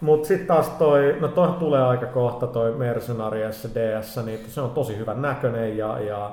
Mutta 0.00 0.28
sitten 0.28 0.46
taas 0.46 0.68
toi, 0.68 1.16
no 1.20 1.28
toi 1.28 1.48
tulee 1.48 1.82
aika 1.82 2.06
kohta 2.06 2.46
toi 2.46 2.72
Mercenary 2.72 3.40
DS, 3.40 4.24
niin 4.24 4.44
se 4.48 4.60
on 4.60 4.70
tosi 4.70 4.96
hyvän 4.96 5.22
näköinen 5.22 5.76
ja, 5.76 6.00
ja 6.00 6.30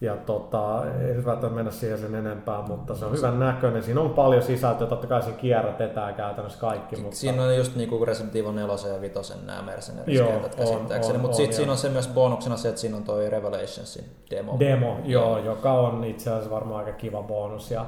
ja 0.00 0.16
tota, 0.16 0.84
ei 1.00 1.14
nyt 1.14 1.26
välttämättä 1.26 1.56
mennä 1.56 1.70
siihen 1.70 1.98
sen 1.98 2.14
enempää, 2.14 2.62
mutta 2.62 2.94
se 2.94 3.04
on 3.04 3.12
hyvän 3.12 3.40
näköinen. 3.40 3.82
Siinä 3.82 4.00
on 4.00 4.10
paljon 4.10 4.42
sisältöä, 4.42 4.86
totta 4.86 5.06
kai 5.06 5.22
siinä 5.22 5.38
kierrätetään 5.38 6.14
käytännössä 6.14 6.58
kaikki. 6.58 6.96
Mutta... 6.96 7.16
Siinä 7.16 7.42
on 7.42 7.56
just 7.56 7.76
niinku 7.76 8.04
Resident 8.04 8.36
Evil 8.36 8.52
4 8.52 8.74
ja 8.94 9.00
5 9.00 9.46
nämä 9.46 9.62
on, 10.40 10.50
käsittääkseni, 10.56 11.18
mutta 11.18 11.36
sitten 11.36 11.56
siinä 11.56 11.72
on 11.72 11.78
se 11.78 11.88
myös 11.88 12.08
bonuksena 12.08 12.56
se, 12.56 12.68
että 12.68 12.80
siinä 12.80 12.96
on 12.96 13.04
toi 13.04 13.30
Revelationsin 13.30 14.04
demo. 14.30 14.56
Demo, 14.58 14.96
joo, 15.04 15.38
joka 15.38 15.72
on 15.72 16.04
itse 16.04 16.30
asiassa 16.30 16.50
varmaan 16.50 16.84
aika 16.84 16.98
kiva 16.98 17.22
bonus. 17.22 17.70
Ja 17.70 17.86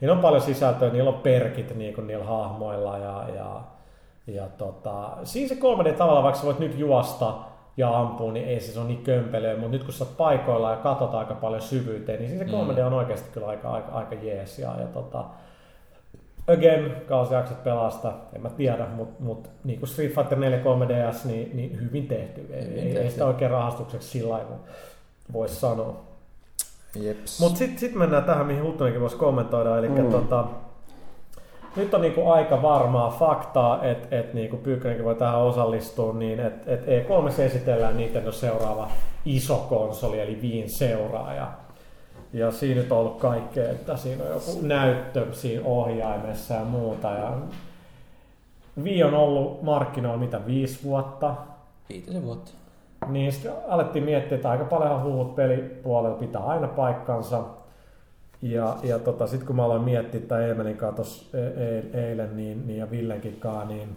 niillä 0.00 0.14
on 0.14 0.22
paljon 0.22 0.42
sisältöä, 0.42 0.90
niillä 0.90 1.10
on 1.10 1.20
perkit 1.20 1.76
niin 1.76 1.94
kuin 1.94 2.06
niillä 2.06 2.24
hahmoilla 2.24 2.98
ja, 2.98 3.24
ja, 3.34 3.60
ja 4.26 4.48
tota, 4.58 5.10
siinä 5.24 5.48
se 5.48 5.54
3D 5.54 5.92
tavalla, 5.92 6.22
vaikka 6.22 6.40
sä 6.40 6.46
voit 6.46 6.58
nyt 6.58 6.78
juosta 6.78 7.49
ja 7.76 7.98
ampua, 7.98 8.32
niin 8.32 8.48
ei 8.48 8.60
se, 8.60 8.80
on 8.80 8.88
niin 8.88 9.02
kömpelöä, 9.02 9.56
mutta 9.56 9.68
nyt 9.72 9.84
kun 9.84 9.92
sä 9.94 10.04
oot 10.04 10.16
paikoilla 10.16 10.70
ja 10.70 10.76
katot 10.76 11.14
aika 11.14 11.34
paljon 11.34 11.62
syvyyteen, 11.62 12.18
niin 12.18 12.30
siinä 12.30 12.44
se 12.44 12.50
3D 12.80 12.80
on 12.86 12.92
oikeasti 12.92 13.28
kyllä 13.32 13.46
aika, 13.46 13.70
aika, 13.70 13.92
aika 13.92 14.14
jees. 14.14 14.58
Ja, 14.58 14.74
ja 14.80 14.86
tota, 14.86 15.24
again, 16.52 16.92
kausi 17.08 17.34
jaksat 17.34 17.64
pelaa 17.64 17.90
sitä, 17.90 18.12
en 18.34 18.42
mä 18.42 18.48
tiedä, 18.50 18.86
mutta 18.86 19.22
mut, 19.24 19.50
niin 19.64 19.78
kuin 19.78 19.88
Street 19.88 20.14
Fighter 20.14 20.38
4 20.38 20.58
3DS, 20.58 21.26
niin, 21.28 21.56
niin 21.56 21.80
hyvin 21.80 22.06
tehty. 22.08 22.46
Ei, 22.52 22.64
Hyvin 22.64 22.78
ei, 22.78 22.88
ei 22.88 22.94
tehty. 22.94 23.10
sitä 23.10 23.26
oikein 23.26 23.50
rahastukseksi 23.50 24.08
sillä 24.08 24.32
lailla 24.34 24.56
voisi 25.32 25.54
sanoa. 25.56 26.00
Mutta 27.40 27.58
sitten 27.58 27.78
sit 27.78 27.94
mennään 27.94 28.24
tähän, 28.24 28.46
mihin 28.46 28.62
Huttunenkin 28.64 29.00
voisi 29.00 29.16
kommentoida. 29.16 29.78
Eli 29.78 29.88
Mm. 29.88 30.00
mm. 30.00 30.10
tota, 30.10 30.44
nyt 31.76 31.94
on 31.94 32.00
niinku 32.00 32.30
aika 32.30 32.62
varmaa 32.62 33.10
faktaa, 33.10 33.84
että 33.84 34.16
et 34.18 34.34
niinku 34.34 34.56
Pyykkönenkin 34.56 35.04
voi 35.04 35.14
tähän 35.14 35.40
osallistua, 35.40 36.12
niin 36.12 36.40
että 36.40 36.72
et 36.74 36.86
E3 36.86 37.40
esitellään 37.40 37.96
Nintendo 37.96 38.32
seuraava 38.32 38.88
iso 39.24 39.66
konsoli, 39.68 40.20
eli 40.20 40.38
Viin 40.42 40.70
seuraaja. 40.70 41.48
Ja 42.32 42.50
siinä 42.50 42.80
nyt 42.80 42.92
on 42.92 42.98
ollut 42.98 43.18
kaikkea, 43.20 43.70
että 43.70 43.96
siinä 43.96 44.24
on 44.24 44.30
joku 44.30 44.58
näyttö 44.62 45.26
siinä 45.32 45.62
ohjaimessa 45.64 46.54
ja 46.54 46.64
muuta. 46.64 47.10
Ja 47.10 47.32
Wii 48.82 49.02
on 49.02 49.14
ollut 49.14 49.62
markkinoilla 49.62 50.18
mitä 50.18 50.46
viisi 50.46 50.84
vuotta, 50.84 51.34
Viitisen 51.88 52.24
vuotta. 52.24 52.50
niin 53.06 53.32
sitten 53.32 53.52
alettiin 53.68 54.04
miettiä, 54.04 54.36
että 54.36 54.50
aika 54.50 54.64
paljon 54.64 55.02
huhut 55.02 55.34
pelipuolella 55.34 56.16
pitää 56.16 56.42
aina 56.42 56.68
paikkansa. 56.68 57.44
Ja, 58.42 58.76
ja 58.82 58.98
tota, 58.98 59.26
sitten 59.26 59.46
kun 59.46 59.56
mä 59.56 59.64
aloin 59.64 59.82
miettiä 59.82 60.20
tätä 60.20 60.46
Emelin 60.46 60.76
kanssa 60.76 61.38
e- 61.38 61.78
e- 61.78 62.08
eilen 62.08 62.36
niin, 62.36 62.66
niin, 62.66 62.78
ja 62.78 62.90
Villenkin 62.90 63.36
kanssa, 63.40 63.64
niin 63.64 63.88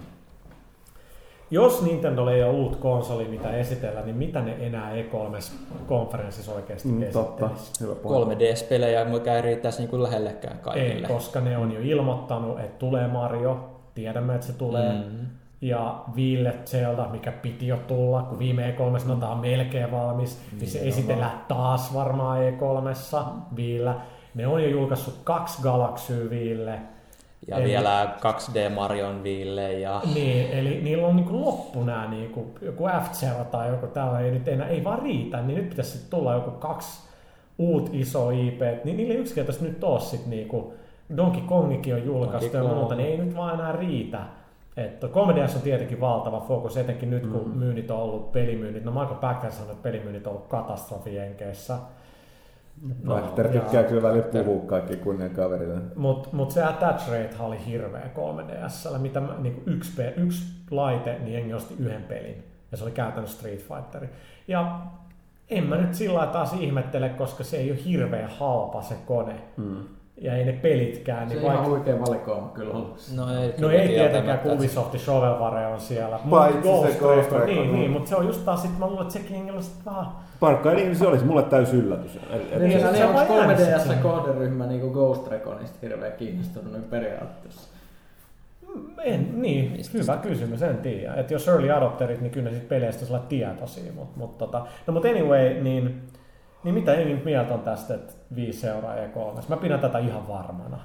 jos 1.51 1.81
Nintendo 1.81 2.27
ei 2.29 2.43
ole 2.43 2.51
uut 2.53 2.75
konsoli, 2.75 3.27
mitä 3.27 3.51
esitellä, 3.51 4.01
niin 4.01 4.15
mitä 4.15 4.41
ne 4.41 4.55
enää 4.59 4.91
E3-konferenssissa 4.95 6.51
oikeasti 6.53 6.87
Mm, 6.89 7.03
totta. 7.13 7.49
Hyvä 7.81 7.95
pointti. 7.95 8.45
3DS-pelejä, 8.45 9.05
mikä 9.05 9.35
ei 9.35 9.41
riittäisi 9.41 9.79
niinku 9.79 10.03
lähellekään 10.03 10.55
Ei, 10.57 10.61
kaikille. 10.63 11.07
koska 11.07 11.39
ne 11.41 11.57
on 11.57 11.71
jo 11.71 11.79
ilmoittanut, 11.83 12.59
että 12.59 12.79
tulee 12.79 13.07
Mario, 13.07 13.69
tiedämme, 13.95 14.35
että 14.35 14.47
se 14.47 14.53
tulee. 14.53 14.91
Mm. 14.93 14.99
Mm. 15.11 15.25
Ja 15.61 16.03
Ville 16.15 16.53
Zelda, 16.65 17.07
mikä 17.11 17.31
piti 17.31 17.67
jo 17.67 17.77
tulla, 17.87 18.21
kun 18.23 18.39
viime 18.39 18.75
E3 18.95 18.99
sanotaan 18.99 19.31
on 19.31 19.37
melkein 19.39 19.91
valmis, 19.91 20.41
niin 20.51 20.69
se 20.69 20.77
Nimenomaan. 20.79 20.99
esitellään 20.99 21.41
taas 21.47 21.93
varmaan 21.93 22.39
E3 22.39 23.55
Viillä. 23.55 23.95
Ne 24.36 24.47
on 24.47 24.63
jo 24.63 24.69
julkaissut 24.69 25.19
kaksi 25.23 25.61
Galaxyä 25.61 26.29
Viille. 26.29 26.79
ja 27.47 27.57
Eli- 27.57 27.65
vielä 27.65 28.15
2D 28.19 28.69
Marion 28.75 29.23
Ville 29.23 29.73
ja... 29.73 30.01
Niin, 30.13 30.51
eli 30.51 30.81
niillä 30.81 31.07
on 31.07 31.15
niinku 31.15 31.41
loppu 31.45 31.84
nämä 31.84 32.07
niinku, 32.09 32.51
joku 32.61 32.84
f 33.03 33.21
tai 33.51 33.69
joku 33.69 33.88
tällainen, 33.88 34.25
ei 34.25 34.31
nyt 34.39 34.47
enää, 34.47 34.67
ei 34.67 34.84
vaan 34.84 35.01
riitä, 35.01 35.41
niin 35.41 35.57
nyt 35.57 35.69
pitäisi 35.69 36.09
tulla 36.09 36.34
joku 36.34 36.51
kaksi 36.51 37.03
uut 37.57 37.89
iso 37.93 38.29
IP, 38.29 38.61
niin 38.84 38.97
niillä 38.97 39.13
ei 39.13 39.19
yksinkertaisesti 39.19 39.67
nyt 39.69 39.84
ole 39.84 39.99
sit 39.99 40.25
niinku, 40.25 40.73
Donkey 41.17 41.41
Kongikin 41.41 41.93
on 41.93 42.05
julkaistu 42.05 42.53
Donkey 42.53 42.61
ja 42.61 42.67
Kong. 42.67 42.79
muuta, 42.79 42.95
niin 42.95 43.09
ei 43.09 43.17
nyt 43.17 43.36
vaan 43.36 43.53
enää 43.59 43.71
riitä. 43.71 44.19
Että 44.77 45.07
3DS 45.07 45.55
on 45.55 45.61
tietenkin 45.61 46.01
valtava 46.01 46.39
fokus, 46.39 46.77
etenkin 46.77 47.09
nyt 47.09 47.27
kun 47.27 47.41
Mm. 47.51 47.57
myynnit 47.57 47.91
on 47.91 47.99
ollut 47.99 48.31
pelimyynnit. 48.31 48.84
No 48.84 48.91
Michael 48.91 49.15
Packer 49.15 49.51
sanoi, 49.51 49.71
että 49.71 49.84
pelimyynnit 49.84 50.27
on 50.27 50.34
ollut 50.34 50.47
katastrofi 50.47 51.15
Jenkeissä. 51.15 51.77
No, 53.03 53.15
Peter 53.21 53.51
tykkää 53.51 53.84
kyllä 53.84 54.01
välillä 54.01 54.43
puhua 54.43 54.65
kaikki 54.65 54.95
kunnian 54.95 55.30
kaverille. 55.30 55.82
Mutta 55.95 56.30
mut 56.32 56.51
se 56.51 56.63
attach 56.63 57.07
rate 57.07 57.36
oli 57.39 57.65
hirveä 57.65 58.09
3DSllä, 58.15 58.97
mitä 58.97 59.19
mä, 59.19 59.36
niin 59.39 59.63
yksi, 59.65 59.91
pe- 59.95 60.13
yksi 60.17 60.43
laite, 60.71 61.19
niin 61.19 61.34
jengi 61.34 61.53
osti 61.53 61.76
yhden 61.80 62.03
pelin. 62.03 62.43
Ja 62.71 62.78
se 62.78 62.84
oli 62.84 62.91
käytännössä 62.91 63.38
Street 63.38 63.59
Fighter. 63.59 64.07
Ja 64.47 64.80
en 65.49 65.63
mä 65.63 65.76
nyt 65.78 65.93
sillä 65.93 66.17
lailla 66.17 66.34
taas 66.34 66.53
ihmettele, 66.53 67.09
koska 67.09 67.43
se 67.43 67.57
ei 67.57 67.71
ole 67.71 67.86
hirveän 67.86 68.30
halpa 68.30 68.82
se 68.82 68.95
kone. 69.05 69.36
Mm. 69.57 69.84
Ja 70.22 70.36
ei 70.36 70.45
ne 70.45 70.51
pelitkään. 70.53 71.30
Se 71.30 71.36
Niin 71.36 71.45
on 71.45 71.51
ihan 71.51 71.57
vaikka, 71.72 71.76
huikea 71.78 71.99
valikoima 72.07 72.49
kyllä 72.53 72.74
ollut. 72.74 72.97
No 73.16 73.39
ei, 73.41 73.53
no 73.59 73.70
ei 73.70 73.88
tietenkään, 73.88 74.39
kun 74.39 74.51
Ubisoftin 74.51 74.99
Shovelware 74.99 75.68
on 75.68 75.80
siellä. 75.80 76.20
Paitsi 76.30 76.61
se 76.61 76.68
Ghost 76.70 76.99
Ghost 76.99 77.16
Recon, 77.32 77.39
Recon, 77.39 77.45
Niin, 77.55 77.68
mm. 77.70 77.76
niin, 77.76 77.91
mutta 77.91 78.09
se 78.09 78.16
on 78.16 78.26
just 78.28 78.45
taas, 78.45 78.61
sit 78.61 78.80
mä 78.80 78.86
luulen, 78.88 79.01
että 79.01 79.14
sekin 79.14 79.51
on 79.53 79.64
sit 79.64 79.86
vähän... 79.86 80.05
Parkkain 80.39 80.80
ihmisiä 80.80 81.07
oli 81.09 81.20
se 81.20 81.26
mulle 81.26 81.43
täysi 81.43 81.76
yllätys. 81.76 82.16
Et, 82.16 82.22
et, 82.32 82.59
Niin, 82.59 82.59
Niin, 82.70 82.80
se- 82.80 82.86
niin, 82.86 82.97
se 82.97 83.05
onko 83.05 83.20
vaan 83.20 83.38
jäänyt 83.38 83.57
3DS 83.57 83.80
sitten. 83.80 83.99
kohderyhmä 83.99 84.66
niin 84.66 84.91
Ghost 84.91 85.28
Reconista 85.28 85.78
hirveän 85.82 86.14
kiinnostunut 86.14 86.72
niin 86.72 86.84
periaatteessa? 86.84 87.70
En, 89.03 89.41
niin, 89.41 89.72
Mistä 89.72 89.97
hyvä 89.97 90.18
kysymys, 90.18 90.61
en 90.61 90.78
tiedä. 90.78 91.14
Et 91.14 91.32
jos 91.32 91.47
early 91.47 91.72
adopterit, 91.72 92.22
niin 92.22 92.32
kyllä 92.32 92.49
ne 92.49 92.55
sit 92.55 92.68
peleistä 92.70 93.05
olla 93.09 93.20
tietoisia. 93.20 93.93
Mut, 93.93 94.16
mut 94.16 94.38
tota, 94.38 94.66
no 94.88 94.93
mutta 94.93 95.07
anyway, 95.07 95.53
niin, 95.53 96.01
niin 96.64 96.74
mitä 96.76 96.93
jengi 96.93 97.14
nyt 97.14 97.26
mieltä 97.26 97.53
on 97.53 97.59
tästä, 97.59 97.93
että 97.93 98.14
5 98.36 98.67
euroa 98.67 98.93
E3? 98.95 99.41
Mä 99.49 99.57
pidän 99.57 99.79
tätä 99.79 99.99
ihan 99.99 100.27
varmana. 100.27 100.79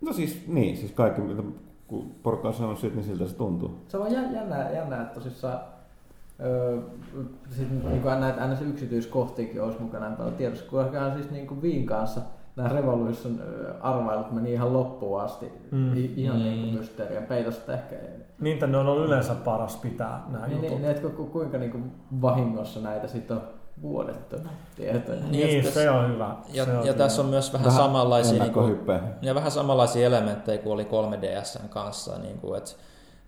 No 0.00 0.12
siis, 0.12 0.44
niin, 0.48 0.76
siis 0.76 0.92
kaikki, 0.92 1.20
mitä 1.20 1.42
kun 1.86 2.10
porukka 2.22 2.48
on 2.48 2.54
sanonut 2.54 2.78
siitä, 2.78 2.96
niin 2.96 3.04
siltä 3.04 3.26
se 3.26 3.36
tuntuu. 3.36 3.78
Se 3.88 3.96
on 3.98 4.12
jän- 4.12 4.34
jännää, 4.34 4.70
jännää 4.70 5.02
että 5.02 5.14
tosissaan 5.14 5.58
öö, 6.40 6.78
sit 7.50 7.70
niin 7.84 8.02
kuin 8.02 8.20
näitä 8.20 8.46
ns. 8.46 8.62
yksityiskohtiakin 8.62 9.62
olisi 9.62 9.82
mukana 9.82 10.10
paljon 10.10 10.34
tiedossa, 10.34 10.64
kun 10.70 10.80
ehkä 10.84 11.14
siis 11.14 11.30
niin 11.30 11.46
kuin 11.46 11.62
Viin 11.62 11.86
kanssa 11.86 12.20
nämä 12.56 12.68
Revolution 12.68 13.40
arvailut 13.80 14.32
meni 14.32 14.52
ihan 14.52 14.72
loppuun 14.72 15.20
asti. 15.20 15.52
Mm. 15.70 15.92
Ihan 16.16 16.36
Mm. 16.36 16.42
niin 16.42 16.60
kuin 16.64 16.74
mysteeriä 16.78 17.20
peitosta 17.20 17.72
ehkä. 17.74 17.96
Nintendo 18.40 18.80
on 18.80 18.86
ollut 18.88 19.06
yleensä 19.06 19.34
paras 19.34 19.76
pitää 19.76 20.22
nämä 20.28 20.46
Niin, 20.46 20.56
jutut. 20.56 20.70
niin, 20.70 20.82
niin, 20.82 20.90
että 20.96 21.08
ku, 21.08 21.24
kuinka 21.24 21.58
niin 21.58 21.70
kuin 21.70 21.92
vahingossa 22.22 22.80
näitä 22.80 23.06
sitten 23.08 23.36
on 23.36 23.42
vuodettu 23.82 24.36
tietoja. 24.76 25.20
Niin, 25.30 25.72
se 25.72 25.90
on 25.90 26.14
hyvä. 26.14 26.36
Ja, 26.52 26.64
se 26.64 26.70
on 26.76 26.86
ja 26.86 26.94
tässä 26.94 27.22
on 27.22 27.28
myös 27.28 27.52
vähän, 27.52 27.66
Vähän 27.66 27.82
samanlaisia, 27.82 28.42
niin 28.42 28.52
kuin, 28.52 28.78
ja 29.22 29.34
vähän 29.34 29.50
samanlaisia 29.50 30.06
elementtejä 30.06 30.58
kuin 30.58 30.72
oli 30.72 30.84
3DSn 30.84 31.68
kanssa, 31.68 32.18
niin 32.18 32.38
kuin, 32.38 32.58
että 32.58 32.70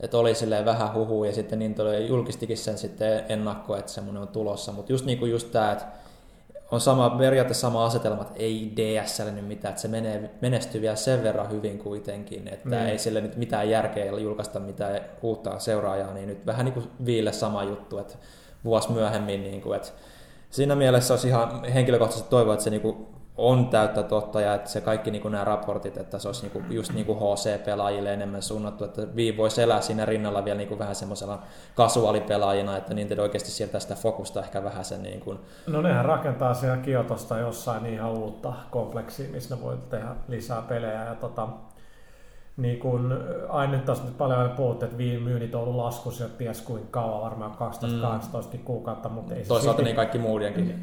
että 0.01 0.19
oli 0.19 0.35
silleen 0.35 0.65
vähän 0.65 0.95
huhu 0.95 1.25
ja 1.25 1.33
sitten 1.33 1.59
niin 1.59 1.75
tuli, 1.75 2.09
julkistikin 2.09 2.57
sen 2.57 2.79
sitten 2.79 3.25
ennakko, 3.29 3.77
että 3.77 3.93
semmoinen 3.93 4.23
on 4.23 4.29
tulossa, 4.29 4.73
mutta 4.73 4.93
just 4.93 5.05
niin 5.05 5.19
kuin 5.19 5.31
just 5.31 5.51
tämä, 5.53 5.73
että 5.73 5.85
on 6.71 6.81
sama, 6.81 7.11
periaatteessa 7.11 7.61
sama 7.61 7.85
asetelma, 7.85 8.23
että 8.23 8.35
ei 8.37 8.73
DSL 8.77 9.31
nyt 9.35 9.49
mitään, 9.49 9.71
että 9.71 9.83
se 9.83 9.89
menee, 9.89 10.31
menestyy 10.41 10.81
vielä 10.81 10.97
sen 10.97 11.23
verran 11.23 11.51
hyvin 11.51 11.79
kuitenkin, 11.79 12.49
että 12.49 12.69
Niin. 12.69 12.83
ei 12.83 12.99
sille 12.99 13.21
nyt 13.21 13.37
mitään 13.37 13.71
järkeä 13.71 14.05
julkaista 14.05 14.61
mitään 14.61 15.01
uutta 15.23 15.59
seuraajaa, 15.59 16.15
niin 16.15 16.29
nyt 16.29 16.47
vähän 16.47 16.65
niin 16.65 16.73
kuin 16.73 16.91
Viille 17.05 17.33
sama 17.33 17.65
juttu, 17.65 17.99
että 17.99 18.15
vuosi 18.65 18.93
myöhemmin, 18.93 19.43
niin 19.43 19.61
kuin, 19.63 19.77
että 19.77 19.89
siinä 20.51 20.75
mielessä 20.75 21.15
olisi 21.15 21.29
ihan 21.29 21.65
henkilökohtaisesti 21.65 22.31
toivoa, 22.31 22.55
että 22.55 22.65
se 22.65 22.71
niin 22.71 22.83
kuin 22.83 23.07
on 23.37 23.69
täyttä 23.69 24.03
totta 24.03 24.41
ja 24.41 24.55
että 24.55 24.71
se 24.71 24.81
kaikki 24.81 25.11
niin 25.11 25.33
nämä 25.33 25.45
raportit, 25.45 25.97
että 25.97 26.19
se 26.19 26.29
olisi 26.29 26.49
niin 26.49 26.65
just 26.71 26.93
niin 26.93 27.07
HC-pelaajille 27.07 28.13
enemmän 28.13 28.43
suunnattu, 28.43 28.85
että 28.85 29.03
Wii 29.03 29.37
voisi 29.37 29.63
elää 29.63 29.81
siinä 29.81 30.05
rinnalla 30.05 30.45
vielä 30.45 30.59
niin 30.59 30.79
vähän 30.79 30.95
semmoisella 30.95 31.43
kasuaalipelaajina, 31.75 32.77
että 32.77 32.95
Nintendo 32.95 33.23
oikeasti 33.23 33.51
sieltä 33.51 33.81
sitä 33.81 33.95
fokusta 33.95 34.41
ehkä 34.41 34.65
vähän 34.65 34.85
sen 34.85 35.03
niin 35.03 35.21
kuin, 35.21 35.39
No 35.67 35.83
nehän 35.83 36.05
rakentaa 36.05 36.55
siellä 36.55 36.77
Kiotosta 36.77 37.39
jossain 37.39 37.87
ihan 37.87 38.11
uutta 38.11 38.53
kompleksia, 38.71 39.31
missä 39.31 39.55
ne 39.55 39.63
voi 39.63 39.79
tehdä 39.91 40.09
lisää 40.29 40.63
pelejä. 40.63 41.05
Ja 41.05 41.15
tota, 41.15 41.49
niin 42.57 42.79
kun, 42.79 43.19
aina 43.49 43.73
nyt 43.73 43.85
taas 43.85 44.05
nyt 44.05 44.19
paljon 44.19 44.39
aina 44.41 44.55
puhuttu, 44.55 44.85
että 44.85 44.99
Viin 44.99 45.23
myynnit 45.23 45.55
on 45.55 45.61
ollut 45.63 45.77
laskussa 45.77 46.25
jo 46.25 46.31
ties 46.39 46.61
kuinka 46.63 46.89
kauan, 46.91 47.21
varmaan 47.23 47.53
12-18 48.55 48.59
kuukautta, 48.65 49.09
mutta 49.09 49.35
ei 49.35 49.43
se 49.45 49.49
toisaalta 49.49 49.77
silti- 49.79 49.85
niin 49.85 49.97
kaikki 49.97 50.19
muidenkin 50.19 50.75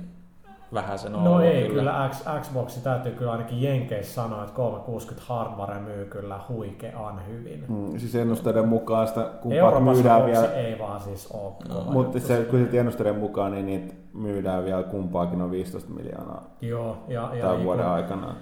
vähän 0.73 0.99
sen 0.99 1.15
on 1.15 1.23
No 1.23 1.31
ollut 1.31 1.45
ei, 1.45 1.69
kyllä 1.69 2.09
X, 2.11 2.23
Xbox 2.41 2.77
täytyy 2.83 3.11
kyllä 3.11 3.31
ainakin 3.31 3.61
Jenkeissä 3.61 4.13
sanoa, 4.13 4.43
että 4.43 4.55
360 4.55 5.33
hardware 5.33 5.79
myy 5.79 6.05
kyllä 6.05 6.39
huikean 6.49 7.19
hyvin. 7.27 7.65
Mm, 7.67 7.99
siis 7.99 8.15
ennusteiden 8.15 8.67
mukaan 8.67 9.07
sitä 9.07 9.29
kumpaa 9.41 9.57
Euroopassa 9.59 9.93
myydään 9.93 10.25
vielä, 10.25 10.53
ei 10.53 10.79
vaan 10.79 11.01
siis 11.01 11.27
ole. 11.31 11.53
kova 11.69 11.91
mutta 11.91 12.19
se, 12.19 12.45
kun 12.49 12.59
sitten 12.59 12.79
ennusteiden 12.79 13.15
mukaan, 13.15 13.51
niin 13.51 13.65
niitä 13.65 13.93
myydään 14.13 14.65
vielä 14.65 14.83
kumpaakin 14.83 15.39
noin 15.39 15.51
15 15.51 15.91
miljoonaa 15.91 16.43
Joo, 16.61 16.97
ja, 17.07 17.21
ja 17.33 17.41
tämän 17.41 17.55
niin 17.55 17.65
vuoden 17.65 17.85
kun- 17.85 17.93
aikana. 17.93 18.35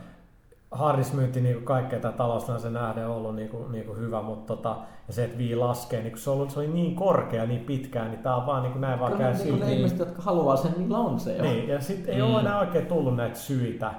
Hardis 0.72 1.14
myynti 1.14 1.42
niin 1.42 1.64
kaikkea 1.64 2.00
tämä 2.00 2.12
taloustilanne 2.12 2.70
nähden 2.70 3.08
on 3.08 3.16
ollut 3.16 3.36
niin 3.36 3.50
kuin, 3.50 3.72
niin 3.72 3.86
kuin 3.86 3.98
hyvä, 4.00 4.22
mutta 4.22 4.56
tota, 4.56 4.76
ja 5.08 5.14
se, 5.14 5.24
että 5.24 5.38
Wii 5.38 5.56
laskee, 5.56 6.04
niin 6.04 6.18
se, 6.18 6.30
on 6.30 6.36
ollut, 6.36 6.52
se 6.52 6.60
oli 6.60 6.68
niin 6.68 6.96
korkea 6.96 7.46
niin 7.46 7.60
pitkään, 7.62 8.12
niin 8.12 8.20
tämä 8.24 8.36
on 8.36 8.46
vaan 8.46 8.64
niin 8.64 8.72
kuin 8.72 8.82
näin 8.82 9.00
vaan 9.00 9.14
käy 9.18 9.34
niin 9.34 9.38
ne 9.38 9.44
silti. 9.44 9.76
ihmiset, 9.76 10.00
jotka 10.00 10.22
haluaa 10.22 10.56
sen, 10.58 10.74
niillä 10.78 10.98
on 10.98 11.20
se 11.20 11.36
jo. 11.38 11.44
Niin, 11.44 11.70
ja 11.70 11.82
sitten 11.82 12.14
ei 12.16 12.22
Mm. 12.22 12.28
ole 12.34 12.40
enää 12.40 12.60
oikein 12.60 12.86
tullut 12.86 13.16
näitä 13.16 13.36
syitä, 13.38 13.92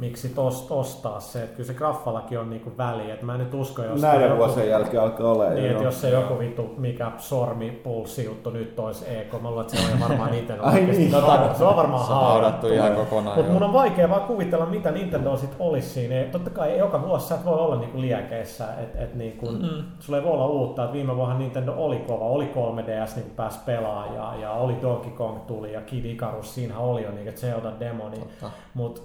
miksi 0.00 0.28
tost, 0.28 0.70
ostaa 0.70 1.20
se. 1.20 1.42
Että 1.42 1.56
kyllä 1.56 1.66
se 1.66 1.74
graffallakin 1.74 2.38
on 2.38 2.50
niinku 2.50 2.72
väliä. 2.78 3.14
Et 3.14 3.22
mä 3.22 3.32
en 3.34 3.38
nyt 3.38 3.54
usko, 3.54 3.82
jos... 3.82 4.00
Näiden 4.02 4.28
joku- 4.28 4.36
vuosien 4.38 4.68
jälkeen 4.68 5.02
alkaa 5.02 5.32
olemaan. 5.32 5.54
Niin, 5.56 5.70
että 5.70 5.82
jos 5.84 6.00
se 6.00 6.10
joku 6.10 6.38
vittu, 6.38 6.74
mikä 6.78 7.12
sormi, 7.18 7.70
pulssi 7.70 8.24
juttu 8.24 8.50
nyt 8.50 8.76
tois 8.76 9.02
EK, 9.08 9.42
mä 9.42 9.50
luulen, 9.50 9.66
että 9.66 9.76
se 9.76 9.92
on 9.94 10.00
varmaan 10.00 10.30
Nintendo 10.36 10.62
Ai 10.62 10.74
oikeasti. 10.74 10.98
niin. 11.02 11.10
Tota, 11.12 11.54
se 11.54 11.64
on 11.64 11.76
varmaan 11.76 12.06
se 12.06 12.12
on 12.12 12.20
haudattu 12.20 12.66
ihan 12.68 12.92
Mutta 12.92 13.04
kokonaan. 13.04 13.38
mun 13.44 13.54
joo. 13.54 13.64
on 13.64 13.72
vaikea 13.72 14.08
vaan 14.10 14.20
kuvitella, 14.22 14.66
mitä 14.66 14.90
Nintendo 14.90 15.36
sit 15.36 15.56
olisi 15.58 15.88
siinä. 15.88 16.14
Ja 16.14 16.24
Totta 16.32 16.50
kai 16.50 16.78
joka 16.78 17.02
vuosi 17.02 17.28
sä 17.28 17.34
et 17.34 17.44
voi 17.44 17.58
olla 17.58 17.76
niinku 17.76 18.00
liekeissä, 18.00 18.64
että 18.80 18.98
et 19.04 19.14
niinku, 19.14 19.46
Mm. 19.50 19.82
sulla 20.00 20.18
ei 20.18 20.24
voi 20.24 20.32
olla 20.32 20.46
uutta. 20.46 20.84
Et 20.84 20.92
viime 20.92 21.16
vuonna 21.16 21.38
Nintendo 21.38 21.74
oli 21.76 21.96
kova, 21.98 22.24
oli 22.24 22.50
3DS, 22.54 23.16
niin 23.16 23.30
pääsi 23.36 23.58
pelaamaan 23.66 24.14
ja, 24.14 24.34
ja 24.40 24.50
oli 24.52 24.76
Donkey 24.82 25.10
Kong 25.10 25.38
tuli 25.46 25.72
ja 25.72 25.80
Kid 25.80 26.04
Icarus, 26.04 26.54
siinähän 26.54 26.82
oli 26.84 27.02
jo 27.02 27.10
niinku 27.10 27.30
Zelda-demo, 27.40 28.08
niin 28.08 28.20
Totta. 28.40 28.50
mutta 28.74 29.00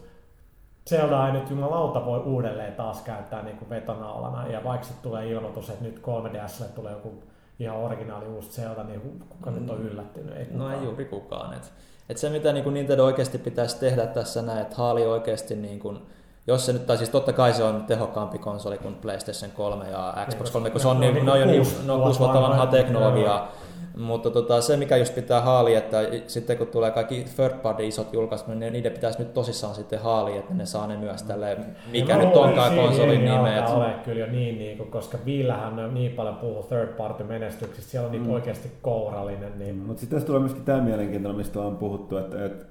Zelda 0.90 1.28
ei 1.28 1.34
nyt 1.34 1.50
jumalauta 1.50 2.06
voi 2.06 2.20
uudelleen 2.20 2.74
taas 2.74 3.02
käyttää 3.02 3.42
niin 3.42 3.58
kuin 3.58 3.70
vetonaulana. 3.70 4.48
Ja 4.48 4.64
vaikka 4.64 4.88
sitten 4.88 5.04
tulee 5.04 5.30
ilmoitus, 5.30 5.70
että 5.70 5.84
nyt 5.84 6.00
3DSlle 6.00 6.66
tulee 6.76 6.92
joku 6.92 7.24
ihan 7.60 7.78
originaali 7.78 8.28
uusi 8.28 8.52
Zelda, 8.52 8.84
niin 8.84 9.26
kuka 9.30 9.52
nyt 9.52 9.70
on 9.70 9.82
yllättynyt? 9.82 10.38
Ei 10.38 10.48
No 10.52 10.72
ei 10.72 10.84
juuri 10.84 11.06
kukaan. 11.06 11.54
Et, 11.54 11.74
et 12.10 12.18
se 12.18 12.30
mitä 12.30 12.54
niin 12.54 12.74
Nintendo 12.74 13.06
oikeasti 13.06 13.38
pitäisi 13.38 13.80
tehdä 13.80 14.08
tässä 14.08 14.42
näin, 14.42 14.62
että 14.62 14.76
haali 14.76 15.06
oikeasti 15.06 15.56
niin 15.56 15.80
kuin, 15.80 16.00
jos 16.48 16.66
se 16.66 16.74
nyt, 16.74 16.86
tai 16.86 16.98
siis 16.98 17.10
totta 17.10 17.34
kai 17.34 17.54
se 17.54 17.64
on 17.64 17.84
tehokkaampi 17.84 18.38
konsoli 18.38 18.78
kuin 18.78 18.96
PlayStation 18.96 19.52
3 19.52 19.90
ja 19.90 20.26
Xbox 20.30 20.52
3, 20.52 20.70
kun 20.70 20.82
se 20.82 20.88
on, 20.88 21.00
niin, 21.00 21.14
niinku 21.14 21.26
ne 21.26 21.32
on 21.32 21.40
jo 21.40 21.46
niin, 21.46 21.68
ne 21.86 21.92
on 21.92 22.02
kuusi 22.02 22.20
vuotta 22.20 22.42
vanhaa 22.42 22.68
teknologiaa. 22.68 23.52
Mutta 23.98 24.30
tota, 24.32 24.62
se, 24.62 24.78
mikä 24.78 24.98
just 24.98 25.16
pitää 25.16 25.42
haalia, 25.42 25.78
että 25.78 25.98
sitten 26.28 26.58
kun 26.58 26.68
tulee 26.68 26.92
kaikki 26.92 27.26
third 27.36 27.54
party 27.62 27.88
isot 27.88 28.14
julkaisut, 28.14 28.48
niin 28.48 28.74
niiden 28.74 28.92
pitäisi 28.92 29.20
nyt 29.20 29.34
tosissaan 29.34 29.76
sitten 29.76 30.00
haalia, 30.00 30.40
että 30.40 30.54
ne 30.54 30.66
saa 30.66 30.88
ne 30.88 30.98
myös 30.98 31.24
tälle, 31.24 31.58
mikä 31.92 32.14
Ja 32.14 32.26
nyt 32.26 32.36
onkaan 32.36 32.76
konsolin 32.76 33.32
alkaa 33.32 33.76
olemaan 33.76 34.00
kyllä 34.06 34.20
jo 34.20 34.32
niin, 34.32 34.58
niin 34.58 34.78
kuin, 34.78 34.92
koska 34.92 35.18
Viillähän 35.26 35.80
on 35.80 35.94
niin 35.94 36.12
paljon 36.12 36.36
puhuu 36.36 36.64
third 36.64 36.88
party 36.88 37.24
menestyksistä, 37.24 37.92
siellä 37.92 38.06
on 38.06 38.12
niitä 38.12 38.26
Mm. 38.28 38.34
oikeasti 38.34 38.72
kourallinen. 38.82 39.60
Niin, 39.60 39.76
Mutta 39.76 40.00
sitten 40.00 40.16
tässä 40.18 40.28
tulee 40.28 40.40
myöskin 40.40 40.64
tämä 40.66 40.82
mielenkiintoinen, 40.82 41.38
mistä 41.38 41.60
on 41.60 41.78
puhuttu, 41.78 42.18
että, 42.18 42.46
että 42.46 42.66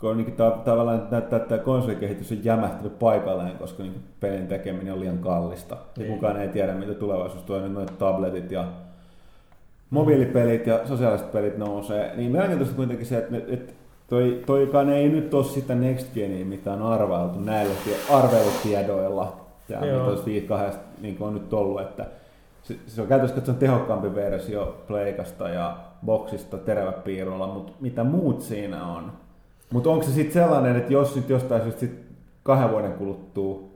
kun 0.00 0.16
niin 0.16 0.32
ta- 0.32 0.58
tavallaan 0.64 1.08
näyttää, 1.10 1.36
että 1.36 1.48
tämä 1.48 1.58
konsolikehitys 1.62 2.32
on 2.32 2.44
jämähtänyt 2.44 2.98
paikalleen, 2.98 3.56
koska 3.58 3.82
niin 3.82 3.94
pelin 4.20 4.46
tekeminen 4.46 4.92
on 4.92 5.00
liian 5.00 5.18
kallista. 5.18 5.74
Ja 5.74 6.02
Niin. 6.02 6.14
kukaan 6.14 6.36
ei 6.40 6.48
tiedä, 6.48 6.72
mitä 6.72 6.94
tulevaisuus 6.94 7.42
tuo, 7.42 7.58
nyt 7.60 7.72
noita 7.72 7.92
tabletit 7.98 8.50
ja 8.52 8.64
mobiilipelit 9.90 10.66
ja 10.66 10.80
sosiaaliset 10.88 11.32
pelit 11.32 11.58
nousee. 11.58 12.16
Niin 12.16 12.30
mielenkiintoista 12.30 12.76
kuitenkin 12.76 13.06
se, 13.06 13.18
että, 13.18 13.36
että 13.48 13.72
toi, 14.08 14.42
toikaan 14.46 14.90
ei 14.90 15.08
nyt 15.08 15.34
ole 15.34 15.44
sitä 15.44 15.74
Next 15.74 16.14
Genia, 16.14 16.44
mitä 16.44 16.72
on 16.72 16.82
arvailtu 16.82 17.40
näillä 17.40 17.74
tie- 17.84 18.16
arvelutiedoilla. 18.16 19.36
Ja 19.68 19.80
mitä 19.80 20.26
Wii 20.26 20.40
2 20.40 20.78
niin 21.00 21.16
kuin 21.16 21.28
on 21.28 21.34
nyt 21.34 21.52
ollut, 21.52 21.80
että 21.80 22.06
se, 22.62 22.76
se 22.86 23.02
on 23.02 23.08
käytössä 23.08 23.36
katsoen 23.36 23.58
tehokkaampi 23.58 24.14
versio 24.14 24.76
Pleikasta 24.86 25.48
ja 25.48 25.76
Boxista 26.06 26.58
teräväpiirulla, 26.58 27.46
mutta 27.46 27.72
mitä 27.80 28.04
muut 28.04 28.40
siinä 28.40 28.86
on? 28.86 29.12
Mutta 29.72 29.90
onko 29.90 30.04
se 30.04 30.12
sitten 30.12 30.42
sellainen, 30.42 30.76
että 30.76 30.92
jos 30.92 31.16
nyt 31.16 31.28
jostain 31.28 31.62
syystä 31.62 31.80
sit 31.80 32.00
kahden 32.42 32.70
vuoden 32.70 32.92
kuluttua 32.92 33.67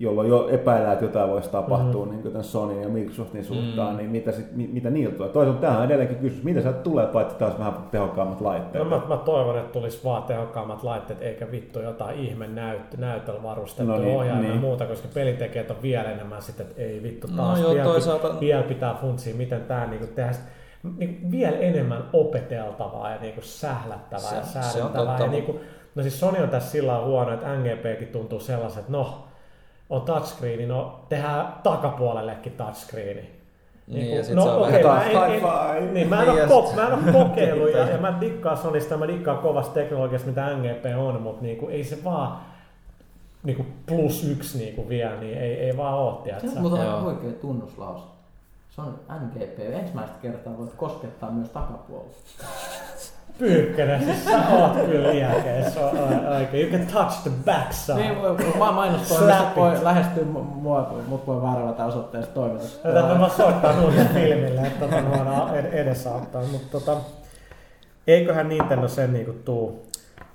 jolloin 0.00 0.28
jo 0.28 0.48
epäillään, 0.48 0.92
että 0.92 1.04
jotain 1.04 1.30
voisi 1.30 1.50
tapahtua 1.50 2.04
mm. 2.04 2.10
niin 2.10 2.22
kuin 2.22 2.32
tämän 2.32 2.44
Sony 2.44 2.82
ja 2.82 2.88
Microsoftin 2.88 3.44
suhtaan, 3.44 3.90
mm. 3.90 3.96
niin 3.96 4.10
mitä, 4.10 4.32
sit, 4.32 4.46
mitä 4.72 4.90
niiltä 4.90 5.16
tulee? 5.16 5.32
Toisaalta 5.32 5.60
tähän 5.60 5.78
on 5.78 5.84
edelleenkin 5.84 6.16
kysymys, 6.18 6.44
mitä 6.44 6.60
sieltä 6.60 6.78
tulee, 6.78 7.06
paitsi 7.06 7.36
taas 7.36 7.58
vähän 7.58 7.72
tehokkaammat 7.90 8.40
laitteet? 8.40 8.84
No 8.84 8.90
mä, 8.90 9.02
mä 9.08 9.16
toivon, 9.16 9.58
että 9.58 9.72
tulisi 9.72 10.00
vaan 10.04 10.22
tehokkaammat 10.22 10.82
laitteet, 10.82 11.22
eikä 11.22 11.50
vittu 11.50 11.80
jotain 11.80 12.18
ihme 12.18 12.46
näyt, 12.46 12.98
näytöllä 12.98 13.42
varustettu 13.42 13.92
no 13.92 13.98
niin, 13.98 14.16
ohjaimia 14.16 14.42
niin. 14.42 14.54
ja 14.54 14.60
muuta, 14.60 14.86
koska 14.86 15.08
pelintekijät 15.14 15.70
on 15.70 15.76
vielä 15.82 16.10
enemmän 16.10 16.42
sitten, 16.42 16.66
että 16.66 16.82
ei 16.82 17.02
vittu 17.02 17.26
No 17.26 17.36
taas, 17.36 17.60
joo, 17.60 17.74
vielä, 17.74 17.84
toisaalta- 17.84 18.40
vielä 18.40 18.62
pitää 18.62 18.94
funtsia, 19.00 19.34
miten 19.34 19.60
tämä 19.60 19.86
niinku 19.86 20.06
tehdään 20.06 20.34
niin 20.98 21.30
vielä 21.30 21.56
enemmän 21.56 22.04
opeteltavaa 22.12 23.10
ja 23.10 23.20
niinku 23.20 23.40
sählättävää 23.42 24.20
Se- 24.20 24.36
ja 24.36 24.42
se 24.42 24.58
on 24.58 24.64
säädettävää. 24.64 25.06
totta. 25.06 25.22
Ja 25.22 25.30
niinku, 25.30 25.60
no 25.94 26.02
siis 26.02 26.20
Sony 26.20 26.38
on 26.42 26.48
tässä 26.48 26.70
sillä 26.70 27.00
huono, 27.00 27.32
että 27.34 27.46
NGPkin 27.56 28.08
tuntuu 28.08 28.40
sellaiset, 28.40 28.78
että 28.78 28.92
no, 28.92 29.24
on 29.90 30.02
touchscreeni, 30.02 30.66
no 30.66 31.00
tehdään 31.08 31.52
takapuolellekin 31.62 32.52
touchscreeni. 32.52 33.40
Niin, 33.86 34.16
ja 34.16 34.24
sit 34.24 34.34
no 34.34 34.42
se 34.42 34.50
on 34.50 34.68
okei, 34.68 34.84
vähän- 34.84 35.12
mä 35.12 35.26
en, 35.26 35.32
en, 35.32 35.40
Hi-fi. 35.40 35.92
niin, 35.92 36.08
mä 36.08 36.22
en, 36.22 36.28
Niin, 36.28 36.30
ole, 36.32 36.40
ja 36.40 36.46
ko- 36.46 36.74
mä 36.76 36.86
en 36.86 36.92
ole 36.92 37.12
kokeillut 37.28 37.70
ja, 37.72 37.88
ja 37.88 37.98
mä 37.98 38.18
dikkaan 38.20 38.56
Sonysta, 38.56 38.96
mä 38.96 39.08
dikkaan 39.08 39.38
kovasta 39.38 39.74
teknologiasta, 39.74 40.28
mitä 40.28 40.46
NGP 40.56 40.84
on, 40.98 41.22
mutta 41.22 41.42
niinku, 41.42 41.68
ei 41.68 41.84
se 41.84 42.04
vaan 42.04 42.38
niinku 43.42 43.66
plus 43.86 44.24
yksi 44.24 44.58
niinku 44.58 44.88
vielä, 44.88 45.16
niin 45.20 45.38
ei, 45.38 45.54
ei 45.60 45.76
vaan 45.76 45.94
oo, 45.94 46.16
Se 46.16 46.22
tiedätkö? 46.24 46.48
on 46.56 46.60
muuten 46.62 46.94
oikea 46.94 47.32
tunnuslause. 47.40 48.04
Se 48.70 48.80
on 48.80 48.98
NGP. 49.20 49.58
Ensimmäistä 49.58 50.16
kertaa 50.22 50.58
voit 50.58 50.74
koskettaa 50.74 51.30
myös 51.30 51.48
takapuolta. 51.48 52.16
Pyykkönen, 53.40 54.04
siis 54.04 54.24
sä 54.24 54.38
oot 54.52 54.72
kyllä 54.90 55.12
iäkeä, 55.12 55.70
se 55.70 55.80
on 55.80 55.98
o- 55.98 56.34
oikein. 56.36 56.62
You 56.72 56.78
can 56.78 56.86
touch 56.92 57.22
the 57.22 57.30
backside. 57.44 57.98
Niin, 57.98 58.58
mä 58.58 58.72
mainostoimista 58.72 59.46
voi 59.56 59.84
lähestyä 59.84 60.22
mu- 60.22 60.38
mua, 60.54 60.94
mut 61.08 61.26
voi 61.26 61.42
väärällä 61.42 61.84
osoitteesta 61.86 62.34
toimituksesta. 62.34 62.88
Tätä 62.92 63.14
mä 63.14 63.28
soittaa 63.28 63.74
uudelle 63.84 64.08
filmille, 64.14 64.60
että 64.60 64.80
tota, 64.86 65.02
me 65.02 65.10
voidaan 65.18 65.54
ed- 65.56 65.72
edesauttaa. 65.72 66.42
Mutta 66.42 66.80
tota, 66.80 66.96
eiköhän 68.06 68.48
Nintendo 68.48 68.88
sen 68.88 69.12
niinku 69.12 69.32
tuu, 69.44 69.86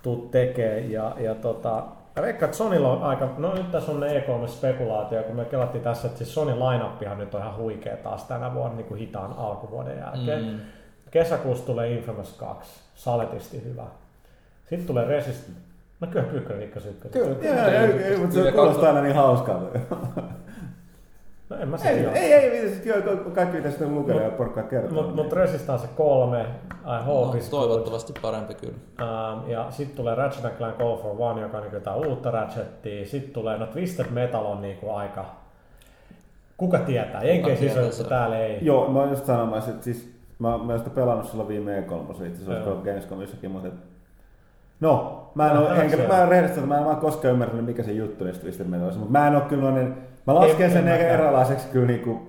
tuu 0.02 0.28
tekee. 0.32 0.80
Ja, 0.80 1.12
ja 1.20 1.36
tota, 1.36 1.84
mä 2.16 2.22
veikkaan, 2.22 2.48
että 2.48 2.58
Sonylla 2.58 2.92
on 2.92 3.04
aika, 3.04 3.30
no 3.38 3.54
nyt 3.54 3.72
tässä 3.72 3.92
on 3.92 4.00
ne 4.00 4.08
E3-spekulaatio, 4.20 5.24
kun 5.24 5.36
me 5.36 5.46
kelattiin 5.46 5.84
tässä, 5.84 6.08
että 6.08 6.18
siis 6.18 6.34
Sony 6.34 6.52
lineuppihan 6.56 7.18
nyt 7.18 7.36
on 7.36 7.42
ihan 7.42 7.58
huikea 7.58 7.98
taas 7.98 8.24
tänä 8.24 8.54
vuonna 8.54 8.76
niin 8.78 8.86
kuin 8.88 9.00
hitaan 9.00 9.34
alkuvuoden 9.38 9.98
jälkeen. 10.00 10.44
Mm. 10.46 10.60
Kesäkuussa 11.12 11.66
tulee 11.66 11.92
Infamous 11.92 12.34
2, 12.34 12.80
saletisti 12.96 13.64
hyvä. 13.66 13.84
Sitten 14.70 14.88
tulee 14.88 15.06
Resist, 15.06 15.50
no 16.00 16.08
kyllä 16.08 16.26
Pyykkönen 16.26 16.60
Nikkas 16.60 16.86
ykkönen. 16.86 17.12
Kyllä, 17.42 17.48
Joo, 17.50 17.68
ei, 17.68 18.04
ei, 18.04 18.18
mutta 18.18 18.34
se 18.34 18.40
Kyllä, 18.40 18.52
kuulostaa 18.52 18.88
aina 18.88 19.02
niin 19.02 19.16
hauskalta. 19.16 19.80
No 21.50 21.58
en 21.60 21.70
mä 21.70 21.78
Ei, 21.86 21.96
sitten 21.96 22.14
ei, 22.16 22.34
ei, 22.34 22.50
ei, 22.58 22.70
sit 22.70 22.86
joo, 22.86 22.98
kaikki 23.34 23.58
mitä 23.58 23.70
sitten 23.70 23.96
lukee 23.96 24.24
ja 24.24 24.30
porukkaa 24.30 24.64
kertoo. 24.64 25.04
Mutta 25.04 25.24
mut 25.24 25.34
Resistance 25.34 25.88
3, 25.96 26.42
I 26.42 27.06
hope 27.06 27.28
No, 27.28 27.34
is 27.34 27.50
good. 27.50 27.62
toivottavasti 27.62 28.14
parempi 28.22 28.54
kyllä. 28.54 28.74
Ähm, 29.02 29.50
ja 29.52 29.68
sitten 29.70 29.96
tulee 29.98 30.16
Ratchet 30.16 30.58
Clank 30.58 30.78
Call 30.78 30.98
for 30.98 31.16
One, 31.20 31.42
joka 31.42 31.58
on 31.58 31.64
niin 31.64 31.74
jotain 31.74 32.08
uutta 32.08 32.32
Ratchettia. 32.32 33.06
Sitten 33.06 33.34
tulee, 33.34 33.58
no 33.58 33.66
Twisted 33.68 34.06
Metal 34.12 34.46
on 34.46 34.62
niinku 34.62 34.90
aika... 34.92 35.26
Kuka 36.58 36.78
tietää? 36.80 37.24
Jenkeissä 37.24 37.60
tietää 37.60 37.78
iso 37.82 37.88
juttu, 37.88 38.04
se? 38.04 38.10
täällä 38.10 38.38
ei. 38.40 38.58
Joo, 38.62 38.90
mä 38.90 39.00
oon 39.00 39.10
just 39.10 39.26
sanomassa, 39.26 39.72
että 39.72 39.84
siis 39.84 40.15
mä, 40.40 40.48
mä 40.48 40.54
oon 40.74 40.80
sitä 40.80 40.90
pelannut 40.90 41.28
silloin 41.28 41.48
viime 41.50 41.80
E3, 41.80 42.26
itse 42.28 42.44
asiassa 42.52 42.72
Gamescomissakin, 42.84 43.52
mutta 43.52 43.68
et, 43.68 43.74
No, 44.80 45.22
mä 45.36 45.52
en, 45.52 45.58
ole, 45.58 45.70
enkä, 45.82 45.98
mä 46.08 46.22
en 46.22 46.28
rehellisesti, 46.30 46.62
sanoa, 46.62 46.76
mä 46.76 46.80
en 46.80 46.86
vaan 46.86 46.98
koskaan 46.98 47.32
ymmärtänyt, 47.34 47.66
mikä 47.66 47.84
se 47.84 47.92
juttu 47.92 48.24
niistä 48.24 48.42
Twisted 48.42 48.68
Metalista, 48.68 49.00
mutta 49.00 49.12
mä 49.20 49.28
en 49.28 49.36
ole 49.36 49.42
kyllä 49.44 49.64
noinen, 49.64 49.98
mä 50.28 50.36
lasken 50.36 50.66
En- 50.66 50.72
sen 50.72 50.88
en 50.88 50.94
ehkä 50.94 51.04
mäkään. 51.06 51.20
erilaiseksi 51.26 51.68
kyllä 51.68 51.88
niinku 51.88 52.22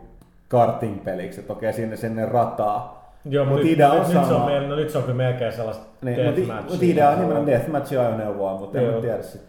karting-peliksi, 0.49 1.41
että 1.41 1.53
okei, 1.53 1.73
sinne, 1.73 1.97
sinne 1.97 2.27
rataa. 2.27 3.11
Joo, 3.25 3.45
Mut 3.45 3.53
mutta 3.55 3.65
nyt, 3.67 3.75
idea 3.75 3.91
on 3.93 3.99
nyt, 3.99 4.03
nyt, 4.09 4.13
se 4.13 4.19
on, 4.19 4.25
sama. 4.27 4.47
mel- 4.51 4.67
no, 4.69 4.77
nyt 4.77 4.91
se 4.91 4.99
on 4.99 5.05
kyllä 5.05 5.17
melkein 5.17 5.53
sellaista 5.53 5.85
Niin, 6.03 6.25
mutta 6.25 6.37
deathmatchia. 6.37 6.73
mut 6.75 6.83
idea 6.83 7.09
on 7.11 7.15
nimenomaan 7.19 7.47
deathmatch 7.47 7.93
ajoneuvoa, 8.01 8.57
mutta 8.61 8.79
en 8.81 8.95
mä 8.95 9.01
tiedä 9.01 9.23
sit. 9.23 9.41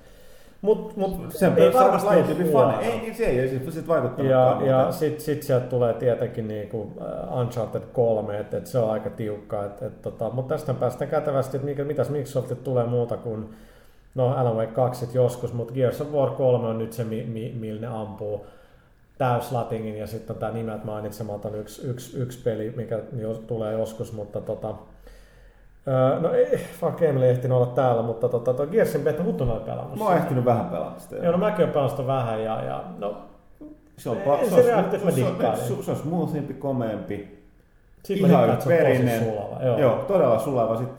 Mut, 0.62 0.98
mut 0.98 1.32
Sen 1.32 1.58
ei 1.58 1.74
varmasti 1.74 2.44
huono. 2.52 2.72
fani. 2.72 2.86
Ei, 2.86 3.14
se 3.14 3.26
ei, 3.26 3.40
ei 3.40 3.72
sit, 3.72 3.88
vaikuttanut. 3.88 4.32
Ja, 4.32 4.62
ja 4.66 4.92
sitten 4.92 5.22
sit 5.22 5.44
sieltä 5.44 5.66
tulee 5.66 5.94
tietenkin 5.94 6.48
niinku 6.48 6.82
uh, 6.82 7.40
Uncharted 7.40 7.82
3, 7.94 8.40
että 8.40 8.58
et 8.58 8.68
se 8.68 8.80
on 8.80 8.92
aika 8.92 9.10
tiukka. 9.10 9.66
Et, 9.66 9.82
et, 9.82 10.02
tota, 10.02 10.30
mutta 10.30 10.56
tästä 10.56 10.74
päästään 10.74 11.12
kätevästi, 11.12 11.58
että 11.58 11.66
mikä, 11.66 11.84
mitäs 11.84 12.10
Microsoftit 12.10 12.64
tulee 12.64 12.86
muuta 12.86 13.18
kuin 13.18 13.50
no 14.16 14.34
Alan 14.34 14.56
Wake 14.56 14.72
2 14.72 15.06
sit 15.06 15.16
joskus, 15.16 15.54
mutta 15.54 15.74
Gears 15.74 16.02
of 16.02 16.12
War 16.12 16.30
3 16.30 16.68
on 16.68 16.78
nyt 16.78 16.94
se, 16.94 17.04
mi, 17.04 17.24
mi, 17.24 17.56
millä 17.60 17.82
ne 17.82 17.88
ampuu 17.88 18.46
täyslatingin 19.18 19.98
ja 19.98 20.08
sitten 20.08 20.36
on 20.36 20.40
tämä 20.40 20.52
nimeltä 20.52 20.86
mainitsematon 20.86 21.56
yksi, 21.56 21.88
yksi, 21.88 22.18
yksi 22.18 22.40
peli, 22.44 22.74
mikä 22.76 23.00
jo, 23.18 23.34
tulee 23.34 23.74
joskus, 23.74 24.14
mutta 24.14 24.42
tota, 24.42 24.76
öö, 25.88 26.20
no 26.20 26.34
ei, 26.34 26.58
fuck 26.80 27.02
Emily 27.02 27.26
ei 27.26 27.32
ehtinyt 27.32 27.58
olla 27.58 27.66
täällä, 27.66 28.02
mutta 28.02 28.30
tota, 28.30 28.54
tuo 28.54 28.68
Gearsin 28.68 29.02
Beta 29.02 29.24
Huttunen 29.24 29.54
oli 29.54 29.64
pelannut. 29.64 30.00
Mä 30.00 30.06
oon 30.06 30.18
ehtinyt 30.18 30.46
vähän 30.46 30.66
pelata 30.66 31.00
sitä. 31.00 31.16
Joo, 31.16 31.32
no 31.32 31.38
mäkin 31.38 31.60
olen 31.60 31.70
pelannut 31.74 31.92
sitä 31.98 32.08
vähän 32.08 32.44
ja, 32.44 32.64
ja 32.64 32.84
no, 32.98 33.18
Se 33.98 34.10
on, 34.10 34.18
Ei, 34.18 34.50
se 34.50 34.64
se, 34.64 34.76
on, 34.76 34.84
se, 34.92 34.98
mä 35.06 35.12
se, 35.12 35.24
on, 35.24 35.58
se, 35.58 35.84
se 35.84 35.92
on 35.92 35.98
smoothimpi, 35.98 36.54
komeampi. 36.54 37.38
Sitten 38.04 38.32
mä 38.32 38.38
Ihan 38.38 38.50
dikkaan, 38.50 38.62
on 38.74 38.78
verinen. 38.86 39.24
sulava. 39.24 39.64
Joo. 39.64 39.80
Joo. 39.80 39.96
todella 40.08 40.40
sulava. 40.40 40.78
Sit, 40.78 40.90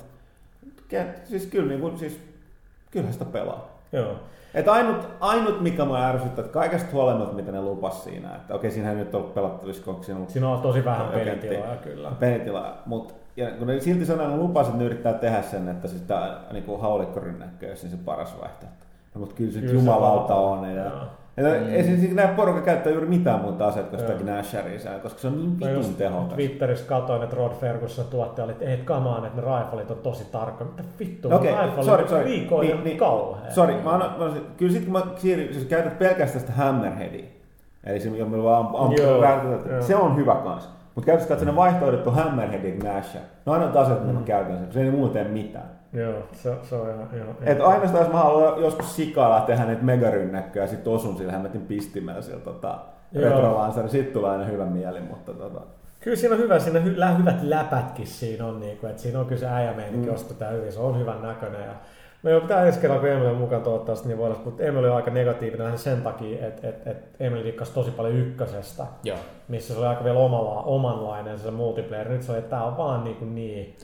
ke- 0.93 1.19
siis 1.25 1.47
kyllä, 1.47 1.69
niin 1.69 1.81
kuin, 1.81 1.99
siis, 1.99 2.21
kyllähän 2.91 3.13
sitä 3.13 3.25
pelaa. 3.25 3.69
Joo. 3.93 4.13
Et 4.55 4.69
ainut, 4.69 5.09
ainut, 5.21 5.61
mikä 5.61 5.85
mua 5.85 6.05
ärsyttää, 6.07 6.45
että 6.45 6.53
kaikesta 6.53 6.89
huolimatta, 6.93 7.35
mitä 7.35 7.53
ne 7.53 7.63
lupas 7.63 8.05
siinä, 8.05 8.37
että 8.37 8.55
okei, 8.55 8.71
siinähän 8.71 8.99
ei 8.99 9.05
nyt 9.05 9.15
ollut 9.15 9.35
pelattavissa, 9.35 9.85
koska 9.85 10.03
siinä 10.03 10.21
on 10.21 10.31
Siinä 10.31 10.49
on 10.49 10.61
tosi 10.61 10.85
vähän 10.85 11.07
Joo, 11.07 11.13
pelitiloja 11.25 11.77
kyllä. 11.77 12.11
pelitila, 12.21 12.75
mutta 12.87 13.15
ja 13.39 13.51
kun 13.51 13.67
ne 13.67 13.81
silti 13.81 14.07
sanoo, 14.07 14.29
ne 14.29 14.37
lupas, 14.37 14.67
että 14.67 14.79
ne 14.79 14.85
yrittää 14.85 15.13
tehdä 15.13 15.43
sen, 15.43 15.69
että 15.69 15.89
siis 15.89 16.03
tää 16.03 16.41
niin 16.53 16.81
haulikkorynnäkkö 16.81 17.69
olisi 17.69 17.87
niin 17.87 17.99
se 17.99 18.05
paras 18.05 18.41
vaihtoehto. 18.41 18.85
No, 19.15 19.21
mutta 19.21 19.35
kyllä 19.35 19.53
se 19.53 19.59
Kyllä 19.61 19.73
se 19.73 19.77
jumalauta 19.79 20.35
on. 20.35 20.59
on. 20.59 20.75
Ja, 20.75 20.85
ja 21.37 21.61
mm. 21.61 21.73
Ei 21.73 21.85
siis 21.85 22.15
nämä 22.15 22.29
porukka 22.29 22.61
käyttää 22.61 22.93
juuri 22.93 23.07
mitään 23.07 23.41
muuta 23.41 23.67
aseita 23.67 23.91
kuin 23.91 24.01
sitäkin 24.01 24.27
Nasharia, 24.27 24.79
siellä, 24.81 24.99
koska 24.99 25.21
se 25.21 25.27
on 25.27 25.37
niin 25.37 25.61
vitun 25.61 25.95
tehokas. 25.95 26.33
Twitterissä 26.35 26.87
katoin, 26.87 27.23
että 27.23 27.37
Rod 27.37 27.53
Ferguson 27.53 28.05
tuottaja 28.11 28.45
oli, 28.45 28.53
että 28.53 28.65
ei, 28.65 28.85
on, 28.89 29.27
että 29.27 29.43
ne 29.43 29.59
riflet 29.59 29.91
on 29.91 29.97
tosi 29.97 30.25
tarkka. 30.33 30.65
Mitä 30.65 30.83
vittu, 30.99 31.35
okay, 31.35 31.67
rifle 31.67 31.85
sorry, 31.85 32.03
on 32.03 32.09
sorry. 32.09 32.25
viikoin 32.25 32.67
Niin, 32.67 32.77
niin, 32.77 32.85
niin, 32.85 32.99
kauhea. 32.99 33.51
Sori, 33.51 33.75
mä 33.85 33.91
annan, 33.91 34.15
mä 34.19 34.25
annan, 34.25 34.43
kyllä 34.57 34.73
sit 34.73 34.85
kun 34.85 34.93
mä 34.93 35.03
siirryn, 35.17 35.55
jos 35.55 35.65
käytät 35.65 35.99
pelkästään 35.99 36.41
sitä 36.41 36.53
hammerheadia, 36.53 37.25
eli 37.85 38.01
se, 38.01 38.09
jolla 38.09 38.43
vaan 38.43 38.67
am, 38.67 38.75
am, 38.75 38.93
Joo, 38.93 39.21
räätytät, 39.21 39.71
joo. 39.71 39.83
se 39.83 39.97
on 39.97 40.17
hyvä 40.17 40.35
kans. 40.35 40.69
Mutta 40.99 41.07
käytätkö 41.07 41.29
katsoa 41.29 41.51
ne 41.51 41.57
vaihtoehdot 41.57 42.07
on 42.07 42.15
hammerhead 42.15 42.65
ja 42.65 42.95
Nash. 42.95 43.17
No 43.47 43.53
aina 43.53 43.67
taas, 43.67 43.91
että 43.91 44.13
mä 44.13 44.21
käytän 44.25 44.59
sen, 44.59 44.73
se 44.73 44.83
ei 44.83 44.91
muuten 44.91 45.25
tee 45.25 45.33
mitään. 45.33 45.71
Joo, 45.93 46.23
se, 46.33 46.55
se 46.63 46.75
on 46.75 46.91
ihan... 46.91 47.09
ihan 47.15 47.29
Et 47.41 47.61
ainoastaan 47.61 48.05
jos 48.05 48.13
mä 48.13 48.19
haluan 48.19 48.63
joskus 48.63 48.97
sikailla 48.97 49.41
tehdä 49.41 49.65
niitä 49.65 49.83
megarynnäkköjä 49.83 50.65
ja 50.65 50.71
sit 50.71 50.87
osun 50.87 51.17
sillä 51.17 51.33
hämmetin 51.33 51.61
pistimellä 51.61 52.23
sillä 52.23 52.41
tota, 52.41 52.79
Joo. 53.13 53.25
retrolansari, 53.25 53.89
sit 53.89 54.13
tulee 54.13 54.31
aina 54.31 54.45
hyvä 54.45 54.67
mieli, 54.67 55.01
mutta 55.01 55.35
tota, 55.35 55.61
Kyllä 56.01 56.17
siinä 56.17 56.35
on 56.35 56.41
hyvä, 56.41 56.59
siinä 56.59 56.81
hy, 56.81 56.97
hyvät 57.19 57.43
läpätkin 57.43 58.07
siinä 58.07 58.47
on, 58.47 58.61
niin 58.61 58.79
kuin, 58.79 58.91
että 58.91 59.03
siinä 59.03 59.21
on 59.21 59.27
kyllä 59.27 59.41
se 59.41 59.49
äijämeininki, 59.49 60.09
mm. 60.09 60.15
ostetään 60.15 60.55
hyvin, 60.55 60.73
se 60.73 60.81
on 60.81 60.99
hyvän 60.99 61.23
näköinen. 61.23 61.61
Ja 61.61 61.75
me 62.23 62.31
jo 62.31 62.41
pitää 62.41 62.67
ensi 62.67 62.81
kerralla, 62.81 63.01
kun 63.01 63.11
Emily 63.11 63.29
on 63.29 63.37
mukaan 63.37 63.63
toivottavasti, 63.63 64.09
niin 64.09 64.19
voidaan, 64.19 64.41
mutta 64.45 64.63
Emily 64.63 64.91
on 64.91 64.97
aika 64.97 65.11
negatiivinen 65.11 65.79
sen 65.79 66.03
takia, 66.03 66.47
että, 66.47 66.69
että, 66.69 66.91
että 66.91 67.25
Emily 67.25 67.45
dikkasi 67.45 67.73
tosi 67.73 67.91
paljon 67.91 68.17
ykkösestä, 68.17 68.87
Joo. 69.05 69.19
missä 69.49 69.75
se 69.75 69.79
oli 69.79 69.87
aika 69.87 70.05
vielä 70.05 70.19
omalla, 70.19 70.63
omanlainen 70.63 71.39
se 71.39 71.51
multiplayer. 71.51 72.09
Nyt 72.09 72.23
se 72.23 72.33
oli, 72.33 72.39
että 72.39 72.51
tämä 72.51 72.65
on 72.65 72.77
vaan 72.77 73.05
niin, 73.05 73.17
kuin 73.17 73.35
niin 73.35 73.77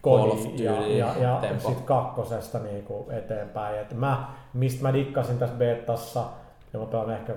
kodi 0.00 0.64
ja, 0.64 0.86
ja, 0.86 1.14
ja 1.18 1.40
sitten 1.58 1.84
kakkosesta 1.84 2.58
niin 2.58 2.82
kuin 2.82 3.10
eteenpäin. 3.10 3.80
Et 3.80 3.94
mä, 3.94 4.28
mistä 4.54 4.82
mä 4.82 4.92
dikkasin 4.92 5.38
tässä 5.38 5.56
betassa, 5.56 6.24
ja 6.72 6.78
mä 6.78 6.86
pelaan 6.86 7.10
ehkä 7.10 7.32
15-2 7.32 7.36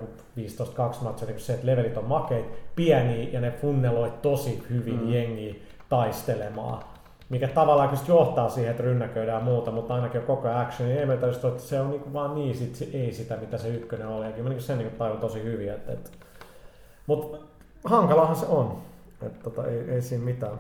matsia, 1.04 1.28
niin 1.28 1.40
se, 1.40 1.54
että 1.54 1.66
levelit 1.66 1.98
on 1.98 2.06
makeit, 2.06 2.46
pieniä, 2.76 3.30
ja 3.32 3.42
ne 3.42 3.52
funneloi 3.52 4.14
tosi 4.22 4.64
hyvin 4.70 5.02
mm. 5.02 5.14
jengiä 5.14 5.56
taistelemaan. 5.90 6.84
Mikä 7.34 7.48
tavallaan 7.48 7.90
kyllä 7.90 8.04
johtaa 8.08 8.50
siihen, 8.50 8.72
että 8.72 8.84
rynnäköidään 8.84 9.40
ja 9.40 9.46
muuta, 9.46 9.72
mutta 9.72 9.96
ainakin 9.96 10.22
on 10.22 10.28
koko 10.28 10.48
ajan 10.48 10.62
action, 10.62 10.90
niin 10.90 11.00
ei 11.00 11.06
meitä 11.06 11.28
just, 11.28 11.46
että 11.46 11.64
se 11.64 11.80
on 11.80 11.90
niinku 11.90 12.14
vaan 12.14 12.36
niin, 12.36 12.56
sit 12.56 12.76
se, 12.76 12.88
ei 12.94 13.14
sitä, 13.14 13.38
mitä 13.38 13.58
se 13.58 13.68
ykkönen 13.68 14.08
oli. 14.08 14.26
Ja 14.26 14.32
kyllä 14.32 14.44
mä 14.44 14.50
niinku 14.50 14.64
sen 14.64 14.78
niinku 14.78 14.98
tajun 14.98 15.18
tosi 15.18 15.44
hyvin, 15.44 15.72
että, 15.72 15.94
että 15.94 16.10
mutta 17.08 17.38
hankalahan 17.84 18.36
se 18.36 18.46
on. 18.46 18.78
Että 19.22 19.44
tota, 19.44 19.68
ei, 19.68 19.90
ei 19.90 20.02
siinä 20.02 20.26
mitään. 20.26 20.54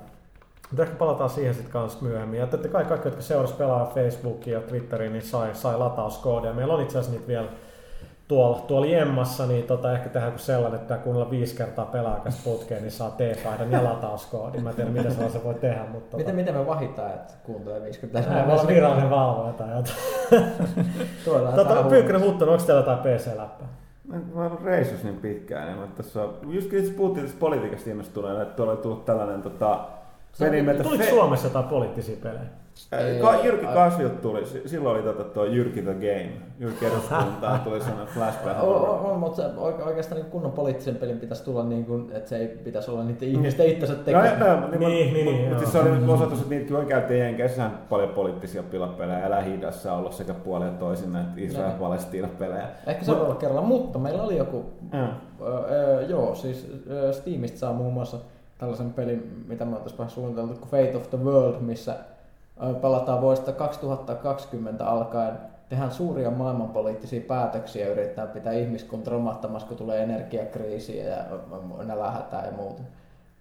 Mutta 0.70 0.84
ehkä 0.84 0.96
palataan 0.96 1.30
siihen 1.30 1.54
sitten 1.54 1.74
kanssa 1.74 2.06
myöhemmin. 2.06 2.40
Ja 2.40 2.48
kai 2.72 2.86
kaikki, 2.86 3.08
jotka 3.08 3.22
seurasivat 3.22 3.58
pelaa 3.58 3.92
Facebookia 3.96 4.54
ja 4.54 4.68
Twitteriin, 4.68 5.14
niin 5.14 5.24
sai, 5.24 5.56
sai 5.56 5.78
latauskoodia. 5.78 6.54
Meillä 6.54 6.74
on 6.74 6.82
itse 6.82 7.00
asiassa 7.00 7.12
niitä 7.12 7.28
vielä 7.28 7.48
tuolla, 8.28 8.60
tuolla 8.60 8.86
jemmassa, 8.86 9.46
niin 9.46 9.64
tota, 9.64 9.92
ehkä 9.92 10.10
tehdään 10.10 10.32
kuin 10.32 10.42
sellainen, 10.42 10.80
että 10.80 10.98
kuunnella 10.98 11.32
viisi 11.32 11.56
kertaa 11.56 11.86
pelaakas 11.86 12.42
putkeen, 12.44 12.82
niin 12.82 12.92
saa 12.92 13.12
T-paidan 13.12 13.72
ja 13.72 13.84
latauskoodin. 13.84 14.64
Mä 14.64 14.70
en 14.70 14.76
tiedä, 14.76 14.90
mitä 14.90 15.10
sellaisen 15.10 15.44
voi 15.44 15.54
tehdä, 15.54 15.86
mutta 15.92 16.06
tota, 16.06 16.18
Miten, 16.18 16.36
miten 16.36 16.56
me 16.56 16.68
vahitaan, 16.68 17.14
että 17.14 17.34
kuuntelee 17.44 17.82
50 17.82 18.30
Näin, 18.30 18.48
voi 18.48 18.54
olla 18.54 18.68
virallinen 18.68 19.10
valvoja 19.10 19.54
tai 19.54 19.68
jotain. 19.76 19.98
Tota, 21.56 21.84
Pyykkönen 21.90 22.22
Huttunen, 22.22 22.54
onko 22.54 22.66
teillä 22.66 22.82
jotain 22.82 23.00
PC-läppää? 23.00 23.68
mä 24.08 24.18
oon 24.36 24.46
ollut 24.46 24.64
reissus 24.64 25.04
niin 25.04 25.16
pitkään, 25.16 25.68
niin 25.68 25.78
mä 25.78 25.88
tässä 25.98 26.24
on, 26.24 26.38
just 26.48 26.74
itse 26.74 26.94
puhuttiin 26.94 27.26
tästä 27.26 27.40
politiikasta 27.40 27.90
innostuneena, 27.90 28.42
että 28.42 28.56
tuolla 28.56 28.72
on 28.72 28.78
tullut 28.78 29.06
tällainen 29.06 29.42
tota, 29.42 29.80
peli 30.40 30.52
nimeltä 30.56 30.84
Tuliko 30.84 31.04
Fe- 31.04 31.10
Suomessa 31.10 31.48
jotain 31.48 31.66
poliittisia 31.66 32.16
pelejä? 32.24 32.42
Äh, 32.94 33.00
Ka- 33.22 33.44
Jyrki 33.46 33.66
Kasvilta 33.66 34.16
tuli, 34.22 34.46
si- 34.46 34.62
silloin 34.66 34.96
oli 34.96 35.04
tota 35.04 35.24
tuo 35.24 35.46
Jyrki 35.46 35.82
the 35.82 35.94
Game, 35.94 36.30
Jyrki 36.60 36.86
eduskuntaan 36.86 37.60
tuli 37.66 37.82
sellainen 37.82 38.08
flashback. 38.14 38.64
On, 38.64 38.76
on, 38.90 39.00
on, 39.00 39.20
mutta 39.20 39.36
se 39.42 39.48
oike- 39.58 39.84
oikeastaan 39.88 40.22
niin 40.22 40.32
kunnon 40.32 40.52
poliittisen 40.52 40.96
pelin 40.96 41.20
pitäisi 41.20 41.44
tulla 41.44 41.64
niin 41.64 41.86
kuin, 41.86 42.12
että 42.14 42.30
se 42.30 42.38
ei 42.38 42.48
pitäisi 42.48 42.92
olla 42.92 43.04
niiden 43.04 43.30
ihmisten 43.30 43.68
itsensä 43.68 43.94
Joo, 43.94 44.04
tekemä. 44.04 44.46
joo, 44.48 44.60
Niin, 44.60 44.80
niin, 44.80 44.80
niin, 44.90 45.14
niin, 45.14 45.26
niin, 45.26 45.42
mutta 45.44 45.60
siis 45.60 45.72
se 45.72 45.80
oli 45.80 45.90
osoitus, 46.14 46.38
että 46.40 46.50
niitä 46.50 46.68
kyllä 46.68 46.86
käytiin 46.86 47.20
Jenkeissä 47.20 47.70
paljon 47.90 48.10
poliittisia 48.10 48.64
pilapelejä 48.64 49.20
ja 49.20 49.30
lähi 49.30 49.60
on 49.92 49.98
ollut 49.98 50.14
sekä 50.14 50.34
puolin 50.34 50.68
ja 50.68 50.74
toisin 50.74 51.14
näitä 51.14 51.30
Israel-Palestiina-pelejä. 51.38 52.68
Ehkä 52.88 53.06
seuraavalla 53.06 53.40
kerralla, 53.40 53.62
mutta 53.62 54.00
meillä 54.00 54.24
oli 54.24 54.38
joku, 54.38 54.66
Joo. 54.94 55.08
öö, 55.70 56.02
joo, 56.02 56.36
siis 56.36 56.72
öö, 56.92 57.14
Steamista 57.14 57.60
saa 57.60 57.74
muun 57.74 57.94
muassa 57.94 58.18
tällaisen 58.58 58.94
pelin, 58.94 59.44
mitä 59.48 59.66
me 59.66 59.76
oltaisiin 59.76 59.98
vähän 59.98 60.10
suunniteltu, 60.12 60.54
kuin 60.54 60.70
Fate 60.72 60.98
of 60.98 61.10
the 61.10 61.18
World, 61.18 61.60
missä 61.62 61.96
pelataan 62.82 63.22
vuodesta 63.22 63.52
2020 63.52 64.86
alkaen, 64.86 65.38
tehdään 65.70 65.92
suuria 65.92 66.32
maailmanpoliittisia 66.32 67.22
päätöksiä 67.22 67.88
yritetään 67.88 68.28
pitää 68.28 68.54
ihmiskunta 68.54 69.12
romahtamassa, 69.12 69.68
kun 69.68 69.78
tulee 69.78 70.04
energiakriisiä 70.04 71.04
ja 71.04 71.18
nälähätää 71.84 72.46
ja 72.46 72.52
muuta. 72.52 72.82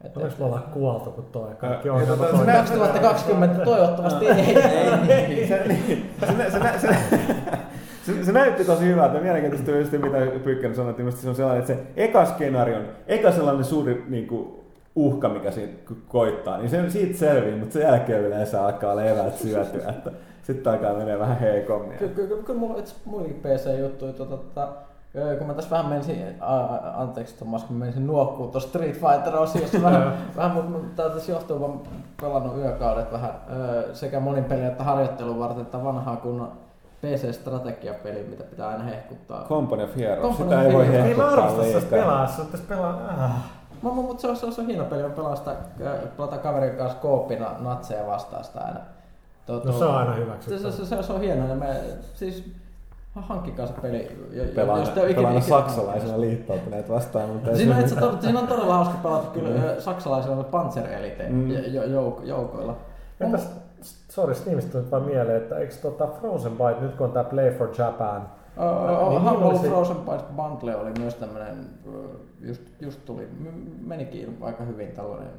Et, 0.04 0.16
me 0.16 0.44
olla 0.44 0.58
kuoltu, 0.72 1.10
kun 1.10 1.24
toi 1.32 1.50
kaikki 1.58 1.88
Ää, 1.88 1.94
on 1.94 2.00
ja 2.00 2.06
tota, 2.06 2.24
toi- 2.24 2.38
se 2.38 2.44
nä- 2.46 2.52
2020 2.52 3.64
toivottavasti 3.64 4.26
ei. 4.26 5.46
se, 5.48 5.64
se, 6.26 6.32
nä- 6.32 6.50
se, 6.50 6.58
nä- 6.58 6.78
se, 6.78 6.88
se, 8.06 8.24
se, 8.24 8.32
näytti 8.32 8.64
tosi 8.64 8.84
hyvältä. 8.84 9.20
Mielenkiintoista 9.20 9.70
just 9.70 9.92
mitä 9.92 10.18
Pyykkänen 10.44 10.76
sanoi, 10.76 10.90
että 10.90 11.10
se 11.10 11.28
on 11.28 11.34
sellainen, 11.34 11.60
että 11.60 11.74
se 11.74 11.80
eka 11.96 12.24
skenaarion, 12.24 12.84
eka 13.06 13.32
sellainen 13.32 13.64
suuri 13.64 14.04
niin 14.08 14.26
kuin, 14.26 14.61
uhka, 14.94 15.28
mikä 15.28 15.50
siitä 15.50 15.94
koittaa, 16.08 16.58
niin 16.58 16.70
se, 16.70 16.90
siitä 16.90 17.18
selvii, 17.18 17.56
mutta 17.56 17.72
sen 17.72 17.82
jälkeen 17.82 18.20
yleensä 18.20 18.64
alkaa 18.64 18.92
olla 18.92 19.04
eväät 19.04 19.36
syötyä, 19.38 19.88
että 19.88 20.10
sitten 20.42 20.72
alkaa 20.72 20.94
menee 20.94 21.18
vähän 21.18 21.38
heikommin. 21.38 21.98
Kyllä, 21.98 22.12
kyllä, 22.14 22.42
kyllä 22.42 22.58
mulla 22.58 22.74
on 22.74 22.80
itse 22.80 22.94
muillakin 23.04 23.40
PC-juttuja. 23.42 24.12
Tota, 24.12 24.68
öö, 25.16 25.36
kun 25.36 25.46
mä 25.46 25.54
tässä 25.54 25.70
vähän 25.70 25.86
menisin, 25.86 26.24
a, 26.40 26.56
a, 26.56 27.02
anteeksi 27.02 27.38
Tomas, 27.38 27.64
kun 27.64 27.76
menisin 27.76 28.06
nuokkuu 28.06 28.48
tuossa 28.48 28.68
Street 28.68 28.94
Fighter-osiossa 29.00 29.82
vähän, 29.82 30.12
vähän 30.36 30.50
mutta 30.50 31.02
tää 31.02 31.14
tässä 31.14 31.32
johtuu, 31.32 31.60
vaan 31.60 31.80
pelannut 32.20 32.56
yökaudet 32.56 33.12
vähän 33.12 33.34
öö, 33.52 33.94
sekä 33.94 34.20
monin 34.20 34.44
peliä 34.44 34.68
että 34.68 34.84
harjoittelun 34.84 35.38
varten, 35.38 35.62
että 35.62 35.84
vanhaa 35.84 36.16
kunnon 36.16 36.52
PC-strategiapeli, 37.02 38.26
mitä 38.30 38.44
pitää 38.44 38.68
aina 38.68 38.84
hehkuttaa. 38.84 39.44
Company 39.44 39.82
of 39.82 39.96
Heroes, 39.96 40.20
Company 40.20 40.50
sitä 40.50 40.62
ei 40.62 40.72
voi 40.72 40.86
Heroes. 40.86 41.08
Ei 41.08 41.14
mä 41.14 41.24
hehkuttaa 41.24 41.44
arvostan 41.44 41.64
sitä 41.64 41.78
liikaa. 41.78 41.98
pelaa, 41.98 42.26
se 42.26 42.40
on 42.40 42.46
tässä 42.46 42.66
pelaa... 42.68 42.98
Ah. 43.18 43.61
Mutta 43.82 44.02
mut 44.02 44.20
se, 44.20 44.28
on, 44.28 44.36
se, 44.36 44.46
on, 44.46 44.52
se 44.52 44.60
on 44.60 44.66
hieno 44.66 44.84
peli, 44.84 45.02
sitä, 45.36 45.50
äh, 45.50 45.98
pelataan 46.16 46.40
kaverin 46.40 46.76
kanssa 46.76 46.98
kooppina 46.98 47.50
natseja 47.58 48.06
vastaan 48.06 48.44
sitä 48.44 48.60
aina. 48.60 48.80
To, 49.46 49.62
No 49.64 49.72
se 49.72 49.84
on 49.84 49.94
aina 49.94 50.14
se, 50.14 50.20
hyväksyttävä. 50.20 50.70
se, 50.70 50.84
se, 50.86 51.02
se, 51.02 51.12
on 51.12 51.20
hieno, 51.20 51.48
ja 51.48 51.54
me, 51.54 51.76
siis 52.14 52.52
hankkikaa 53.14 53.66
se 53.66 53.72
peli. 53.82 54.26
Pelaan, 54.54 54.80
jos 54.80 54.88
ikinä- 54.88 55.06
pelaan 55.14 55.36
ikinä 55.36 55.46
saksalaisena 55.58 56.20
liittoutuneet 56.20 56.90
vastaan, 56.90 57.28
mutta 57.28 57.56
Siinä 57.56 57.70
on, 57.74 57.80
se- 57.80 57.86
itse, 57.86 58.00
todella, 58.00 58.20
siinä 58.22 58.38
on 58.40 58.46
todella 58.46 58.74
hauska 58.74 58.98
pelata 59.02 59.26
kyllä 59.26 59.48
mm. 59.50 59.62
saksalaisilla 59.80 60.44
Panzer-elite 60.44 61.28
Mm. 61.28 61.34
mm. 61.34 61.50
jouk- 61.94 62.24
joukoilla. 62.24 62.76
Entäs, 63.20 63.48
sorry, 64.08 64.34
Steamista 64.34 64.72
tuli 64.72 64.90
vaan 64.90 65.02
mieleen, 65.02 65.36
että 65.36 65.56
eikö 65.58 65.74
tota 65.82 66.06
Frozen 66.06 66.52
Byte, 66.52 66.80
nyt 66.80 66.94
kun 66.94 67.06
on 67.06 67.12
tää 67.12 67.24
Play 67.24 67.50
for 67.58 67.68
Japan, 67.78 68.28
Oh, 68.56 69.08
Niin, 69.10 69.20
Humble 69.22 69.30
niin 69.32 69.42
oli 69.42 69.58
se- 69.58 69.68
Frozen 69.68 69.96
Bytes 69.96 70.24
Bundle 70.36 70.76
oli 70.76 70.90
myös 70.98 71.14
tämmönen, 71.14 71.66
ö, 71.94 71.98
just, 72.40 72.62
just 72.80 73.04
tuli, 73.04 73.28
menikin 73.80 74.38
aika 74.40 74.64
hyvin 74.64 74.88
tällainen 74.92 75.30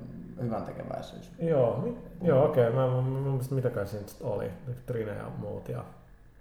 hyvän 0.42 0.64
tekeväisyys. 0.64 1.32
Joo, 1.40 1.78
mi- 1.84 1.98
joo 2.22 2.46
okei, 2.46 2.68
okay. 2.70 2.76
mä, 2.80 2.88
mä, 2.88 3.02
mä 3.02 3.20
muistin 3.30 3.56
mitäkään 3.56 3.88
siinä 3.88 4.06
oli, 4.22 4.52
Trine 4.86 5.12
ja 5.12 5.24
muut. 5.38 5.70
Ja... 5.70 5.84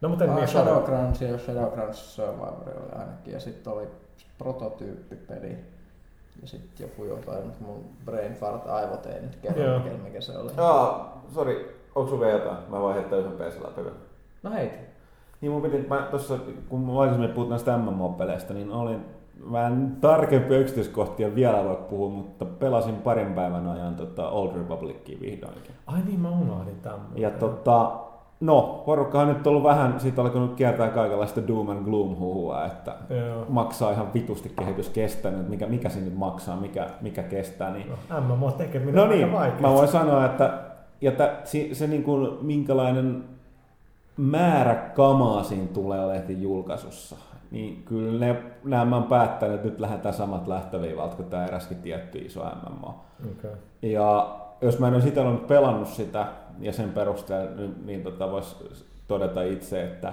No 0.00 0.08
mutta 0.08 0.24
en 0.24 0.30
Ah, 0.30 0.36
niin 0.36 0.48
Shadowgrounds 0.48 1.22
ja 1.22 1.38
Shadowgrounds 1.38 2.14
Survivor 2.16 2.82
oli 2.82 2.92
ainakin, 3.00 3.32
ja 3.34 3.40
sitten 3.40 3.72
oli 3.72 3.86
prototyyppipeli. 4.38 5.56
Ja 6.42 6.48
sitten 6.48 6.86
joku 6.86 7.04
jotain, 7.04 7.44
mutta 7.46 7.64
mun 7.64 7.84
brain 8.04 8.34
fart 8.34 8.66
aivot 8.66 9.06
ei 9.06 9.20
nyt 9.22 9.36
kerro, 9.42 9.78
mikä, 10.04 10.20
se 10.20 10.38
oli. 10.38 10.50
Aa, 10.56 11.22
sori, 11.34 11.78
onko 11.94 12.10
sulla 12.10 12.26
vielä 12.26 12.38
jotain? 12.38 12.56
Mä 12.68 12.80
voin 12.80 12.94
heittää 12.94 13.18
yhden 13.18 13.32
PC 13.32 13.60
läpi. 13.64 13.80
vielä. 13.84 13.96
No 14.42 14.50
hei, 14.50 14.70
Niin 15.42 15.52
mun 15.52 15.62
piti, 15.62 15.86
mä 15.88 16.08
tossa, 16.10 16.34
kun 16.68 16.80
mä 16.80 17.00
aikaisemmin 17.00 17.30
puhut 17.34 17.48
näistä 17.48 17.78
MMO-peleistä, 17.78 18.54
niin 18.54 18.70
olin 18.70 19.00
vähän 19.52 19.96
tarkempia 20.00 20.58
yksityiskohtia 20.58 21.34
vielä 21.34 21.64
voi 21.64 21.78
puhua, 21.90 22.08
mutta 22.10 22.44
pelasin 22.44 22.94
parin 22.94 23.32
päivän 23.32 23.68
ajan 23.68 23.94
tota 23.94 24.28
Old 24.28 24.56
Republicia 24.56 25.20
vihdoinkin. 25.20 25.74
Ai 25.86 26.00
niin, 26.06 26.20
mä 26.20 26.30
unohdin 26.30 26.80
tämän. 26.82 27.00
Ja 27.16 27.30
tota, 27.30 27.92
no, 28.40 28.82
porukka 28.86 29.20
on 29.20 29.28
nyt 29.28 29.46
ollut 29.46 29.62
vähän, 29.62 30.00
siitä 30.00 30.22
alkanut 30.22 30.54
kiertää 30.54 30.88
kaikenlaista 30.88 31.48
doom 31.48 31.68
and 31.68 31.84
gloom 31.84 32.16
huhua, 32.16 32.66
että 32.66 32.94
Joo. 33.10 33.46
maksaa 33.48 33.90
ihan 33.90 34.14
vitusti 34.14 34.52
kehitys 34.58 34.88
kestää, 34.88 35.32
että 35.32 35.50
mikä, 35.50 35.66
mikä 35.66 35.88
siinä 35.88 36.08
nyt 36.08 36.18
maksaa, 36.18 36.56
mikä, 36.56 36.86
mikä 37.00 37.22
kestää, 37.22 37.70
niin 37.72 37.86
No, 38.10 38.20
MMO 38.20 38.50
tekeminen 38.50 38.94
No 38.94 39.02
on 39.02 39.08
niin, 39.08 39.24
aika 39.24 39.36
vaikeaa. 39.38 39.60
mä 39.70 39.76
voin 39.76 39.88
sanoa, 39.88 40.26
että 40.26 40.58
ja 41.00 41.12
tä, 41.12 41.32
se, 41.44 41.68
se 41.72 41.86
niin 41.86 42.02
kuin, 42.02 42.28
minkälainen 42.42 43.24
määrä 44.16 44.74
kamaa 44.74 45.42
siinä 45.42 45.66
tulee 45.66 46.06
lehti 46.06 46.42
julkaisussa, 46.42 47.16
niin 47.50 47.82
kyllä 47.82 48.26
ne, 48.26 48.42
nämä 48.64 48.96
on 48.96 49.02
päättänyt, 49.02 49.56
että 49.56 49.68
nyt 49.68 49.80
lähdetään 49.80 50.14
samat 50.14 50.48
lähtöviivalta 50.48 51.16
kuin 51.16 51.30
tämä 51.30 51.46
eräskin 51.46 51.82
tietty 51.82 52.18
iso 52.18 52.40
MMO. 52.40 53.00
Okay. 53.38 53.50
Ja 53.82 54.36
jos 54.60 54.78
mä 54.78 54.88
en 54.88 54.94
olisi 54.94 55.08
itse 55.08 55.20
ollut 55.20 55.46
pelannut 55.46 55.88
sitä 55.88 56.26
ja 56.60 56.72
sen 56.72 56.92
perusteella, 56.92 57.56
niin, 57.56 57.74
niin 57.86 58.02
tota 58.02 58.30
voisi 58.30 58.56
todeta 59.08 59.42
itse, 59.42 59.84
että 59.84 60.12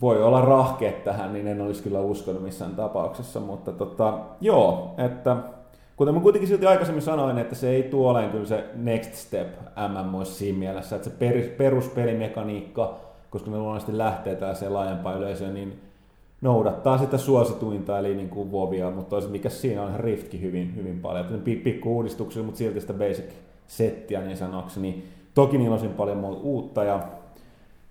voi 0.00 0.22
olla 0.22 0.40
rahkeet 0.40 1.04
tähän, 1.04 1.32
niin 1.32 1.46
en 1.46 1.60
olisi 1.60 1.82
kyllä 1.82 2.00
uskonut 2.00 2.42
missään 2.42 2.76
tapauksessa, 2.76 3.40
mutta 3.40 3.72
tota, 3.72 4.18
joo, 4.40 4.94
että 4.98 5.36
kuten 6.02 6.14
mä 6.14 6.20
kuitenkin 6.20 6.48
silti 6.48 6.66
aikaisemmin 6.66 7.02
sanoin, 7.02 7.38
että 7.38 7.54
se 7.54 7.70
ei 7.70 7.82
tuo 7.82 8.10
olemaan 8.10 8.32
kyllä 8.32 8.46
se 8.46 8.64
next 8.74 9.14
step 9.14 9.48
MMO 9.88 10.24
siinä 10.24 10.58
mielessä, 10.58 10.96
että 10.96 11.10
se 11.10 11.16
per, 11.16 11.42
peruspelimekaniikka, 11.56 13.00
koska 13.30 13.50
ne 13.50 13.56
luonnollisesti 13.56 13.98
lähtee 13.98 14.34
tällaiseen 14.34 14.74
laajempaan 14.74 15.18
yleisöön, 15.18 15.54
niin 15.54 15.80
noudattaa 16.40 16.98
sitä 16.98 17.18
suosituinta, 17.18 17.98
eli 17.98 18.14
niin 18.14 18.28
kuin 18.28 18.52
Vovia, 18.52 18.90
mutta 18.90 19.10
toisaalta 19.10 19.32
mikä 19.32 19.48
siinä 19.48 19.82
on 19.82 20.00
Riftkin 20.00 20.42
hyvin, 20.42 20.76
hyvin 20.76 21.00
paljon. 21.00 21.42
Pikku 21.44 21.96
uudistuksia, 21.96 22.42
mutta 22.42 22.58
silti 22.58 22.80
sitä 22.80 22.92
basic 22.92 23.30
settiä 23.66 24.20
niin 24.20 24.36
sanokseni. 24.36 25.04
Toki 25.34 25.58
niillä 25.58 25.74
on 25.74 25.94
paljon 25.96 26.18
muuta 26.18 26.40
uutta 26.42 26.84
ja 26.84 27.00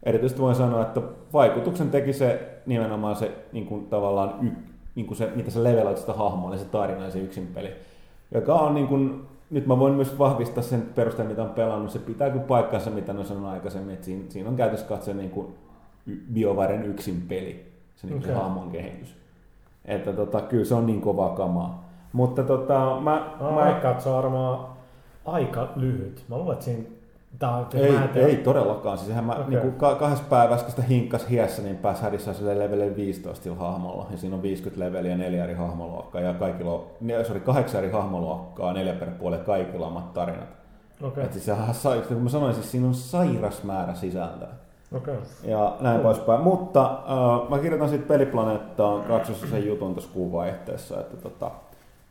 erityisesti 0.04 0.42
voin 0.42 0.56
sanoa, 0.56 0.82
että 0.82 1.02
vaikutuksen 1.34 1.90
teki 1.90 2.14
se 2.14 2.50
nimenomaan 2.66 3.16
se 3.16 3.32
niin 3.52 3.66
kuin 3.66 3.86
tavallaan 3.86 4.34
y, 4.42 4.52
niin 4.96 5.06
kuin 5.06 5.18
se, 5.18 5.30
mitä 5.36 5.52
sä 5.52 5.64
leveloit 5.64 5.98
sitä 5.98 6.14
hahmoa, 6.14 6.52
eli 6.52 6.60
se 6.60 6.66
tarina 6.66 7.06
ja 7.06 7.12
se 7.12 7.20
yksin 7.20 7.48
peli, 7.48 7.70
joka 8.32 8.56
on 8.56 8.74
niin 8.74 8.88
kuin, 8.88 9.28
nyt 9.50 9.68
mä 9.68 9.80
voin 9.80 9.94
myös 9.94 10.20
vahvistaa 10.20 10.64
sen 10.64 10.82
perusteen, 10.96 11.28
mitä 11.28 11.44
on 11.44 11.50
pelannut, 11.50 11.92
se 11.92 12.00
pitää 12.00 12.30
kyllä 12.30 12.46
paikkansa, 12.46 12.90
mitä 12.90 13.14
ne 13.14 13.24
sanonut 13.24 13.52
aikaisemmin, 13.52 13.94
että 13.94 14.06
siinä, 14.06 14.24
siinä 14.30 14.50
on 14.50 14.56
käytössä 14.56 14.86
katsoen 14.86 15.18
niin 15.18 15.30
kuin 15.30 15.48
BioVaren 16.34 16.86
yksin 16.86 17.22
peli, 17.30 17.66
se, 17.96 18.08
niin 18.08 18.20
okay. 18.20 18.34
hahmon 18.34 18.72
kehitys. 18.72 19.16
Että 19.86 20.14
tota, 20.14 20.42
kyllä 20.42 20.66
se 20.66 20.76
on 20.76 20.86
niin 20.86 21.02
kovaa 21.02 21.36
kamaa. 21.36 21.90
Mutta 22.14 22.44
tota, 22.44 22.98
mä, 23.02 23.32
Mä 23.40 23.52
mä, 23.52 23.82
on 24.06 24.14
varmaan 24.14 24.66
aika 25.26 25.70
lyhyt. 25.76 26.26
Mä 26.28 26.38
luulen, 26.38 26.54
että 26.54 26.66
siinä... 26.66 26.84
On, 27.44 27.68
ei, 27.74 27.92
mä 27.92 28.04
en 28.04 28.10
tiedä. 28.10 28.28
ei 28.28 28.36
todellakaan. 28.36 28.98
Siis 28.98 29.22
mä 29.22 29.32
okay. 29.32 29.50
niin 29.50 29.72
ka- 29.72 29.96
kahdessa 29.96 30.24
päivässä, 30.30 30.64
kun 30.66 30.72
sitä 30.72 30.82
hinkkas 30.82 31.30
hiessä, 31.30 31.62
niin 31.62 31.78
pääsi 31.78 32.02
hädissä 32.02 32.34
sille 32.34 32.60
levelille 32.60 32.96
15 32.96 33.44
sillä 33.44 33.56
hahmolla. 33.56 34.08
Ja 34.12 34.18
siinä 34.18 34.36
on 34.36 34.42
50 34.42 34.86
leveliä, 34.86 35.18
neljä 35.18 35.44
eri 35.44 35.54
hahmoluokkaa 35.54 36.22
ja 36.22 36.34
kaikilla 36.34 36.74
on, 36.74 36.84
ne, 37.02 37.24
sorry, 37.24 37.40
kahdeksan 37.40 37.84
eri 37.84 37.92
hahmoluokkaa, 37.92 38.74
neljä 38.74 38.94
per 38.94 39.10
puoli, 39.12 39.38
kaikilla 39.38 39.88
omat 39.88 40.14
tarinat. 40.14 40.50
Okay. 41.04 41.24
Et 41.24 41.34
siis 41.34 41.46
sehän, 41.46 41.76
kun 42.08 42.18
mä 42.18 42.30
sanoin, 42.30 42.54
siis 42.54 42.72
siinä 42.72 42.88
on 42.88 42.94
sairas 42.94 43.64
määrä 43.64 43.94
sisältöä. 43.94 44.48
okei. 44.96 45.16
Ja 45.44 45.76
näin 45.80 46.02
Cool. 46.02 46.14
poispäin. 46.14 46.42
Mutta 46.42 46.84
äh, 47.44 47.50
mä 47.50 47.60
kirjoitan 47.60 47.90
siitä 47.90 48.08
peliplaneettaan 48.08 49.04
kaksossa 49.04 49.48
sen 49.48 49.68
jutun 49.68 49.94
tuossa 49.94 50.12
kuun 50.14 50.32
vaihteessa, 50.32 51.00
että 51.00 51.18
tota, 51.18 51.52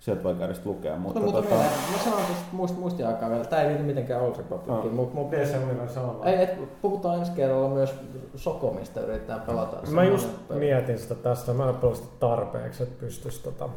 sieltä 0.00 0.22
voi 0.24 0.34
käydä 0.34 0.54
lukea. 0.64 0.96
Mutta, 0.96 1.20
Mutta, 1.20 1.36
mutta 1.36 1.54
tota, 1.54 1.62
mä 1.92 1.98
sanon 2.04 2.18
tästä 2.18 2.44
muist, 2.52 2.78
muistiaikaa 2.78 3.30
vielä, 3.30 3.44
tää 3.44 3.62
ei 3.62 3.68
liity 3.68 3.82
mitenkään 3.82 4.22
Old 4.22 4.36
Republiciin, 4.36 4.90
No. 4.90 4.96
mutta 5.02 5.14
mut, 5.14 5.30
DC 5.30 5.54
Universe 5.64 6.00
on 6.00 6.20
ei, 6.24 6.42
et, 6.42 6.80
puhutaan 6.82 7.18
ensi 7.18 7.32
kerralla 7.32 7.68
myös 7.68 7.94
Sokomista, 8.36 9.00
yritetään 9.00 9.40
pelata. 9.40 9.76
Mä 9.76 9.82
semmoinen 9.86 10.12
just 10.12 10.28
peli. 10.48 10.58
mietin 10.58 10.98
sitä 10.98 11.14
tästä, 11.14 11.52
mä 11.52 11.62
en 11.68 11.74
ole 11.82 11.96
tarpeeksi, 12.20 12.82
että 12.82 13.00
pystyisi 13.00 13.42
tota... 13.42 13.68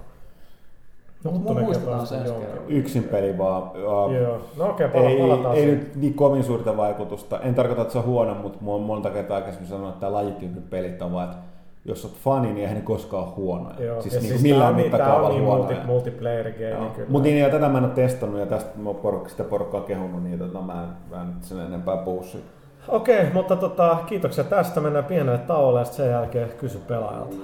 Mut 1.23 1.33
Huttunen 1.33 1.63
muistetaan 1.63 2.07
se 2.07 2.15
ensi 2.15 2.33
kerralla. 2.33 2.61
yksin 2.67 3.03
peli 3.03 3.37
vaan. 3.37 3.63
Äh, 3.63 4.21
Joo, 4.21 4.41
no 4.57 4.69
okei, 4.69 4.87
pala, 4.87 5.09
ei, 5.09 5.17
palataan 5.19 5.55
ei 5.55 5.61
siihen. 5.61 5.79
nyt 5.79 5.95
niin 5.95 6.13
kovin 6.13 6.43
suurta 6.43 6.77
vaikutusta. 6.77 7.39
En 7.39 7.55
tarkoita, 7.55 7.81
että 7.81 7.91
se 7.91 7.97
on 7.97 8.05
huono, 8.05 8.33
mutta 8.35 8.57
mä 8.63 8.71
oon 8.71 8.81
monta 8.81 9.09
kertaa 9.09 9.37
aikaisemmin 9.37 9.69
sanonut, 9.69 9.89
että 9.89 9.99
tämä 9.99 10.13
lajityypin 10.13 10.63
pelit 10.63 11.01
on 11.01 11.13
vaan, 11.13 11.25
että 11.31 11.43
jos 11.85 12.05
olet 12.05 12.15
fani, 12.17 12.47
niin 12.47 12.57
eihän 12.57 12.75
ne 12.75 12.81
koskaan 12.81 13.23
ole 13.23 13.33
huonoja. 13.35 13.83
Joo, 13.85 14.01
siis, 14.01 14.13
ja 14.13 14.19
niin 14.19 14.29
siis 14.29 14.41
millään 14.41 14.75
niin- 14.75 14.85
mittakaavalla 14.85 15.29
niin 15.29 15.43
huonoja. 15.43 15.67
multi, 15.75 15.87
multiplayer 15.87 16.51
game 16.51 16.89
kyllä. 16.95 17.09
Mutta 17.09 17.27
niin, 17.29 17.39
ja 17.39 17.49
tätä 17.49 17.69
mä 17.69 17.77
en 17.77 17.83
ole 17.83 17.93
testannut 17.93 18.39
ja 18.39 18.45
tästä 18.45 18.69
mä 18.75 18.89
oon 18.89 18.95
porukka, 18.99 19.29
sitä 19.29 19.43
porukkaa 19.43 19.81
kehunut, 19.81 20.23
niin 20.23 20.39
tota, 20.39 20.61
mä, 20.61 20.83
en, 20.83 20.89
mä 21.15 21.21
en 21.21 21.27
nyt 21.27 21.43
sen 21.43 21.59
enempää 21.59 21.97
puhu 21.97 22.23
siitä. 22.23 22.47
Okei, 22.87 23.29
mutta 23.33 23.55
tota, 23.55 23.97
kiitoksia 24.05 24.43
tästä. 24.43 24.81
Mennään 24.81 25.05
pienelle 25.05 25.37
tauolle 25.37 25.79
ja 25.79 25.85
sen 25.85 26.09
jälkeen 26.09 26.49
kysy 26.57 26.79
pelaajalta. 26.87 27.35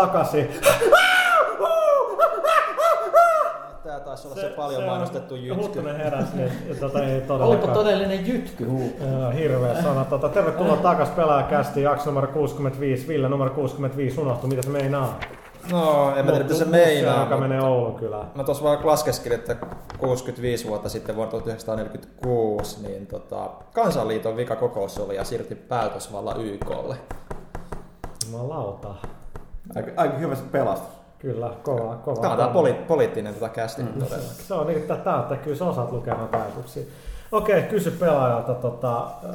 Takaisin. 0.00 0.48
Tää 3.84 4.00
taisi 4.00 4.26
olla 4.28 4.34
se, 4.34 4.40
se 4.40 4.48
paljon 4.48 4.84
mainostettu 4.84 5.34
jytsky. 5.34 5.62
Huttunen 5.62 5.96
heräsi, 5.96 6.36
niin 6.36 6.52
ja 6.68 6.74
tota 6.74 7.04
ei 7.04 7.12
Olipa 7.14 7.26
todellakaan. 7.26 7.72
todellinen 7.72 8.26
jytky. 8.26 8.64
Joo, 8.64 9.30
hirveä 9.30 9.82
sana. 9.82 10.04
Tota, 10.04 10.28
tervetuloa 10.28 10.76
takas 10.76 11.08
pelaajakästi, 11.08 11.82
jakso 11.82 12.10
numero 12.10 12.26
65. 12.26 13.08
Ville 13.08 13.28
numero 13.28 13.50
65 13.50 14.20
unohtui, 14.20 14.48
mitä 14.50 14.62
se 14.62 14.68
meinaa? 14.70 15.18
No, 15.70 16.12
en 16.16 16.24
mä 16.24 16.30
tiedä, 16.32 16.44
mitä 16.44 16.54
se 16.58 16.64
meinaa. 16.64 17.14
joka 17.14 17.24
mutta- 17.36 17.36
menee 17.48 17.60
Oulun 17.62 17.94
kylään. 17.94 18.26
Mä 18.34 18.44
tuossa 18.44 18.64
vaan 18.64 18.78
laskeskelin, 18.86 19.38
että 19.38 19.56
65 19.98 20.68
vuotta 20.68 20.88
sitten 20.88 21.16
vuonna 21.16 21.30
1946, 21.30 22.82
niin 22.88 23.06
tota, 23.06 23.50
Kansanliiton 23.72 24.36
vikakokous 24.36 24.98
oli 24.98 25.16
ja 25.16 25.24
siirti 25.24 25.54
päätösvalla 25.54 26.34
YKlle. 26.34 26.96
Jumalauta. 28.32 28.88
Aika, 29.76 29.90
aika 29.96 30.16
hyvä 30.16 30.34
se 30.34 30.42
pelastus. 30.42 31.00
Kyllä, 31.18 31.50
kova, 31.62 31.96
kova. 31.96 32.20
Tämä 32.20 32.32
on 32.32 32.38
tää 32.38 32.52
poli- 32.52 32.84
poliittinen 32.88 33.34
tota 33.34 33.48
kästi 33.48 33.82
mm. 33.82 33.92
todella. 33.92 34.18
Se 34.18 34.54
on 34.54 34.66
niin, 34.66 34.78
että 34.78 34.96
tää, 34.96 35.20
että 35.20 35.36
kyllä 35.36 35.56
sä 35.56 35.64
osaat 35.64 35.92
lukea 35.92 36.14
noita 36.14 36.42
ajatuksia. 36.42 36.82
Okei, 37.32 37.62
kysy 37.62 37.90
pelaajalta, 37.90 38.54
tota, 38.54 39.10
öö, 39.24 39.30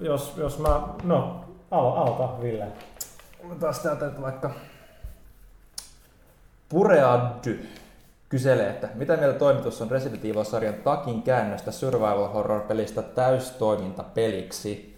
jos, 0.00 0.34
jos 0.36 0.58
mä, 0.58 0.80
no, 1.04 1.44
alo, 1.70 1.94
aloita 1.94 2.42
Ville. 2.42 2.66
Taas 3.60 3.78
täältä 3.78 4.06
nyt 4.06 4.22
vaikka 4.22 4.50
Pureaddy 6.68 7.68
kyselee, 8.28 8.70
että 8.70 8.88
mitä 8.94 9.16
mieltä 9.16 9.38
toimitus 9.38 9.82
on 9.82 9.90
Resident 9.90 10.24
Evil-sarjan 10.24 10.74
takin 10.74 11.22
käännöstä 11.22 11.72
survival 11.72 12.28
horror-pelistä 12.28 13.02
täystoimintapeliksi? 13.02 14.96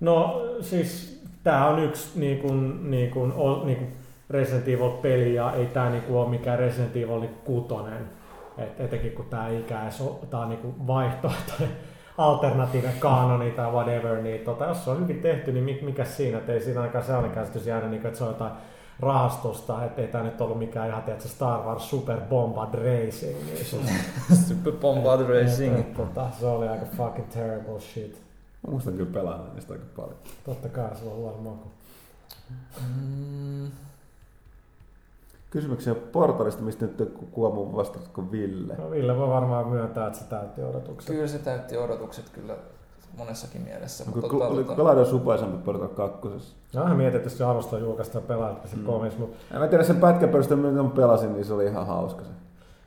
No 0.00 0.42
siis 0.60 1.13
tää 1.44 1.68
on 1.68 1.78
yksi 1.78 2.20
niin 2.20 2.38
kuin, 2.38 2.90
niin 2.90 3.10
kuin, 3.10 3.32
niin 3.64 3.78
kuin 3.78 3.92
Resident 4.30 4.68
Evil-peli 4.68 5.34
ja 5.34 5.52
ei 5.52 5.66
tää 5.66 5.90
niin 5.90 6.02
kuin 6.02 6.16
ole 6.16 6.28
mikään 6.28 6.58
Resident 6.58 6.96
Evil 6.96 7.20
niin 7.20 7.34
kutonen. 7.44 8.08
Et 8.58 8.80
etenkin 8.80 9.12
kun 9.12 9.24
tää 9.24 9.48
ei 9.48 9.60
ikään 9.60 9.90
tää 10.30 10.40
on 10.40 10.48
niin 10.48 10.60
kuin 10.60 10.86
vaihtoehtoinen 10.86 11.76
alternative 12.18 12.92
kanoni 12.98 13.50
tai 13.50 13.70
whatever, 13.70 14.22
niin 14.22 14.40
tota, 14.40 14.64
jos 14.64 14.84
se 14.84 14.90
on 14.90 15.00
hyvin 15.00 15.22
tehty, 15.22 15.52
niin 15.52 15.76
mik- 15.76 15.84
mikä 15.84 16.04
siinä, 16.04 16.38
että 16.38 16.52
ei 16.52 16.60
siinä 16.60 16.80
ainakaan 16.80 17.04
sellainen 17.04 17.32
käsitys 17.32 17.66
jäänyt, 17.66 17.90
niin 17.90 18.00
kuin, 18.00 18.08
että 18.08 18.18
se 18.18 18.24
on 18.24 18.30
jotain 18.30 18.52
rahastusta, 19.00 19.84
että 19.84 20.02
ei 20.02 20.08
tämä 20.08 20.24
nyt 20.24 20.40
ollut 20.40 20.58
mikään 20.58 20.88
ihan 20.88 21.02
tiedätkö, 21.02 21.28
Star 21.28 21.60
Wars 21.60 21.90
Super 21.90 22.20
Bombard 22.20 22.74
Racing. 22.74 23.36
Niin 23.46 23.64
se, 23.64 23.76
Super 24.48 24.72
Bombard 24.72 25.28
Racing. 25.28 25.96
tota, 25.96 26.26
se 26.40 26.46
oli 26.46 26.68
aika 26.68 26.86
fucking 26.96 27.28
terrible 27.28 27.80
shit. 27.80 28.23
Mä 28.66 28.70
muistan 28.70 28.94
kyllä 28.94 29.10
pelannut 29.12 29.54
niistä 29.54 29.72
aika 29.72 29.84
paljon. 29.96 30.16
Totta 30.44 30.68
kai 30.68 30.96
se 30.96 31.04
on 31.04 31.16
huono 31.16 31.36
maku. 31.38 31.68
Mm, 32.80 33.70
Kysymyksiä 35.50 35.94
portalista, 35.94 36.62
mistä 36.62 36.84
nyt 36.86 37.12
kuka 37.30 37.54
muu 37.54 37.76
vastasi 37.76 38.10
kuin 38.14 38.30
Ville. 38.32 38.74
No 38.76 38.90
Ville 38.90 39.16
voi 39.16 39.28
varmaan 39.28 39.68
myöntää, 39.68 40.06
että 40.06 40.18
se 40.18 40.24
täytti 40.24 40.62
odotukset. 40.62 41.14
kyllä 41.14 41.26
se 41.28 41.38
täytti 41.38 41.76
odotukset 41.76 42.28
kyllä 42.28 42.54
monessakin 43.18 43.60
mielessä. 43.62 44.04
Onko, 44.06 44.20
Mutta 44.20 44.46
oli 44.48 44.64
tota, 44.64 44.82
Gladio 44.82 45.04
supaisempi 45.04 45.58
Portal 45.64 45.88
2? 45.88 46.28
No 46.74 46.82
ihan 46.84 46.96
mietin, 46.96 47.16
että 47.16 47.26
jos 47.26 47.38
se 47.38 47.44
arvostaa 47.44 47.78
julkaistaan 47.78 48.24
pelaajat, 48.24 48.68
se 48.68 48.76
Mm. 48.76 48.84
komis, 48.84 49.18
mutta 49.18 49.36
En 49.54 49.60
mä 49.60 49.68
tiedä 49.68 49.84
sen 49.84 49.96
pätkän 50.00 50.28
perusteella, 50.28 50.70
mitä 50.70 50.82
mä 50.82 50.88
pelasin, 50.90 51.32
niin 51.32 51.44
se 51.44 51.52
oli 51.54 51.66
ihan 51.66 51.86
hauska 51.86 52.24
se. 52.24 52.30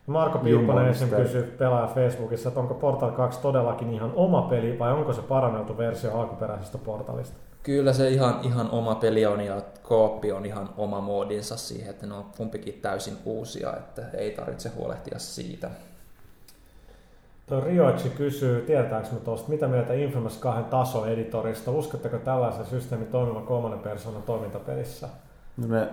Marko 0.08 0.40
Piipponen 0.40 0.88
mistä- 0.88 1.16
kysyi 1.16 1.44
pelaaja 1.44 1.88
Facebookissa, 1.88 2.50
että 2.50 2.60
onko 2.60 2.74
Portal 2.74 3.12
2 3.12 3.40
todellakin 3.42 3.94
ihan 3.94 4.12
oma 4.16 4.42
peli 4.42 4.80
vai 4.80 4.92
onko 4.94 5.14
se 5.14 5.22
paranneltu 5.22 5.78
versio 5.78 6.20
alkuperäisestä 6.20 6.78
Portalista? 6.78 7.38
Kyllä 7.64 7.94
se 7.94 8.10
ihan, 8.10 8.40
ihan 8.44 8.70
oma 8.72 8.96
peli 8.96 9.26
on 9.26 9.42
ja 9.42 9.62
kooppi 9.84 10.32
on 10.32 10.46
ihan 10.46 10.70
oma 10.78 11.02
moodinsa 11.02 11.58
siihen, 11.58 11.90
että 11.90 12.08
ne 12.08 12.14
on 12.14 12.26
kumpikin 12.38 12.74
täysin 12.74 13.18
uusia, 13.26 13.74
että 13.78 14.02
ei 14.18 14.32
tarvitse 14.32 14.70
huolehtia 14.70 15.20
siitä. 15.20 15.70
Tuo 17.50 17.62
Rioichi 17.62 18.10
kysyy, 18.10 18.62
tietääkö 18.62 19.08
me 19.12 19.20
tuosta, 19.20 19.50
mitä 19.50 19.68
mieltä 19.68 19.94
Infamous 19.94 20.38
2 20.38 20.64
tasoeditorista? 20.64 21.72
Uskotteko 21.72 22.18
tällaisen 22.18 22.66
systeemin 22.66 23.08
toimivan 23.08 23.46
kolmannen 23.46 23.80
persoonan 23.80 24.24
toimintapelissä? 24.24 25.10
No 25.58 25.68
ne, 25.68 25.88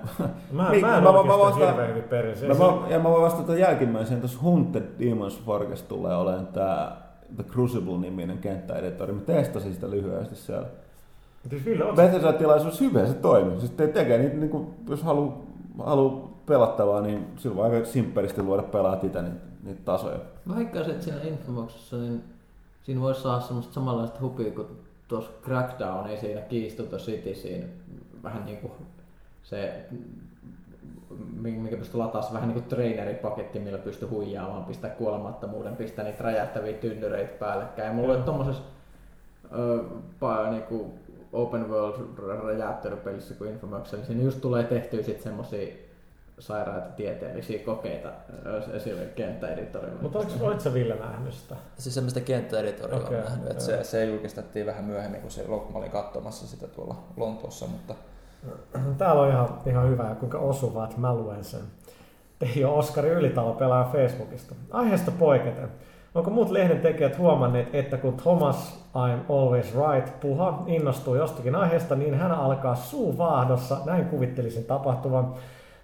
Mä, 0.52 0.70
Niin, 0.70 0.80
mä 0.86 0.96
en 0.96 1.02
mä- 1.02 1.12
mä, 1.12 1.38
vastaan- 1.38 1.68
hirveän 1.68 1.88
hyvin 1.88 2.02
perin. 2.02 2.36
Se, 2.36 2.48
mä, 2.48 2.54
se, 2.54 2.60
mä, 2.60 2.88
ja 2.88 2.98
mä 2.98 3.08
voin 3.10 3.22
vastata 3.22 3.54
jälkimmäiseen, 3.56 4.20
tuossa 4.20 4.38
Hunted 4.42 4.82
Demons 5.00 5.42
Forest 5.46 5.88
tulee 5.88 6.16
olemaan 6.16 6.46
tää 6.46 6.96
The 7.36 7.42
Crucible-niminen 7.44 8.38
kenttäeditori. 8.38 9.12
Mä 9.12 9.20
testasin 9.20 9.74
sitä 9.74 9.90
lyhyesti 9.90 10.34
siellä. 10.36 10.66
siis 11.50 11.62
Bethesda-tilaisuus 11.96 12.80
hyvä, 12.80 13.06
se 13.06 13.14
toimii. 13.14 13.58
Siis 13.60 13.70
te 13.70 13.86
tekee 13.88 14.18
niitä, 14.18 14.36
niin 14.36 14.50
kuin, 14.50 14.74
jos 14.88 15.02
haluaa 15.02 15.38
halu 15.84 16.30
pelattavaa, 16.46 17.00
niin 17.00 17.26
silloin 17.36 17.72
aika 17.74 17.86
simppelisti 17.86 18.42
luoda 18.42 18.62
pelaat 18.62 19.04
itse 19.04 19.22
niitä, 19.22 19.36
niitä 19.64 19.80
tasoja. 19.84 20.18
Mä 20.44 20.56
veikkaisin, 20.56 20.92
että 20.92 21.04
siinä 21.04 21.20
Infoboxissa 21.22 21.96
niin 21.96 22.22
siinä 22.82 23.00
voisi 23.00 23.22
saada 23.22 23.40
semmoista 23.40 23.72
samanlaista 23.74 24.20
hupia 24.20 24.50
kuin 24.50 24.66
tuossa 25.08 25.30
Crackdown, 25.44 26.06
ei 26.08 26.16
siinä 26.16 26.40
Kiistuta 26.40 26.96
City, 26.96 27.34
siinä 27.34 27.66
vähän 28.22 28.44
niin 28.44 28.58
kuin 28.58 28.72
se, 29.44 29.86
mikä 31.40 31.76
pystyy 31.76 31.98
lataamaan 31.98 32.34
vähän 32.34 32.48
niin 32.48 32.60
kuin 32.60 32.68
traineripaketti, 32.68 33.58
millä 33.58 33.78
pystyy 33.78 34.08
huijaamaan, 34.08 34.64
pistää 34.64 34.90
kuolemattomuuden, 34.90 35.76
pistää 35.76 36.04
niitä 36.04 36.24
räjähtäviä 36.24 36.72
tynnyreitä 36.72 37.38
päällekkäin. 37.38 37.88
Ja 37.88 37.94
mulla 37.94 38.14
oli 38.14 38.22
tommosessa 38.22 38.62
ö, 39.58 39.84
pa, 40.20 40.50
niin 40.50 40.62
kuin 40.62 40.92
open 41.32 41.70
world 41.70 42.18
räjäyttelypelissä 42.44 43.34
kuin 43.34 43.50
Infoboxissa, 43.50 43.96
niin 43.96 44.06
siinä 44.06 44.22
just 44.22 44.40
tulee 44.40 44.64
tehtyä 44.64 45.02
sitten 45.02 45.22
semmosia 45.22 45.74
sairaita 46.38 46.88
tieteellisiä 46.88 47.58
kokeita 47.58 48.12
esille 48.72 49.04
kenttäeditorilla. 49.04 50.02
Mutta 50.02 50.18
oletko, 50.18 50.46
oletko 50.46 50.62
sä 50.62 50.74
Ville 50.74 50.94
nähnyt 50.94 51.34
sitä? 51.34 51.56
Siis 51.78 51.94
semmoista 51.94 52.20
kenttäeditoriaa 52.20 53.00
Okei, 53.00 53.18
okay, 53.18 53.20
on 53.20 53.24
nähnyt, 53.24 53.50
että 53.50 53.64
se, 53.64 53.84
se 53.84 54.04
julkistettiin 54.04 54.66
vähän 54.66 54.84
myöhemmin, 54.84 55.20
kun 55.20 55.30
se, 55.30 55.44
mä 55.48 55.78
olin 55.78 55.90
katsomassa 55.90 56.46
sitä 56.46 56.66
tuolla 56.66 57.04
Lontoossa, 57.16 57.66
mutta 57.66 57.94
Täällä 58.98 59.22
on 59.22 59.28
ihan, 59.28 59.48
ihan 59.66 59.88
hyvä, 59.88 60.14
kuinka 60.20 60.38
osuva, 60.38 60.84
että 60.84 61.00
mä 61.00 61.14
luen 61.14 61.44
sen. 61.44 61.60
Teijo 62.38 62.78
Oskari 62.78 63.08
Ylitalo 63.08 63.52
pelaa 63.52 63.90
Facebookista. 63.92 64.54
Aiheesta 64.70 65.10
poiketen. 65.10 65.68
Onko 66.14 66.30
muut 66.30 66.50
lehden 66.50 66.80
tekijät 66.80 67.18
huomanneet, 67.18 67.74
että 67.74 67.96
kun 67.96 68.16
Thomas 68.16 68.84
I'm 68.96 69.32
always 69.32 69.74
right 69.74 70.20
puha 70.20 70.62
innostuu 70.66 71.14
jostakin 71.14 71.54
aiheesta, 71.54 71.96
niin 71.96 72.14
hän 72.14 72.32
alkaa 72.32 72.74
suuvaahdossa, 72.74 73.78
näin 73.84 74.04
kuvittelisin 74.04 74.64
tapahtuvan, 74.64 75.34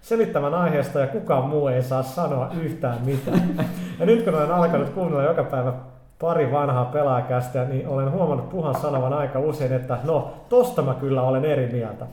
selittämään 0.01 0.53
aiheesta 0.53 0.99
ja 0.99 1.07
kukaan 1.07 1.49
muu 1.49 1.67
ei 1.67 1.83
saa 1.83 2.03
sanoa 2.03 2.51
yhtään 2.61 3.05
mitään. 3.05 3.67
Ja 3.99 4.05
nyt 4.05 4.23
kun 4.23 4.35
olen 4.35 4.51
alkanut 4.51 4.89
kuunnella 4.89 5.23
joka 5.23 5.43
päivä 5.43 5.73
pari 6.21 6.51
vanhaa 6.51 6.85
pelaajakästä, 6.85 7.63
niin 7.65 7.87
olen 7.87 8.11
huomannut 8.11 8.49
Puhan 8.49 8.75
sanovan 8.75 9.13
aika 9.13 9.39
usein, 9.39 9.73
että 9.73 9.97
no, 10.03 10.33
tosta 10.49 10.81
mä 10.81 10.93
kyllä 10.93 11.21
olen 11.21 11.45
eri 11.45 11.69
mieltä. 11.71 12.05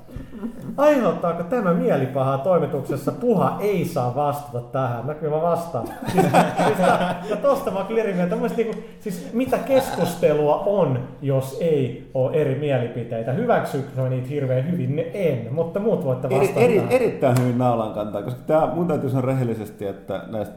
Aiheuttaako 0.76 1.42
tämä 1.42 1.72
mielipahaa 1.74 2.38
toimituksessa? 2.38 3.12
Puha 3.12 3.56
ei 3.60 3.84
saa 3.84 4.14
vastata 4.14 4.60
tähän. 4.60 5.06
Mä 5.06 5.14
kyllä 5.14 5.36
mä 5.36 5.42
vastaan. 5.42 5.86
Siis, 6.12 6.26
siis 6.66 6.78
ja 7.30 7.36
tosta 7.42 7.70
mä 7.70 7.84
kyllä 7.88 8.00
eri 8.02 8.14
mieltä. 8.14 8.34
Mun 8.34 8.42
mielestä 8.42 8.62
niinku, 8.62 8.82
siis 9.00 9.30
mitä 9.32 9.58
keskustelua 9.58 10.62
on, 10.66 11.00
jos 11.22 11.58
ei 11.60 12.10
ole 12.14 12.36
eri 12.36 12.54
mielipiteitä? 12.54 13.32
Hyväksyykö 13.32 13.88
mä 13.96 14.08
niitä 14.08 14.28
hirveän 14.28 14.70
hyvin? 14.72 14.96
Ne 14.96 15.06
en, 15.14 15.48
mutta 15.50 15.80
muut 15.80 16.04
voitte 16.04 16.26
Eri, 16.30 16.38
vastata. 16.38 16.60
eri, 16.60 16.74
tähän. 16.74 16.92
erittäin 16.92 17.36
hyvin 17.40 17.58
naulan 17.58 17.92
kantaa, 17.94 18.22
koska 18.22 18.40
tämä, 18.46 18.66
mun 18.74 18.88
täytyy 18.88 19.10
sanoa 19.10 19.26
rehellisesti, 19.26 19.86
että 19.86 20.22
näistä 20.26 20.54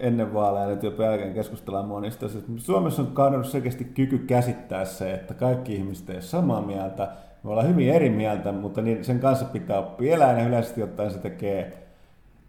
ennen 0.00 0.34
vaaleja 0.34 0.66
nyt 0.66 0.82
jo 0.82 0.92
jälkeen 0.98 1.34
keskustellaan 1.34 1.84
monista. 1.88 2.26
asioista. 2.26 2.52
Suomessa 2.56 3.02
on 3.02 3.08
kadonnut 3.08 3.46
selkeästi 3.46 3.84
kyky 3.84 4.18
käsittää 4.18 4.84
se, 4.84 5.14
että 5.14 5.34
kaikki 5.34 5.74
ihmiset 5.74 6.10
ei 6.10 6.16
ole 6.16 6.22
samaa 6.22 6.62
mieltä. 6.62 7.08
Me 7.42 7.50
ollaan 7.50 7.68
hyvin 7.68 7.90
eri 7.90 8.10
mieltä, 8.10 8.52
mutta 8.52 8.82
niin, 8.82 9.04
sen 9.04 9.20
kanssa 9.20 9.44
pitää 9.44 9.78
oppia 9.78 10.14
elää 10.14 10.40
ja 10.40 10.48
yleisesti 10.48 10.82
ottaen 10.82 11.10
se 11.10 11.18
tekee 11.18 11.88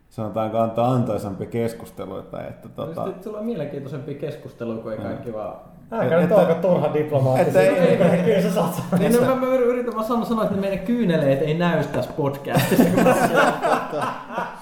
sanotaanko 0.10 0.58
antaa 0.58 0.92
antoisampi 0.92 1.46
keskustelu. 1.46 2.18
Että, 2.18 2.48
että 2.48 2.70
Tota... 2.70 3.06
Sitten 3.06 3.24
tulee 3.24 3.42
mielenkiintoisempia 3.42 4.20
keskusteluja, 4.20 4.82
kun 4.82 4.92
ei 4.92 4.98
kaikki 4.98 5.34
vaan... 5.34 5.56
Älkää 5.92 6.22
nyt 6.22 6.32
olko 6.32 6.54
turha 6.54 6.94
diplomaattisia. 6.94 7.62
Että 7.62 8.06
ei- 8.06 8.24
Kyllä- 8.24 8.42
se 8.42 8.52
saat 8.52 8.84
Niin, 9.00 9.14
no, 9.14 9.22
mä, 9.22 9.36
mä 9.36 9.48
yritän 9.48 9.96
vaan 9.96 10.06
sanoa, 10.06 10.44
että 10.44 10.56
ne 10.56 10.62
meidän 10.62 10.80
kyyneleet 10.80 11.42
ei 11.42 11.54
näy 11.54 11.84
tässä 11.84 12.12
podcastissa. 12.18 12.84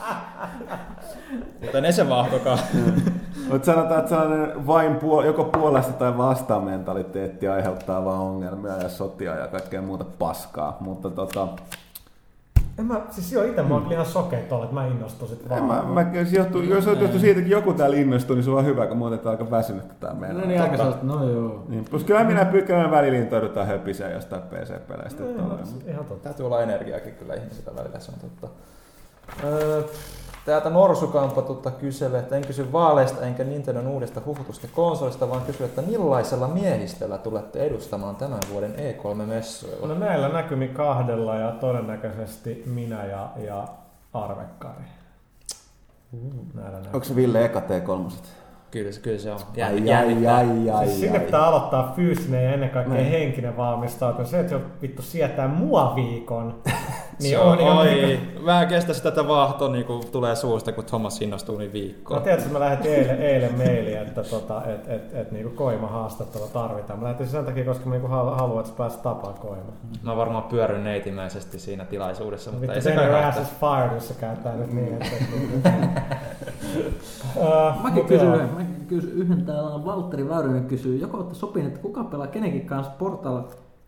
Joten 1.67 1.85
ei 1.85 1.93
se 1.93 2.09
vahtokaa. 2.09 2.57
Mutta 3.51 3.65
sanotaan, 3.65 3.99
että 3.99 4.09
sellainen 4.09 4.67
vain 4.67 4.95
puol- 4.95 5.25
joko 5.25 5.43
puolesta 5.43 5.93
tai 5.93 6.17
vastaan 6.17 6.63
mentaliteetti 6.63 7.47
aiheuttaa 7.47 8.05
vaan 8.05 8.19
ongelmia 8.19 8.77
ja 8.77 8.89
sotia 8.89 9.35
ja 9.35 9.47
kaikkea 9.47 9.81
muuta 9.81 10.05
paskaa. 10.19 10.77
Mutta 10.79 11.09
tota, 11.09 11.47
En 12.79 12.85
mä, 12.85 13.01
siis 13.09 13.31
joo, 13.31 13.43
itse 13.43 13.63
mä 13.63 13.73
oon 13.73 13.91
ihan 13.91 14.05
sokea 14.05 14.39
tuolla, 14.39 14.63
että 14.63 14.73
mä 14.73 14.87
innostuisin 14.87 15.39
en 15.51 15.67
vaan. 15.67 15.87
mä, 15.87 16.03
mä, 16.03 16.25
se 16.25 16.37
johtuu, 16.37 16.61
jos 16.61 16.83
se 16.83 16.91
johtuu 16.91 17.19
siitä, 17.19 17.39
että 17.39 17.51
joku 17.51 17.73
täällä 17.73 17.97
innostuu, 17.97 18.35
niin 18.35 18.43
se 18.43 18.49
on 18.49 18.53
vaan 18.53 18.65
hyvä, 18.65 18.87
kun 18.87 18.97
muuten 18.97 19.19
aika 19.25 19.51
väsynyttä 19.51 19.93
tää 19.99 20.13
meidän. 20.13 20.37
No 20.37 20.47
niin, 20.47 20.61
aika 20.61 20.77
sellaista, 20.77 21.05
no 21.05 21.29
joo. 21.29 21.63
Niin, 21.67 21.85
plus 21.89 22.03
kyllä 22.03 22.23
minä 22.23 22.45
pyykkämään 22.45 22.91
välillä 22.91 23.17
intoudutaan 23.17 23.67
höpiseen 23.67 24.13
jostain 24.13 24.41
PC-peleistä. 24.41 25.23
No, 25.23 25.59
Ihan 25.87 26.05
totta. 26.05 26.23
Täytyy 26.23 26.45
olla 26.45 26.61
energiaakin 26.61 27.13
kyllä 27.13 27.33
ihmisillä 27.33 27.75
välillä, 27.75 27.99
se 27.99 28.11
on 28.11 28.19
totta. 28.29 28.47
Öö, 29.43 29.83
Täältä 30.47 30.69
Norsukampa 30.69 31.41
tota 31.41 31.71
kyselee, 31.71 32.19
että 32.19 32.35
en 32.35 32.45
kysy 32.47 32.71
vaaleista 32.71 33.25
enkä 33.25 33.43
Nintendon 33.43 33.87
uudesta 33.87 34.21
huhutusta 34.25 34.67
konsolista, 34.75 35.29
vaan 35.29 35.41
kysy, 35.41 35.63
että 35.63 35.81
millaisella 35.81 36.47
miehistöllä 36.47 37.17
tulette 37.17 37.59
edustamaan 37.59 38.15
tämän 38.15 38.39
vuoden 38.51 38.73
E3-messuilla? 38.75 39.87
No 39.87 39.93
näillä 39.95 40.29
näkymin 40.29 40.69
kahdella 40.69 41.35
ja 41.35 41.51
todennäköisesti 41.51 42.63
minä 42.65 43.05
ja, 43.05 43.29
ja 43.37 43.67
Arvekkari. 44.13 44.83
Näkymin. 46.53 46.85
Onko 46.93 47.03
se 47.03 47.15
Ville 47.15 47.45
eka 47.45 47.59
T3? 47.59 48.11
Kyllä 48.71 48.91
se, 48.91 49.01
kyllä 49.01 49.19
se 49.19 49.31
on. 49.31 49.39
Ai, 49.65 49.93
ai, 49.93 50.27
ai, 50.27 50.69
ai, 50.69 50.85
Siis 50.87 50.99
sinne 50.99 51.17
ai. 51.19 51.25
pitää 51.25 51.45
aloittaa 51.47 51.93
fyysinen 51.95 52.43
ja 52.43 52.53
ennen 52.53 52.69
kaikkea 52.69 52.95
Niin. 52.97 53.11
henkinen 53.11 53.57
valmistautuminen. 53.57 54.31
Se, 54.31 54.39
että 54.39 54.49
se 54.57 54.61
vittu 54.81 55.01
sietää 55.01 55.47
mua 55.47 55.95
viikon, 55.95 56.61
niin 57.19 57.29
se 57.29 57.39
on, 57.39 57.57
on, 57.59 57.67
on 57.67 57.77
oi, 57.77 57.85
niin 57.85 58.45
vähän 58.45 58.67
kestäisi 58.67 59.03
tätä 59.03 59.27
vahtoa, 59.27 59.69
niin 59.69 59.85
kun 59.85 60.03
tulee 60.11 60.35
suusta, 60.35 60.71
kun 60.71 60.85
Thomas 60.85 61.21
innostuu 61.21 61.57
niin 61.57 61.69
No 61.69 61.73
viikkoon. 61.73 62.21
tiedätkö, 62.21 62.49
mä 62.49 62.59
lähetin 62.59 62.91
eilen, 62.93 63.21
eilen 63.21 63.57
maili, 63.57 63.93
että 63.93 64.23
tota, 64.23 64.65
et, 64.65 64.87
et, 64.87 65.13
et, 65.13 65.31
niinku 65.31 65.49
koima 65.55 65.87
haastattelu 65.87 66.47
tarvitaan. 66.53 66.99
Mä 66.99 67.03
lähetin 67.05 67.27
sen 67.27 67.45
takia, 67.45 67.65
koska 67.65 67.85
mä 67.85 67.91
niinku 67.91 68.07
halu- 68.07 68.35
haluan, 68.35 68.59
että 68.59 68.69
sä 68.71 68.77
pääset 68.77 69.01
tapaan 69.01 69.33
koima. 69.33 69.71
Mä 70.03 70.15
varmaan 70.17 70.43
pyörryn 70.43 70.83
neitimäisesti 70.83 71.59
siinä 71.59 71.85
tilaisuudessa, 71.85 72.51
mutta 72.51 72.61
Vittu, 72.61 72.75
ei 72.75 72.81
se 72.81 72.89
sen 72.89 72.95
kai 72.97 73.11
haittaa. 73.11 73.29
ass 73.29 73.51
is 73.51 73.57
fired, 73.59 73.93
jos 73.95 74.07
se 74.07 74.13
kääntää 74.13 74.55
nyt 74.55 74.73
niin, 74.73 74.93
että... 74.93 75.15
uh, 77.35 77.81
Mäkin 77.83 78.05
kysyn, 78.05 78.29
mä 78.29 78.65
kysyn 78.87 79.11
yhden 79.11 79.45
täällä 79.45 79.85
Valtteri 79.85 80.29
Väyrynen 80.29 80.65
kysyy, 80.65 80.97
joko 80.97 81.17
olette 81.17 81.35
sopineet, 81.35 81.73
että 81.73 81.81
kuka 81.81 82.03
pelaa 82.03 82.27
kenenkin 82.27 82.65
kanssa 82.65 82.93
Portal 82.99 83.41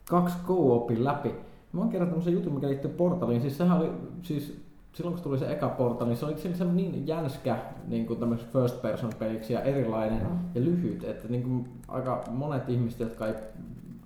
2 0.09 0.37
co-opin 0.47 1.03
läpi. 1.03 1.35
Mä 1.73 1.81
oon 1.81 1.89
kerran 1.89 2.09
tämmöisen 2.09 2.33
jutun, 2.33 2.53
mikä 2.53 2.67
liittyy 2.67 2.91
Portaliin. 2.91 3.41
Siis 3.41 3.57
sehän 3.57 3.77
oli, 3.77 3.91
siis 4.21 4.61
silloin 4.93 5.15
kun 5.15 5.23
tuli 5.23 5.39
se 5.39 5.51
eka 5.51 5.69
Portal, 5.69 6.07
niin 6.07 6.17
se 6.17 6.25
oli 6.25 6.37
se 6.37 6.65
niin 6.65 7.07
jänskä 7.07 7.57
niin 7.87 8.05
kuin 8.05 8.37
first 8.53 8.81
person 8.81 9.09
peliksi 9.19 9.53
ja 9.53 9.61
erilainen 9.61 10.21
ja 10.55 10.61
lyhyt, 10.61 11.03
että 11.03 11.27
niin 11.27 11.43
kuin 11.43 11.69
aika 11.87 12.23
monet 12.31 12.69
ihmiset, 12.69 12.99
jotka 12.99 13.27
ei 13.27 13.33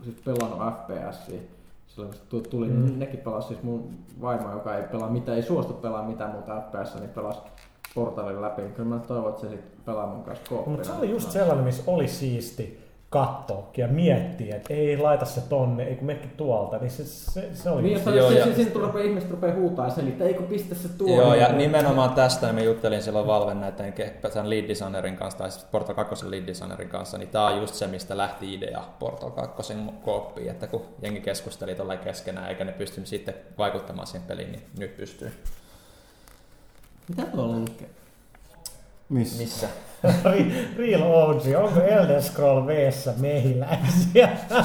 siis 0.03 0.15
pelannut 0.26 0.60
FPS, 0.60 1.31
silloin 1.88 2.14
kun 2.30 2.44
tuli, 2.49 2.68
mm. 2.68 2.85
niin 2.85 2.99
nekin 2.99 3.19
pelasi 3.19 3.48
siis 3.48 3.64
mun 3.64 3.90
vaimo, 4.22 4.52
joka 4.52 4.77
ei 4.77 4.84
pelaa 4.84 5.10
mitään, 5.10 5.38
ei 5.38 5.44
suostu 5.44 5.73
pelaa 5.73 6.07
mitään 6.07 6.31
muuta 6.31 6.61
FPS, 6.61 6.99
niin 6.99 7.10
pelasi 7.10 7.40
portalin 7.95 8.41
läpi. 8.41 8.61
Kyllä 8.61 8.90
mä 8.90 8.99
toivon, 8.99 9.30
että 9.30 9.41
se 9.41 9.49
sit 9.49 9.85
pelaa 9.85 10.07
mun 10.07 10.23
kanssa 10.23 10.45
kooppina. 10.49 10.76
Mutta 10.76 10.90
se 10.90 10.99
oli 10.99 11.10
just 11.10 11.31
sellainen, 11.31 11.65
missä 11.65 11.84
oli 11.88 12.07
siisti 12.07 12.82
katsoakin 13.14 13.81
ja 13.81 13.88
miettiä, 13.88 14.56
että 14.56 14.73
ei 14.73 14.98
laita 14.98 15.26
se 15.26 15.41
tonne, 15.41 15.84
ei 15.84 15.95
kun 15.95 16.06
mekin 16.07 16.30
tuolta, 16.38 16.77
niin 16.77 16.91
se, 16.91 17.06
se, 17.06 17.49
se 17.53 17.69
oli 17.69 17.81
Niin, 17.81 17.94
jos 17.94 18.06
Joo, 18.15 18.30
se, 18.31 18.38
ja- 18.40 18.45
se, 18.45 18.53
siinä 18.56 18.72
rupeaa, 18.73 19.03
ihmiset 19.06 19.31
rupeaa 19.31 19.56
huutaa 19.56 19.85
ja 19.88 19.91
selittää, 19.94 20.27
eikö 20.27 20.44
pistä 20.44 20.76
se 20.76 20.90
tuohon. 20.98 21.18
Joo, 21.18 21.34
ja 21.35 21.48
Niin- 21.48 21.57
nimenomaan 21.57 22.10
tästä 22.10 22.53
me 22.53 22.64
juttelin 22.64 23.03
silloin 23.03 23.27
Valven 23.27 23.61
näiden 23.61 23.94
tämän 24.34 24.49
lead 24.49 24.68
designerin 24.68 25.15
kanssa, 25.15 25.38
tai 25.38 25.52
siis 25.52 25.65
Portal 25.65 25.95
2 25.95 26.31
lead 26.31 26.48
designerin 26.48 26.90
kanssa, 26.90 27.18
niin 27.18 27.30
tämä 27.30 27.45
on 27.48 27.57
just 27.61 27.73
se, 27.76 27.88
mistä 27.88 28.18
lähti 28.18 28.53
idea 28.53 28.84
Portal 28.99 29.30
2 29.31 29.73
kooppiin, 30.03 30.52
että 30.52 30.68
kun 30.68 30.85
jengi 31.02 31.22
keskusteli 31.22 31.76
tuolla 31.76 31.98
keskenään, 31.98 32.49
eikä 32.49 32.64
ne 32.64 32.72
pystynyt 32.72 33.07
sitten 33.07 33.34
vaikuttamaan 33.57 34.07
siihen 34.07 34.27
peliin, 34.27 34.52
niin 34.52 34.64
nyt 34.77 34.98
pystyy. 34.98 35.31
Mitä 37.10 37.23
tuolla 37.26 37.57
lukee? 37.57 37.90
Missä? 39.09 39.43
Missä? 39.43 39.67
Re- 40.03 40.77
Real 40.77 41.01
OG, 41.01 41.41
onko 41.63 41.80
Elder 41.81 42.21
Scroll 42.21 42.67
V 42.67 42.89
mehiläisiä? 43.21 44.30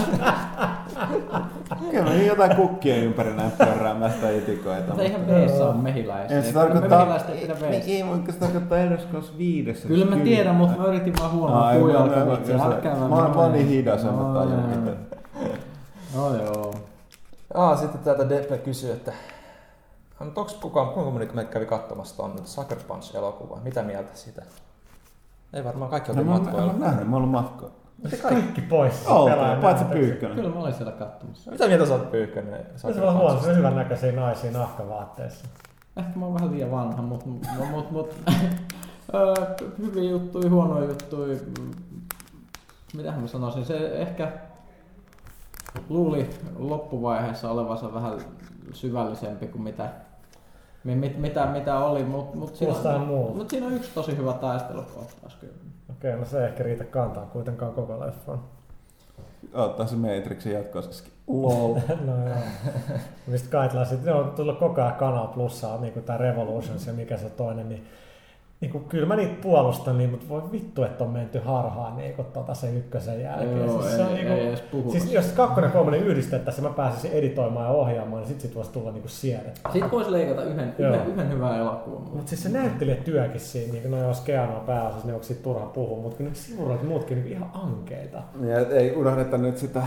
Kyllä 1.91 2.05
mä 2.05 2.15
jotain 2.15 2.57
kukkien 2.57 3.05
ympäri 3.05 3.35
näin 3.35 3.51
pyöräämästä 3.51 4.31
itikoita. 4.31 4.87
Mutta 4.87 5.03
eihän 5.03 5.27
Veessa 5.27 5.69
ole 5.69 5.75
mehiläisiä. 5.75 6.37
En 6.37 6.45
se 6.45 6.53
tarkoittaa... 6.53 7.17
ei 7.33 7.47
Ei, 7.97 8.03
mutta 8.03 8.33
se 8.33 8.39
tarkoittaa 8.39 8.79
Elder 8.79 9.01
Scrolls 9.01 9.39
5. 9.39 9.89
Kyllä 9.89 10.17
mä 10.17 10.17
tiedän, 10.17 10.55
mutta 10.55 10.83
mä 10.83 10.89
yritin 10.89 11.15
vaan 11.21 11.33
huonoa 11.33 11.67
Ai, 11.67 11.79
puujalka 11.79 12.17
mä- 12.17 12.25
oon 13.35 13.53
niin 13.53 13.69
hidas, 13.69 14.05
en 14.05 14.15
mä 14.15 14.21
joo. 14.21 14.47
mitään. 14.77 14.97
No 16.15 16.37
joo. 16.45 16.75
Aa, 17.55 17.77
sitten 17.77 18.01
täältä 18.01 18.29
Deppe 18.29 18.59
kysyy, 18.59 18.93
että 18.93 19.13
mutta 20.25 20.41
onko 20.41 20.53
kukaan, 20.61 20.89
kuinka 20.89 21.11
moni 21.11 21.29
me 21.33 21.45
kävi 21.45 21.67
katsomassa 21.67 22.17
tuon 22.17 22.35
Sucker 22.45 22.79
Punch-elokuvaa? 22.89 23.61
Mitä 23.63 23.83
mieltä 23.83 24.11
siitä? 24.15 24.43
Ei 25.53 25.65
varmaan 25.65 25.91
kaikki 25.91 26.13
No, 26.13 26.19
oltiin 26.19 26.27
mä 26.27 26.33
oon 26.35 26.45
mä 26.45 26.51
matkoilla. 26.51 26.73
nähnyt, 26.87 27.09
mä 27.09 27.17
oon 27.17 27.29
matkoilla. 27.29 27.75
Kaikki 28.23 28.61
pois. 28.61 29.07
Oltiin, 29.07 29.61
paitsi 29.63 29.85
Pyykkönen. 29.85 30.37
Kyllä 30.37 30.51
mä 30.55 30.61
olin 30.61 30.75
siellä 30.75 30.93
katsomassa. 30.93 31.51
Mitä 31.51 31.67
mieltä 31.67 31.87
sä 31.87 31.95
oot 31.95 32.11
Pyykkönen? 32.11 32.67
Se 32.77 32.87
on 32.87 33.01
vaan 33.03 33.17
huono, 33.17 33.41
se 33.41 33.51
on 33.51 33.57
hyvän 33.57 33.77
näköisiä 33.77 34.13
naisia 34.13 34.51
nahkavaatteissa. 34.51 35.45
Ehkä 35.97 36.19
mä 36.19 36.25
oon 36.25 36.35
vähän 36.35 36.51
liian 36.53 36.71
vanha, 36.71 37.03
mutta 37.03 37.27
mut, 37.27 37.47
mut, 37.71 37.91
mut, 37.91 38.15
öö, 39.15 39.35
hyviä 39.79 40.11
juttuja, 40.11 40.51
huonoja 40.51 40.89
juttuja. 40.89 41.39
Mitähän 42.95 43.21
mä 43.21 43.27
sanoisin, 43.27 43.65
se 43.65 43.77
ehkä 43.77 44.33
luuli 45.89 46.31
loppuvaiheessa 46.59 47.51
olevansa 47.51 47.95
vähän 47.95 48.19
syvällisempi 48.73 49.47
kuin 49.47 49.63
mitä, 49.63 49.83
mi- 49.85 49.91
mit, 50.85 51.19
mitä, 51.19 51.47
mitä 51.47 51.79
oli, 51.79 52.05
mutta 52.05 52.37
mut 52.37 52.57
siinä, 52.57 52.75
on- 52.75 53.01
muuta. 53.01 53.35
mut 53.35 53.51
siinä 53.51 53.67
on 53.67 53.73
yksi 53.73 53.91
tosi 53.95 54.17
hyvä 54.17 54.33
taistelukohtaus 54.33 55.37
kyllä. 55.37 55.55
Okei, 55.91 56.17
no 56.17 56.25
se 56.25 56.41
ei 56.41 56.47
ehkä 56.47 56.63
riitä 56.63 56.85
kantaa 56.85 57.27
kuitenkaan 57.27 57.73
koko 57.75 58.01
leffaan. 58.01 58.41
Ottaa 59.55 59.87
se 59.87 59.97
Matrixin 59.97 60.53
jatkossakin. 60.53 61.13
Lol. 61.27 61.75
no 62.07 62.29
joo. 62.29 62.37
Mistä 63.27 63.51
Kaitla 63.51 63.85
sitten, 63.85 64.07
ne 64.15 64.21
on 64.21 64.31
tullut 64.31 64.59
koko 64.59 64.81
ajan 64.83 64.95
Kanal 64.95 65.27
Plussaa, 65.27 65.81
niin 65.81 65.93
kuin 65.93 66.05
tämä 66.05 66.19
Revolutions 66.19 66.87
ja 66.87 66.93
mikä 66.93 67.17
se 67.17 67.31
toinen, 67.31 67.69
niin 67.69 67.87
niin 68.61 68.73
kuin, 68.73 68.85
kyllä 68.85 69.07
mä 69.07 69.17
niitä 69.17 69.43
puolustan, 69.43 69.99
niin, 69.99 70.11
mutta 70.11 70.29
voi 70.29 70.43
vittu, 70.53 70.83
että 70.83 71.05
on 71.05 71.11
menty 71.11 71.39
harhaan 71.39 71.97
niin 71.97 72.15
kuin, 72.15 72.27
tota, 72.27 72.55
sen 72.55 72.77
ykkösen 72.77 73.21
jälkeen. 73.23 73.59
Joo, 73.59 73.83
siis, 73.83 73.93
ei, 73.93 73.97
se 73.97 74.03
on, 74.03 74.09
ei, 74.09 74.15
niin 74.15 74.27
kuin, 74.27 74.39
ei 74.39 74.49
edes 74.49 74.63
siis 74.93 75.13
jos 75.13 75.27
kakkonen 75.27 75.69
ja 75.69 75.73
kolmonen 75.73 76.03
yhdistettäisiin 76.03 76.65
ja 76.65 76.71
mä 76.71 76.77
pääsisin 76.77 77.13
editoimaan 77.13 77.67
ja 77.67 77.73
ohjaamaan, 77.73 78.23
niin 78.23 78.29
sit 78.29 78.41
sit 78.41 78.55
voisi 78.55 78.73
tulla 78.73 78.91
niin 78.93 79.03
siedettä. 79.07 79.71
Siitä 79.73 79.91
voisi 79.91 80.13
leikata 80.13 80.43
yhden, 80.43 80.75
Joo. 80.79 80.95
yhden, 80.95 81.07
yhden 81.07 81.31
hyvän 81.31 81.59
elokuvan. 81.59 82.03
Mutta 82.03 82.29
siis 82.29 82.43
se 82.43 82.49
näyttelijätyökin 82.49 83.41
siinä, 83.41 83.73
niin 83.73 83.83
kuin 83.83 83.93
no 83.93 84.09
jos 84.09 84.21
Keanu 84.21 84.57
on 84.57 84.61
pääosassa, 84.61 85.07
niin 85.07 85.15
onko 85.15 85.25
siitä 85.25 85.43
turha 85.43 85.67
puhua, 85.67 86.03
mutta 86.03 86.23
ne 86.23 86.31
sivuroit 86.33 86.83
muutkin 86.83 87.23
niin 87.23 87.33
ihan 87.33 87.51
ankeita. 87.55 88.23
Ja 88.41 88.59
ei 88.59 88.97
unohdeta 88.97 89.39
nyt 89.39 89.59
sitä 89.59 89.83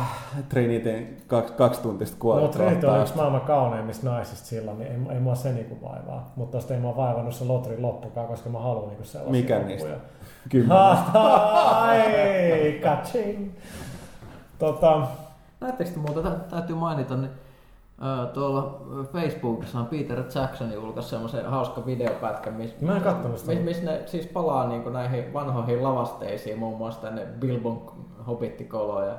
Trinityn 0.49 1.07
kaksi, 1.27 1.53
kaksi 1.53 1.81
tuntista 1.81 2.15
No, 2.15 2.19
kuollutta. 2.19 2.57
Trinity 2.57 2.87
on 2.87 3.01
yksi 3.01 3.15
maailman 3.15 3.41
kauneimmista 3.41 4.09
naisista 4.09 4.45
silloin, 4.45 4.79
niin 4.79 4.91
ei, 4.91 5.15
ei 5.15 5.19
mua 5.19 5.35
se 5.35 5.53
niinku 5.53 5.77
vaivaa. 5.87 6.33
Mutta 6.35 6.57
tosta 6.57 6.73
ei 6.73 6.79
mua 6.79 6.95
vaivannut 6.95 7.35
se 7.35 7.45
Lotrin 7.45 7.81
loppukaan, 7.81 8.27
koska 8.27 8.49
mä 8.49 8.60
haluan 8.61 8.87
niinku 8.87 9.03
sellaisia 9.03 9.31
Mikä 9.41 9.55
loppuja. 9.55 9.75
niistä? 9.75 9.97
Kymmenen. 10.49 10.77
Ai, 11.81 12.79
kaching. 12.83 13.51
Tota, 14.59 15.01
Näettekö 15.61 15.89
te 15.91 15.97
muuta, 15.99 16.21
tä- 16.21 16.35
täytyy 16.49 16.75
mainita, 16.75 17.15
niin 17.17 17.31
tuolla 18.33 18.81
Facebookissa 19.13 19.79
on 19.79 19.85
Peter 19.85 20.23
Jackson 20.35 20.73
julkaisi 20.73 21.09
semmoisen 21.09 21.45
hauska 21.45 21.85
videopätkän, 21.85 22.53
missä 22.53 22.75
Mä 22.81 22.95
en 22.95 23.01
kattonut 23.01 23.37
sitä. 23.37 23.51
miss, 23.51 23.63
miss 23.65 23.81
ne 23.81 24.01
siis 24.05 24.25
palaa 24.27 24.67
niin 24.67 24.93
näihin 24.93 25.33
vanhoihin 25.33 25.83
lavasteisiin, 25.83 26.59
muun 26.59 26.77
muassa 26.77 27.01
tänne 27.01 27.25
Bilbon 27.39 27.81
hobittikoloon 28.27 29.07
ja 29.07 29.13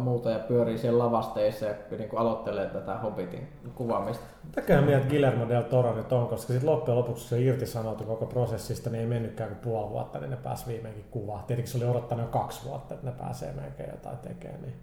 muuta 0.00 0.30
ja 0.30 0.38
pyörii 0.38 0.78
siellä 0.78 1.04
lavasteissa 1.04 1.66
ja 1.66 1.74
niin 1.98 2.08
aloittelee 2.16 2.66
tätä 2.66 2.98
Hobbitin 2.98 3.48
kuvaamista. 3.74 4.24
mitäköhän 4.44 4.84
mieltä 4.84 5.08
Guillermo 5.08 5.48
del 5.48 5.62
Toro 5.62 5.94
nyt 5.94 6.12
on, 6.12 6.28
koska 6.28 6.52
sitten 6.52 6.70
loppujen 6.70 6.98
lopuksi 6.98 7.22
kun 7.22 7.28
se 7.28 7.44
irtisanoutui 7.44 8.06
koko 8.06 8.26
prosessista, 8.26 8.90
niin 8.90 9.00
ei 9.00 9.06
mennytkään 9.06 9.50
kuin 9.50 9.58
puoli 9.58 9.90
vuotta, 9.90 10.18
niin 10.18 10.30
ne 10.30 10.36
pääsi 10.36 10.66
viimeinkin 10.66 11.04
kuvaan. 11.10 11.44
Tietenkin 11.44 11.72
se 11.72 11.78
oli 11.78 11.90
odottanut 11.90 12.26
jo 12.26 12.30
kaksi 12.30 12.64
vuotta, 12.64 12.94
että 12.94 13.06
ne 13.06 13.12
pääsee 13.12 13.52
melkein 13.52 13.90
jotain 13.90 14.18
tekemään. 14.18 14.62
Niin. 14.62 14.74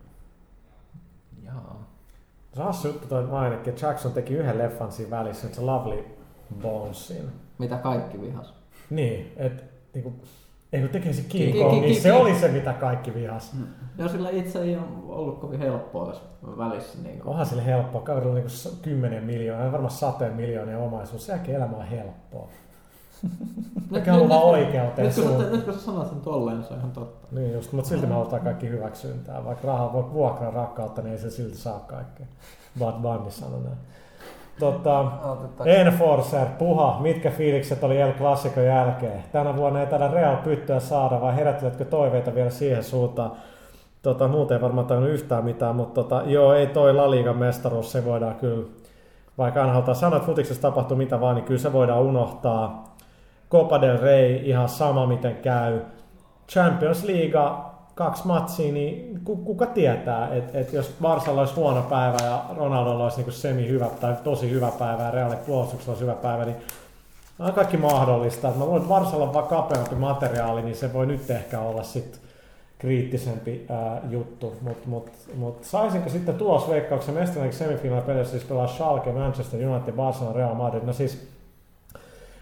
Jaa. 1.44 1.96
Se 2.54 2.60
on 2.62 2.66
hassu 2.66 2.88
juttu 2.88 3.08
toi 3.08 3.24
mainitkin, 3.24 3.74
että 3.74 3.88
Jackson 3.88 4.14
teki 4.14 4.34
yhden 4.34 4.58
leffan 4.58 4.92
siinä 4.92 5.12
välissä, 5.12 5.48
nyt 5.48 5.56
se 5.56 5.62
Lovely 5.62 6.06
Bonesin. 6.62 7.30
Mitä 7.58 7.78
kaikki 7.78 8.22
vihas. 8.22 8.54
Niin, 8.90 9.34
että 9.38 9.64
niinku, 9.94 10.14
ei 10.76 10.82
kun 10.82 10.90
tekee 10.90 11.14
se 11.14 11.22
Ki- 11.22 11.28
King 11.38 11.54
ki- 11.54 11.60
Kong, 11.64 11.82
niin 11.82 12.02
se 12.02 12.14
oli 12.14 12.36
se, 12.36 12.48
mitä 12.48 12.74
kaikki 12.74 13.14
vihas. 13.14 13.56
Joo, 13.98 14.10
sillä 14.10 14.30
itse 14.30 14.62
ei 14.62 14.76
ole 14.76 14.84
ollut 15.08 15.40
kovin 15.40 15.60
helppoa 15.60 16.06
tässä 16.06 16.22
välissä. 16.58 16.98
Niin 17.04 17.20
kuin. 17.20 17.30
Onhan 17.30 17.46
sille 17.46 17.66
helppoa. 17.66 18.02
Kaverilla 18.02 18.32
on 18.32 18.36
niinku 18.36 18.80
10 18.82 19.24
miljoonaa, 19.24 19.72
varmaan 19.72 19.92
sateen 19.92 20.34
miljoonia 20.34 20.78
omaisuus. 20.80 21.28
Jälkeen 21.28 21.58
elämä 21.58 21.78
on 21.78 21.86
helppoa. 21.86 22.48
Mikä 23.92 24.14
on 24.14 24.30
vaan 24.30 24.44
oikeuteen 24.44 25.08
nyt, 25.08 25.16
kun 25.16 25.24
sä, 25.24 25.30
suuntaan. 25.30 25.52
nyt 25.52 25.64
kun 25.66 25.74
sä 25.74 25.80
sanot 25.80 26.10
sen 26.10 26.22
tolleen, 26.22 26.58
niin 26.58 26.68
se 26.68 26.74
on 26.74 26.80
ihan 26.80 26.92
totta. 26.92 27.28
Niin 27.32 27.54
just, 27.54 27.72
mutta 27.72 27.90
silti 27.90 28.08
me 28.08 28.14
halutaan 28.14 28.42
kaikki 28.42 28.70
hyväksyntää. 28.70 29.46
Vaikka 29.46 29.68
rahaa 29.68 29.94
voi 29.94 30.14
vuokraa 30.14 30.52
rakkautta, 30.52 31.02
niin 31.02 31.12
ei 31.12 31.18
se 31.20 31.30
silti 31.30 31.58
saa 31.58 31.80
kaikkea. 31.80 32.26
Bad 32.80 33.02
Bunny 33.02 33.32
sanoi 33.32 33.60
näin. 33.64 33.78
Tota, 34.60 35.06
Enforcer, 35.66 36.48
puha, 36.58 36.98
mitkä 37.00 37.32
fiilikset 37.32 37.84
oli 37.84 38.02
El 38.02 38.14
Clasico 38.14 38.62
jälkeen? 38.62 39.24
Tänä 39.32 39.56
vuonna 39.56 39.80
ei 39.80 39.88
tällä 39.88 40.08
Real 40.08 40.36
pyttyä 40.36 40.80
saada, 40.80 41.22
vai 41.22 41.36
herätteletkö 41.36 41.86
toiveita 41.86 42.36
vielä 42.36 42.50
siihen 42.50 42.84
suuntaan? 42.84 43.32
Tota, 44.02 44.28
muuten 44.28 44.56
ei 44.56 44.62
varmaan 44.62 44.88
tajunnut 44.88 45.12
yhtään 45.12 45.44
mitään, 45.44 45.76
mutta 45.76 46.04
tota, 46.04 46.22
joo, 46.26 46.54
ei 46.54 46.68
toi 46.68 46.94
La 46.94 47.12
Ligan 47.12 47.38
mestaruus, 47.38 47.92
se 47.92 48.06
voidaan 48.06 48.36
kyllä, 48.36 48.68
vaikka 49.38 49.62
aina 49.62 49.74
halutaan 49.74 49.96
sanoa, 49.96 50.18
että 50.18 50.26
futiksessa 50.26 50.62
tapahtuu 50.62 50.98
mitä 50.98 51.22
vaan, 51.22 51.36
niin 51.36 51.46
kyllä 51.46 51.62
se 51.62 51.74
voidaan 51.74 52.02
unohtaa. 52.02 52.96
Copa 53.52 53.82
del 53.82 54.00
Rey, 54.02 54.36
ihan 54.36 54.70
sama 54.70 55.06
miten 55.06 55.36
käy. 55.36 55.80
Champions 56.50 57.04
League, 57.04 57.42
kaksi 57.96 58.28
matsia, 58.28 58.74
niin 58.74 59.20
ku- 59.24 59.36
kuka 59.36 59.66
tietää, 59.66 60.36
että 60.36 60.60
et 60.60 60.74
jos 60.74 60.92
Barsalla 61.02 61.42
olisi 61.42 61.56
huono 61.56 61.82
päivä 61.82 62.18
ja 62.24 62.46
Ronaldolla 62.58 63.04
olisi 63.04 63.18
niinku 63.18 63.32
semi 63.32 63.68
hyvä 63.68 63.90
tai 64.02 64.16
tosi 64.24 64.52
hyvä 64.52 64.72
päivä 64.80 65.04
ja 65.04 65.12
Realin 65.12 65.38
puolustuksella 65.38 65.92
olisi 65.92 66.04
hyvä 66.04 66.16
päivä, 66.16 66.46
niin 66.46 66.56
on 67.40 67.54
kaikki 67.54 67.78
mahdollista. 67.78 68.50
Et 68.50 68.56
mä 68.56 68.66
luulen, 68.66 68.82
että 68.82 68.90
Barsalla 68.90 69.26
on 69.26 69.34
vaan 69.34 69.48
kapeampi 69.48 69.96
materiaali, 69.96 70.62
niin 70.62 70.76
se 70.76 70.94
voi 70.94 71.06
nyt 71.06 71.30
ehkä 71.30 71.60
olla 71.60 71.84
sitten 71.84 72.20
kriittisempi 72.80 73.66
ää, 73.70 74.02
juttu, 74.10 74.56
mutta 74.62 74.88
mut, 74.90 75.12
mut 75.36 75.64
saisinko 75.64 76.10
sitten 76.10 76.36
tulosveikkauksen 76.36 77.16
mestarinakin 77.16 77.58
semifinaalipelissä 77.58 78.32
siis 78.32 78.44
pelaa 78.44 78.68
Schalke, 78.68 79.12
Manchester 79.12 79.70
United, 79.70 79.94
Barcelona, 79.94 80.36
Real 80.36 80.54
Madrid, 80.54 80.84
no 80.84 80.94
siis 80.94 81.28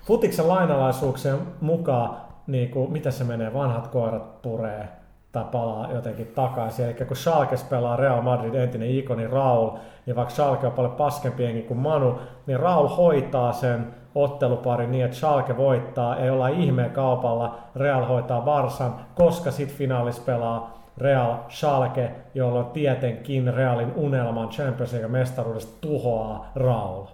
futiksen 0.05 0.47
lainalaisuuksien 0.47 1.37
mukaan, 1.61 2.17
niin 2.47 2.71
kuin, 2.71 2.91
mitä 2.91 3.11
se 3.11 3.23
menee, 3.23 3.53
vanhat 3.53 3.87
koirat 3.87 4.41
puree 4.41 4.87
tai 5.33 5.45
palaa 5.51 5.91
jotenkin 5.91 6.27
takaisin. 6.27 6.85
Eli 6.85 6.93
kun 6.93 7.17
Schalkes 7.17 7.63
pelaa 7.63 7.95
Real 7.95 8.21
Madrid 8.21 8.53
entinen 8.53 8.89
ikoni 8.89 9.27
Raul, 9.27 9.69
niin 10.05 10.15
vaikka 10.15 10.33
Schalke 10.33 10.67
on 10.67 10.73
paljon 10.73 10.95
paskempi 10.95 11.43
jengi 11.43 11.61
kuin 11.61 11.79
Manu, 11.79 12.19
niin 12.45 12.59
Raul 12.59 12.87
hoitaa 12.87 13.53
sen 13.53 13.95
otteluparin 14.15 14.91
niin, 14.91 15.05
että 15.05 15.17
Schalke 15.17 15.57
voittaa, 15.57 16.17
ei 16.17 16.29
olla 16.29 16.47
ihmeen 16.47 16.91
kaupalla, 16.91 17.57
Real 17.75 18.05
hoitaa 18.05 18.41
Barsan, 18.41 18.95
koska 19.15 19.51
sitten 19.51 19.77
finaalis 19.77 20.19
pelaa 20.19 20.83
Real 20.97 21.35
Schalke, 21.49 22.11
jolloin 22.33 22.65
tietenkin 22.65 23.53
Realin 23.53 23.93
unelman 23.95 24.49
Champions 24.49 24.93
League 24.93 25.09
mestaruudesta 25.09 25.77
tuhoaa 25.81 26.51
Raul. 26.55 27.05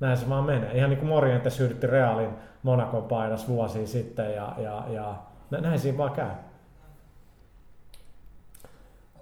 Näin 0.00 0.16
se 0.16 0.28
vaan 0.28 0.44
menee. 0.44 0.70
Ihan 0.72 0.90
niin 0.90 0.98
kuin 0.98 1.08
Morientes 1.08 1.82
Realin 1.82 2.30
Monakon 2.62 3.02
paidas 3.02 3.48
vuosia 3.48 3.86
sitten 3.86 4.34
ja, 4.34 4.52
ja, 4.58 4.82
ja 4.90 5.14
nä- 5.50 5.60
näin 5.60 5.78
siinä 5.78 5.98
vaan 5.98 6.10
käy. 6.12 6.30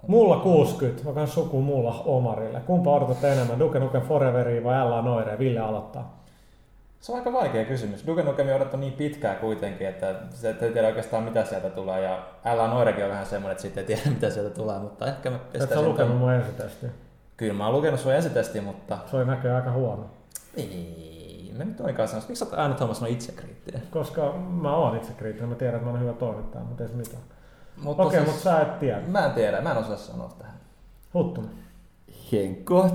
Mulla 0.07 0.35
60, 0.37 1.03
mä 1.03 1.11
kanssa 1.13 1.33
suku 1.35 1.61
mulla 1.61 2.01
Omarille. 2.05 2.59
Kumpa 2.59 2.91
odotat 2.95 3.23
enemmän, 3.23 3.59
Duke 3.59 3.79
Nukem 3.79 4.01
Foreveria 4.01 4.63
vai 4.63 4.89
L.A. 4.89 5.01
Noire? 5.01 5.39
Ville 5.39 5.59
aloittaa. 5.59 6.21
Se 7.01 7.11
on 7.11 7.17
aika 7.17 7.33
vaikea 7.33 7.65
kysymys. 7.65 8.07
Duke 8.07 8.23
Nukem 8.23 8.47
on 8.47 8.53
odottu 8.55 8.77
niin 8.77 8.93
pitkään 8.93 9.35
kuitenkin, 9.37 9.87
että 9.87 10.15
se 10.29 10.49
et 10.49 10.59
tiedä 10.59 10.87
oikeastaan 10.87 11.23
mitä 11.23 11.45
sieltä 11.45 11.69
tulee. 11.69 12.01
Ja 12.01 12.19
Älä 12.45 12.67
Noirekin 12.67 13.03
on 13.03 13.09
vähän 13.11 13.25
semmoinen, 13.25 13.51
että 13.51 13.61
sitten 13.61 13.81
ei 13.81 13.87
tiedä 13.87 14.01
mitä 14.15 14.29
sieltä 14.29 14.49
tulee, 14.49 14.79
mutta 14.79 15.07
ehkä 15.07 15.29
mä 15.29 15.37
sä 15.37 15.43
pistäisin 15.51 15.77
lukenut 15.89 15.97
tämän- 15.97 16.17
mun 16.17 16.31
ensitestiä. 16.33 16.89
Kyllä 17.37 17.53
mä 17.53 17.65
oon 17.65 17.75
lukenut 17.75 17.99
sun 17.99 18.13
ensitesti, 18.13 18.61
mutta 18.61 18.97
Se 19.11 19.17
oli 19.17 19.25
näköjään 19.25 19.61
aika 19.61 19.71
huono. 19.71 20.05
ei, 20.57 21.53
mä 21.57 21.63
nyt 21.63 21.79
oikein 21.81 22.07
sanoa. 22.07 22.25
Miksi 22.27 22.39
sä 22.39 22.45
oot 22.45 22.59
aina 22.59 22.73
Thomas 22.73 23.03
itsekriittinen? 23.07 23.81
Koska 23.91 24.33
mä 24.61 24.75
oon 24.75 24.95
itse 24.97 25.13
kriittinen, 25.13 25.49
mä 25.49 25.55
tiedän, 25.55 25.75
että 25.75 25.85
mä 25.85 25.91
oon 25.91 26.01
hyvä 26.01 26.13
toimittaja, 26.13 26.63
mutta 26.63 26.83
ei 26.83 26.89
se 26.89 26.95
mitään. 26.95 27.23
Mutta 27.77 28.03
Okei, 28.03 28.19
okay, 28.19 28.31
mutta 28.31 28.43
sä 28.43 28.61
et 28.61 28.79
tiedä. 28.79 29.01
Mä 29.07 29.25
en 29.25 29.31
tiedä, 29.31 29.61
mä 29.61 29.71
en 29.71 29.77
osaa 29.77 29.97
sanoa 29.97 30.29
tähän. 30.37 30.55
Huttunen. 31.13 31.51
Henkot. 32.31 32.93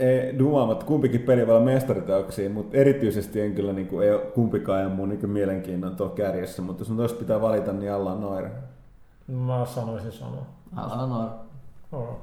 Ei, 0.00 0.38
dumaamatta 0.38 0.86
kumpikin 0.86 1.20
peli 1.20 1.46
voi 1.46 1.56
olla 1.56 1.64
mestariteoksia, 1.64 2.50
mutta 2.50 2.76
erityisesti 2.76 3.40
en 3.40 3.54
kyllä 3.54 3.72
niin 3.72 3.86
kuin, 3.86 4.06
ei 4.06 4.14
ole 4.14 4.20
kumpikaan 4.20 4.82
ja 4.82 4.88
mun 4.88 5.08
niin 5.08 5.30
mielenkiinnon 5.30 5.96
tuolla 5.96 6.14
kärjessä, 6.14 6.62
mutta 6.62 6.80
jos 6.80 6.90
on 6.90 6.96
toista 6.96 7.18
pitää 7.18 7.40
valita, 7.40 7.72
niin 7.72 7.92
alla 7.92 8.12
on 8.12 8.20
noire. 8.20 8.50
Mä 9.26 9.66
sanoisin 9.66 10.12
sanoa. 10.12 10.46
Älä 10.76 11.06
noin. 11.06 11.30
Oh. 11.92 12.16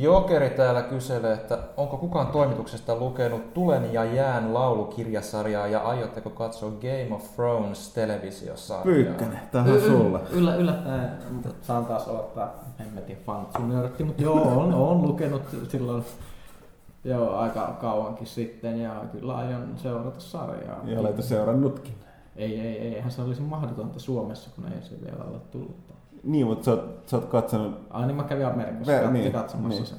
Jokeri 0.00 0.50
täällä 0.50 0.82
kyselee, 0.82 1.32
että 1.32 1.58
onko 1.76 1.96
kukaan 1.96 2.26
toimituksesta 2.26 2.96
lukenut 2.96 3.54
Tulen 3.54 3.92
ja 3.92 4.04
jään 4.04 4.54
laulukirjasarjaa 4.54 5.66
ja 5.66 5.80
aiotteko 5.80 6.30
katsoa 6.30 6.70
Game 6.70 7.14
of 7.14 7.34
Thrones 7.34 7.92
televisiosarjaa? 7.92 8.84
Pyykkänen, 8.84 9.40
tähän 9.52 9.72
on 9.72 9.80
sulla. 9.80 10.20
Yllä, 10.30 10.56
yllättäen 10.56 11.10
saan 11.62 11.86
taas 11.86 12.08
aloittaa 12.08 12.54
hemmetin 12.78 13.18
fantsunörtti, 13.26 14.04
mutta 14.04 14.22
joo, 14.22 14.60
on, 14.60 14.74
on 14.74 15.02
lukenut 15.02 15.42
silloin 15.68 16.04
jo 17.04 17.36
aika 17.36 17.76
kauankin 17.80 18.26
sitten 18.26 18.80
ja 18.80 19.02
kyllä 19.12 19.36
aion 19.36 19.68
seurata 19.76 20.20
sarjaa. 20.20 20.80
Ja 20.84 21.00
olet 21.00 21.22
seurannutkin. 21.22 21.94
Ei, 22.36 22.60
ei, 22.60 22.78
ei, 22.78 22.94
eihän 22.94 23.10
se 23.10 23.22
olisi 23.22 23.42
mahdotonta 23.42 23.98
Suomessa, 23.98 24.50
kun 24.56 24.72
ei 24.72 24.82
se 24.82 25.00
vielä 25.04 25.24
ole 25.30 25.38
tullut. 25.50 25.93
Niin, 26.24 26.46
mutta 26.46 26.64
sä 26.64 26.70
oot, 26.70 27.02
sä 27.06 27.16
oot 27.16 27.24
katsonut 27.24 27.80
Ai 27.90 28.06
niin 28.06 28.16
mä 28.16 28.24
kävin 28.24 28.46
Amerikassa 28.46 28.92
Vä- 28.92 29.10
niin, 29.10 29.32
katsomassa 29.32 29.78
niin. 29.82 29.86
sen. 29.86 29.98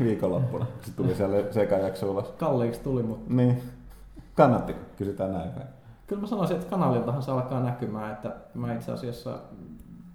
viikonloppuna, 0.00 0.64
kun 0.66 0.84
se 0.84 0.92
tuli 0.96 1.14
siellä 1.14 1.36
sekajakso 1.52 2.10
ulos. 2.10 2.28
Kalliiksi 2.38 2.80
tuli, 2.80 3.02
mutta 3.02 3.34
Niin. 3.34 3.62
Kannattiko? 4.34 4.78
Kysytään 4.96 5.32
näin 5.32 5.50
päin. 5.50 5.66
kyllä 6.06 6.20
mä 6.22 6.26
sanoisin, 6.28 6.56
että 6.56 6.70
kanaliltahan 6.70 7.22
se 7.22 7.30
alkaa 7.30 7.60
näkymään, 7.60 8.12
että 8.12 8.36
mä 8.54 8.74
itse 8.74 8.92
asiassa 8.92 9.38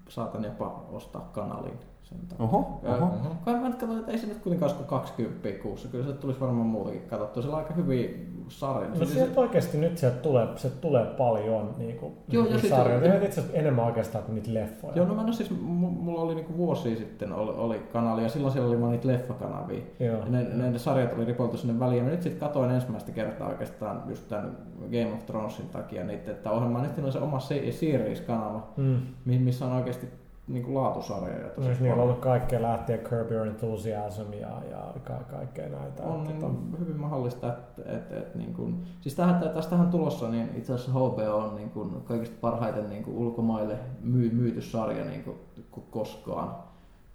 saatan 0.10 0.44
jopa 0.44 0.84
ostaa 0.92 1.30
kanalin 1.34 1.80
sen 2.10 2.18
takia. 2.28 2.46
Oho, 2.46 2.80
oho. 2.88 3.12
Kai 3.46 3.54
mä 3.56 3.68
nyt 3.70 3.76
katsoin, 3.80 4.00
että 4.00 4.12
ei 4.12 4.18
se 4.18 4.28
nyt 4.28 4.38
kuitenkaan 4.38 4.72
olisi 4.72 4.84
kuin 4.84 5.00
20 5.00 5.50
kuussa. 5.64 5.88
Kyllä 5.88 6.06
se 6.06 6.14
tulisi 6.14 6.40
varmaan 6.40 6.68
muutakin 6.68 7.02
katsottua. 7.02 7.42
Siellä 7.44 7.58
on 7.58 7.64
aika 7.64 7.74
hyviä 7.74 8.10
sarjoja. 8.48 9.00
No 9.00 9.06
sieltä 9.06 9.40
oikeasti 9.42 9.78
nyt 9.78 9.98
sieltä 9.98 10.18
tulee, 10.18 10.48
sieltä 10.56 10.78
tulee 10.82 11.06
paljon 11.06 11.74
niin 11.78 11.98
kuin, 11.98 12.14
Joo, 12.30 12.44
ja 12.46 12.50
niin 12.52 12.62
sit- 12.62 12.70
sarjoja. 12.70 13.00
Ne 13.14 13.26
itse 13.26 13.40
asiassa 13.42 13.58
enemmän 13.58 13.86
oikeastaan 13.86 14.24
kuin 14.24 14.36
niitä 14.36 14.54
leffoja. 14.54 14.94
Joo, 14.96 15.06
no 15.08 15.16
mä 15.16 15.22
ole 15.22 15.34
siis, 15.34 15.52
mulla 15.62 16.22
oli 16.22 16.36
niinku 16.36 16.58
vuosia 16.58 16.96
sitten 16.96 17.34
oli, 17.34 17.52
oli 17.52 17.80
kanali 17.94 18.24
ja 18.24 18.30
silloin 18.30 18.54
siellä 18.54 18.70
oli 18.70 18.80
vaan 18.82 18.92
niitä 18.92 19.08
leffakanavia. 19.08 19.82
Joo. 20.00 20.18
Ja 20.20 20.26
ne, 20.30 20.44
ne, 20.44 20.70
ne, 20.72 20.78
sarjat 20.80 21.14
oli 21.14 21.26
ripoltu 21.26 21.58
sinne 21.58 21.80
väliin. 21.80 22.04
Ja 22.06 22.10
nyt 22.10 22.22
sitten 22.22 22.40
katoin 22.48 22.72
ensimmäistä 22.72 23.12
kertaa 23.12 23.48
oikeastaan 23.50 24.04
just 24.08 24.28
tämän 24.28 24.58
Game 24.82 25.14
of 25.14 25.26
Thronesin 25.26 25.70
takia 25.70 26.04
niitä, 26.04 26.32
että 26.32 26.52
ohjelma 26.52 26.82
nyt 26.82 26.98
on 27.06 27.12
se 27.12 27.20
oma 27.20 27.40
se- 27.40 27.72
series-kanava, 27.72 28.68
Mm. 28.78 28.98
mi- 29.26 29.40
missä 29.40 29.66
on 29.66 29.72
oikeasti 29.72 30.08
niinku 30.48 30.76
laatusarjoja 30.76 31.50
tosi 31.50 31.68
Siis 31.68 31.80
niillä 31.80 31.96
on 31.96 32.04
ollut 32.04 32.20
kaikkea 32.20 32.62
lähtien 32.62 33.00
Curb 33.00 33.32
Your 33.32 33.48
Enthusiasm 33.48 34.34
ja, 34.34 34.62
ja 34.72 34.94
ka- 35.04 35.24
kaikkea 35.32 35.70
näitä. 35.70 36.04
On 36.04 36.20
Että, 36.20 36.32
niin 36.32 36.42
tota, 36.42 36.80
hyvin 36.80 36.96
mahdollista, 36.96 37.48
että 37.48 37.82
et, 37.86 38.12
et, 38.12 38.36
niin 38.36 38.54
kun, 38.54 38.84
siis 39.02 39.16
tähän, 39.16 39.50
tästähän 39.54 39.90
tulossa, 39.90 40.30
niin 40.30 40.50
itse 40.56 40.74
asiassa 40.74 40.92
HBO 40.92 41.36
on 41.36 41.56
niin 41.56 41.70
kun, 41.70 42.02
kaikista 42.06 42.36
parhaiten 42.42 42.90
niin 42.90 43.04
kun, 43.04 43.14
ulkomaille 43.14 43.76
myy, 44.02 44.30
myyty 44.30 44.62
sarja 44.62 45.06
niin 45.06 45.24
kun 45.72 45.84
koskaan. 45.92 46.56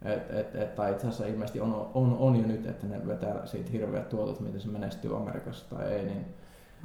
Et, 0.05 0.31
et, 0.31 0.55
et, 0.55 0.75
tai 0.75 0.93
itse 0.93 1.07
asiassa 1.07 1.27
ilmeisesti 1.27 1.61
on, 1.61 1.91
on, 1.95 2.17
on 2.19 2.37
jo 2.37 2.47
nyt, 2.47 2.67
että 2.67 2.87
ne 2.87 3.07
vetää 3.07 3.47
siitä 3.47 3.71
hirveät 3.71 4.09
tuotot, 4.09 4.41
miten 4.41 4.61
se 4.61 4.69
menestyy 4.69 5.17
Amerikassa 5.17 5.77
tai 5.77 5.93
ei. 5.93 6.05
Niin, 6.05 6.25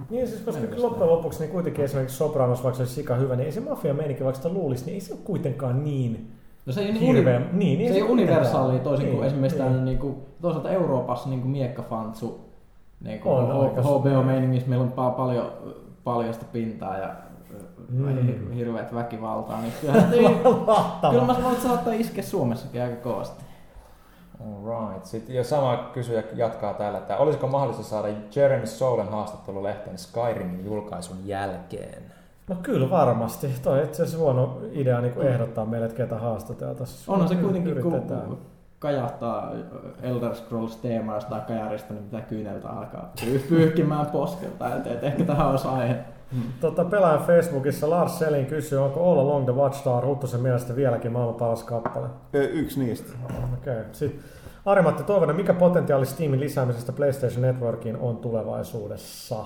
Niin 0.10 0.28
siis, 0.28 0.42
koska 0.42 0.62
Mennäs 0.62 0.80
loppujen 0.80 1.12
lopuksi 1.12 1.40
niin 1.40 1.52
kuitenkin 1.52 1.86
esimerkiksi 1.86 2.18
Sopranos, 2.18 2.64
vaikka 2.64 2.78
se 2.78 2.82
olisi 2.82 2.96
sika 2.96 3.16
hyvä, 3.16 3.36
niin 3.36 3.46
ei 3.46 3.52
se 3.52 3.60
mafia 3.60 3.94
meininki, 3.94 4.24
vaikka 4.24 4.42
sitä 4.42 4.54
luulisi, 4.54 4.86
niin 4.86 4.94
ei 4.94 5.02
se 5.02 5.14
ole 5.14 5.22
kuitenkaan 5.24 5.84
niin 5.84 6.37
no 6.68 6.74
se 6.74 6.82
ei, 6.82 6.90
uni- 6.90 7.24
Niin, 7.52 7.78
niin 7.80 7.90
se 7.90 7.96
ei 7.96 8.02
ole 8.02 8.08
kuitenkaan. 8.10 8.12
universaali 8.12 8.80
toisin 8.80 9.06
kuin 9.08 9.16
Niin, 9.18 9.28
esimerkiksi 9.28 9.60
niin. 9.62 9.72
niin. 9.74 9.86
niin 9.86 9.98
kuin, 10.00 10.16
toisaalta 10.42 10.70
Euroopassa 10.70 11.30
niin 11.30 11.42
kuin 11.42 11.52
miekkafantsu 11.52 12.48
niin 13.02 13.20
kuin 13.20 13.34
On 13.36 13.72
HBO-meiningissä 13.84 14.70
meillä 14.70 14.84
on 14.86 14.92
pa- 15.12 15.16
paljon 15.18 15.52
paljasta 16.04 16.46
pintaa 16.52 16.98
ja 16.98 17.10
Mm. 17.90 18.52
hirveät 18.52 18.94
väkivaltaa, 18.96 19.62
niin 19.62 19.74
kyllähän, 19.82 20.10
kyllä 20.12 20.30
Mahtavaa. 20.68 21.26
mä 21.26 21.34
sanoin, 21.34 21.54
että 21.56 21.68
saattaa 21.68 21.94
iskeä 21.94 22.24
Suomessakin 22.24 22.82
aika 22.82 22.96
kovasti. 22.96 23.44
Alright. 24.66 25.06
Sitten 25.06 25.36
ja 25.36 25.44
sama 25.44 25.78
kysyjä 25.94 26.24
jatkaa 26.36 26.74
täällä, 26.74 26.98
että 26.98 27.18
olisiko 27.18 27.48
mahdollista 27.48 27.84
saada 27.84 28.08
Jeremy 28.36 28.68
Solen 28.68 29.10
haastattelu 29.10 29.64
lehteen 29.64 29.98
Skyrimin 29.98 30.66
julkaisun 30.66 31.18
jälkeen? 31.26 32.04
No 32.50 32.56
kyllä 32.64 32.90
varmasti. 32.90 33.48
Toi 33.64 33.84
itse 33.84 34.04
asiassa 34.04 34.24
huono 34.24 34.60
idea 34.72 35.02
niin 35.02 35.14
kuin 35.14 35.28
ehdottaa 35.28 35.66
meille, 35.66 35.86
että 35.86 35.98
ketä 35.98 36.18
haastateltaisiin. 36.18 37.14
Onhan 37.14 37.30
se 37.30 37.36
kuitenkin, 37.36 37.82
kun 37.82 37.94
Yritetään. 37.94 38.38
kajahtaa 38.80 39.52
Elder 40.02 40.36
Scrolls 40.36 40.76
teemaa 40.76 41.16
jostain 41.16 41.42
kajarista, 41.42 41.94
niin 41.94 42.04
mitä 42.04 42.22
kyyneltä 42.22 42.70
alkaa 42.70 43.14
pyyhkimään 43.50 44.06
poskelta. 44.06 44.76
Et, 44.76 44.88
et 44.88 45.04
ehkä 45.04 45.24
tähän 45.24 45.48
olisi 45.48 45.68
aihe. 45.68 45.96
Tota, 46.62 46.86
pelaajan 46.86 47.24
Facebookissa 47.24 47.90
Lars 47.90 48.20
Selin 48.20 48.46
kysyy, 48.46 48.84
onko 48.84 49.12
All 49.12 49.20
Along 49.20 49.46
the 49.46 49.56
Watchtower 49.56 50.06
Huttusen 50.06 50.42
mielestä 50.42 50.76
vieläkin 50.76 51.12
maailman 51.12 51.36
paras 51.36 51.64
kappale? 51.64 52.08
Yksi 52.34 52.80
niistä. 52.80 53.14
Okei. 53.54 53.74
Okay. 53.74 53.86
Sitten 53.92 54.24
Ari-Matti 54.66 55.04
Toivonen, 55.04 55.36
mikä 55.36 55.54
potentiaali 55.54 56.06
Steamin 56.06 56.40
lisäämisestä 56.40 56.92
PlayStation 56.92 57.42
Networkiin 57.42 57.98
on 57.98 58.18
tulevaisuudessa? 58.18 59.46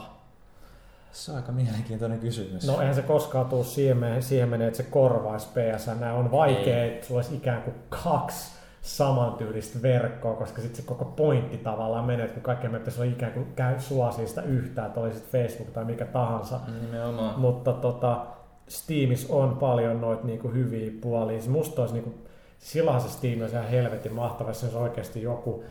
Se 1.11 1.31
on 1.31 1.38
aika 1.38 1.51
mielenkiintoinen 1.51 2.19
kysymys. 2.19 2.67
No 2.67 2.79
eihän 2.79 2.95
se 2.95 3.01
koskaan 3.01 3.45
tule 3.45 3.63
siihen, 3.63 4.23
siihen 4.23 4.49
menee, 4.49 4.67
että 4.67 4.77
se 4.77 4.83
korvaisi 4.83 5.47
PSN. 5.47 6.03
On 6.03 6.31
vaikea, 6.31 6.85
että 6.85 7.07
sulla 7.07 7.17
olisi 7.17 7.35
ikään 7.35 7.61
kuin 7.61 7.75
kaksi 8.03 8.51
samantyylistä 8.81 9.81
verkkoa, 9.81 10.35
koska 10.35 10.61
sitten 10.61 10.81
se 10.81 10.88
koko 10.88 11.05
pointti 11.05 11.57
tavallaan 11.57 12.05
menee, 12.05 12.25
että 12.25 12.33
kun 12.33 12.43
kaikki 12.43 12.67
me 12.67 12.79
pitäisi 12.79 13.01
olla 13.01 13.11
ikään 13.11 13.31
kuin 13.31 13.53
käy 13.55 13.79
suosia 13.79 14.27
sitä 14.27 14.41
yhtään, 14.41 14.88
että 14.88 15.27
Facebook 15.31 15.69
tai 15.69 15.85
mikä 15.85 16.05
tahansa. 16.05 16.59
Nimenomaan. 16.81 17.39
Mutta 17.39 17.73
tota, 17.73 18.25
Steamissa 18.67 19.33
on 19.33 19.57
paljon 19.57 20.01
noita 20.01 20.25
niinku 20.25 20.47
hyviä 20.47 20.91
puolia. 21.01 21.41
Musta 21.47 21.81
olisi 21.81 21.93
niinku, 21.93 22.13
silloinhan 22.59 23.01
se 23.01 23.09
Steam 23.09 23.41
olisi 23.41 23.55
ihan 23.55 23.67
helvetin 23.67 24.13
mahtava, 24.13 24.49
jos 24.49 24.59
se 24.59 24.65
olisi 24.65 24.77
oikeasti 24.77 25.21
joku 25.21 25.63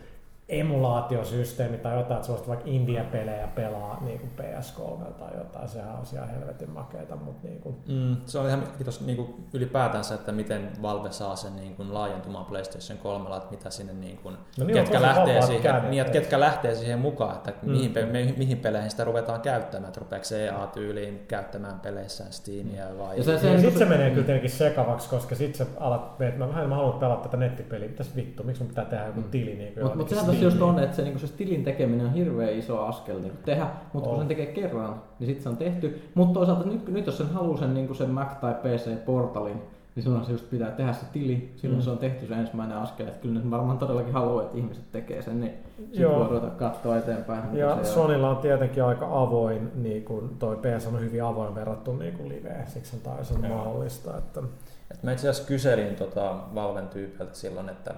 emulaatiosysteemi 0.51 1.79
tai 1.79 1.97
jotain, 1.97 2.17
että 2.17 2.27
suosta 2.27 2.49
vaikka 2.49 2.67
India-pelejä 2.69 3.47
pelaa 3.47 3.99
niin 4.05 4.21
kuin 4.21 4.31
PS3 4.39 5.13
tai 5.13 5.39
jotain, 5.39 5.69
sehän 5.69 5.95
on 5.95 6.05
ihan 6.13 6.29
helvetin 6.29 6.71
makeita, 6.71 7.17
mutta 7.17 7.49
niin 7.49 7.61
kuin... 7.61 7.77
mm, 7.89 8.17
se 8.27 8.39
on 8.39 8.49
ihan 8.49 8.63
kiitos 8.77 9.01
niin 9.01 9.17
kuin 9.17 9.35
ylipäätänsä, 9.53 10.15
että 10.15 10.33
miten 10.33 10.71
Valve 10.83 11.13
saa 11.13 11.37
sen 11.37 11.57
niin 11.57 11.77
kuin 11.77 11.95
laajentumaan 11.95 12.45
PlayStation 12.45 12.99
3, 12.99 13.37
että 13.37 13.51
mitä 13.51 13.71
sinne 13.71 13.93
niin 13.93 14.19
kuin, 14.19 14.37
no 14.59 14.65
niin 14.65 14.75
ketkä, 14.75 15.03
lähtee 15.03 15.43
siihen, 15.43 15.91
niin, 15.91 16.01
että 16.01 16.13
ketkä 16.13 16.41
lähtee 16.41 16.75
siihen 16.75 16.99
mukaan, 16.99 17.37
että 17.37 17.53
mm. 17.63 17.71
mihin, 17.71 17.93
pe- 17.93 18.07
mihin 18.37 18.59
peleihin 18.59 18.91
sitä 18.91 19.05
ruvetaan 19.05 19.41
käyttämään, 19.41 19.89
että 19.89 20.01
rupeeko 20.01 20.25
EA-tyyliin 20.39 21.25
käyttämään 21.29 21.81
peleissään 21.81 22.33
Steamia 22.33 22.99
vai... 22.99 23.17
Ja 23.17 23.25
se, 23.25 23.39
se, 23.39 23.41
se, 23.41 23.61
sitten 23.61 23.79
se 23.79 23.85
menee 23.85 24.11
kyllä 24.11 24.27
tietenkin 24.27 24.51
sekavaksi, 24.51 25.09
koska 25.09 25.35
sitten 25.35 25.67
sä 25.67 25.73
alat, 25.81 26.19
mä, 26.19 26.47
mä, 26.47 26.67
mä 26.67 26.75
haluan 26.75 26.99
pelata 26.99 27.23
tätä 27.23 27.37
nettipeliä, 27.37 27.89
mitäs 27.89 28.17
vittu, 28.17 28.43
miksi 28.43 28.63
mun 28.63 28.69
pitää 28.69 28.85
tehdä 28.85 29.07
joku 29.07 29.21
mm. 29.21 29.31
tili 29.31 29.55
niin 29.55 29.75
Mutta 29.83 29.97
mut 29.97 30.09
sehän 30.09 30.40
tosi 30.45 30.57
just 30.57 30.62
on, 30.62 30.79
että 30.79 30.97
se, 30.97 31.03
niin 31.03 31.19
se 31.19 31.27
tilin 31.27 31.65
tekeminen 31.65 32.07
on 32.07 32.12
hirveän 32.12 32.53
iso 32.53 32.85
askel 32.85 33.21
niin 33.21 33.33
tehdä, 33.45 33.67
mutta 33.93 34.09
kun 34.09 34.19
sen 34.19 34.29
tekee 34.29 34.47
kerran, 34.47 35.03
niin 35.19 35.27
sitten 35.27 35.43
se 35.43 35.49
on 35.49 35.57
tehty. 35.57 36.03
Mutta 36.15 36.35
toisaalta 36.35 36.69
nyt, 36.69 36.89
nyt 36.89 37.07
jos 37.07 37.19
sen 37.19 37.31
haluaa 37.31 37.59
sen, 37.59 37.75
niin 37.75 37.95
sen 37.95 38.11
Mac 38.11 38.41
tai 38.41 38.55
PC-portalin, 38.55 39.62
niin 39.95 40.03
silloin 40.03 40.25
se 40.25 40.33
just 40.33 40.51
pitää 40.51 40.71
tehdä 40.71 40.93
se 40.93 41.07
tili, 41.12 41.53
silloin 41.57 41.81
mm. 41.81 41.85
se 41.85 41.91
on 41.91 41.99
tehty 41.99 42.27
se 42.27 42.35
ensimmäinen 42.35 42.77
askel. 42.77 43.07
Että 43.07 43.23
kyllä 43.23 43.41
ne 43.41 43.51
varmaan 43.51 43.79
todellakin 43.79 44.12
haluaa, 44.12 44.43
että 44.43 44.59
ihmiset 44.59 44.93
tekee 44.93 45.23
sen, 45.23 45.41
niin 45.41 45.53
sitten 45.77 46.11
voi 46.11 46.29
ruveta 46.29 46.47
katsoa 46.47 46.97
eteenpäin. 46.97 47.57
Ja 47.57 47.85
Sonylla 47.85 48.31
on 48.31 48.37
tietenkin 48.37 48.85
aika 48.85 49.23
avoin, 49.23 49.71
niin 49.75 50.05
kuin 50.05 50.29
toi 50.39 50.57
PS 50.57 50.87
on 50.87 51.01
hyvin 51.01 51.25
avoin 51.25 51.55
verrattuna 51.55 51.99
niin 51.99 52.15
kuin 52.15 52.29
liveen, 52.29 52.71
siksi 52.71 52.97
on 52.97 53.03
taisi 53.03 53.39
mahdollista. 53.39 54.19
Että... 54.19 54.43
Et 54.91 55.03
mä 55.03 55.12
itse 55.12 55.29
asiassa 55.29 55.49
kyselin 55.49 55.97
tota 55.97 56.37
Valven 56.55 56.89
tyypiltä 56.89 57.35
silloin, 57.35 57.69
että 57.69 57.95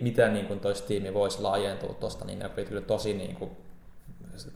mitä 0.00 0.28
niin 0.28 0.46
kuin 0.46 0.60
toi 0.60 0.74
tiimi 0.74 1.14
voisi 1.14 1.42
laajentua 1.42 1.94
tuosta, 1.94 2.24
niin 2.24 2.38
ne 2.38 2.50
oli 2.56 2.64
kyllä 2.64 2.80
tosi 2.80 3.14
niin 3.14 3.36
kuin 3.36 3.50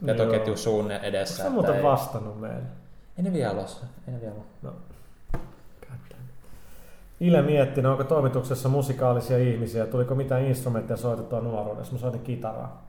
vetoketju 0.06 0.56
suunne 0.56 0.96
edessä. 1.02 1.42
Onko 1.42 1.54
muuten 1.54 1.74
ei... 1.74 1.82
vastannut 1.82 2.40
meille? 2.40 2.66
Ei 3.18 3.24
ne 3.24 3.32
vielä 3.32 3.52
ole. 3.52 3.66
Ei 4.08 4.14
ne 4.14 4.20
vielä 4.20 4.34
ole. 4.34 4.44
No. 4.62 4.72
Ile 7.20 7.42
mietti, 7.42 7.82
no 7.82 7.90
onko 7.90 8.04
toimituksessa 8.04 8.68
musikaalisia 8.68 9.38
ihmisiä, 9.38 9.86
tuliko 9.86 10.14
mitään 10.14 10.44
instrumentteja 10.44 10.96
soitettua 10.96 11.40
nuoruudessa? 11.40 11.92
Mä 11.92 11.98
soitin 11.98 12.20
kitaraa. 12.20 12.82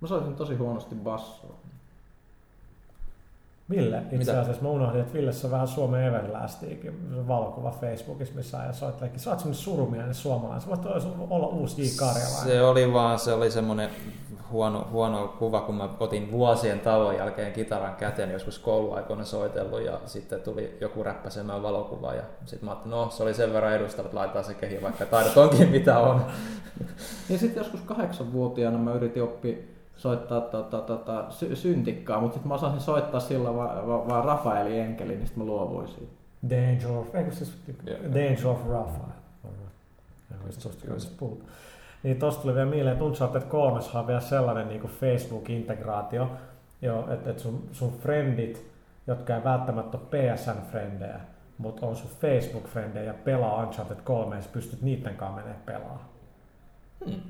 Mä 0.00 0.08
soitin 0.08 0.34
tosi 0.34 0.54
huonosti 0.54 0.94
bassoa. 0.94 1.54
Ville, 3.70 3.96
itse 3.98 4.16
Mitä? 4.16 4.40
asiassa 4.40 4.62
mä 4.62 4.68
unohdin, 4.68 5.00
että 5.00 5.12
Villessä 5.14 5.46
on 5.46 5.50
vähän 5.50 5.68
Suomen 5.68 6.04
Everlastiikin 6.04 7.26
valokuva 7.28 7.70
Facebookissa, 7.70 8.34
missä 8.34 8.58
ajan 8.58 8.74
soitteleekin. 8.74 9.20
Sä 9.20 9.30
oot 9.30 9.38
semmonen 9.38 9.62
surumielinen 9.62 10.14
suomalainen, 10.14 10.60
sä 10.60 10.68
voit 10.68 10.80
olla 11.30 11.46
uusi 11.46 11.82
J. 11.82 11.86
Karjalainen. 11.98 12.52
Se 12.52 12.62
oli 12.62 12.92
vaan, 12.92 13.18
se 13.18 13.32
oli 13.32 13.50
semmoinen 13.50 13.90
huono, 14.50 14.88
huono 14.90 15.34
kuva, 15.38 15.60
kun 15.60 15.74
mä 15.74 15.88
otin 16.00 16.30
vuosien 16.30 16.80
tauon 16.80 17.16
jälkeen 17.16 17.52
kitaran 17.52 17.96
käteen, 17.96 18.30
joskus 18.30 18.58
kouluaikoina 18.58 19.24
soitellut 19.24 19.84
ja 19.84 20.00
sitten 20.06 20.40
tuli 20.40 20.76
joku 20.80 21.02
räppäsemään 21.02 21.62
valokuva 21.62 22.14
ja 22.14 22.22
sitten 22.44 22.64
mä 22.64 22.70
ajattelin, 22.70 22.90
no 22.90 23.10
se 23.10 23.22
oli 23.22 23.34
sen 23.34 23.52
verran 23.52 23.72
edustava, 23.72 24.06
että 24.06 24.16
laitetaan 24.16 24.44
se 24.44 24.54
kehi, 24.54 24.82
vaikka 24.82 25.06
taidot 25.06 25.36
onkin 25.36 25.68
mitä 25.68 25.98
on. 25.98 26.24
Ja 27.28 27.38
sitten 27.38 27.60
joskus 27.60 27.80
kahdeksanvuotiaana 27.80 28.78
mä 28.78 28.92
yritin 28.92 29.22
oppia 29.22 29.56
soittaa 30.00 30.40
tota, 30.40 30.80
tota, 30.80 31.24
sy- 31.30 31.56
syntikkaa, 31.56 32.20
mutta 32.20 32.34
sitten 32.34 32.48
mä 32.48 32.54
osasin 32.54 32.80
soittaa 32.80 33.20
sillä 33.20 33.56
vaan 33.56 33.88
va, 33.88 34.08
va 34.08 34.22
Rafaeli 34.22 34.78
Enkeli, 34.78 35.16
niin 35.16 35.26
sitten 35.26 35.44
mä 35.44 35.50
luovuin 35.50 35.88
siitä. 35.88 36.12
Danger 36.50 36.98
of, 36.98 37.14
eikö 37.14 37.32
siis, 37.32 37.58
yeah. 37.86 38.02
Danger 38.02 38.46
of 38.46 38.68
Rafael. 38.68 39.10
Niin 42.02 42.18
tosta 42.18 42.42
tuli 42.42 42.54
vielä 42.54 42.70
mieleen, 42.70 42.92
että 42.92 43.04
Uncharted 43.04 43.42
3 43.42 43.80
on 43.94 44.06
vielä 44.06 44.20
sellainen 44.20 44.68
niin 44.68 44.80
kuin 44.80 44.92
Facebook-integraatio, 45.00 46.26
että 47.12 47.30
et 47.30 47.38
sun, 47.38 47.68
sun 47.72 47.92
friendit, 48.02 48.70
jotka 49.06 49.36
ei 49.36 49.44
välttämättä 49.44 49.98
ole 49.98 50.06
PSN-frendejä, 50.06 51.20
mutta 51.58 51.86
on 51.86 51.96
sun 51.96 52.10
Facebook-frendejä 52.20 53.04
ja 53.04 53.14
pelaa 53.14 53.62
Uncharted 53.62 54.00
3, 54.04 54.36
ja 54.36 54.42
pystyt 54.52 54.82
niiden 54.82 55.16
kanssa 55.16 55.36
menemään 55.36 55.62
pelaa. 55.66 56.08
Hmm. 57.06 57.20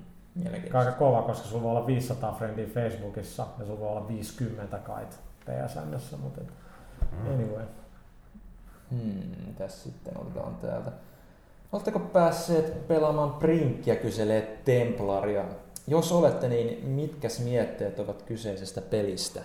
Aika 0.75 0.93
kova, 0.93 1.23
koska 1.23 1.49
sulla 1.49 1.63
voi 1.63 1.71
olla 1.71 1.87
500 1.87 2.35
friendiä 2.39 2.67
Facebookissa 2.67 3.47
ja 3.59 3.65
sulla 3.65 3.81
voi 3.81 3.89
olla 3.89 4.09
50 4.09 4.79
kait 4.79 5.21
PSNssä, 5.45 6.17
mutta 6.17 6.41
mm. 6.41 7.35
anyway. 7.35 7.65
Hmm, 8.91 9.55
tässä 9.59 9.83
sitten 9.83 10.19
otetaan 10.19 10.55
täältä. 10.55 10.93
Oletteko 11.73 11.99
päässeet 11.99 12.89
pelaamaan 12.89 13.31
Prinkkiä, 13.31 13.97
kyselee 13.97 14.61
Templaria. 14.65 15.45
Jos 15.87 16.13
olette, 16.13 16.49
niin 16.49 16.89
mitkä 16.89 17.29
mietteet 17.45 17.99
ovat 17.99 18.23
kyseisestä 18.23 18.81
pelistä? 18.81 19.41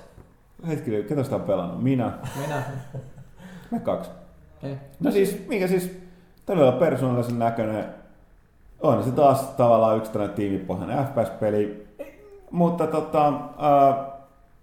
Hetkinen, 0.67 1.03
ketä 1.03 1.23
sitä 1.23 1.35
on 1.35 1.41
pelannut? 1.41 1.83
Minä. 1.83 2.17
Minä. 2.41 2.63
Me 3.71 3.79
kaksi. 3.79 4.11
Ei. 4.63 4.77
No 4.99 5.11
siis, 5.11 5.47
mikä 5.47 5.67
siis 5.67 5.97
todella 6.45 6.71
persoonallisen 6.71 7.39
näköinen 7.39 7.85
on 8.87 9.03
se 9.03 9.11
taas 9.11 9.41
tavallaan 9.41 9.97
yksi 9.97 10.11
tällainen 10.11 10.35
tiimipohjainen 10.35 11.05
FPS-peli, 11.05 11.87
mutta 12.51 12.87
tota... 12.87 13.33
Ää, 13.57 14.15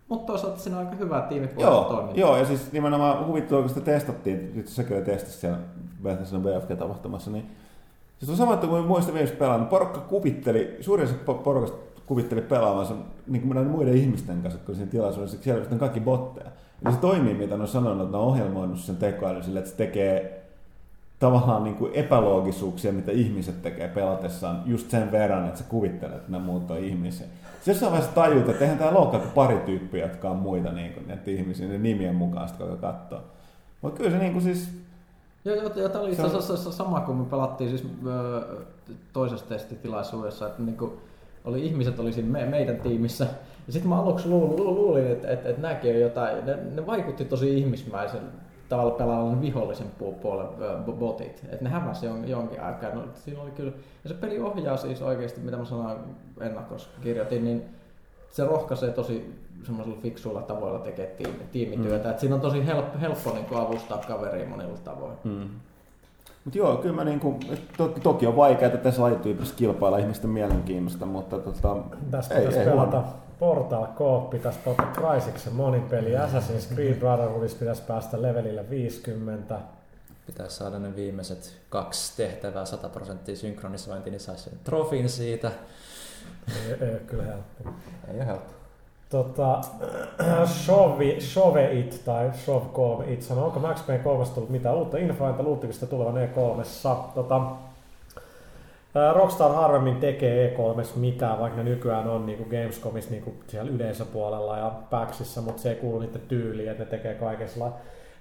mutta 0.08 0.26
toisaalta 0.26 0.58
siinä 0.58 0.78
on 0.78 0.86
aika 0.86 0.96
hyvä 0.96 1.20
tiimipohjainen 1.20 1.84
toiminta. 1.84 2.20
Joo, 2.20 2.36
ja 2.36 2.44
siis 2.44 2.72
nimenomaan 2.72 3.26
huvittua, 3.26 3.60
kun 3.60 3.68
sitä 3.68 3.80
testattiin, 3.80 4.52
nyt 4.54 4.68
sekin 4.68 4.96
oli 4.96 5.04
testissa 5.04 5.40
siellä 5.40 5.58
Bethesda 6.02 6.38
BFG-tapahtumassa, 6.38 7.30
niin 7.30 7.50
siis 8.18 8.30
on 8.30 8.36
sama, 8.36 8.54
että 8.54 8.66
kun 8.66 8.84
muista 8.84 9.12
viimeksi 9.12 9.36
pelannut, 9.36 9.68
porukka 9.68 10.00
kuvitteli, 10.00 10.76
suurin 10.80 11.06
osa 11.06 11.14
porukasta 11.44 11.76
kuvitteli 12.06 12.40
pelaavansa 12.40 12.94
niin 13.26 13.42
kuin 13.42 13.66
muiden 13.66 13.96
ihmisten 13.96 14.42
kanssa, 14.42 14.60
kun 14.66 14.74
siinä 14.74 14.90
tilaisuudessa 14.90 15.36
siellä 15.40 15.64
on 15.72 15.78
kaikki 15.78 16.00
botteja. 16.00 16.50
Ja 16.84 16.90
se 16.90 16.98
toimii, 16.98 17.34
mitä 17.34 17.56
ne 17.56 17.62
on 17.62 17.68
sanonut, 17.68 18.02
että 18.02 18.16
ne 18.16 18.22
on 18.22 18.28
ohjelmoinut 18.28 18.78
sen 18.78 18.96
tekoäly 18.96 19.42
sille, 19.42 19.58
että 19.58 19.70
se 19.70 19.76
tekee 19.76 20.41
tavallaan 21.22 21.64
niin 21.64 21.76
kuin 21.76 21.92
epäloogisuuksia, 21.94 22.92
mitä 22.92 23.12
ihmiset 23.12 23.62
tekee 23.62 23.88
pelatessaan, 23.88 24.62
just 24.66 24.90
sen 24.90 25.12
verran, 25.12 25.46
että 25.46 25.58
sä 25.58 25.64
kuvittelet, 25.68 26.16
että 26.16 26.32
nämä 26.32 26.44
muut 26.44 26.70
on 26.70 26.78
ihmisiä. 26.78 27.26
Se 27.62 27.70
jossain 27.70 27.92
vaiheessa 27.92 28.14
tajuut, 28.14 28.48
että 28.48 28.64
eihän 28.64 28.78
tämä 28.78 28.94
loukkaa 28.94 29.20
kuin 29.20 29.32
pari 29.32 29.58
tyyppiä, 29.58 30.06
jotka 30.06 30.30
on 30.30 30.36
muita 30.36 30.72
niin 30.72 30.92
kuin, 30.92 31.08
näitä 31.08 31.30
ihmisiä, 31.30 31.68
ne 31.68 31.78
nimien 31.78 32.14
mukaan 32.14 32.48
sitä 32.48 32.64
koko 32.64 32.76
katsoo. 32.76 33.20
Mutta 33.82 33.96
kyllä 33.96 34.10
se 34.10 34.18
niin 34.18 34.32
kuin 34.32 34.42
siis... 34.42 34.68
Joo, 35.44 35.56
joo, 35.56 35.72
joo 35.76 35.88
tämä 35.88 36.04
oli 36.04 36.10
itse 36.10 36.22
asiassa 36.22 36.72
sama, 36.72 37.00
kun 37.00 37.16
me 37.16 37.24
pelattiin 37.24 37.70
siis 37.70 37.86
toisessa 39.12 39.46
testitilaisuudessa, 39.46 40.46
että 40.46 40.62
niin 40.62 40.76
kuin 40.76 40.92
oli 41.44 41.66
ihmiset 41.66 41.98
oli 41.98 42.12
siinä 42.12 42.30
me, 42.30 42.46
meidän 42.46 42.76
tiimissä. 42.76 43.26
Ja 43.66 43.72
sitten 43.72 43.88
mä 43.88 44.00
aluksi 44.00 44.28
luulin, 44.28 44.64
luulin 44.64 45.06
että, 45.06 45.28
että, 45.28 45.48
että 45.48 45.62
nämäkin 45.62 45.94
on 45.94 46.00
jotain, 46.00 46.46
ne, 46.46 46.58
ne 46.74 46.86
vaikutti 46.86 47.24
tosi 47.24 47.58
ihmismäisen 47.58 48.22
tavalla 48.72 48.90
pelaavan 48.90 49.40
vihollisen 49.40 49.86
puolen 50.22 50.46
botit. 50.92 51.42
Että 51.44 51.64
ne 51.64 51.70
hämäsi 51.70 52.06
jonkin 52.06 52.60
aikaa. 52.60 52.94
No, 52.94 53.02
siinä 53.14 53.42
oli 53.42 53.50
kyllä, 53.50 53.72
ja 54.04 54.08
se 54.08 54.14
peli 54.14 54.40
ohjaa 54.40 54.76
siis 54.76 55.02
oikeasti, 55.02 55.40
mitä 55.40 55.56
mä 55.56 55.64
sanoin 55.64 55.98
ennakossa 56.40 56.88
kirjoitin, 57.00 57.44
niin 57.44 57.62
se 58.30 58.44
rohkaisee 58.44 58.90
tosi 58.90 59.34
semmoisilla 59.64 60.00
fiksuilla 60.02 60.42
tavoilla 60.42 60.78
tekee 60.78 61.06
tiimi, 61.06 61.46
tiimityötä. 61.52 62.04
Mm. 62.04 62.10
Et 62.10 62.18
siinä 62.18 62.34
on 62.34 62.40
tosi 62.40 62.66
helppo, 62.66 62.98
helppo 62.98 63.32
niin 63.32 63.46
avustaa 63.60 63.98
kaveria 63.98 64.48
monilla 64.48 64.78
tavoilla. 64.84 65.16
Mm. 65.24 65.48
Mutta 66.44 66.58
joo, 66.58 66.76
kyllä 66.76 66.94
mä 66.94 67.04
niinku, 67.04 67.38
to, 67.76 67.88
toki 67.88 68.26
on 68.26 68.36
vaikeaa 68.36 68.70
tässä 68.70 69.02
lajityypissä 69.02 69.54
kilpailla 69.56 69.98
ihmisten 69.98 70.30
mielenkiinnosta, 70.30 71.06
mutta 71.06 71.38
tota, 71.38 71.76
Tästä 72.10 72.34
ei, 72.34 72.46
ei 72.46 72.64
pelata 72.64 73.00
huono. 73.00 73.14
Portal 73.42 73.86
Coop, 73.98 74.30
pitäisi 74.30 74.58
pelata 74.64 74.82
Crysiksen 74.82 75.52
monin 75.52 75.82
peli, 75.82 76.10
Assassin's 76.16 76.74
Creed 76.74 76.94
Brotherhoodissa 76.94 77.58
pitäisi 77.58 77.82
päästä 77.82 78.22
levelille 78.22 78.70
50. 78.70 79.58
pitäisi 80.26 80.56
saada 80.56 80.78
ne 80.78 80.96
viimeiset 80.96 81.56
kaksi 81.68 82.16
tehtävää 82.16 82.64
100 82.64 82.88
prosenttia 82.88 83.36
synkronisointi, 83.36 84.10
niin 84.10 84.20
saisi 84.20 84.42
sen 84.42 84.52
trofin 84.64 85.08
siitä. 85.08 85.50
Ei, 86.48 86.76
ei 86.80 86.90
ole 86.90 87.00
kyllä 87.06 87.22
helppo. 87.22 87.70
Ei 88.08 88.16
ole 88.16 88.26
helppo. 88.26 88.52
Tota, 89.10 89.60
Shovi, 90.64 91.20
Shove 91.20 91.72
It 91.72 92.02
tai 92.04 92.30
Shove 92.44 93.12
It 93.12 93.22
sanoo, 93.22 93.46
onko 93.46 93.60
Max 93.60 93.86
Payne 93.86 94.04
3 94.04 94.24
tullut 94.34 94.50
mitään 94.50 94.76
uutta 94.76 94.98
infoa, 94.98 95.28
entä 95.28 95.42
luuttiko 95.42 95.72
sitä 95.72 95.86
tulevan 95.86 96.14
E3? 96.14 96.64
Tota, 97.14 97.40
Rockstar 99.14 99.52
harvemmin 99.52 99.96
tekee 99.96 100.56
E3 100.56 100.98
mitään, 100.98 101.38
vaikka 101.38 101.62
ne 101.62 101.70
nykyään 101.70 102.08
on 102.08 102.26
niin 102.26 102.46
Gamescomissa 102.50 103.10
niin 103.10 103.40
siellä 103.46 103.70
yleisöpuolella 103.70 104.58
ja 104.58 104.72
PAXissa, 104.90 105.40
mutta 105.40 105.62
se 105.62 105.70
ei 105.70 105.76
kuulu 105.76 105.98
niiden 105.98 106.20
tyyliin, 106.28 106.70
että 106.70 106.84
ne 106.84 106.90
tekee 106.90 107.14
kaikessa 107.14 107.72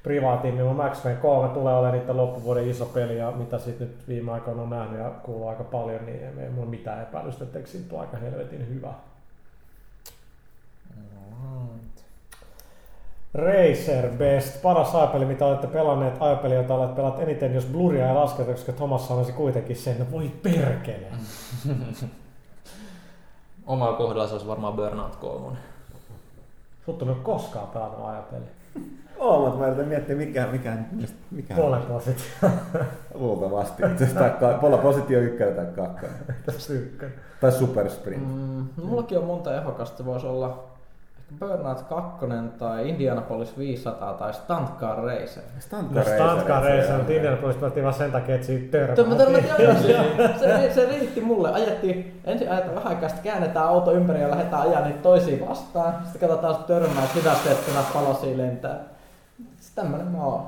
privaatimmin. 0.04 0.66
Mun 0.66 0.76
Max 0.76 1.04
Payne 1.04 1.20
3 1.20 1.50
tulee 1.50 1.74
olemaan 1.74 2.00
niiden 2.00 2.18
loppuvuoden 2.18 2.70
iso 2.70 2.86
peli 2.86 3.18
ja 3.18 3.32
mitä 3.32 3.60
sitten 3.60 3.88
nyt 3.88 4.08
viime 4.08 4.32
aikoina 4.32 4.62
on 4.62 4.70
nähnyt 4.70 5.00
ja 5.00 5.10
kuuluu 5.10 5.48
aika 5.48 5.64
paljon, 5.64 6.06
niin 6.06 6.40
ei 6.40 6.50
mulla 6.50 6.70
mitään 6.70 7.02
epäilystä, 7.02 7.44
että 7.44 7.60
siitä 7.66 8.00
aika 8.00 8.18
helvetin 8.18 8.70
hyvä. 8.70 8.94
Racer 13.34 14.10
Best, 14.18 14.62
paras 14.62 14.96
ajapeli, 14.96 15.26
mitä 15.26 15.46
olette 15.46 15.68
pelanneet, 15.68 16.14
ajapeli, 16.20 16.56
jota 16.56 16.74
olet 16.74 16.96
pelat 16.96 17.20
eniten, 17.20 17.54
jos 17.54 17.66
Bluria 17.66 18.08
ei 18.08 18.14
lasketa, 18.14 18.52
koska 18.52 18.72
Thomas 18.72 19.08
sanoisi 19.08 19.32
kuitenkin 19.32 19.76
sen, 19.76 19.94
että 19.94 20.12
voi 20.12 20.32
perkele. 20.44 21.08
Omalla 23.68 23.98
kohdalla 23.98 24.28
se 24.28 24.34
olisi 24.34 24.48
varmaan 24.48 24.74
Burnout 24.74 25.16
3. 25.16 25.58
Sut 26.86 27.02
on 27.02 27.20
koskaan 27.24 27.68
pelannut 27.68 28.06
ajapeli. 28.06 28.46
Oo, 29.20 29.40
mutta 29.46 29.60
mä 29.60 29.68
yritän 29.68 29.88
miettiä, 29.88 30.16
mikä, 30.16 30.48
mikä, 30.48 30.78
mikä 31.32 31.56
Pole 31.56 31.78
posit. 31.78 32.24
Luultavasti. 33.14 33.84
Pola 34.62 34.78
positio 34.78 35.20
ykkönen 35.20 35.56
tai 35.56 35.66
kakkonen. 35.66 36.16
Tässä 36.46 36.74
ykkönen. 36.74 37.16
Tai 37.42 37.52
Super 37.52 37.90
Sprint. 37.90 38.28
Mm, 38.28 38.68
no 38.78 38.86
mullakin 38.86 39.18
on 39.18 39.24
monta 39.24 39.56
ehokasta. 39.56 39.98
Se 39.98 40.06
voisi 40.06 40.28
olla 40.28 40.71
Burnout 41.40 41.82
2 41.82 42.26
tai 42.58 42.90
Indianapolis 42.90 43.58
500 43.58 44.14
tai 44.14 44.34
Stunt 44.34 44.70
Car 44.80 44.98
Racer. 44.98 45.44
Stunt 45.60 45.92
No 45.92 46.02
Car 46.02 46.16
Stunt 46.16 46.48
Car 46.48 46.64
Racer, 46.64 46.80
Racer, 46.80 46.98
mutta 46.98 47.14
Indianapolis 47.14 47.56
pelattiin 47.56 47.84
vaan 47.84 47.94
sen 47.94 48.12
takia, 48.12 48.36
että 48.36 48.48
siitä 48.48 48.78
törmättiin. 48.78 49.46
se, 50.40 50.72
se 50.74 50.86
riitti 50.86 51.22
mulle. 51.22 51.52
Ajettiin, 51.52 52.22
ensin 52.26 52.52
ajetaan 52.52 52.76
vähän 52.76 52.88
aikaa, 52.88 53.10
sitten 53.10 53.32
käännetään 53.32 53.66
auto 53.66 53.94
ympäri 53.94 54.22
ja 54.22 54.30
lähdetään 54.32 54.62
ajaa 54.62 54.86
niitä 54.86 55.02
toisiin 55.02 55.48
vastaan. 55.50 55.94
Sitten 56.04 56.30
katsotaan 56.30 56.56
se 56.56 56.62
törmää, 56.68 57.08
hidastettuna 57.16 57.84
palosia 57.94 58.38
lentää. 58.38 58.80
Sitten 59.60 59.84
tämmönen 59.84 60.08
mä 60.08 60.24
oon. 60.24 60.48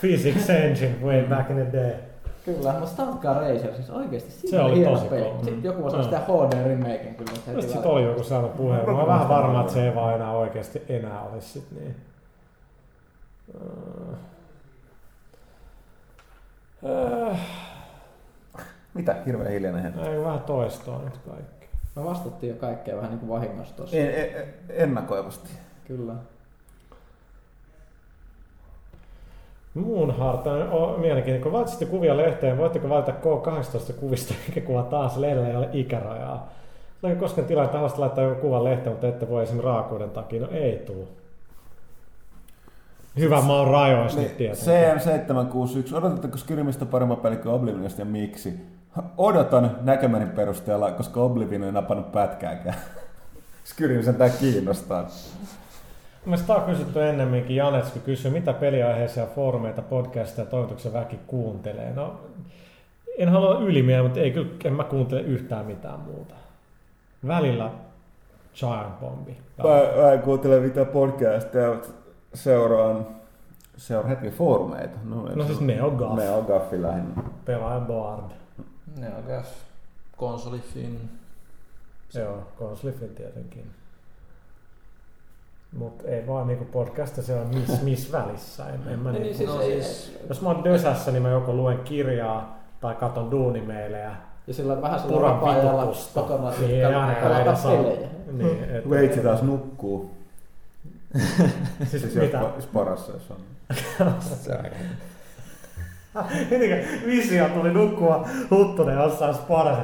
Physics 0.00 0.50
Engine, 0.50 0.94
way 1.04 1.22
back 1.22 1.50
in 1.50 1.56
the 1.56 1.72
day. 1.72 2.11
Kyllä, 2.44 2.72
mutta 2.72 2.86
Stunt 2.86 3.20
Car 3.22 3.36
Racer, 3.36 3.74
siis 3.74 3.90
oikeesti 3.90 4.30
Se 4.30 4.38
siinä 4.40 4.64
oli 4.64 4.76
hieno 4.76 4.92
tosi 4.94 5.06
peli. 5.08 5.22
kova. 5.24 5.44
Sitten 5.44 5.62
joku 5.64 5.86
osaa 5.86 5.98
Mm. 6.00 6.04
sitä 6.04 6.18
HD-remaken 6.18 7.14
kyllä. 7.14 7.30
heti 7.46 7.62
Sitten 7.62 7.62
sit 7.62 7.86
oli 7.86 8.04
joku 8.04 8.22
saanut 8.22 8.56
puheen. 8.56 8.86
Mä 8.90 8.98
oon 8.98 9.06
vähän 9.08 9.28
varma, 9.28 9.60
että 9.60 9.72
se 9.72 9.88
ei 9.88 9.94
vaan 9.94 10.14
enää 10.14 10.32
oikeasti 10.32 10.82
enää 10.88 11.22
olisi 11.22 11.48
sit 11.48 11.70
niin. 11.70 11.96
Äh, 17.30 17.38
Mitä? 18.94 19.16
Hirveän 19.26 19.50
hiljainen 19.50 19.82
hetki. 19.82 20.00
ei 20.08 20.24
vähän 20.24 20.40
toistoa 20.40 21.02
nyt 21.04 21.18
kaikki. 21.18 21.66
Me 21.96 22.04
vastattiin 22.04 22.50
jo 22.50 22.56
kaikkea 22.60 22.96
vähän 22.96 23.10
niin 23.10 23.18
kuin 23.20 23.28
vahingossa 23.30 23.76
tossa. 23.76 23.96
En, 23.96 24.14
en, 24.14 24.54
ennakoivasti. 24.68 25.50
Kyllä. 25.84 26.12
Muun 29.74 30.18
harta 30.18 30.52
on 30.52 31.00
mielenkiintoinen. 31.00 31.42
Kun 31.42 31.52
valitsitte 31.52 31.86
kuvia 31.86 32.16
lehteen, 32.16 32.58
voitteko 32.58 32.88
valita 32.88 33.12
K18 33.12 33.92
kuvista, 33.92 34.34
mikä 34.48 34.60
kuva 34.60 34.82
taas 34.82 35.16
lehdellä 35.16 35.48
ei 35.48 35.56
ole 35.56 35.68
ikärajaa? 35.72 36.52
Tuleeko 37.00 37.20
koskaan 37.20 37.46
tilanne, 37.46 37.64
että 37.64 37.78
haluaisit 37.78 37.98
laittaa 37.98 38.24
joku 38.24 38.40
kuvan 38.40 38.64
lehteen, 38.64 38.92
mutta 38.92 39.08
ette 39.08 39.28
voi 39.28 39.42
esimerkiksi 39.42 39.66
raakuuden 39.66 40.10
takia? 40.10 40.40
No 40.40 40.48
ei 40.50 40.76
tuu. 40.76 41.08
Hyvä 43.16 43.42
mä 43.42 43.52
oon 43.52 43.68
rajoissa 43.68 44.20
nyt 44.20 44.36
tietenkin. 44.36 44.66
CM761. 44.66 45.96
Odotatteko 45.96 46.38
Skyrimistä 46.38 46.86
paremman 46.86 47.16
peli 47.16 47.36
kuin 47.36 47.54
Oblivionista 47.54 48.00
ja 48.00 48.04
miksi? 48.04 48.54
Odotan 49.16 49.76
näkemäni 49.80 50.26
perusteella, 50.26 50.90
koska 50.90 51.20
Oblivion 51.20 51.64
ei 51.64 51.72
napannut 51.72 52.12
pätkääkään. 52.12 52.76
Skyrim 53.64 54.02
sen 54.02 54.14
tää 54.14 54.28
kiinnostaa. 54.28 55.06
Mielestäni 56.24 56.46
tämä 56.46 56.58
on 56.58 56.72
kysytty 56.72 57.08
ennemminkin. 57.08 57.56
Janetski 57.56 57.98
kysyy, 57.98 58.30
mitä 58.30 58.52
peliaiheisia 58.52 59.26
foorumeita, 59.26 59.82
podcasteja 59.82 60.44
ja 60.46 60.50
toimituksen 60.50 60.92
väki 60.92 61.18
kuuntelee. 61.26 61.92
No, 61.94 62.20
en 63.18 63.28
halua 63.28 63.58
ylimielinen, 63.58 64.04
mutta 64.04 64.20
ei 64.20 64.30
kyllä, 64.30 64.50
en 64.64 64.72
mä 64.72 64.84
kuuntele 64.84 65.20
yhtään 65.20 65.66
mitään 65.66 66.00
muuta. 66.00 66.34
Välillä 67.26 67.70
Giant 68.54 69.00
Bombi. 69.00 69.36
Mä, 69.58 70.02
mä 70.02 70.12
en 70.12 70.22
kuuntele 70.22 70.60
mitään 70.60 70.86
podcasteja, 70.86 71.68
mutta 71.72 71.88
seuraan, 72.34 73.06
seuraan 73.76 74.08
hetki 74.08 74.30
foorumeita. 74.30 74.98
No, 75.04 75.28
No 75.34 75.44
siis 75.44 75.60
NeoGAF. 75.60 76.16
NeoGAFfi 76.18 76.82
lähinnä. 76.82 77.22
Pelaaja 77.44 77.80
Board. 77.80 78.30
Ne 78.98 79.06
on 79.06 79.24
gas. 79.28 79.46
Konsolifin. 80.16 81.10
Joo, 82.14 82.38
konsolifin 82.58 83.14
tietenkin. 83.14 83.70
Mutta 85.78 86.08
ei 86.08 86.26
vaan 86.26 86.46
niinku 86.46 86.64
podcasta 86.64 87.22
se 87.22 87.34
on 87.34 87.46
miss, 87.54 87.82
miss 87.82 88.12
välissä. 88.12 88.66
En, 88.68 88.80
en 88.92 88.98
mä 88.98 89.10
Niin, 89.12 89.22
niinku, 89.22 89.38
siis 89.38 89.50
No 89.50 89.62
siis- 89.62 90.18
jos 90.28 90.42
mä 90.42 90.48
oon 90.48 90.64
dösässä, 90.64 91.10
niin 91.10 91.22
mä 91.22 91.28
joko 91.30 91.52
luen 91.52 91.78
kirjaa 91.78 92.58
tai 92.80 92.94
katon 92.94 93.30
duunimeilejä. 93.30 94.10
Ja 94.46 94.54
sillä 94.54 94.82
vähän 94.82 95.00
sillä 95.00 95.20
vapaa-ajalla 95.22 95.92
kotona 96.14 96.50
Niin, 96.50 96.70
ei 96.70 96.80
pelata 96.82 97.06
ainakaan 97.06 97.42
edes 97.42 97.62
saa. 97.62 97.76
pelejä. 97.76 98.08
Niin, 98.32 98.64
et, 98.74 98.90
Veitsi 98.90 99.20
taas 99.20 99.42
nukkuu. 99.42 100.10
Siis 101.90 102.02
Siis 102.02 102.14
mitä? 102.14 102.38
jos 102.56 102.64
sporassa, 102.64 103.12
jos 103.12 103.30
on. 103.30 103.36
Se 104.20 104.52
on 104.52 104.58
aika 104.64 104.76
Mitenkä 106.50 106.76
visio 107.06 107.48
tuli 107.48 107.70
nukkua 107.72 108.28
Huttunen 108.50 108.94
jossain 108.98 109.34
sparassa. 109.34 109.82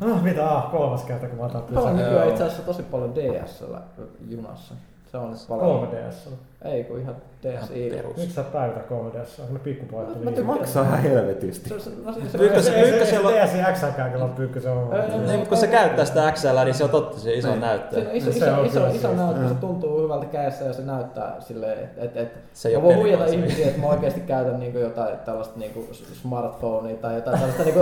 No, 0.00 0.22
mitä? 0.22 0.50
Ah, 0.50 0.70
kolmas 0.70 1.04
kerta, 1.04 1.26
kun 1.28 1.38
mä 1.38 1.44
otan 1.44 1.62
Mä 1.70 1.80
oon 1.80 1.96
nykyään 1.96 2.28
itse 2.28 2.44
asiassa 2.44 2.62
tosi 2.62 2.82
paljon 2.82 3.14
DSllä 3.14 3.80
junassa. 4.28 4.74
Se 5.14 5.18
on 5.18 5.30
nyt 5.30 5.40
paljon. 5.48 5.88
3DS. 5.88 6.28
Ei 6.64 6.84
kun 6.84 6.98
ihan 7.00 7.16
DSi. 7.42 7.92
Miksi 8.16 8.34
sä 8.34 8.42
päivitä 8.42 8.80
3DS? 8.80 9.40
Onko 9.40 9.52
ne 9.52 9.58
pikkupojat 9.58 10.08
Mä 10.08 10.30
tykkään. 10.30 10.46
Maksaa 10.46 10.84
ihan 10.84 10.98
helvetisti. 11.02 11.68
Se, 11.68 11.90
no, 12.04 12.12
Ykkösellä- 12.44 13.30
DSi 13.44 13.58
XLkään, 13.72 14.12
kun 14.12 14.22
on 14.22 14.30
pyykkä, 14.30 14.60
se 14.60 14.70
on... 14.70 14.94
Ei, 14.94 15.00
ei, 15.00 15.08
Niin, 15.18 15.30
mutta 15.30 15.48
kun 15.48 15.56
se 15.58 15.66
käyttää 15.66 16.04
sitä 16.04 16.32
XL, 16.32 16.64
niin 16.64 16.74
se 16.74 16.84
on 16.84 16.90
totta, 16.90 17.18
se 17.20 17.34
iso 17.34 17.48
Niin. 17.48 17.60
näyttö. 17.60 17.96
On 18.00 18.06
iso, 18.16 18.32
Se 18.32 18.38
iso, 18.38 18.54
on 18.60 18.66
iso, 18.66 18.80
kyllä 18.80 18.92
iso 18.92 19.14
näyttö, 19.14 19.48
se 19.48 19.54
Mm. 19.54 19.60
tuntuu 19.60 20.02
hyvältä 20.02 20.26
kädessä 20.26 20.64
ja 20.64 20.72
se 20.72 20.82
näyttää 20.82 21.36
silleen, 21.40 21.78
että 21.96 22.20
et, 22.20 22.28
Se 22.52 22.68
ei 22.68 22.76
mä 22.76 22.82
voin 22.82 22.96
huijata 22.96 23.24
ihmisiä, 23.26 23.66
että 23.66 23.80
mä 23.80 23.86
oikeasti 23.86 24.20
käytän 24.20 24.60
niinku 24.60 24.78
jotain 24.78 25.18
tällaista 25.18 25.58
niinku 25.58 25.86
smartphonea 26.22 26.96
tai 26.96 27.14
jotain 27.14 27.38
tällaista 27.38 27.62
niinku, 27.62 27.80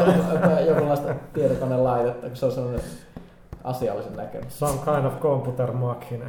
jonkunlaista 0.67 1.15
tietokonelaitetta, 1.35 2.27
kun 2.27 2.37
se 2.37 2.47
on 2.47 2.53
sellainen 2.53 2.81
asiallisen 3.65 4.17
näköinen. 4.17 4.51
Some 4.51 4.79
kind 4.85 5.05
of 5.07 5.21
computer 5.21 5.73
machine. 5.73 6.25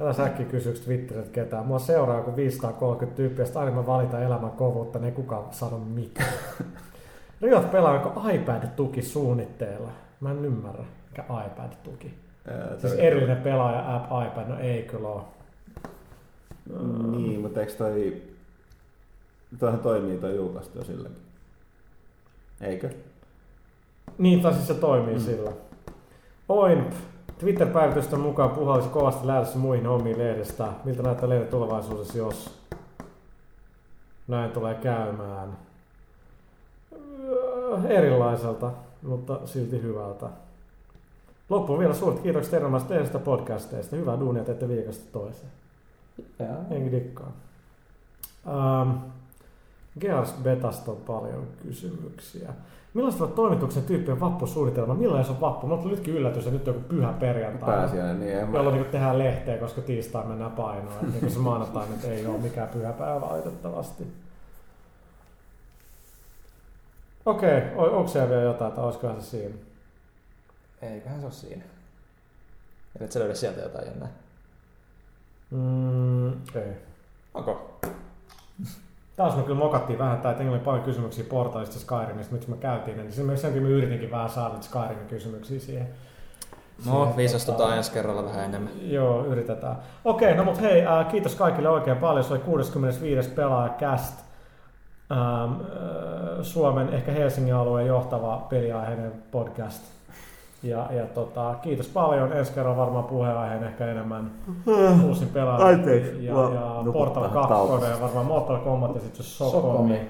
Älä 0.00 0.12
säkki 0.12 0.44
kysyks 0.44 0.80
Twitteriltä 0.80 1.30
ketään. 1.30 1.66
Mua 1.66 1.78
seuraa 1.78 2.16
joku 2.16 2.36
530 2.36 3.16
tyyppiä, 3.16 3.44
sitten 3.44 3.62
aina 3.62 3.74
mä 3.74 3.86
valitan 3.86 4.22
elämän 4.22 4.50
kovuutta, 4.50 4.98
niin 4.98 5.06
ei 5.06 5.12
kukaan 5.12 5.44
sano 5.50 5.78
mitään. 5.78 6.32
Riot 7.42 7.70
pelaa, 7.70 7.92
onko 8.02 8.30
iPad-tuki 8.30 9.02
suunnitteilla? 9.02 9.90
Mä 10.20 10.30
en 10.30 10.44
ymmärrä, 10.44 10.84
mikä 11.10 11.24
iPad-tuki. 11.46 12.14
Siis 12.78 12.92
erillinen 12.92 13.36
pelaaja 13.36 13.96
app 13.96 14.04
iPad, 14.26 14.48
no 14.48 14.58
ei 14.58 14.82
kyllä 14.82 15.08
oo. 15.08 15.28
Niin, 17.10 17.40
mutta 17.40 17.60
eikö 17.60 17.72
toi... 17.72 18.22
Toihan 19.58 19.80
toimii 19.80 20.18
toi 20.18 20.36
julkaistu 20.36 20.78
jo 20.78 20.84
silläkin. 20.84 21.18
Eikö? 22.60 22.90
Niin, 24.18 24.40
tai 24.40 24.54
siis 24.54 24.66
se 24.66 24.74
toimii 24.74 25.14
Mm. 25.14 25.20
mm. 25.20 25.24
sillä. 25.24 25.52
Oin 26.48 26.84
Twitter-päivitysten 27.40 28.20
mukaan 28.20 28.50
puha 28.50 28.74
olisi 28.74 28.88
kovasti 28.88 29.26
lähdössä 29.26 29.58
muihin 29.58 29.86
omiin 29.86 30.18
lehdestä. 30.18 30.68
Miltä 30.84 31.02
näyttää 31.02 31.28
lehden 31.28 31.48
tulevaisuudessa, 31.48 32.18
jos 32.18 32.60
näin 34.28 34.50
tulee 34.50 34.74
käymään? 34.74 35.58
Öö, 36.92 37.88
Erilaiselta, 37.88 38.70
mutta 39.02 39.38
silti 39.44 39.82
hyvältä. 39.82 40.26
Loppuun 41.48 41.78
vielä 41.78 41.94
suuret 41.94 42.20
kiitokset 42.20 42.54
erinomaisista 42.54 42.88
tehdyistä 42.94 43.18
podcasteista. 43.18 43.96
Hyvää 43.96 44.20
duunia 44.20 44.44
teette 44.44 44.68
viikosta 44.68 45.04
toiseen. 45.12 45.52
Ja. 46.38 46.46
Enkin 46.70 46.92
dikkaa. 46.92 47.32
Ähm, 48.46 48.90
Gears 50.00 50.32
Betasta 50.42 50.90
on 50.90 50.96
paljon 50.96 51.46
kysymyksiä. 51.62 52.52
Millaista 52.94 53.24
on 53.24 53.32
toimituksen 53.32 53.82
tyyppien 53.82 54.20
vappusuunnitelma? 54.20 54.94
Milloin 54.94 55.24
se 55.24 55.30
on 55.30 55.40
vappu? 55.40 55.66
Mulla 55.66 55.82
tuli 55.82 55.94
nytkin 55.94 56.14
yllätys, 56.14 56.46
että 56.46 56.58
nyt 56.58 56.68
on 56.68 56.74
joku 56.74 56.88
pyhä 56.88 57.12
perjantai. 57.12 57.76
Pääsiäinen, 57.76 58.20
niin 58.20 58.38
en 58.38 58.48
mä... 58.48 58.56
Jolloin 58.56 58.76
niin 58.76 58.86
tehdään 58.86 59.18
lehteä, 59.18 59.58
koska 59.58 59.80
tiistai 59.80 60.26
mennään 60.26 60.50
painoon. 60.50 61.04
Et 61.04 61.22
niin 61.22 61.30
se 61.30 61.38
maanantai 61.38 61.88
nyt 61.88 62.04
ei 62.04 62.26
ole 62.26 62.38
mikään 62.38 62.68
pyhä 62.68 62.92
päivä 62.92 63.20
valitettavasti. 63.20 64.06
Okei, 67.26 67.58
okay, 67.58 67.88
onko 67.90 68.08
siellä 68.08 68.30
vielä 68.30 68.42
jotain, 68.42 68.72
tai 68.72 68.84
olisikohan 68.84 69.22
se 69.22 69.30
siinä? 69.30 69.54
Eiköhän 70.82 71.20
se 71.20 71.26
ole 71.26 71.32
siinä. 71.32 71.64
Eli 72.96 73.04
et 73.04 73.12
sä 73.12 73.20
löydä 73.20 73.34
sieltä 73.34 73.60
jotain 73.60 73.86
jännää. 73.86 74.08
Mm, 75.50 76.32
ei. 76.32 76.72
Onko? 77.34 77.80
Taas 79.20 79.36
me 79.36 79.42
kyllä 79.42 79.58
mokattiin 79.58 79.98
vähän, 79.98 80.20
tai 80.20 80.32
että 80.32 80.50
oli 80.50 80.58
paljon 80.58 80.84
kysymyksiä 80.84 81.24
portaalista 81.28 81.78
Skyrimista, 81.78 82.32
miksi 82.32 82.50
me 82.50 82.56
käytiin, 82.56 82.96
niin 82.96 83.12
sen, 83.12 83.26
me 83.62 83.68
yritinkin 83.68 84.10
vähän 84.10 84.30
saada 84.30 84.54
Skyrimin 84.60 85.06
kysymyksiä 85.08 85.60
siihen. 85.60 85.88
No, 86.86 87.14
viisastutaan 87.16 87.76
ensi 87.76 87.92
kerralla 87.92 88.24
vähän 88.24 88.44
enemmän. 88.44 88.72
Joo, 88.82 89.24
yritetään. 89.24 89.76
Okei, 90.04 90.34
no 90.34 90.44
mut 90.44 90.60
hei, 90.60 90.86
äh, 90.86 91.08
kiitos 91.08 91.34
kaikille 91.34 91.68
oikein 91.68 91.96
paljon. 91.96 92.24
Se 92.24 92.32
oli 92.32 92.40
65. 92.40 93.30
pelaaja 93.30 93.74
Cast. 93.78 94.14
Ähm, 95.12 95.20
äh, 95.20 95.58
Suomen, 96.42 96.88
ehkä 96.88 97.12
Helsingin 97.12 97.54
alueen 97.54 97.86
johtava 97.86 98.46
peliaiheinen 98.50 99.12
podcast. 99.30 99.82
Ja, 100.62 100.88
ja 100.92 101.06
tota, 101.06 101.54
kiitos 101.62 101.88
paljon. 101.88 102.32
Ensi 102.32 102.52
kerralla 102.52 102.76
varmaan 102.76 103.04
puheenaiheen 103.04 103.64
ehkä 103.64 103.86
enemmän 103.86 104.30
uusin 105.06 105.28
pelaaja. 105.28 105.66
Anteeksi, 105.66 106.24
Ja, 106.26 106.32
ja 106.32 106.92
Portal 106.92 107.28
2 107.28 107.48
taukossa. 107.48 107.86
ja 107.88 108.00
varmaan 108.00 108.26
Mortal 108.26 108.58
Kombat 108.58 108.94
ja 108.94 109.00
sitten 109.00 109.24
se. 109.24 109.30
Sokomi. 109.30 110.00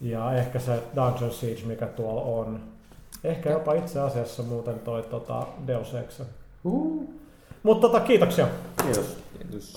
Ja 0.00 0.32
ehkä 0.34 0.58
se 0.58 0.82
Dungeon 0.96 1.30
Siege, 1.32 1.62
mikä 1.66 1.86
tuolla 1.86 2.20
on. 2.22 2.60
Ehkä 3.24 3.50
jopa 3.50 3.72
itse 3.74 4.00
asiassa 4.00 4.42
muuten 4.42 4.78
toi 4.78 5.02
tota, 5.02 5.46
Deus 5.66 5.94
Ex. 5.94 6.20
Uh. 6.64 7.04
Mutta 7.62 7.88
tota, 7.88 8.00
kiitoksia. 8.00 8.46
Kiitos. 8.82 9.16
Kiitos. 9.38 9.76